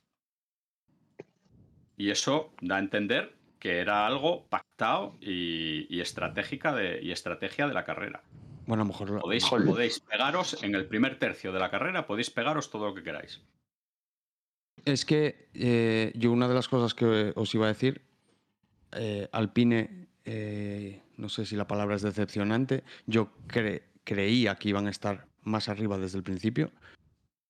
Y 1.95 2.09
eso 2.11 2.53
da 2.61 2.75
a 2.75 2.79
entender 2.79 3.35
que 3.59 3.79
era 3.79 4.05
algo 4.05 4.47
pactado 4.47 5.17
y, 5.21 5.87
y 5.95 6.01
estratégica 6.01 6.73
de, 6.75 7.01
y 7.01 7.11
estrategia 7.11 7.67
de 7.67 7.73
la 7.73 7.85
carrera. 7.85 8.23
Bueno, 8.67 8.83
a 8.83 8.85
lo 8.85 8.91
mejor. 8.91 9.09
lo- 9.09 9.21
Podéis, 9.21 9.43
Joder. 9.45 9.65
podéis 9.67 9.99
pegaros 10.01 10.61
en 10.63 10.75
el 10.75 10.85
primer 10.85 11.17
tercio 11.17 11.51
de 11.51 11.59
la 11.59 11.71
carrera, 11.71 12.05
podéis 12.05 12.29
pegaros 12.29 12.69
todo 12.69 12.85
lo 12.87 12.93
que 12.93 13.01
queráis. 13.03 13.41
Es 14.85 15.03
que 15.05 15.49
eh, 15.55 16.11
yo 16.15 16.31
una 16.31 16.47
de 16.47 16.53
las 16.53 16.67
cosas 16.67 16.93
que 16.93 17.33
os 17.35 17.55
iba 17.55 17.65
a 17.65 17.69
decir, 17.69 18.01
eh, 18.91 19.27
Alpine, 19.31 20.07
eh, 20.25 21.01
no 21.17 21.29
sé 21.29 21.45
si 21.45 21.55
la 21.55 21.67
palabra 21.67 21.95
es 21.95 22.03
decepcionante, 22.03 22.83
yo 23.05 23.31
cre- 23.47 23.81
creía 24.03 24.55
que 24.55 24.69
iban 24.69 24.87
a 24.87 24.91
estar 24.91 25.27
más 25.43 25.67
arriba 25.69 25.97
desde 25.97 26.17
el 26.19 26.23
principio, 26.23 26.71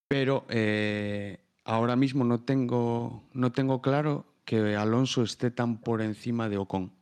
pero 0.08 0.46
eh, 0.50 1.40
ahora 1.66 1.96
mismo 1.96 2.24
no 2.24 2.40
tengo, 2.44 3.24
no 3.34 3.52
tengo 3.52 3.82
claro 3.82 4.26
que 4.46 4.76
Alonso 4.76 5.24
esté 5.24 5.52
tan 5.52 5.80
por 5.82 6.02
encima 6.02 6.48
de 6.48 6.58
Ocon. 6.58 6.94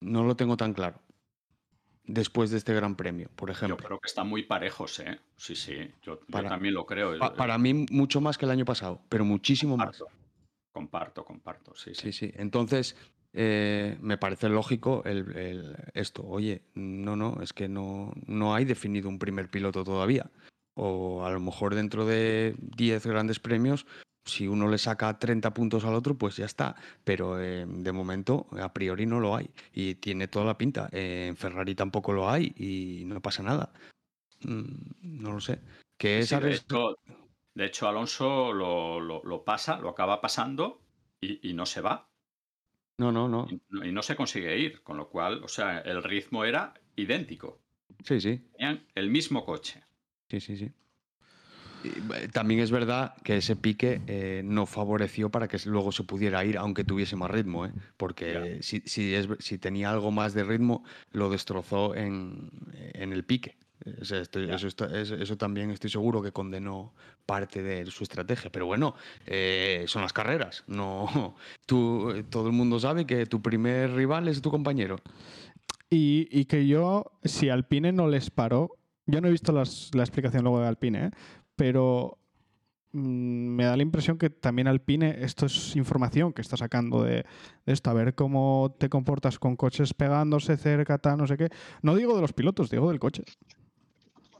No 0.00 0.24
lo 0.24 0.34
tengo 0.36 0.56
tan 0.56 0.72
claro. 0.72 0.98
Después 2.14 2.50
de 2.50 2.58
este 2.58 2.74
Gran 2.74 2.96
Premio, 2.96 3.28
por 3.36 3.50
Yo 3.50 3.52
ejemplo. 3.52 3.76
creo 3.86 4.00
que 4.00 4.08
están 4.08 4.28
muy 4.28 4.42
parejos, 4.42 4.98
¿eh? 4.98 5.20
Sí, 5.36 5.54
sí, 5.54 5.74
yo, 6.02 6.18
yo 6.18 6.26
Para- 6.28 6.48
también 6.48 6.74
lo 6.74 6.84
creo. 6.84 7.16
Pa- 7.20 7.34
para 7.34 7.56
mí 7.56 7.86
mucho 7.92 8.20
más 8.20 8.36
que 8.36 8.46
el 8.46 8.50
año 8.50 8.64
pasado, 8.64 9.00
pero 9.08 9.24
muchísimo 9.24 9.76
más. 9.76 9.96
comparto, 9.98 10.10
comparto, 10.72 11.24
comparto, 11.24 11.74
sí, 11.76 11.94
Sí, 11.94 12.10
sí. 12.12 12.26
sí. 12.26 12.32
Entonces, 12.36 12.96
eh, 13.32 13.96
me 14.00 14.18
parece 14.18 14.48
lógico 14.48 15.04
el, 15.04 15.36
el- 15.36 15.76
esto. 15.94 16.24
Oye, 16.26 16.62
no, 16.74 17.14
no, 17.14 17.40
es 17.42 17.52
que 17.52 17.68
no, 17.68 18.12
no 18.26 18.56
hay 18.56 18.64
definido 18.64 19.08
un 19.08 19.20
primer 19.20 19.48
piloto 19.48 19.84
todavía. 19.84 20.28
O 20.74 21.24
a 21.24 21.30
lo 21.30 21.38
mejor 21.38 21.76
dentro 21.76 22.06
de 22.06 22.56
10 22.58 23.06
grandes 23.06 23.38
premios, 23.38 23.86
si 24.24 24.46
uno 24.46 24.68
le 24.68 24.78
saca 24.78 25.18
30 25.18 25.52
puntos 25.54 25.84
al 25.84 25.94
otro, 25.94 26.16
pues 26.16 26.36
ya 26.36 26.44
está. 26.44 26.76
Pero 27.04 27.40
eh, 27.40 27.64
de 27.66 27.92
momento, 27.92 28.46
a 28.60 28.72
priori 28.72 29.06
no 29.06 29.20
lo 29.20 29.34
hay. 29.36 29.50
Y 29.72 29.96
tiene 29.96 30.28
toda 30.28 30.44
la 30.44 30.58
pinta. 30.58 30.88
Eh, 30.92 31.26
en 31.28 31.36
Ferrari 31.36 31.74
tampoco 31.74 32.12
lo 32.12 32.28
hay 32.30 32.52
y 32.56 33.04
no 33.06 33.20
pasa 33.20 33.42
nada. 33.42 33.72
Mm, 34.42 35.20
no 35.22 35.32
lo 35.32 35.40
sé. 35.40 35.60
Que 35.98 36.22
Sí, 36.22 36.36
de, 36.36 36.54
hecho, 36.54 36.96
de 37.54 37.64
hecho, 37.66 37.88
Alonso 37.88 38.52
lo, 38.52 39.00
lo- 39.00 39.22
lo 39.24 39.44
pasa, 39.44 39.78
lo 39.78 39.90
acaba 39.90 40.20
pasando 40.20 40.80
y, 41.20 41.50
y 41.50 41.52
no 41.54 41.66
se 41.66 41.80
va. 41.80 42.08
No, 42.98 43.10
no, 43.12 43.28
no. 43.28 43.46
Y, 43.50 43.60
no- 43.68 43.84
y 43.86 43.92
no 43.92 44.02
se 44.02 44.16
consigue 44.16 44.58
ir. 44.58 44.82
Con 44.82 44.96
lo 44.96 45.08
cual, 45.08 45.42
o 45.42 45.48
sea, 45.48 45.80
el 45.80 46.02
ritmo 46.02 46.44
era 46.44 46.74
idéntico. 46.96 47.60
Sí, 48.04 48.20
sí. 48.20 48.38
Tenían 48.56 48.86
el 48.94 49.10
mismo 49.10 49.44
coche. 49.44 49.82
Sí, 50.30 50.40
sí, 50.40 50.56
sí. 50.56 50.72
Eh, 51.82 52.28
También 52.32 52.60
es 52.60 52.70
verdad 52.70 53.14
que 53.22 53.38
ese 53.38 53.56
pique 53.56 54.02
eh, 54.06 54.42
no 54.44 54.66
favoreció 54.66 55.30
para 55.30 55.48
que 55.48 55.58
luego 55.64 55.92
se 55.92 56.04
pudiera 56.04 56.44
ir, 56.44 56.58
aunque 56.58 56.84
tuviese 56.84 57.16
más 57.16 57.30
ritmo, 57.30 57.66
¿eh? 57.66 57.72
porque 57.96 58.58
si, 58.62 58.80
si, 58.84 59.14
es, 59.14 59.28
si 59.38 59.58
tenía 59.58 59.90
algo 59.90 60.10
más 60.10 60.34
de 60.34 60.44
ritmo, 60.44 60.84
lo 61.12 61.30
destrozó 61.30 61.94
en, 61.94 62.50
en 62.94 63.12
el 63.12 63.24
pique. 63.24 63.56
O 64.00 64.04
sea, 64.04 64.20
estoy- 64.20 64.50
eso, 64.50 64.66
está- 64.66 64.94
eso, 65.00 65.14
eso 65.14 65.36
también 65.38 65.70
estoy 65.70 65.88
seguro 65.88 66.20
que 66.20 66.32
condenó 66.32 66.92
parte 67.24 67.62
de 67.62 67.86
su 67.86 68.04
estrategia. 68.04 68.50
Pero 68.52 68.66
bueno, 68.66 68.94
eh, 69.26 69.84
son 69.86 70.02
las 70.02 70.12
carreras. 70.12 70.64
No, 70.66 71.34
tú, 71.66 72.10
eh, 72.10 72.22
todo 72.28 72.48
el 72.48 72.52
mundo 72.52 72.78
sabe 72.78 73.06
que 73.06 73.24
tu 73.24 73.40
primer 73.40 73.94
rival 73.94 74.28
es 74.28 74.42
tu 74.42 74.50
compañero. 74.50 74.96
Y, 75.88 76.28
y 76.30 76.44
que 76.44 76.66
yo, 76.66 77.10
si 77.24 77.48
Alpine 77.48 77.90
no 77.90 78.06
les 78.06 78.30
paró, 78.30 78.76
yo 79.06 79.20
no 79.20 79.28
he 79.28 79.30
visto 79.32 79.50
las- 79.50 79.90
la 79.94 80.02
explicación 80.02 80.42
luego 80.44 80.60
de 80.60 80.68
Alpine, 80.68 81.06
¿eh? 81.06 81.10
Pero 81.60 82.16
mm, 82.92 83.54
me 83.54 83.64
da 83.66 83.76
la 83.76 83.82
impresión 83.82 84.16
que 84.16 84.30
también 84.30 84.66
Alpine, 84.66 85.22
esto 85.22 85.44
es 85.44 85.76
información 85.76 86.32
que 86.32 86.40
está 86.40 86.56
sacando 86.56 87.02
de, 87.02 87.26
de 87.66 87.72
esto, 87.74 87.90
a 87.90 87.92
ver 87.92 88.14
cómo 88.14 88.74
te 88.78 88.88
comportas 88.88 89.38
con 89.38 89.56
coches 89.56 89.92
pegándose 89.92 90.56
cerca, 90.56 90.96
tal, 90.96 91.18
no 91.18 91.26
sé 91.26 91.36
qué. 91.36 91.50
No 91.82 91.94
digo 91.94 92.14
de 92.14 92.22
los 92.22 92.32
pilotos, 92.32 92.70
digo 92.70 92.88
del 92.88 92.98
coche. 92.98 93.24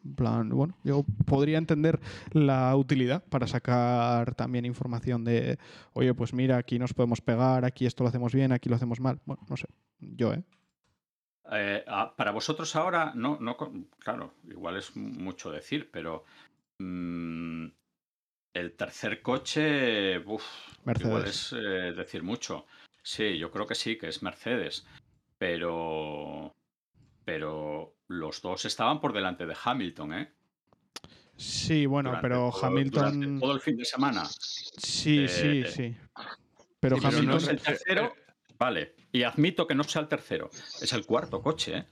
En 0.03 0.15
plan, 0.15 0.49
bueno, 0.49 0.79
yo 0.83 1.05
podría 1.27 1.59
entender 1.59 2.01
la 2.33 2.75
utilidad 2.75 3.23
para 3.29 3.47
sacar 3.47 4.35
también 4.35 4.65
información 4.65 5.23
de, 5.23 5.59
oye, 5.93 6.15
pues 6.15 6.33
mira, 6.33 6.57
aquí 6.57 6.79
nos 6.79 6.95
podemos 6.95 7.21
pegar, 7.21 7.67
aquí 7.67 7.85
esto 7.85 8.03
lo 8.03 8.09
hacemos 8.09 8.33
bien, 8.35 8.51
aquí 8.51 8.71
lo 8.71 8.77
hacemos 8.77 8.99
mal. 8.99 9.21
Bueno, 9.27 9.43
no 9.47 9.59
sé, 9.59 9.67
yo, 9.99 10.33
¿eh? 10.33 10.43
Eh, 11.53 11.85
ah, 11.89 12.15
para 12.17 12.31
vosotros 12.31 12.77
ahora, 12.77 13.13
no, 13.15 13.37
no, 13.41 13.57
claro, 13.99 14.35
igual 14.49 14.77
es 14.77 14.97
mucho 14.97 15.51
decir, 15.51 15.91
pero 15.91 16.25
mm, 16.81 17.67
el 18.55 18.73
tercer 18.77 19.23
coche, 19.23 20.19
uf, 20.19 20.45
igual 20.83 21.23
Mercedes. 21.23 21.29
es 21.29 21.53
eh, 21.53 21.93
decir 21.93 22.23
mucho. 22.23 22.67
Sí, 23.03 23.39
yo 23.39 23.51
creo 23.51 23.67
que 23.67 23.75
sí, 23.75 23.97
que 23.97 24.09
es 24.09 24.23
Mercedes, 24.23 24.87
pero, 25.39 26.55
pero 27.25 27.97
los 28.09 28.43
dos 28.43 28.65
estaban 28.65 29.01
por 29.01 29.13
delante 29.13 29.47
de 29.47 29.57
Hamilton, 29.63 30.13
¿eh? 30.15 30.33
Sí, 31.37 31.87
bueno, 31.87 32.11
Durante 32.11 32.29
pero 32.29 32.51
todo- 32.51 32.65
Hamilton... 32.67 33.41
todo 33.41 33.55
el 33.55 33.61
fin 33.61 33.77
de 33.77 33.85
semana. 33.85 34.25
Sí, 34.27 35.27
sí, 35.29 35.63
Eh, 35.63 35.67
sí. 35.67 35.97
Pero 36.81 36.97
Sí, 36.97 37.03
pero 37.03 37.09
Hamilton... 37.09 37.27
no 37.27 37.37
es 37.37 37.49
el 37.49 37.61
tercero, 37.61 38.15
vale. 38.59 38.95
Y 39.13 39.23
admito 39.23 39.67
que 39.67 39.75
no 39.75 39.85
sea 39.85 40.03
el 40.03 40.09
tercero, 40.09 40.51
es 40.83 40.93
el 40.93 41.07
cuarto 41.07 41.41
coche, 41.43 41.79
¿eh? 41.79 41.87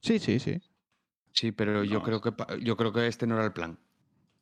Sí, 0.00 0.18
sí, 0.18 0.38
sí. 0.40 0.60
Sí, 1.34 1.50
pero 1.52 1.82
yo 1.84 2.00
creo 2.02 2.20
que 2.20 2.32
yo 2.62 2.76
creo 2.76 2.92
que 2.92 3.06
este 3.08 3.26
no 3.26 3.34
era 3.34 3.44
el 3.44 3.52
plan. 3.52 3.76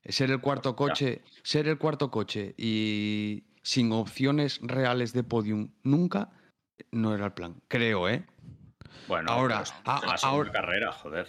Ser 0.05 0.31
el 0.31 0.41
cuarto 0.41 0.77
coche, 0.77 1.23
ser 1.43 1.67
el 1.69 1.79
cuarto 1.79 2.11
coche 2.11 2.55
y 2.59 3.45
sin 3.63 3.93
opciones 3.93 4.61
reales 4.63 5.13
de 5.15 5.23
podium 5.25 5.71
nunca 5.83 6.31
no 6.91 7.15
era 7.15 7.27
el 7.27 7.33
plan. 7.33 7.55
Creo, 7.69 8.09
¿eh? 8.09 8.27
Bueno, 9.09 9.31
Ahora, 9.33 9.65
a- 9.85 10.17
ahora- 10.23 10.53
carrera, 10.53 10.93
joder. 10.93 11.29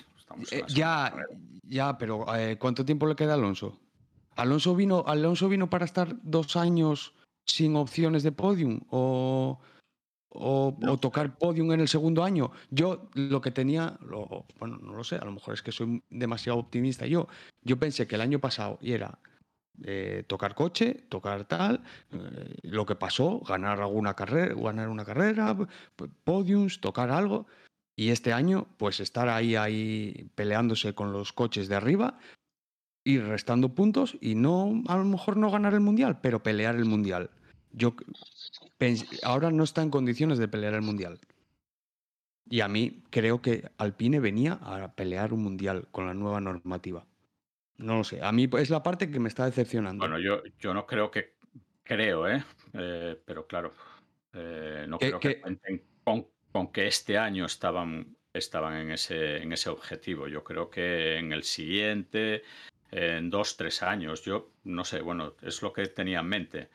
Eh, 0.52 0.64
ya, 0.68 1.14
ya, 1.64 1.98
pero 1.98 2.26
eh, 2.36 2.58
¿cuánto 2.58 2.84
tiempo 2.84 3.08
le 3.08 3.16
queda 3.16 3.34
a 3.34 3.36
Alonso? 3.36 3.80
Alonso 4.36 4.76
vino, 4.76 5.04
Alonso 5.08 5.48
vino 5.48 5.70
para 5.70 5.86
estar 5.86 6.16
dos 6.24 6.56
años 6.56 7.14
sin 7.46 7.76
opciones 7.76 8.24
de 8.24 8.32
podium 8.32 8.82
o, 8.90 9.60
o, 10.34 10.76
No 10.80 10.94
o 10.94 10.98
tocar 10.98 11.38
podium 11.38 11.72
en 11.72 11.82
el 11.82 11.88
segundo 11.88 12.24
año. 12.24 12.52
Yo 12.72 13.10
lo 13.14 13.42
que 13.42 13.52
tenía, 13.52 13.98
lo- 14.02 14.46
bueno, 14.60 14.78
no 14.82 14.94
lo 14.94 15.04
sé, 15.04 15.16
a 15.16 15.26
lo 15.26 15.32
mejor 15.32 15.54
es 15.54 15.62
que 15.62 15.72
soy 15.72 16.02
demasiado 16.10 16.60
optimista. 16.60 17.06
Yo, 17.06 17.28
yo 17.64 17.78
pensé 17.78 18.08
que 18.08 18.16
el 18.16 18.22
año 18.22 18.40
pasado 18.40 18.78
y 18.82 18.94
era 18.94 19.20
eh, 19.84 20.24
tocar 20.28 20.54
coche, 20.56 21.06
tocar 21.10 21.46
tal, 21.46 21.82
eh, 22.12 22.56
lo 22.64 22.86
que 22.86 22.96
pasó, 22.96 23.40
ganar 23.40 23.82
alguna 23.82 24.14
carrera, 24.16 24.54
ganar 24.56 24.90
una 24.90 25.06
carrera, 25.06 25.56
podiums, 26.24 26.80
tocar 26.80 27.12
algo. 27.12 27.48
Y 27.96 28.10
este 28.10 28.34
año, 28.34 28.68
pues 28.78 29.00
estar 29.00 29.30
ahí, 29.30 29.56
ahí 29.56 30.30
peleándose 30.36 30.94
con 30.96 31.12
los 31.12 31.32
coches 31.32 31.68
de 31.68 31.76
arriba, 31.76 32.18
ir 33.06 33.24
restando 33.26 33.70
puntos 33.70 34.18
y 34.22 34.36
no, 34.36 34.82
a 34.88 34.98
lo 34.98 35.06
mejor 35.06 35.38
no 35.38 35.52
ganar 35.52 35.74
el 35.74 35.82
mundial, 35.82 36.20
pero 36.22 36.42
pelear 36.42 36.76
el 36.76 36.86
mundial. 36.86 37.30
Yo 37.72 37.96
ahora 39.24 39.52
no 39.52 39.64
está 39.64 39.82
en 39.82 39.90
condiciones 39.90 40.38
de 40.38 40.48
pelear 40.48 40.74
el 40.74 40.82
mundial. 40.82 41.20
Y 42.50 42.62
a 42.62 42.68
mí 42.68 43.04
creo 43.10 43.42
que 43.42 43.70
Alpine 43.78 44.20
venía 44.20 44.54
a 44.62 44.94
pelear 44.94 45.34
un 45.34 45.44
mundial 45.44 45.88
con 45.92 46.08
la 46.08 46.14
nueva 46.14 46.42
normativa. 46.42 47.06
No 47.78 47.98
lo 47.98 48.04
sé. 48.04 48.22
A 48.22 48.32
mí 48.32 48.50
es 48.58 48.70
la 48.70 48.84
parte 48.84 49.10
que 49.10 49.20
me 49.20 49.30
está 49.30 49.46
decepcionando. 49.46 50.02
Bueno, 50.02 50.20
yo, 50.20 50.44
yo 50.60 50.74
no 50.74 50.86
creo 50.86 51.10
que. 51.10 51.34
Creo, 51.84 52.30
¿eh? 52.30 52.44
Eh, 52.74 53.20
pero 53.26 53.46
claro, 53.46 53.74
eh, 54.32 54.86
no 54.88 54.98
creo 54.98 55.20
que, 55.20 55.36
que- 55.36 55.42
cuenten 55.42 55.84
con, 56.04 56.28
con 56.52 56.72
que 56.72 56.88
este 56.88 57.18
año 57.18 57.46
estaban, 57.46 58.16
estaban 58.32 58.76
en, 58.78 58.92
ese, 58.92 59.38
en 59.38 59.52
ese 59.52 59.70
objetivo. 59.70 60.28
Yo 60.30 60.44
creo 60.46 60.70
que 60.70 61.18
en 61.18 61.34
el 61.34 61.44
siguiente, 61.44 62.44
en 62.92 63.30
dos, 63.30 63.58
tres 63.58 63.84
años, 63.84 64.24
yo 64.24 64.52
no 64.64 64.86
sé, 64.86 65.02
bueno, 65.02 65.34
es 65.42 65.62
lo 65.62 65.74
que 65.74 65.88
tenía 65.88 66.20
en 66.22 66.28
mente. 66.28 66.70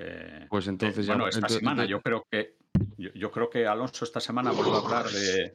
Eh, 0.00 0.46
Pues 0.48 0.68
entonces 0.68 1.06
ya- 1.06 1.14
bueno, 1.14 1.26
esta 1.28 1.38
entonces- 1.40 1.58
semana 1.58 1.84
yo 1.84 2.00
creo 2.00 2.24
que 2.30 2.54
yo, 2.96 3.10
yo 3.14 3.30
creo 3.32 3.50
que 3.50 3.66
Alonso 3.66 4.04
esta 4.04 4.20
semana 4.20 4.52
vuelve 4.52 4.70
a 4.72 4.78
hablar 4.78 5.06
de, 5.10 5.54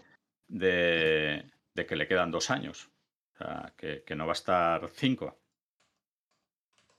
de, 0.49 1.49
de 1.73 1.85
que 1.85 1.95
le 1.95 2.07
quedan 2.07 2.29
dos 2.31 2.49
años. 2.49 2.89
O 3.33 3.37
sea, 3.37 3.73
que, 3.77 4.03
que 4.03 4.15
no 4.15 4.25
va 4.25 4.33
a 4.33 4.41
estar 4.41 4.89
cinco. 4.93 5.39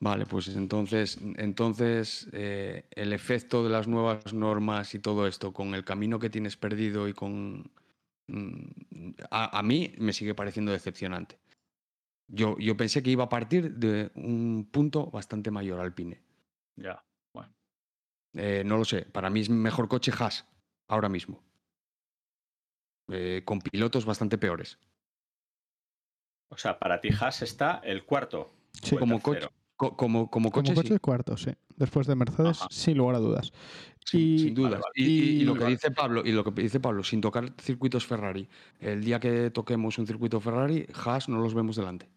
Vale, 0.01 0.27
pues 0.27 0.49
entonces, 0.49 1.19
entonces 1.37 2.29
eh, 2.33 2.87
el 2.91 3.13
efecto 3.13 3.63
de 3.65 3.71
las 3.71 3.87
nuevas 3.89 4.33
normas 4.35 4.95
y 4.95 4.99
todo 4.99 5.27
esto, 5.27 5.53
con 5.53 5.75
el 5.75 5.85
camino 5.85 6.19
que 6.19 6.31
tienes 6.31 6.57
perdido 6.57 7.09
y 7.09 7.13
con... 7.15 7.71
mm, 8.27 9.11
A, 9.31 9.59
a 9.59 9.63
mí 9.63 9.95
me 9.99 10.13
sigue 10.13 10.35
pareciendo 10.35 10.73
decepcionante. 10.73 11.39
Yo, 12.27 12.57
yo 12.59 12.77
pensé 12.77 13.03
que 13.03 13.11
iba 13.11 13.25
a 13.25 13.29
partir 13.29 13.75
de 13.75 14.11
un 14.15 14.69
punto 14.71 15.11
bastante 15.11 15.51
mayor 15.51 15.81
Alpine. 15.81 16.21
Ya. 16.77 17.03
Eh, 18.35 18.63
no 18.65 18.77
lo 18.77 18.85
sé, 18.85 19.03
para 19.03 19.31
mí 19.31 19.41
es 19.41 19.49
mejor 19.51 19.89
coche 19.89 20.13
Haas, 20.19 20.45
ahora 20.89 21.09
mismo. 21.09 21.43
Eh, 23.09 23.43
con 23.45 23.61
pilotos 23.61 24.05
bastante 24.05 24.39
peores. 24.39 24.79
O 26.49 26.57
sea, 26.57 26.79
para 26.79 27.01
ti 27.01 27.09
Haas 27.19 27.43
está 27.43 27.81
el 27.85 28.05
cuarto. 28.05 28.55
Sí. 28.73 28.95
o 28.95 28.99
el 28.99 29.01
Como 29.01 29.21
coche, 29.21 29.49
co- 29.77 29.97
como, 29.97 30.31
como 30.31 30.51
Como 30.51 30.75
coche, 30.75 30.99
cuarto, 30.99 31.37
sí. 31.37 31.51
Después 31.77 32.07
de 32.07 32.15
Mercedes, 32.17 32.61
Ajá. 32.61 32.69
sin 32.71 32.97
lugar 32.99 33.17
a 33.17 33.19
dudas. 33.19 33.53
Sin, 34.05 34.21
Y- 34.21 34.39
sin. 34.39 34.55
Vale, 34.55 34.77
vale. 34.77 34.85
Y, 34.97 35.05
y- 35.05 35.41
y 35.41 35.45
lo 35.45 35.55
que 35.55 35.67
dice 35.67 35.91
Pablo, 35.91 36.23
y 36.25 36.33
lo 36.33 36.43
que 36.45 36.63
dice 36.63 36.81
Pablo, 36.81 37.05
sin 37.05 37.21
tocar 37.21 37.53
circuitos 37.61 38.07
Ferrari, 38.07 38.49
el 38.81 39.05
día 39.05 39.21
que 39.21 39.51
toquemos 39.51 39.99
un 39.99 40.07
circuito 40.07 40.41
Ferrari, 40.41 40.87
Haas 41.05 41.29
no 41.29 41.39
los 41.41 41.55
vemos 41.55 41.77
delante. 41.77 42.09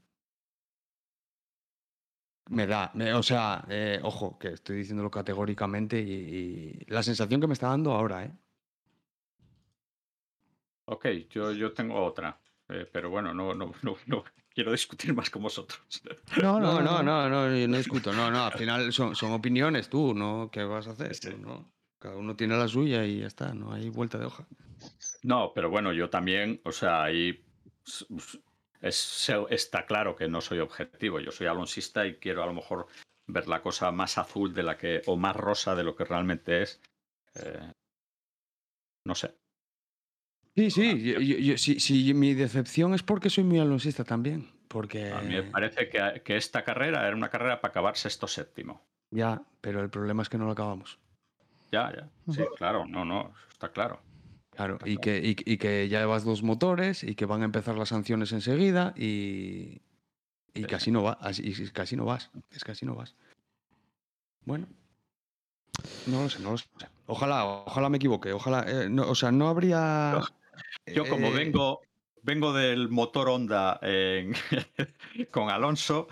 Me 2.50 2.66
da, 2.68 2.92
me- 2.94 3.14
o 3.14 3.22
sea, 3.24 3.66
eh, 3.70 4.00
ojo, 4.04 4.38
que 4.40 4.50
estoy 4.50 4.78
diciéndolo 4.78 5.12
categóricamente 5.12 6.00
y, 6.00 6.78
y 6.82 6.86
la 6.88 7.04
sensación 7.04 7.42
que 7.42 7.48
me 7.48 7.54
está 7.54 7.68
dando 7.68 7.92
ahora, 7.92 8.24
¿eh? 8.26 8.32
Ok, 10.86 11.06
yo, 11.30 11.52
yo 11.52 11.74
tengo 11.74 12.02
otra. 12.04 12.40
eh, 12.70 12.88
pero 12.92 13.10
bueno, 13.10 13.34
no, 13.34 13.54
no, 13.54 13.72
no, 13.82 13.96
no 14.08 14.24
quiero 14.54 14.72
discutir 14.72 15.14
más 15.14 15.30
con 15.30 15.44
vosotros. 15.44 15.82
No, 16.42 16.60
No, 16.60 16.82
no, 16.82 17.02
no, 17.04 17.30
no, 17.30 17.56
yo 17.58 17.68
no 17.68 17.78
discuto, 17.78 18.12
no, 18.14 18.30
no, 18.30 18.46
al 18.46 18.52
final 18.54 18.92
son, 18.92 19.16
son 19.16 19.32
opiniones 19.32 19.90
tú, 19.90 20.14
¿no? 20.14 20.50
¿Qué 20.52 20.64
vas 20.64 20.88
a 20.88 20.92
hacer? 20.92 21.16
Sí. 21.16 21.30
¿no? 21.40 21.72
Cada 22.00 22.18
uno 22.18 22.36
tiene 22.36 22.58
la 22.58 22.68
suya 22.68 23.06
y 23.06 23.20
ya 23.22 23.28
está, 23.28 23.54
no 23.54 23.72
hay 23.72 23.90
vuelta 23.90 24.18
de 24.18 24.26
hoja. 24.26 24.46
No, 25.24 25.52
pero 25.56 25.70
bueno, 25.70 25.94
yo 25.94 26.10
también, 26.10 26.62
o 26.66 26.72
sea, 26.72 27.04
ahí 27.04 27.44
es- 28.82 29.32
está 29.50 29.86
claro 29.86 30.16
que 30.16 30.28
no 30.28 30.42
soy 30.42 30.60
objetivo. 30.60 31.20
Yo 31.20 31.32
soy 31.32 31.48
alonsista 31.48 32.06
y 32.06 32.16
quiero 32.16 32.44
a 32.44 32.48
lo 32.48 32.54
mejor 32.54 32.88
ver 33.28 33.48
la 33.48 33.62
cosa 33.62 33.92
más 33.92 34.18
azul 34.18 34.54
de 34.54 34.64
la 34.64 34.78
que, 34.78 35.02
o 35.06 35.18
más 35.18 35.36
rosa 35.36 35.76
de 35.76 35.84
lo 35.84 35.96
que 35.96 36.06
realmente 36.06 36.62
es. 36.62 36.82
Eh, 37.36 37.72
no 39.06 39.16
sé. 39.16 39.36
Sí, 40.56 40.72
sí, 40.72 41.04
yo- 41.04 41.20
yo- 41.20 41.38
yo- 41.38 41.58
sí, 41.58 41.80
sí, 41.80 42.14
mi 42.14 42.34
decepción 42.34 42.94
es 42.94 43.04
porque 43.04 43.30
soy 43.30 43.44
muy 43.44 43.60
alonsista 43.60 44.04
también, 44.04 44.50
porque... 44.68 45.12
A 45.12 45.22
mí 45.22 45.36
me 45.36 45.44
parece 45.44 45.88
que, 45.88 46.22
que 46.26 46.36
esta 46.36 46.64
carrera 46.64 47.06
era 47.06 47.16
una 47.16 47.30
carrera 47.30 47.62
para 47.62 47.72
acabar 47.72 47.96
sexto 47.96 48.28
séptimo. 48.28 48.82
Ya, 49.12 49.44
pero 49.62 49.82
el 49.82 49.90
problema 49.90 50.24
es 50.24 50.30
que 50.30 50.38
no 50.38 50.46
lo 50.46 50.52
acabamos. 50.54 50.98
Ya, 51.72 51.94
ya. 51.96 52.10
Sí, 52.34 52.42
claro, 52.58 52.86
no, 52.88 53.06
no, 53.06 53.34
está 53.52 53.72
claro. 53.72 54.02
Claro, 54.58 54.80
y 54.86 54.98
que, 54.98 55.20
y, 55.20 55.36
y 55.46 55.58
que 55.58 55.88
ya 55.88 56.00
llevas 56.00 56.24
dos 56.26 56.42
motores 56.42 57.04
y 57.04 57.14
que 57.14 57.28
van 57.28 57.44
a 57.44 57.46
empezar 57.46 57.76
las 57.78 57.90
sanciones 57.90 58.32
enseguida 58.32 58.92
y, 58.98 59.82
y 60.56 60.64
casi 60.66 60.90
no 60.90 61.04
vas, 61.04 61.18
así- 61.22 61.44
y 61.46 61.70
casi 61.70 61.96
no 61.96 62.06
vas, 62.06 62.32
es 62.50 62.64
así 62.68 62.84
no 62.84 62.96
vas. 62.96 63.14
Bueno, 64.46 64.68
no 66.08 66.24
lo 66.24 66.30
sé, 66.30 66.40
no 66.40 66.52
lo 66.52 66.58
sé. 66.58 66.66
Ojalá, 67.06 67.46
ojalá 67.46 67.90
me 67.90 67.98
equivoque, 67.98 68.34
ojalá, 68.34 68.66
eh, 68.68 68.90
no, 68.90 69.08
o 69.08 69.14
sea, 69.14 69.32
no 69.32 69.48
habría... 69.48 70.20
Yo 70.88 71.08
como 71.08 71.28
eh, 71.28 71.34
vengo, 71.36 71.82
vengo 72.24 72.52
del 72.52 72.90
motor 72.90 73.30
Honda 73.30 73.78
en- 73.84 74.34
con 75.32 75.52
Alonso, 75.52 76.08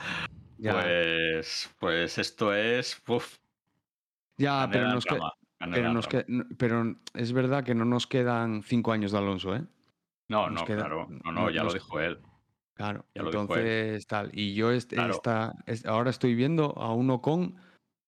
ya, 0.59 0.73
pues, 0.73 1.71
pues 1.79 2.19
esto 2.19 2.53
es... 2.53 3.01
uf, 3.07 3.39
ya, 4.37 4.69
pero 4.71 4.87
nos, 4.87 5.03
que- 5.05 5.17
pero 5.59 5.93
nos 5.93 6.07
que- 6.07 6.25
es 7.13 7.31
verdad 7.33 7.63
que 7.63 7.75
no 7.75 7.85
nos 7.85 8.07
quedan 8.07 8.63
cinco 8.63 8.91
años 8.91 9.11
de 9.11 9.17
Alonso, 9.17 9.55
¿eh? 9.55 9.63
No, 10.29 10.49
nos 10.49 10.61
no, 10.61 10.65
queda- 10.67 10.77
claro. 10.81 11.07
No, 11.23 11.31
no- 11.31 11.49
ya 11.49 11.63
nos- 11.63 11.73
lo 11.73 11.79
dijo 11.79 11.99
él. 11.99 12.19
Claro, 12.75 13.05
Ya 13.15 13.23
lo 13.23 13.29
dijo 13.31 13.41
él. 13.55 13.61
entonces 13.61 14.07
tal. 14.07 14.31
Y 14.33 14.53
yo 14.53 14.69
Claro. 14.89 15.13
esta- 15.13 15.53
ahora 15.85 16.09
estoy 16.09 16.35
viendo 16.35 16.77
a 16.77 16.93
uno 16.93 17.21
con 17.21 17.55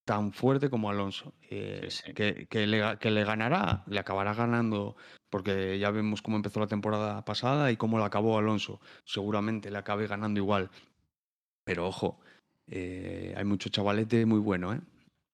tan 0.05 0.31
fuerte 0.33 0.69
como 0.69 0.89
Alonso, 0.89 1.33
eh, 1.49 1.87
Sí, 1.89 2.03
sí. 2.07 2.13
Que, 2.13 2.47
que 2.49 2.65
le, 2.65 2.81
ga- 2.81 2.97
que 2.97 3.11
le 3.11 3.23
ganará, 3.23 3.83
le 3.87 3.99
acabará 3.99 4.33
ganando, 4.33 4.95
porque 5.29 5.77
ya 5.79 5.91
vemos 5.91 6.21
cómo 6.21 6.37
empezó 6.37 6.59
la 6.61 6.67
temporada 6.67 7.23
pasada 7.25 7.71
y 7.71 7.77
cómo 7.77 7.99
la 7.99 8.05
acabó 8.05 8.37
Alonso. 8.37 8.79
Seguramente 9.03 9.69
le 9.69 9.77
acabe 9.77 10.07
ganando 10.07 10.39
igual. 10.39 10.69
Pero 11.65 11.87
ojo, 11.87 12.19
eh, 12.67 13.33
hay 13.37 13.43
mucho 13.45 13.69
chavalete 13.69 14.25
muy 14.25 14.39
bueno, 14.39 14.73
¿eh? 14.73 14.79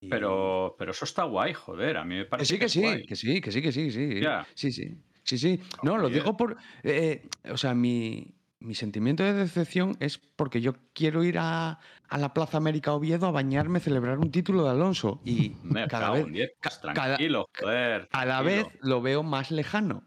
Y- 0.04 0.08
Pero, 0.08 0.74
pero 0.78 0.90
eso 0.90 1.04
está 1.04 1.24
guay, 1.24 1.52
joder. 1.54 1.96
A 1.96 2.04
mí 2.04 2.14
me 2.16 2.24
Que 2.24 2.28
parece 2.30 2.54
sí, 2.54 2.58
que 2.60 2.68
sí, 2.68 2.80
que 3.06 3.16
sí, 3.16 3.40
que 3.40 3.50
sí, 3.52 3.62
que 3.62 3.72
sí, 3.72 3.90
sí. 3.90 4.20
Sí, 4.54 4.72
sí. 4.72 4.98
Sí, 5.22 5.38
sí. 5.38 5.60
No, 5.82 5.96
lo 5.96 6.08
digo 6.10 6.36
por. 6.36 6.56
eh, 6.82 7.26
o 7.50 7.56
sea, 7.56 7.72
mi, 7.74 8.26
mi 8.60 8.74
sentimiento 8.74 9.22
de 9.22 9.32
decepción 9.32 9.96
es 10.00 10.18
porque 10.18 10.60
yo 10.60 10.74
quiero 10.92 11.24
ir 11.24 11.38
a, 11.38 11.78
a 12.08 12.18
la 12.18 12.34
Plaza 12.34 12.58
América 12.58 12.92
Oviedo 12.92 13.26
a 13.26 13.30
bañarme, 13.30 13.80
celebrar 13.80 14.18
un 14.18 14.30
título 14.30 14.64
de 14.64 14.70
Alonso. 14.70 15.22
Y 15.24 15.56
Me 15.62 15.86
cada 15.88 16.10
vez, 16.10 16.26
diez. 16.30 16.50
Pues 16.62 16.76
cada- 16.78 16.92
Tranquilo, 16.94 17.48
joder. 17.58 18.08
a 18.12 18.26
la 18.26 18.42
tranquilo, 18.42 18.64
vez 18.70 18.78
lo 18.82 19.00
veo 19.00 19.22
más 19.22 19.50
lejano. 19.50 20.04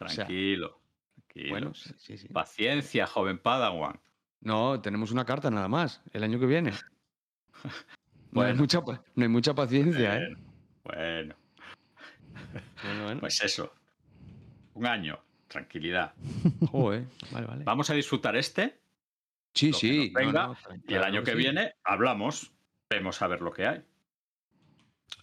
o 0.00 0.08
sea, 0.08 0.26
Tranquilo. 0.26 0.80
tranquilo. 1.14 1.50
Bueno, 1.50 1.74
sí, 1.74 1.90
sí, 1.98 2.18
sí. 2.18 2.28
Paciencia, 2.28 3.06
joven 3.06 3.38
Padawan. 3.38 4.00
No, 4.40 4.80
tenemos 4.80 5.12
una 5.12 5.24
carta 5.24 5.48
nada 5.50 5.68
más, 5.68 6.02
el 6.12 6.24
año 6.24 6.40
que 6.40 6.46
viene. 6.46 6.72
No, 8.36 8.42
hay, 8.42 8.54
mucha, 8.54 8.80
no 8.80 9.22
hay 9.22 9.28
mucha 9.28 9.54
paciencia, 9.54 10.16
¿eh? 10.18 10.36
Bueno, 10.84 11.34
bueno, 11.34 11.34
Bueno, 12.82 13.04
bueno. 13.04 13.20
pues 13.20 13.42
eso. 13.42 13.72
Un 14.74 14.86
año. 14.86 15.18
Tranquilidad. 15.48 16.12
Joder, 16.70 17.04
vale, 17.30 17.46
vale. 17.46 17.64
Vamos 17.64 17.88
a 17.90 17.94
disfrutar 17.94 18.36
este 18.36 18.80
Sí, 19.54 19.72
sí. 19.72 20.12
venga, 20.14 20.48
no, 20.48 20.48
no, 20.48 20.82
y 20.86 20.94
el 20.94 21.02
año 21.02 21.22
que 21.22 21.30
sí. 21.32 21.36
viene 21.38 21.74
hablamos. 21.82 22.52
Vemos 22.90 23.20
a 23.22 23.26
ver 23.26 23.40
lo 23.40 23.52
que 23.52 23.66
hay. 23.66 23.82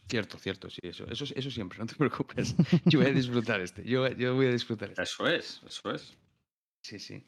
Cierto, 0.09 0.37
cierto, 0.37 0.69
sí, 0.69 0.79
eso, 0.83 1.05
eso, 1.09 1.25
eso 1.35 1.51
siempre, 1.51 1.79
no 1.79 1.85
te 1.85 1.95
preocupes. 1.95 2.55
Yo 2.85 2.99
voy 2.99 3.09
a 3.09 3.13
disfrutar 3.13 3.61
este, 3.61 3.83
yo, 3.85 4.07
yo 4.09 4.35
voy 4.35 4.47
a 4.47 4.51
disfrutar 4.51 4.89
este. 4.89 5.01
Eso 5.03 5.27
es, 5.27 5.61
eso 5.65 5.91
es. 5.91 6.17
Sí, 6.81 6.99
sí. 6.99 7.25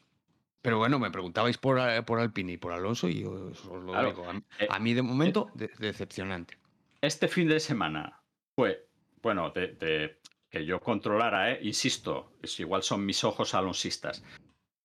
Pero 0.66 0.78
bueno, 0.78 0.98
me 0.98 1.12
preguntabais 1.12 1.58
por, 1.58 1.78
eh, 1.78 2.02
por 2.02 2.18
Alpine 2.18 2.54
y 2.54 2.56
por 2.56 2.72
Alonso 2.72 3.08
y 3.08 3.20
yo 3.20 3.30
os 3.30 3.64
os 3.66 3.84
lo 3.84 3.92
Claro. 3.92 4.08
digo. 4.08 4.28
A, 4.28 4.32
mí- 4.32 4.42
Eh, 4.58 4.66
a 4.68 4.78
mí 4.80 4.94
de 4.94 5.02
momento, 5.02 5.48
de- 5.54 5.70
decepcionante. 5.78 6.58
Este 7.00 7.28
fin 7.28 7.46
de 7.46 7.60
semana 7.60 8.20
fue, 8.56 8.88
bueno, 9.22 9.50
de, 9.50 9.68
de 9.68 10.18
que 10.50 10.64
yo 10.66 10.80
controlara, 10.80 11.52
¿eh? 11.52 11.60
insisto, 11.62 12.32
es, 12.42 12.58
igual 12.58 12.82
son 12.82 13.06
mis 13.06 13.22
ojos 13.22 13.54
alonsistas, 13.54 14.24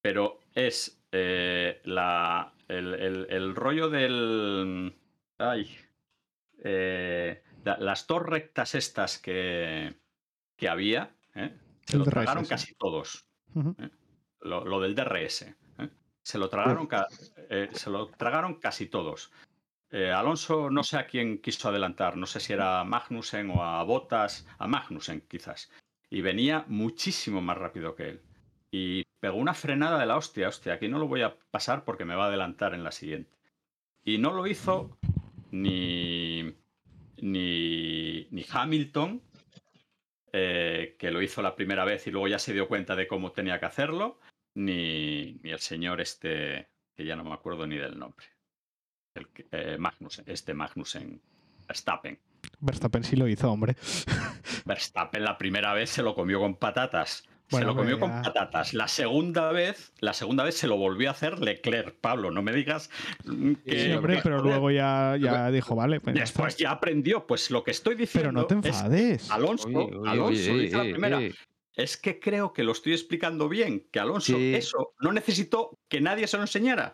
pero 0.03 0.40
es 0.53 1.02
eh, 1.12 1.82
la, 1.86 2.53
el, 2.68 2.94
el- 2.94 3.28
el 3.32 3.56
rollo 3.56 3.90
del... 3.90 4.95
Ay, 5.40 5.76
eh, 6.64 7.41
la- 7.64 7.78
las 7.80 8.06
dos 8.06 8.22
rectas 8.22 8.76
estas 8.76 9.18
que, 9.18 9.95
que 10.56 10.70
había, 10.70 11.16
¿eh? 11.34 11.56
se 11.88 11.98
lo 11.98 12.03
tragaron 12.03 12.45
casi 12.45 12.76
todos. 12.76 13.26
Lo, 14.41 14.64
lo 14.66 14.80
del 14.80 14.94
DRS. 14.95 15.56
Se 16.23 16.38
lo 16.38 16.49
tragaron, 16.49 16.88
eh, 17.49 17.69
se 17.72 17.89
lo 17.89 18.07
tragaron 18.07 18.56
casi 18.56 18.88
todos. 18.88 19.31
Eh, 19.89 20.11
Alonso 20.11 20.69
no 20.69 20.84
sé 20.84 20.98
a 20.98 21.06
quién 21.06 21.39
quiso 21.39 21.68
adelantar, 21.68 22.15
no 22.15 22.26
sé 22.26 22.39
si 22.39 22.53
era 22.53 22.80
a 22.80 22.84
Magnussen 22.85 23.49
o 23.49 23.64
a 23.64 23.84
Bottas, 23.84 24.48
a 24.57 24.68
Magnussen 24.68 25.22
quizás. 25.27 25.69
Y 26.10 26.22
venía 26.22 26.64
muchísimo 26.68 27.41
más 27.41 27.57
rápido 27.57 27.95
que 27.95 28.10
él. 28.10 28.22
Y 28.72 29.03
pegó 29.19 29.38
una 29.38 29.53
frenada 29.53 29.99
de 29.99 30.06
la 30.06 30.15
hostia, 30.15 30.48
hostia, 30.48 30.73
aquí 30.73 30.88
no 30.88 30.98
lo 30.98 31.07
voy 31.07 31.23
a 31.23 31.35
pasar 31.52 31.84
porque 31.84 32.06
me 32.06 32.15
va 32.15 32.26
a 32.26 32.27
adelantar 32.27 32.73
en 32.73 32.84
la 32.84 32.91
siguiente. 32.91 33.38
Y 34.03 34.18
no 34.18 34.34
lo 34.34 34.48
hizo 34.48 34.98
ni, 35.52 36.56
ni, 37.18 38.27
ni 38.31 38.45
Hamilton, 38.49 39.22
eh, 40.34 40.95
que 40.98 41.11
lo 41.11 41.22
hizo 41.22 41.41
la 41.41 41.56
primera 41.56 41.84
vez 41.84 42.07
y 42.07 42.11
luego 42.11 42.30
ya 42.30 42.39
se 42.39 42.53
dio 42.53 42.69
cuenta 42.69 42.95
de 42.95 43.07
cómo 43.07 43.34
tenía 43.34 43.60
que 43.60 43.65
hacerlo, 43.65 44.19
ni, 44.56 45.40
ni 45.44 45.52
el 45.52 45.60
señor 45.60 46.02
este, 46.02 46.68
que 46.95 47.06
ya 47.06 47.15
no 47.15 47.23
me 47.23 47.34
acuerdo 47.34 47.68
ni 47.68 47.78
del 47.78 47.98
nombre. 47.98 48.26
El, 49.14 49.28
eh, 49.52 49.78
Magnussen, 49.78 50.26
este 50.28 50.53
Magnussen, 50.53 51.22
Verstappen. 51.68 52.18
Verstappen 52.60 53.03
sí 53.03 53.15
lo 53.15 53.28
hizo, 53.28 53.52
hombre. 53.52 53.76
Verstappen 54.65 55.23
la 55.23 55.38
primera 55.38 55.73
vez 55.73 55.90
se 55.90 56.03
lo 56.03 56.15
comió 56.15 56.40
con 56.40 56.56
patatas. 56.56 57.23
Bueno, 57.49 57.65
se 57.65 57.68
lo 57.68 57.76
comió 57.76 57.99
pero 57.99 58.11
con 58.11 58.22
patatas. 58.22 58.73
La 58.73 58.88
segunda 58.88 59.52
vez, 59.52 59.91
la 59.99 60.14
segunda 60.14 60.45
vez 60.45 60.56
se 60.56 60.68
lo 60.68 60.78
volvió 60.78 61.10
a 61.10 61.11
hacer 61.11 61.40
Leclerc. 61.40 61.95
Pablo, 61.99 62.32
no 62.32 62.41
me 62.41 62.53
digas 62.53 62.90
mm, 63.26 63.53
que. 63.65 63.86
Sí, 63.88 63.91
hombre, 63.91 64.15
que, 64.18 64.22
pero 64.22 64.41
luego 64.41 64.72
ya, 64.72 65.18
ya 65.19 65.52
dijo, 65.52 65.76
vale, 65.76 65.99
pues. 65.99 66.15
Después 66.15 66.56
ya 66.56 66.72
aprendió. 66.72 67.28
Pues 67.28 67.52
lo 67.52 67.64
que 67.64 67.72
estoy 67.72 67.95
Pero 67.95 68.06
diciendo. 68.06 68.32
no 68.32 68.45
te 68.45 68.53
es 68.60 68.65
enfades. 68.78 69.32
Alonso, 69.32 69.68
Oye, 69.68 69.98
oye, 69.98 70.10
Alonso 70.10 70.52
oye, 70.52 70.61
dice 70.61 70.78
la 70.78 70.84
primera. 70.84 71.19
Eh. 71.82 71.84
Es 71.84 71.98
que 71.98 72.20
creo 72.20 72.53
que 72.53 72.64
lo 72.64 72.72
estoy 72.72 72.94
explicando 72.94 73.49
bien. 73.49 73.88
Que 73.91 73.99
Alonso 73.99 74.38
Sí. 74.38 74.56
eso 74.56 74.94
no 74.99 75.12
necesitó 75.12 75.78
que 75.90 75.99
nadie 76.02 76.28
se 76.28 76.38
lo 76.38 76.44
enseñara. 76.44 76.94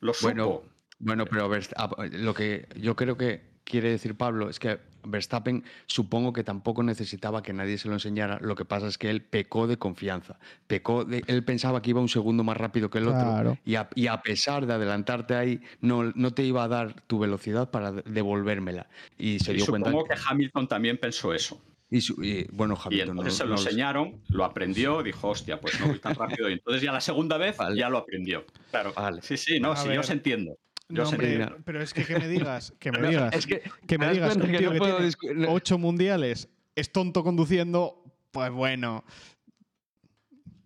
Lo 0.00 0.14
supo. 0.14 0.28
Bueno, 0.28 0.62
bueno, 1.00 1.24
pero 1.26 1.48
Verst- 1.50 1.72
ah, 1.76 1.90
lo 2.10 2.34
que 2.34 2.66
yo 2.76 2.96
creo 2.96 3.16
que 3.16 3.42
quiere 3.64 3.90
decir 3.90 4.16
Pablo 4.16 4.48
es 4.48 4.58
que 4.58 4.78
Verstappen 5.04 5.62
supongo 5.86 6.32
que 6.32 6.42
tampoco 6.42 6.82
necesitaba 6.82 7.42
que 7.42 7.52
nadie 7.52 7.78
se 7.78 7.86
lo 7.88 7.94
enseñara. 7.94 8.38
Lo 8.40 8.56
que 8.56 8.64
pasa 8.64 8.88
es 8.88 8.98
que 8.98 9.10
él 9.10 9.22
pecó 9.22 9.66
de 9.66 9.76
confianza. 9.78 10.38
Pecó 10.66 11.04
de, 11.04 11.22
él 11.26 11.44
pensaba 11.44 11.80
que 11.82 11.90
iba 11.90 12.00
un 12.00 12.08
segundo 12.08 12.44
más 12.44 12.56
rápido 12.56 12.90
que 12.90 12.98
el 12.98 13.08
otro. 13.08 13.58
Y 13.64 13.76
a, 13.76 13.88
y 13.94 14.06
a 14.06 14.20
pesar 14.22 14.66
de 14.66 14.72
adelantarte 14.74 15.34
ahí, 15.34 15.60
no, 15.80 16.04
no 16.14 16.32
te 16.32 16.42
iba 16.42 16.64
a 16.64 16.68
dar 16.68 17.00
tu 17.02 17.18
velocidad 17.18 17.70
para 17.70 17.92
de- 17.92 18.02
devolvérmela. 18.06 18.88
Y 19.18 19.38
se 19.38 19.52
y 19.52 19.56
dio 19.56 19.66
cuenta. 19.66 19.90
supongo 19.90 20.08
que 20.08 20.14
Hamilton 20.28 20.66
también 20.68 20.98
pensó 20.98 21.32
eso. 21.34 21.60
Y, 21.90 22.00
su- 22.02 22.22
y, 22.22 22.46
bueno, 22.52 22.74
Y 22.76 22.86
Hamilton, 22.86 23.08
entonces 23.18 23.32
no- 23.32 23.36
se 23.38 23.44
lo 23.44 23.48
no 23.50 23.54
lo 23.56 23.58
sé. 23.62 23.68
enseñaron, 23.70 24.22
lo 24.28 24.44
aprendió, 24.44 25.02
dijo, 25.02 25.28
hostia, 25.28 25.58
pues 25.60 25.80
no 25.80 25.86
voy 25.88 25.98
tan 25.98 26.14
rápido. 26.14 26.48
Y 26.50 26.54
entonces 26.54 26.82
ya 26.82 26.92
la 26.92 27.00
segunda 27.00 27.38
vez 27.38 27.56
Vale. 27.56 27.78
ya 27.78 27.88
lo 27.88 27.98
aprendió. 27.98 28.44
Claro. 28.70 28.92
Vale. 28.94 29.22
Sí, 29.22 29.36
sí, 29.38 29.58
no, 29.58 29.72
A 29.72 29.76
sí, 29.76 29.88
ver. 29.88 29.94
yo 29.94 30.00
os 30.02 30.10
entiendo. 30.10 30.58
Yo 30.90 30.96
No, 30.96 31.02
os 31.04 31.08
hombre, 31.12 31.32
entiendo. 31.32 31.56
pero 31.64 31.82
es 31.82 31.92
que 31.94 32.04
que 32.04 32.18
me 32.18 32.28
digas, 32.28 32.74
que 32.78 32.92
me 32.92 33.08
digas, 33.08 33.34
Es 33.34 33.46
que, 33.46 33.62
que 33.86 33.98
me 33.98 34.04
¿te 34.04 34.06
das 34.06 34.14
digas 34.14 34.36
que 34.36 34.42
un 34.42 34.50
que 34.52 34.58
tío 34.58 34.66
no 34.68 34.72
que 34.72 34.78
puedo 34.78 34.98
tiene 35.18 35.46
ocho 35.48 35.78
mundiales 35.78 36.48
es 36.76 36.92
tonto 36.92 37.22
conduciendo, 37.24 38.02
pues 38.32 38.50
bueno. 38.50 39.04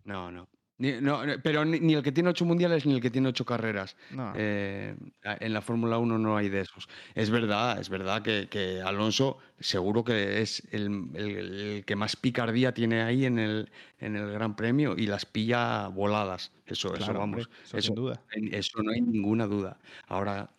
No, 0.04 0.30
no. 0.32 0.48
Ni- 0.82 1.00
no, 1.00 1.20
pero 1.44 1.64
ni, 1.64 1.78
ni 1.78 1.94
el 1.94 2.02
que 2.02 2.10
tiene 2.10 2.30
ocho 2.30 2.44
mundiales 2.44 2.84
ni 2.86 2.94
el 2.94 3.00
que 3.00 3.08
tiene 3.08 3.28
ocho 3.28 3.44
carreras. 3.44 3.96
No. 4.10 4.32
Eh, 4.34 4.96
en 5.22 5.52
la 5.52 5.62
Fórmula 5.62 5.98
1 5.98 6.18
no 6.18 6.36
hay 6.36 6.48
de 6.48 6.62
esos. 6.62 6.88
Es 7.14 7.30
verdad, 7.30 7.78
es 7.80 7.88
verdad 7.88 8.22
que, 8.22 8.48
que 8.50 8.82
Alonso 8.82 9.38
seguro 9.60 10.02
que 10.02 10.42
es 10.42 10.66
el, 10.72 11.04
el- 11.14 11.36
el 11.76 11.84
que 11.84 11.94
más 11.94 12.16
picardía 12.16 12.74
tiene 12.74 13.00
ahí 13.02 13.24
en 13.26 13.38
el, 13.38 13.70
en 14.00 14.16
el 14.16 14.32
Gran 14.32 14.56
Premio 14.56 14.96
y 14.98 15.06
las 15.06 15.24
pilla 15.24 15.86
voladas. 15.86 16.50
Eso, 16.66 16.92
eso 16.96 17.06
vamos. 17.06 17.22
hombre, 17.22 17.42
eso 17.42 17.76
eso, 17.78 17.86
sin 17.86 17.94
duda. 17.94 18.20
eso 18.50 18.82
no 18.82 18.90
hay 18.90 19.02
ninguna 19.02 19.46
duda. 19.46 19.78
Ahora, 20.08 20.50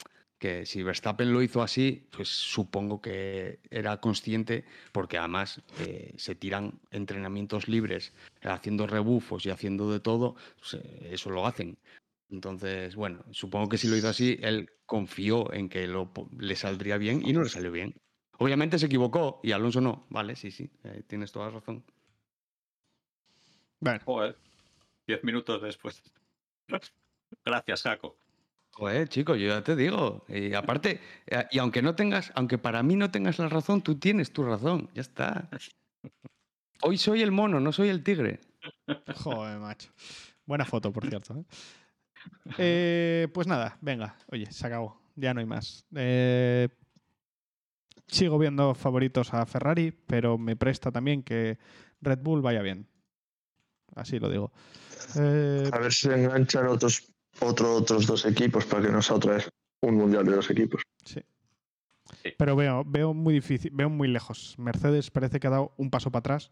que 0.44 0.66
si 0.66 0.84
Verstappen 0.84 1.32
lo 1.32 1.42
hizo 1.42 1.62
así, 1.62 2.06
pues 2.12 2.28
supongo 2.28 3.02
que 3.02 3.60
era 3.72 4.02
consciente, 4.02 4.66
porque 4.92 5.18
además 5.18 5.62
eh, 5.80 6.14
se 6.18 6.36
tiran 6.36 6.82
entrenamientos 6.92 7.70
libres 7.70 8.12
haciendo 8.42 8.86
rebufos 8.86 9.46
y 9.46 9.52
haciendo 9.52 9.90
de 9.90 10.02
todo, 10.02 10.36
pues, 10.60 10.74
eh, 10.74 11.12
eso 11.14 11.30
lo 11.30 11.48
hacen. 11.48 11.78
Entonces, 12.30 12.94
bueno, 12.98 13.24
supongo 13.32 13.70
que 13.70 13.78
si 13.78 13.88
lo 13.88 13.96
hizo 13.96 14.10
así, 14.10 14.38
él 14.42 14.70
confió 14.86 15.54
en 15.54 15.70
que 15.70 15.88
lo, 15.88 16.12
le 16.38 16.58
saldría 16.58 16.98
bien 16.98 17.26
y 17.26 17.32
no 17.32 17.42
le 17.42 17.48
salió 17.48 17.72
bien. 17.72 17.96
Obviamente 18.38 18.78
se 18.80 18.88
equivocó 18.88 19.40
y 19.44 19.54
Alonso 19.54 19.80
no. 19.80 20.08
Vale, 20.10 20.36
sí, 20.36 20.52
sí, 20.52 20.70
eh, 20.84 21.04
tienes 21.08 21.32
toda 21.32 21.46
la 21.46 21.52
razón. 21.54 21.86
Bueno, 23.80 24.02
Joder, 24.04 24.36
diez 25.08 25.24
minutos 25.24 25.62
después. 25.62 26.04
Gracias, 27.46 27.84
Jaco. 27.84 28.18
Joder, 28.76 29.08
chico, 29.08 29.36
yo 29.36 29.50
ya 29.50 29.64
te 29.64 29.76
digo. 29.76 30.26
Y 30.28 30.54
aparte, 30.54 31.00
eh, 31.28 31.46
y 31.52 31.60
aunque 31.60 31.82
no 31.82 31.96
tengas, 31.96 32.32
aunque 32.36 32.58
para 32.58 32.82
mí 32.82 32.96
no 32.96 33.12
tengas 33.12 33.38
la 33.38 33.48
razón, 33.48 33.82
tú 33.82 34.00
tienes 34.00 34.34
tu 34.34 34.44
razón. 34.44 34.90
Ya 34.96 35.02
está. 35.02 35.48
Hoy 36.82 36.98
soy 36.98 37.22
el 37.22 37.32
mono, 37.32 37.60
no 37.60 37.72
soy 37.72 37.90
el 37.90 38.04
tigre. 38.04 38.40
joder, 39.16 39.60
macho. 39.60 39.90
Buena 40.46 40.66
foto, 40.66 40.92
por 40.92 41.08
cierto. 41.08 41.36
¿eh? 41.38 41.44
Eh, 42.58 43.28
pues 43.34 43.48
nada, 43.48 43.78
venga, 43.82 44.18
oye, 44.32 44.52
se 44.52 44.66
acabó. 44.68 45.02
Ya 45.16 45.34
no 45.34 45.40
hay 45.40 45.46
más. 45.46 45.86
Eh, 45.96 46.68
sigo 48.08 48.40
viendo 48.40 48.74
favoritos 48.74 49.34
a 49.34 49.46
Ferrari, 49.46 49.92
pero 49.92 50.38
me 50.38 50.56
presta 50.56 50.92
también 50.92 51.22
que 51.24 51.60
Red 52.02 52.20
Bull 52.20 52.42
vaya 52.42 52.62
bien. 52.62 52.88
Así 53.96 54.20
lo 54.20 54.30
digo. 54.30 54.52
Eh, 55.16 55.70
A 55.72 55.78
ver 55.78 55.94
si 55.94 56.10
enganchan 56.10 56.68
otros, 56.68 57.13
otro- 57.42 57.76
otros 57.76 58.06
dos 58.06 58.26
equipos 58.26 58.66
para 58.66 58.84
que 58.86 58.92
no 58.92 59.02
sea 59.02 59.16
otra 59.16 59.34
vez 59.36 59.50
un 59.82 59.96
mundial 59.96 60.26
de 60.26 60.36
dos 60.36 60.50
equipos. 60.50 60.82
Sí. 61.06 61.22
Sí. 62.22 62.34
Pero 62.38 62.56
veo, 62.56 62.84
veo 62.86 63.14
muy 63.14 63.34
difícil, 63.34 63.72
veo 63.74 63.90
muy 63.90 64.08
lejos. 64.08 64.56
Mercedes 64.58 65.10
parece 65.12 65.40
que 65.40 65.48
ha 65.48 65.52
dado 65.52 65.74
un 65.78 65.90
paso 65.90 66.12
para 66.12 66.20
atrás. 66.20 66.50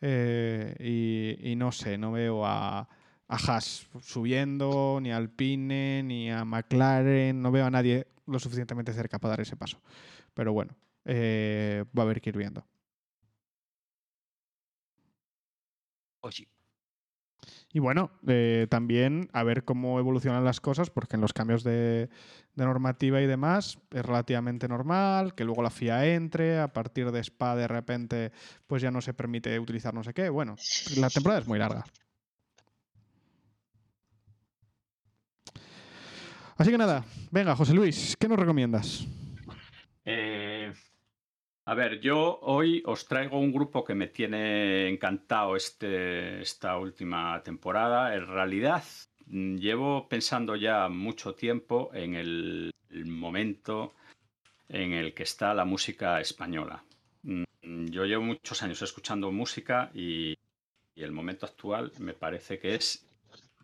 eh, 0.00 0.74
y, 0.80 1.52
y 1.52 1.56
no 1.56 1.70
sé, 1.72 1.96
no 1.98 2.10
veo 2.12 2.44
a, 2.44 2.80
a 2.80 2.88
Haas 3.28 3.86
subiendo, 4.00 4.98
ni 5.00 5.12
a 5.12 5.16
Alpine, 5.16 6.02
ni 6.02 6.30
a 6.30 6.44
McLaren. 6.44 7.40
No 7.40 7.52
veo 7.52 7.66
a 7.66 7.70
nadie 7.70 8.06
lo 8.26 8.38
suficientemente 8.38 8.92
cerca 8.92 9.18
para 9.18 9.30
dar 9.30 9.40
ese 9.40 9.56
paso. 9.56 9.80
Pero 10.34 10.52
bueno, 10.52 10.74
eh, 11.04 11.84
va 11.96 12.02
a 12.02 12.06
haber 12.06 12.20
que 12.20 12.30
ir 12.30 12.36
viendo. 12.36 12.64
Oye. 16.20 16.46
Y 17.74 17.78
bueno, 17.78 18.10
eh, 18.26 18.66
también 18.68 19.30
a 19.32 19.42
ver 19.44 19.64
cómo 19.64 19.98
evolucionan 19.98 20.44
las 20.44 20.60
cosas, 20.60 20.90
porque 20.90 21.16
en 21.16 21.22
los 21.22 21.32
cambios 21.32 21.64
de, 21.64 22.10
normativa 22.54 23.22
y 23.22 23.26
demás 23.26 23.78
es 23.90 24.04
relativamente 24.04 24.68
normal, 24.68 25.34
que 25.34 25.44
luego 25.44 25.62
la 25.62 25.70
FIA 25.70 26.14
entre, 26.14 26.60
a 26.60 26.68
partir 26.72 27.10
de 27.10 27.24
SPA 27.24 27.56
de 27.56 27.66
repente 27.66 28.32
pues 28.66 28.82
ya 28.82 28.90
no 28.90 29.00
se 29.00 29.14
permite 29.14 29.58
utilizar 29.58 29.94
no 29.94 30.04
sé 30.04 30.12
qué. 30.12 30.28
Bueno, 30.28 30.56
la 30.96 31.08
temporada 31.08 31.40
es 31.40 31.48
muy 31.48 31.58
larga. 31.58 31.84
Así 36.58 36.70
que 36.70 36.78
nada, 36.78 37.04
venga, 37.30 37.56
José 37.56 37.72
Luis, 37.72 38.16
¿qué 38.20 38.28
nos 38.28 38.38
recomiendas? 38.38 39.06
Eh, 40.04 40.72
a 41.64 41.74
ver, 41.74 42.00
yo 42.00 42.40
hoy 42.42 42.82
os 42.86 43.06
traigo 43.06 43.38
un 43.38 43.52
grupo 43.52 43.84
que 43.84 43.94
me 43.94 44.08
tiene 44.08 44.88
encantado 44.88 45.54
este, 45.54 46.40
esta 46.42 46.76
última 46.76 47.40
temporada. 47.42 48.14
En 48.16 48.26
realidad, 48.26 48.82
mm, 49.26 49.56
llevo 49.56 50.08
pensando 50.08 50.56
ya 50.56 50.88
mucho 50.88 51.34
tiempo 51.34 51.90
en 51.94 52.14
el, 52.14 52.72
momento 53.06 53.94
en 54.68 54.92
el 54.92 55.14
que 55.14 55.22
está 55.22 55.54
la 55.54 55.64
música 55.64 56.20
española. 56.20 56.82
Mm, 57.22 57.44
Yo 57.90 58.04
llevo 58.06 58.22
muchos 58.24 58.62
años 58.62 58.82
escuchando 58.82 59.30
música 59.30 59.90
y, 59.94 60.36
el 60.96 61.12
momento 61.12 61.46
actual 61.46 61.90
me 61.98 62.12
parece 62.14 62.58
que 62.58 62.74
es 62.74 63.06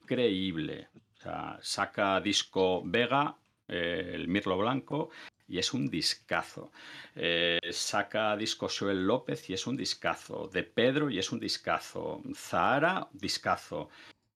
increíble. 0.02 0.88
O 1.18 1.20
sea, 1.22 1.58
saca 1.62 2.20
disco 2.20 2.82
Vega, 2.84 3.36
eh, 3.68 4.12
el 4.14 4.28
Mirlo 4.28 4.56
Blanco, 4.58 5.10
y 5.48 5.58
es 5.58 5.72
un 5.72 5.88
discazo. 5.88 6.70
Eh, 7.16 7.58
saca 7.72 8.36
disco 8.36 8.68
Joel 8.68 9.06
López 9.06 9.48
y 9.48 9.54
es 9.54 9.66
un 9.66 9.76
discazo. 9.76 10.48
De 10.52 10.62
Pedro 10.62 11.10
y 11.10 11.18
es 11.18 11.32
un 11.32 11.40
discazo. 11.40 12.22
Zahara, 12.34 13.08
discazo. 13.12 13.88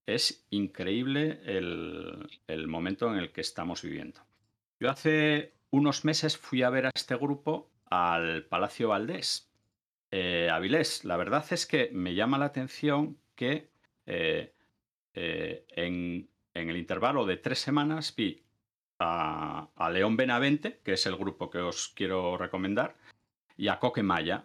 Es 0.06 0.46
increíble 0.50 1.40
el, 1.44 2.28
el 2.46 2.66
momento 2.66 3.12
en 3.12 3.18
el 3.18 3.30
que 3.30 3.42
estamos 3.42 3.82
viviendo. 3.82 4.20
Yo 4.80 4.90
hace 4.90 5.52
unos 5.70 6.04
meses 6.04 6.36
fui 6.36 6.62
a 6.62 6.70
ver 6.70 6.86
a 6.86 6.90
este 6.94 7.14
grupo 7.14 7.70
al 7.86 8.44
Palacio 8.46 8.88
Valdés, 8.88 9.50
eh, 10.10 10.48
Avilés. 10.50 11.04
La 11.04 11.16
verdad 11.16 11.44
es 11.50 11.66
que 11.66 11.90
me 11.92 12.14
llama 12.14 12.38
la 12.38 12.46
atención 12.46 13.18
que 13.36 13.70
eh, 14.06 14.52
en, 15.14 16.28
en 16.54 16.70
el 16.70 16.76
intervalo 16.76 17.26
de 17.26 17.36
tres 17.36 17.58
semanas 17.58 18.14
vi 18.16 18.41
a, 19.02 19.90
León 19.90 20.16
Benavente, 20.16 20.80
que 20.84 20.94
es 20.94 21.06
el 21.06 21.16
grupo 21.16 21.50
que 21.50 21.58
os 21.58 21.88
quiero 21.88 22.36
recomendar, 22.36 22.96
y 23.56 23.68
a 23.68 23.78
Coque 23.78 24.02
Maya, 24.02 24.44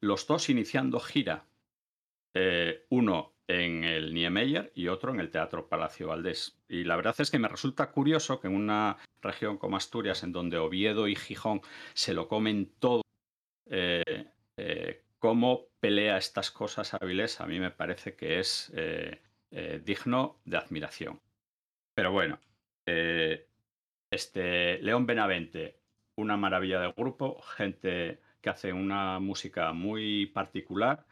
los 0.00 0.26
dos 0.26 0.48
iniciando 0.48 1.00
gira. 1.00 1.44
Eh, 2.34 2.86
uno 2.90 3.34
en 3.48 3.84
el 3.84 4.12
Niemeyer 4.12 4.72
y 4.74 4.88
otro 4.88 5.12
en 5.12 5.20
el 5.20 5.30
Teatro 5.30 5.68
Palacio 5.68 6.08
Valdés. 6.08 6.58
Y 6.68 6.84
la 6.84 6.96
verdad 6.96 7.14
es 7.18 7.30
que 7.30 7.38
me 7.38 7.48
resulta 7.48 7.90
curioso 7.90 8.40
que 8.40 8.48
en 8.48 8.56
una 8.56 8.98
región 9.22 9.56
como 9.56 9.76
Asturias, 9.76 10.22
en 10.22 10.32
donde 10.32 10.58
Oviedo 10.58 11.08
y 11.08 11.16
Gijón 11.16 11.62
se 11.94 12.12
lo 12.12 12.28
comen 12.28 12.72
todo, 12.78 13.02
eh, 13.70 14.26
eh, 14.56 15.02
cómo 15.18 15.68
pelea 15.80 16.18
estas 16.18 16.50
cosas 16.50 16.94
Avilés, 16.94 17.40
a 17.40 17.46
mí 17.46 17.60
me 17.60 17.70
parece 17.70 18.16
que 18.16 18.40
es 18.40 18.72
digno 19.84 20.40
de 20.44 20.56
admiración. 20.56 21.20
Pero 21.94 22.12
bueno, 22.12 22.38
este 24.10 24.78
León 24.78 25.06
Benavente, 25.06 25.78
una 26.16 26.36
maravilla 26.36 26.80
de 26.80 26.92
grupo, 26.92 27.40
gente 27.42 28.20
que 28.40 28.50
hace 28.50 28.72
una 28.72 29.18
música 29.18 29.72
muy 29.72 30.26
particular, 30.26 31.04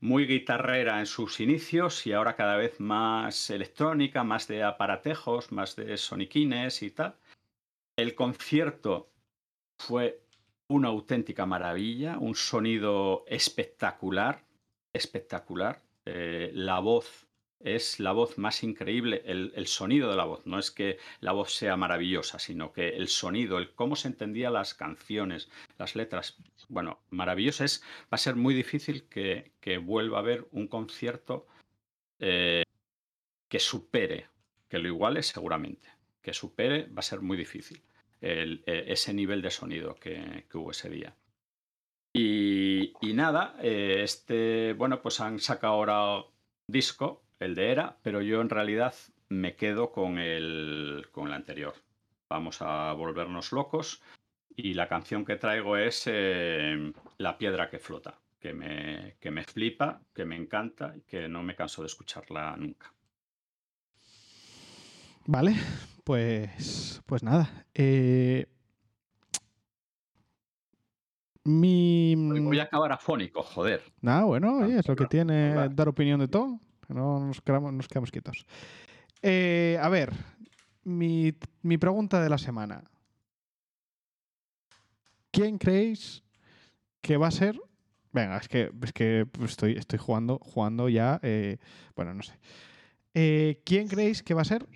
muy 0.00 0.26
guitarrera 0.26 0.98
en 1.00 1.06
sus 1.06 1.40
inicios 1.40 2.06
y 2.06 2.12
ahora 2.12 2.36
cada 2.36 2.56
vez 2.56 2.78
más 2.80 3.50
electrónica, 3.50 4.24
más 4.24 4.46
de 4.46 4.62
aparatejos, 4.62 5.52
más 5.52 5.76
de 5.76 5.96
soniquines 5.96 6.82
y 6.82 6.90
tal. 6.90 7.16
El 7.96 8.14
concierto 8.14 9.10
fue 9.78 10.20
una 10.68 10.88
auténtica 10.88 11.46
maravilla, 11.46 12.18
un 12.18 12.34
sonido 12.34 13.24
espectacular, 13.26 14.44
espectacular. 14.92 15.82
Eh, 16.04 16.50
la 16.54 16.78
voz 16.80 17.25
es 17.60 18.00
la 18.00 18.12
voz 18.12 18.38
más 18.38 18.62
increíble, 18.62 19.22
el, 19.24 19.66
sonido 19.66 20.10
de 20.10 20.16
la 20.16 20.24
voz. 20.24 20.46
No 20.46 20.58
es 20.58 20.70
que 20.70 20.98
la 21.20 21.32
voz 21.32 21.52
sea 21.52 21.76
maravillosa, 21.76 22.38
sino 22.38 22.72
que 22.72 22.90
el 22.90 23.08
sonido, 23.08 23.58
el 23.58 23.74
cómo 23.74 23.96
se 23.96 24.08
entendían 24.08 24.52
las 24.52 24.74
canciones, 24.74 25.50
las 25.78 25.96
letras, 25.96 26.36
bueno, 26.68 27.00
maravilloso. 27.10 27.64
Es, 27.64 27.82
va 28.04 28.16
a 28.16 28.18
ser 28.18 28.36
muy 28.36 28.54
difícil 28.54 29.08
que, 29.08 29.52
vuelva 29.82 30.18
a 30.18 30.20
haber 30.20 30.46
un 30.52 30.68
concierto 30.68 31.46
eh, 32.20 32.62
que 33.48 33.58
supere, 33.58 34.28
que 34.68 34.78
lo 34.78 34.88
iguale 34.88 35.22
seguramente, 35.22 35.88
que 36.22 36.32
supere 36.32 36.86
va 36.86 37.00
a 37.00 37.02
ser 37.02 37.20
muy 37.20 37.36
difícil 37.36 37.82
eh, 38.20 38.62
ese 38.66 39.12
nivel 39.12 39.42
de 39.42 39.50
sonido 39.50 39.94
que, 39.96 40.46
hubo 40.54 40.70
ese 40.70 40.88
día. 40.88 41.16
Y, 42.12 42.94
y 43.02 43.12
nada, 43.12 43.56
eh, 43.60 44.00
este, 44.02 44.72
bueno, 44.72 45.02
pues 45.02 45.20
han 45.20 45.38
sacado 45.38 45.74
ahora 45.74 46.24
disco 46.66 47.25
el 47.40 47.54
de 47.54 47.70
Era, 47.70 47.96
pero 48.02 48.22
yo 48.22 48.40
en 48.40 48.50
realidad 48.50 48.94
me 49.28 49.56
quedo 49.56 49.92
con 49.92 50.18
el, 50.18 51.06
con 51.12 51.28
el 51.28 51.34
anterior. 51.34 51.74
Vamos 52.28 52.60
a 52.60 52.92
volvernos 52.92 53.52
locos 53.52 54.02
y 54.56 54.74
la 54.74 54.88
canción 54.88 55.24
que 55.24 55.36
traigo 55.36 55.76
es 55.76 56.04
eh, 56.06 56.92
La 57.18 57.38
piedra 57.38 57.68
que 57.70 57.78
flota, 57.78 58.18
que 58.40 58.52
me, 58.52 59.16
que 59.20 59.30
me 59.30 59.44
flipa, 59.44 60.00
que 60.14 60.24
me 60.24 60.36
encanta 60.36 60.94
y 60.96 61.02
que 61.02 61.28
no 61.28 61.42
me 61.42 61.54
canso 61.54 61.82
de 61.82 61.86
escucharla 61.86 62.56
nunca. 62.56 62.92
Vale, 65.26 65.54
pues, 66.04 67.02
pues 67.04 67.22
nada. 67.22 67.66
Eh, 67.74 68.46
mi... 71.44 72.14
Voy 72.16 72.58
a 72.60 72.64
acabar 72.64 72.92
afónico, 72.92 73.42
joder. 73.42 73.82
Nada, 74.00 74.24
bueno, 74.24 74.58
oye, 74.58 74.78
es 74.78 74.88
lo 74.88 74.96
que 74.96 75.06
tiene 75.06 75.68
dar 75.70 75.88
opinión 75.88 76.20
de 76.20 76.28
todo. 76.28 76.60
No 76.88 77.20
nos 77.20 77.40
quedamos, 77.40 77.72
nos 77.72 77.88
quedamos 77.88 78.10
quietos. 78.10 78.46
Eh, 79.22 79.78
a 79.80 79.88
ver, 79.88 80.12
mi, 80.84 81.34
mi, 81.62 81.78
pregunta 81.78 82.22
de 82.22 82.30
la 82.30 82.38
semana. 82.38 82.84
¿Quién 85.30 85.58
creéis 85.58 86.22
que 87.00 87.16
va 87.16 87.28
a 87.28 87.32
ser? 87.32 87.60
Venga, 88.12 88.38
es 88.38 88.48
que, 88.48 88.72
es 88.82 88.92
que 88.92 89.26
estoy, 89.42 89.72
estoy 89.72 89.98
jugando, 89.98 90.38
jugando 90.38 90.88
ya. 90.88 91.20
Eh, 91.22 91.58
bueno, 91.94 92.14
no 92.14 92.22
sé. 92.22 92.38
Eh, 93.14 93.62
¿Quién 93.64 93.88
creéis 93.88 94.22
que 94.22 94.34
va 94.34 94.42
a 94.42 94.46
ser 94.46 94.66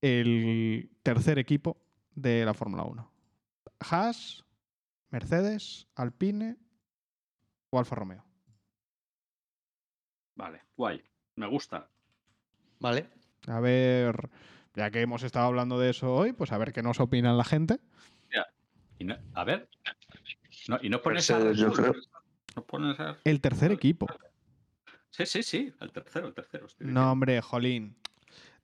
el 0.00 0.90
tercer 1.02 1.38
equipo 1.38 1.76
de 2.14 2.44
la 2.44 2.54
Fórmula 2.54 2.84
1? 2.84 3.10
¿Haas, 3.80 4.44
Mercedes, 5.10 5.86
Alpine 5.94 6.56
o 7.70 7.78
Alfa 7.78 7.96
Romeo? 7.96 8.24
Vale, 10.34 10.62
guay. 10.76 11.02
Me 11.38 11.46
gusta. 11.46 11.88
Vale. 12.80 13.06
A 13.46 13.60
ver, 13.60 14.28
ya 14.74 14.90
que 14.90 15.00
hemos 15.00 15.22
estado 15.22 15.46
hablando 15.46 15.78
de 15.78 15.90
eso 15.90 16.12
hoy, 16.12 16.32
pues 16.32 16.50
a 16.50 16.58
ver 16.58 16.72
qué 16.72 16.82
nos 16.82 16.98
opinan 16.98 17.38
la 17.38 17.44
gente. 17.44 17.78
Ya. 18.34 18.44
Y 18.98 19.04
no, 19.04 19.16
a 19.34 19.44
ver. 19.44 19.68
No, 20.66 20.78
y 20.82 20.88
no 20.88 21.00
pones 21.00 21.30
a, 21.30 21.52
yo 21.52 21.72
creo. 21.72 21.94
no 22.56 22.64
pones 22.64 22.98
a... 22.98 23.18
El 23.22 23.40
tercer 23.40 23.70
equipo. 23.70 24.08
Sí, 25.10 25.26
sí, 25.26 25.44
sí. 25.44 25.72
El 25.80 25.92
tercero, 25.92 26.26
el 26.26 26.34
tercero. 26.34 26.66
No, 26.80 27.12
hombre, 27.12 27.40
Jolín. 27.40 27.96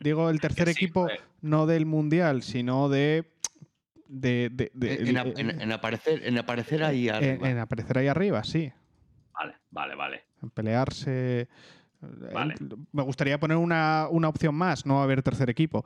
Digo 0.00 0.28
el 0.28 0.40
tercer 0.40 0.66
sí, 0.66 0.72
equipo 0.72 1.06
no 1.42 1.66
del 1.66 1.86
mundial, 1.86 2.42
sino 2.42 2.88
de. 2.88 3.30
De, 4.08 4.50
de, 4.52 4.70
de 4.74 4.94
en, 4.94 5.16
en, 5.16 5.60
en, 5.60 5.72
aparecer, 5.72 6.26
en 6.26 6.38
aparecer 6.38 6.82
ahí 6.82 7.08
arriba. 7.08 7.48
En, 7.48 7.58
aparecer 7.58 7.98
ahí 7.98 8.08
arriba, 8.08 8.42
sí. 8.42 8.70
Vale, 9.32 9.54
vale, 9.70 9.94
vale. 9.94 10.24
En 10.42 10.50
pelearse. 10.50 11.48
Vale. 12.32 12.54
Me 12.92 13.02
gustaría 13.02 13.38
poner 13.38 13.56
una, 13.56 14.08
una, 14.10 14.28
opción 14.28 14.54
más, 14.54 14.86
no 14.86 15.02
haber 15.02 15.22
tercer 15.22 15.50
equipo, 15.50 15.84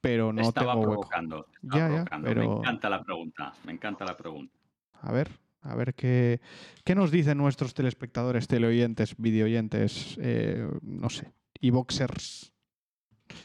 pero 0.00 0.32
no 0.32 0.42
estaba 0.42 0.72
tengo 0.72 0.86
provocando, 0.86 1.46
estaba 1.62 1.78
ya, 1.78 1.88
provocando. 1.88 2.28
Ya, 2.28 2.34
pero... 2.34 2.48
Me 2.48 2.56
encanta 2.56 2.90
la 2.90 3.02
pregunta, 3.02 3.52
me 3.64 3.72
encanta 3.72 4.04
la 4.04 4.16
pregunta. 4.16 4.54
A 5.00 5.12
ver, 5.12 5.30
a 5.62 5.74
ver 5.74 5.94
qué, 5.94 6.40
qué 6.84 6.94
nos 6.94 7.10
dicen 7.10 7.38
nuestros 7.38 7.74
telespectadores, 7.74 8.48
teleoyentes, 8.48 9.16
videoyentes, 9.16 10.16
eh, 10.20 10.68
no 10.82 11.10
sé, 11.10 11.32
e 11.60 11.70
boxers, 11.70 12.52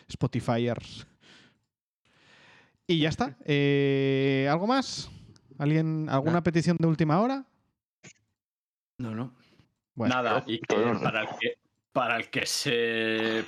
Spotifyers. 0.08 1.08
Y 2.88 3.00
ya 3.00 3.10
está. 3.10 3.38
Eh, 3.46 4.48
¿Algo 4.50 4.68
más? 4.68 5.10
¿Alguien, 5.58 6.08
¿Alguna 6.10 6.38
no. 6.38 6.44
petición 6.44 6.78
de 6.80 6.88
última 6.88 7.20
hora? 7.22 7.46
No, 8.98 9.14
no. 9.14 9.34
Bueno, 9.96 10.16
Nada, 10.16 10.44
y 10.48 10.60
que 10.60 10.76
para 11.02 11.22
el 11.22 11.28
que, 11.40 11.58
para 11.94 12.18
el 12.18 12.30
que 12.30 12.46
se 12.46 13.46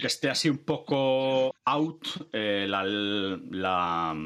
que 0.00 0.06
esté 0.06 0.30
así 0.30 0.48
un 0.48 0.58
poco 0.58 1.52
out, 1.64 2.06
eh, 2.32 2.64
la, 2.68 2.84
la, 2.84 4.16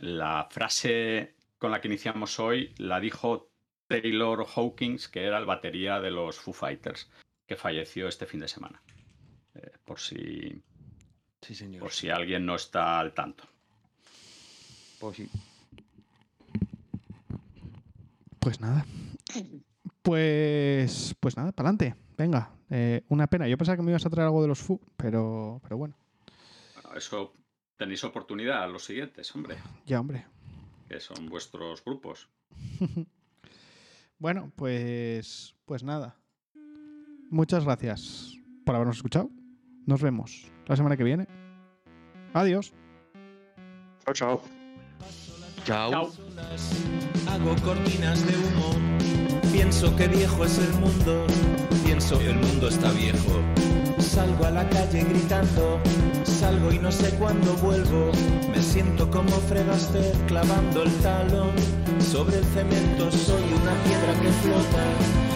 la, 0.00 0.48
frase 0.50 1.34
con 1.58 1.70
la 1.70 1.80
que 1.80 1.88
iniciamos 1.88 2.40
hoy 2.40 2.74
la 2.78 2.98
dijo 3.00 3.50
Taylor 3.86 4.46
Hawkins, 4.56 5.08
que 5.08 5.24
era 5.24 5.38
el 5.38 5.44
batería 5.44 6.00
de 6.00 6.10
los 6.10 6.38
Foo 6.38 6.54
Fighters, 6.54 7.10
que 7.46 7.56
falleció 7.56 8.08
este 8.08 8.26
fin 8.26 8.40
de 8.40 8.48
semana. 8.48 8.82
eh, 9.54 9.70
por 9.84 10.00
si 10.00 10.62
Sí, 11.42 11.54
señor. 11.54 11.80
por 11.82 11.92
si 11.92 12.08
alguien 12.08 12.46
no 12.46 12.54
está 12.56 12.98
al 12.98 13.12
tanto. 13.12 13.44
Pues 14.98 15.16
sí. 15.18 15.28
Pues 18.38 18.60
nada. 18.60 18.86
Pues, 20.04 21.16
pues 21.18 21.34
nada, 21.38 21.50
para 21.52 21.70
adelante. 21.70 21.96
Venga, 22.18 22.50
eh, 22.68 23.02
una 23.08 23.26
pena. 23.26 23.48
Yo 23.48 23.56
pensaba 23.56 23.76
que 23.76 23.82
me 23.82 23.90
ibas 23.90 24.04
a 24.04 24.10
traer 24.10 24.26
algo 24.26 24.42
de 24.42 24.48
los 24.48 24.58
FU, 24.60 24.78
pero, 24.98 25.60
pero 25.62 25.78
bueno, 25.78 25.96
Bueno, 26.74 26.94
eso 26.98 27.32
tenéis 27.78 28.04
oportunidad 28.04 28.70
los 28.70 28.84
siguientes, 28.84 29.34
hombre, 29.34 29.56
ya, 29.86 29.98
hombre. 29.98 30.26
que 30.88 31.00
son 31.00 31.28
vuestros 31.28 31.82
grupos. 31.84 32.28
Bueno, 34.16 34.52
pues, 34.56 35.54
pues 35.66 35.82
nada. 35.82 36.16
Muchas 37.30 37.64
gracias 37.64 38.32
por 38.64 38.74
habernos 38.76 38.96
escuchado. 38.96 39.28
Nos 39.86 40.00
vemos 40.00 40.50
la 40.66 40.76
semana 40.76 40.96
que 40.96 41.02
viene. 41.02 41.26
Adiós. 42.32 42.72
Chao, 44.04 44.14
chao. 44.14 44.42
Chao. 45.64 45.90
Chao. 45.90 46.12
Hago 47.28 47.54
cortinas 47.64 48.24
de 48.24 48.36
humo. 48.38 48.83
Pienso 49.76 49.96
que 49.96 50.06
viejo 50.06 50.44
es 50.44 50.58
el 50.58 50.72
mundo. 50.74 51.26
Pienso 51.84 52.16
que 52.16 52.30
el 52.30 52.36
mundo 52.36 52.68
está 52.68 52.92
viejo. 52.92 53.42
Salgo 53.98 54.44
a 54.44 54.50
la 54.52 54.68
calle 54.68 55.02
gritando. 55.02 55.80
Salgo 56.22 56.70
y 56.70 56.78
no 56.78 56.92
sé 56.92 57.10
cuándo 57.16 57.54
vuelvo. 57.54 58.12
Me 58.52 58.62
siento 58.62 59.10
como 59.10 59.30
Fred 59.48 59.68
Astaire 59.68 60.12
clavando 60.28 60.84
el 60.84 60.92
talón. 60.98 61.50
Sobre 61.98 62.38
el 62.38 62.44
cemento 62.44 63.10
soy 63.10 63.42
una 63.42 63.74
piedra 63.82 64.14
que 64.22 64.30
flota. 64.44 64.84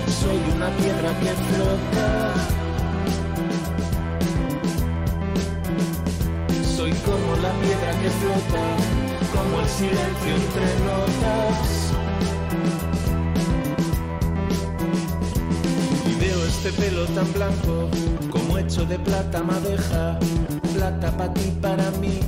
Soy 0.07 0.39
una 0.55 0.71
piedra 0.77 1.11
que 1.19 1.33
flota. 1.51 2.35
Soy 6.77 6.93
como 6.93 7.37
la 7.43 7.51
piedra 7.59 7.91
que 8.01 8.09
flota, 8.09 8.63
como 9.35 9.61
el 9.61 9.69
silencio 9.69 10.37
entre 10.37 10.79
notas. 10.87 11.89
Este 16.69 16.83
pelo 16.83 17.05
tan 17.07 17.33
blanco, 17.33 17.89
como 18.31 18.59
hecho 18.59 18.85
de 18.85 18.99
plata 18.99 19.43
madeja, 19.43 20.19
plata 20.75 21.11
para 21.17 21.33
ti, 21.33 21.53
para 21.63 21.91
mí, 21.93 22.21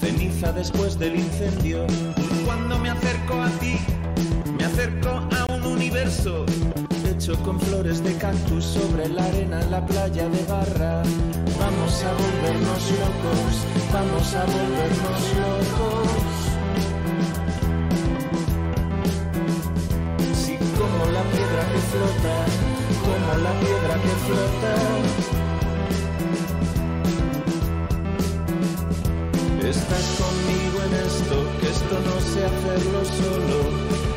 ceniza 0.00 0.52
después 0.52 0.98
del 0.98 1.16
incendio. 1.16 1.86
Cuando 2.44 2.78
me 2.78 2.90
acerco 2.90 3.34
a 3.40 3.48
ti, 3.60 3.78
me 4.58 4.64
acerco 4.64 5.08
a 5.08 5.52
un 5.54 5.64
universo 5.64 6.44
hecho 7.08 7.40
con 7.42 7.60
flores 7.60 8.02
de 8.02 8.14
cactus 8.16 8.64
sobre 8.64 9.08
la 9.08 9.24
arena 9.24 9.60
en 9.60 9.70
la 9.70 9.84
playa 9.86 10.28
de 10.28 10.42
Barra. 10.44 11.02
Vamos 11.58 12.04
a 12.04 12.12
volvernos 12.12 12.90
locos, 13.02 13.52
vamos 13.92 14.34
a 14.34 14.44
volvernos 14.44 15.22
locos. 15.38 16.08
Como 20.78 21.12
la 21.12 21.22
piedra 21.22 21.62
que 21.72 21.78
flota, 21.90 22.77
la 23.16 23.52
piedra 23.60 23.94
que 24.02 24.14
flota. 24.26 24.74
Estás 29.68 30.06
conmigo 30.20 30.78
en 30.86 30.92
esto, 31.08 31.36
que 31.60 31.68
esto 31.76 31.94
no 32.08 32.16
sé 32.30 32.40
hacerlo 32.44 33.00
solo. 33.20 33.58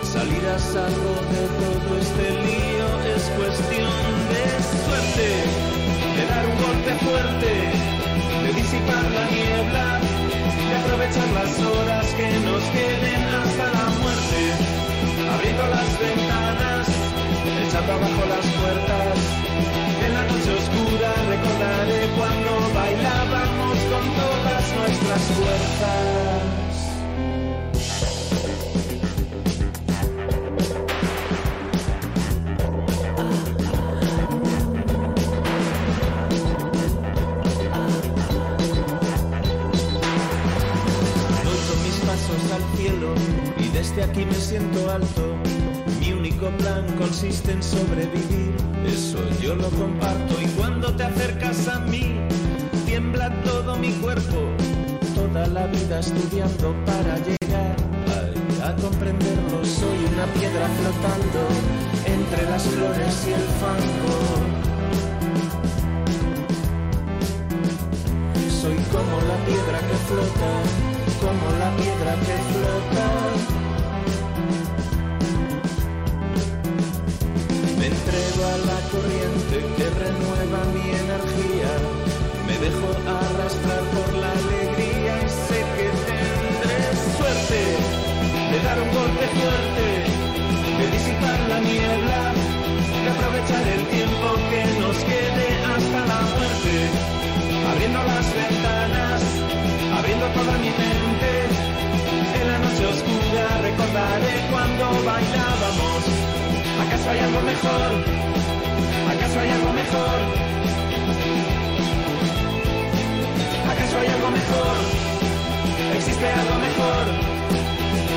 Salir 0.04 0.46
a 0.46 0.60
salvo 0.60 1.14
de 1.34 1.44
todo 1.62 1.90
este 2.06 2.26
lío 2.46 2.88
es 3.16 3.24
cuestión 3.40 4.02
de 4.32 4.44
suerte, 4.84 5.28
de 6.16 6.24
dar 6.32 6.46
un 6.52 6.58
golpe 6.66 6.92
fuerte, 7.06 7.52
de 8.44 8.54
disipar 8.62 9.04
la 9.18 9.26
niebla, 9.32 9.88
de 10.68 10.76
aprovechar 10.82 11.30
las 11.40 11.54
horas 11.60 12.06
que 12.18 12.28
nos 12.48 12.64
queden 12.76 13.24
hasta 13.40 13.66
la 13.78 13.86
muerte, 14.02 14.42
abriendo 15.34 15.68
las 15.68 15.91
mis 41.84 41.96
pasos 42.06 42.52
al 42.54 42.78
cielo 42.78 43.14
y 43.58 43.68
desde 43.70 44.04
aquí 44.04 44.26
me 44.26 44.36
siento 44.36 44.90
alto. 44.90 45.36
Mi 46.00 46.14
único 46.14 46.50
plan 46.58 46.86
consiste 46.98 47.52
en 47.52 47.62
sobrevivir, 47.62 48.56
eso 48.86 49.18
yo 49.42 49.56
lo 49.56 49.70
comparto. 49.72 50.42
Y 50.42 50.46
cuando 50.58 50.96
te 50.96 51.04
acercas 51.04 51.68
a 51.68 51.80
mí, 51.80 52.16
tiembla 52.86 53.30
todo 53.44 53.76
mi 53.76 53.92
cuerpo. 53.94 54.61
Toda 55.34 55.48
la 55.48 55.66
vida 55.68 56.00
estudiando 56.00 56.76
para 56.86 57.16
llegar 57.20 57.76
a 58.66 58.76
comprenderlo. 58.76 59.64
Soy 59.64 60.00
una 60.12 60.26
piedra 60.34 60.68
flotando 60.68 61.42
entre 62.06 62.50
las 62.50 62.64
flores 62.64 63.28
y 63.28 63.32
el 63.32 63.48
fango. 63.62 64.18
Soy 68.62 68.76
como 68.92 69.22
la 69.32 69.38
piedra 69.46 69.80
que 69.88 69.98
flota, 70.10 70.52
como 71.24 71.46
la 71.64 71.70
piedra 71.78 72.14
que 72.28 72.36
flota. 72.52 73.08
Me 77.80 77.88
entrego 77.88 78.42
a 78.54 78.58
la 78.70 78.80
corriente 78.92 79.56
que 79.78 79.88
renueva 80.04 80.60
mi 80.74 80.88
energía. 80.90 81.72
Me 82.48 82.56
dejo 82.58 82.88
arrastrar 83.08 83.84
por 83.94 84.14
la 84.16 84.32
alegría 84.32 85.01
de 87.52 88.60
dar 88.64 88.80
un 88.82 88.92
golpe 88.92 89.26
fuerte, 89.38 89.86
de 90.80 90.86
disipar 90.92 91.40
la 91.50 91.60
niebla, 91.60 92.34
de 93.04 93.10
aprovechar 93.10 93.68
el 93.68 93.84
tiempo 93.88 94.28
que 94.50 94.62
nos 94.80 94.98
quede 95.04 95.48
hasta 95.76 96.00
la 96.12 96.22
muerte 96.22 97.12
abriendo 97.72 98.04
las 98.04 98.26
ventanas, 98.36 99.22
abriendo 99.98 100.26
toda 100.28 100.54
mi 100.60 100.70
mente. 100.70 101.32
En 102.40 102.48
la 102.48 102.58
noche 102.60 102.86
oscura 102.88 103.46
recordaré 103.62 104.34
cuando 104.52 104.86
bailábamos. 105.04 106.02
¿Acaso 106.84 107.10
hay 107.10 107.20
algo 107.20 107.42
mejor? 107.42 107.90
¿Acaso 109.12 109.40
hay 109.40 109.50
algo 109.50 109.74
mejor? 109.74 110.20
¿Acaso 113.72 114.00
hay 114.00 114.08
algo 114.08 114.32
mejor? 114.32 115.02
¿Existe 115.96 116.26
algo 116.26 116.56
mejor? 116.60 117.31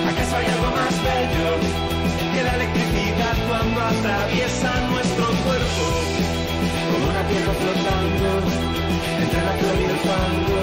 ¿Acaso 0.08 0.36
hay 0.36 0.46
algo 0.46 0.70
más 0.70 0.94
bello 1.02 1.48
que 2.34 2.42
la 2.42 2.54
electricidad 2.56 3.36
cuando 3.48 3.80
atraviesa 3.80 4.70
nuestro 4.90 5.26
cuerpo? 5.44 5.84
Como 6.92 7.04
una 7.08 7.22
piedra 7.28 7.52
flotando 7.60 8.28
entre 9.22 9.40
la 9.42 9.52
flor 9.58 9.76
y 9.80 9.84
el 9.84 9.98
fango. 10.06 10.60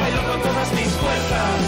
Bailo 0.00 0.22
con 0.30 0.40
todas 0.42 0.72
mis 0.72 0.92
fuerzas, 1.02 1.60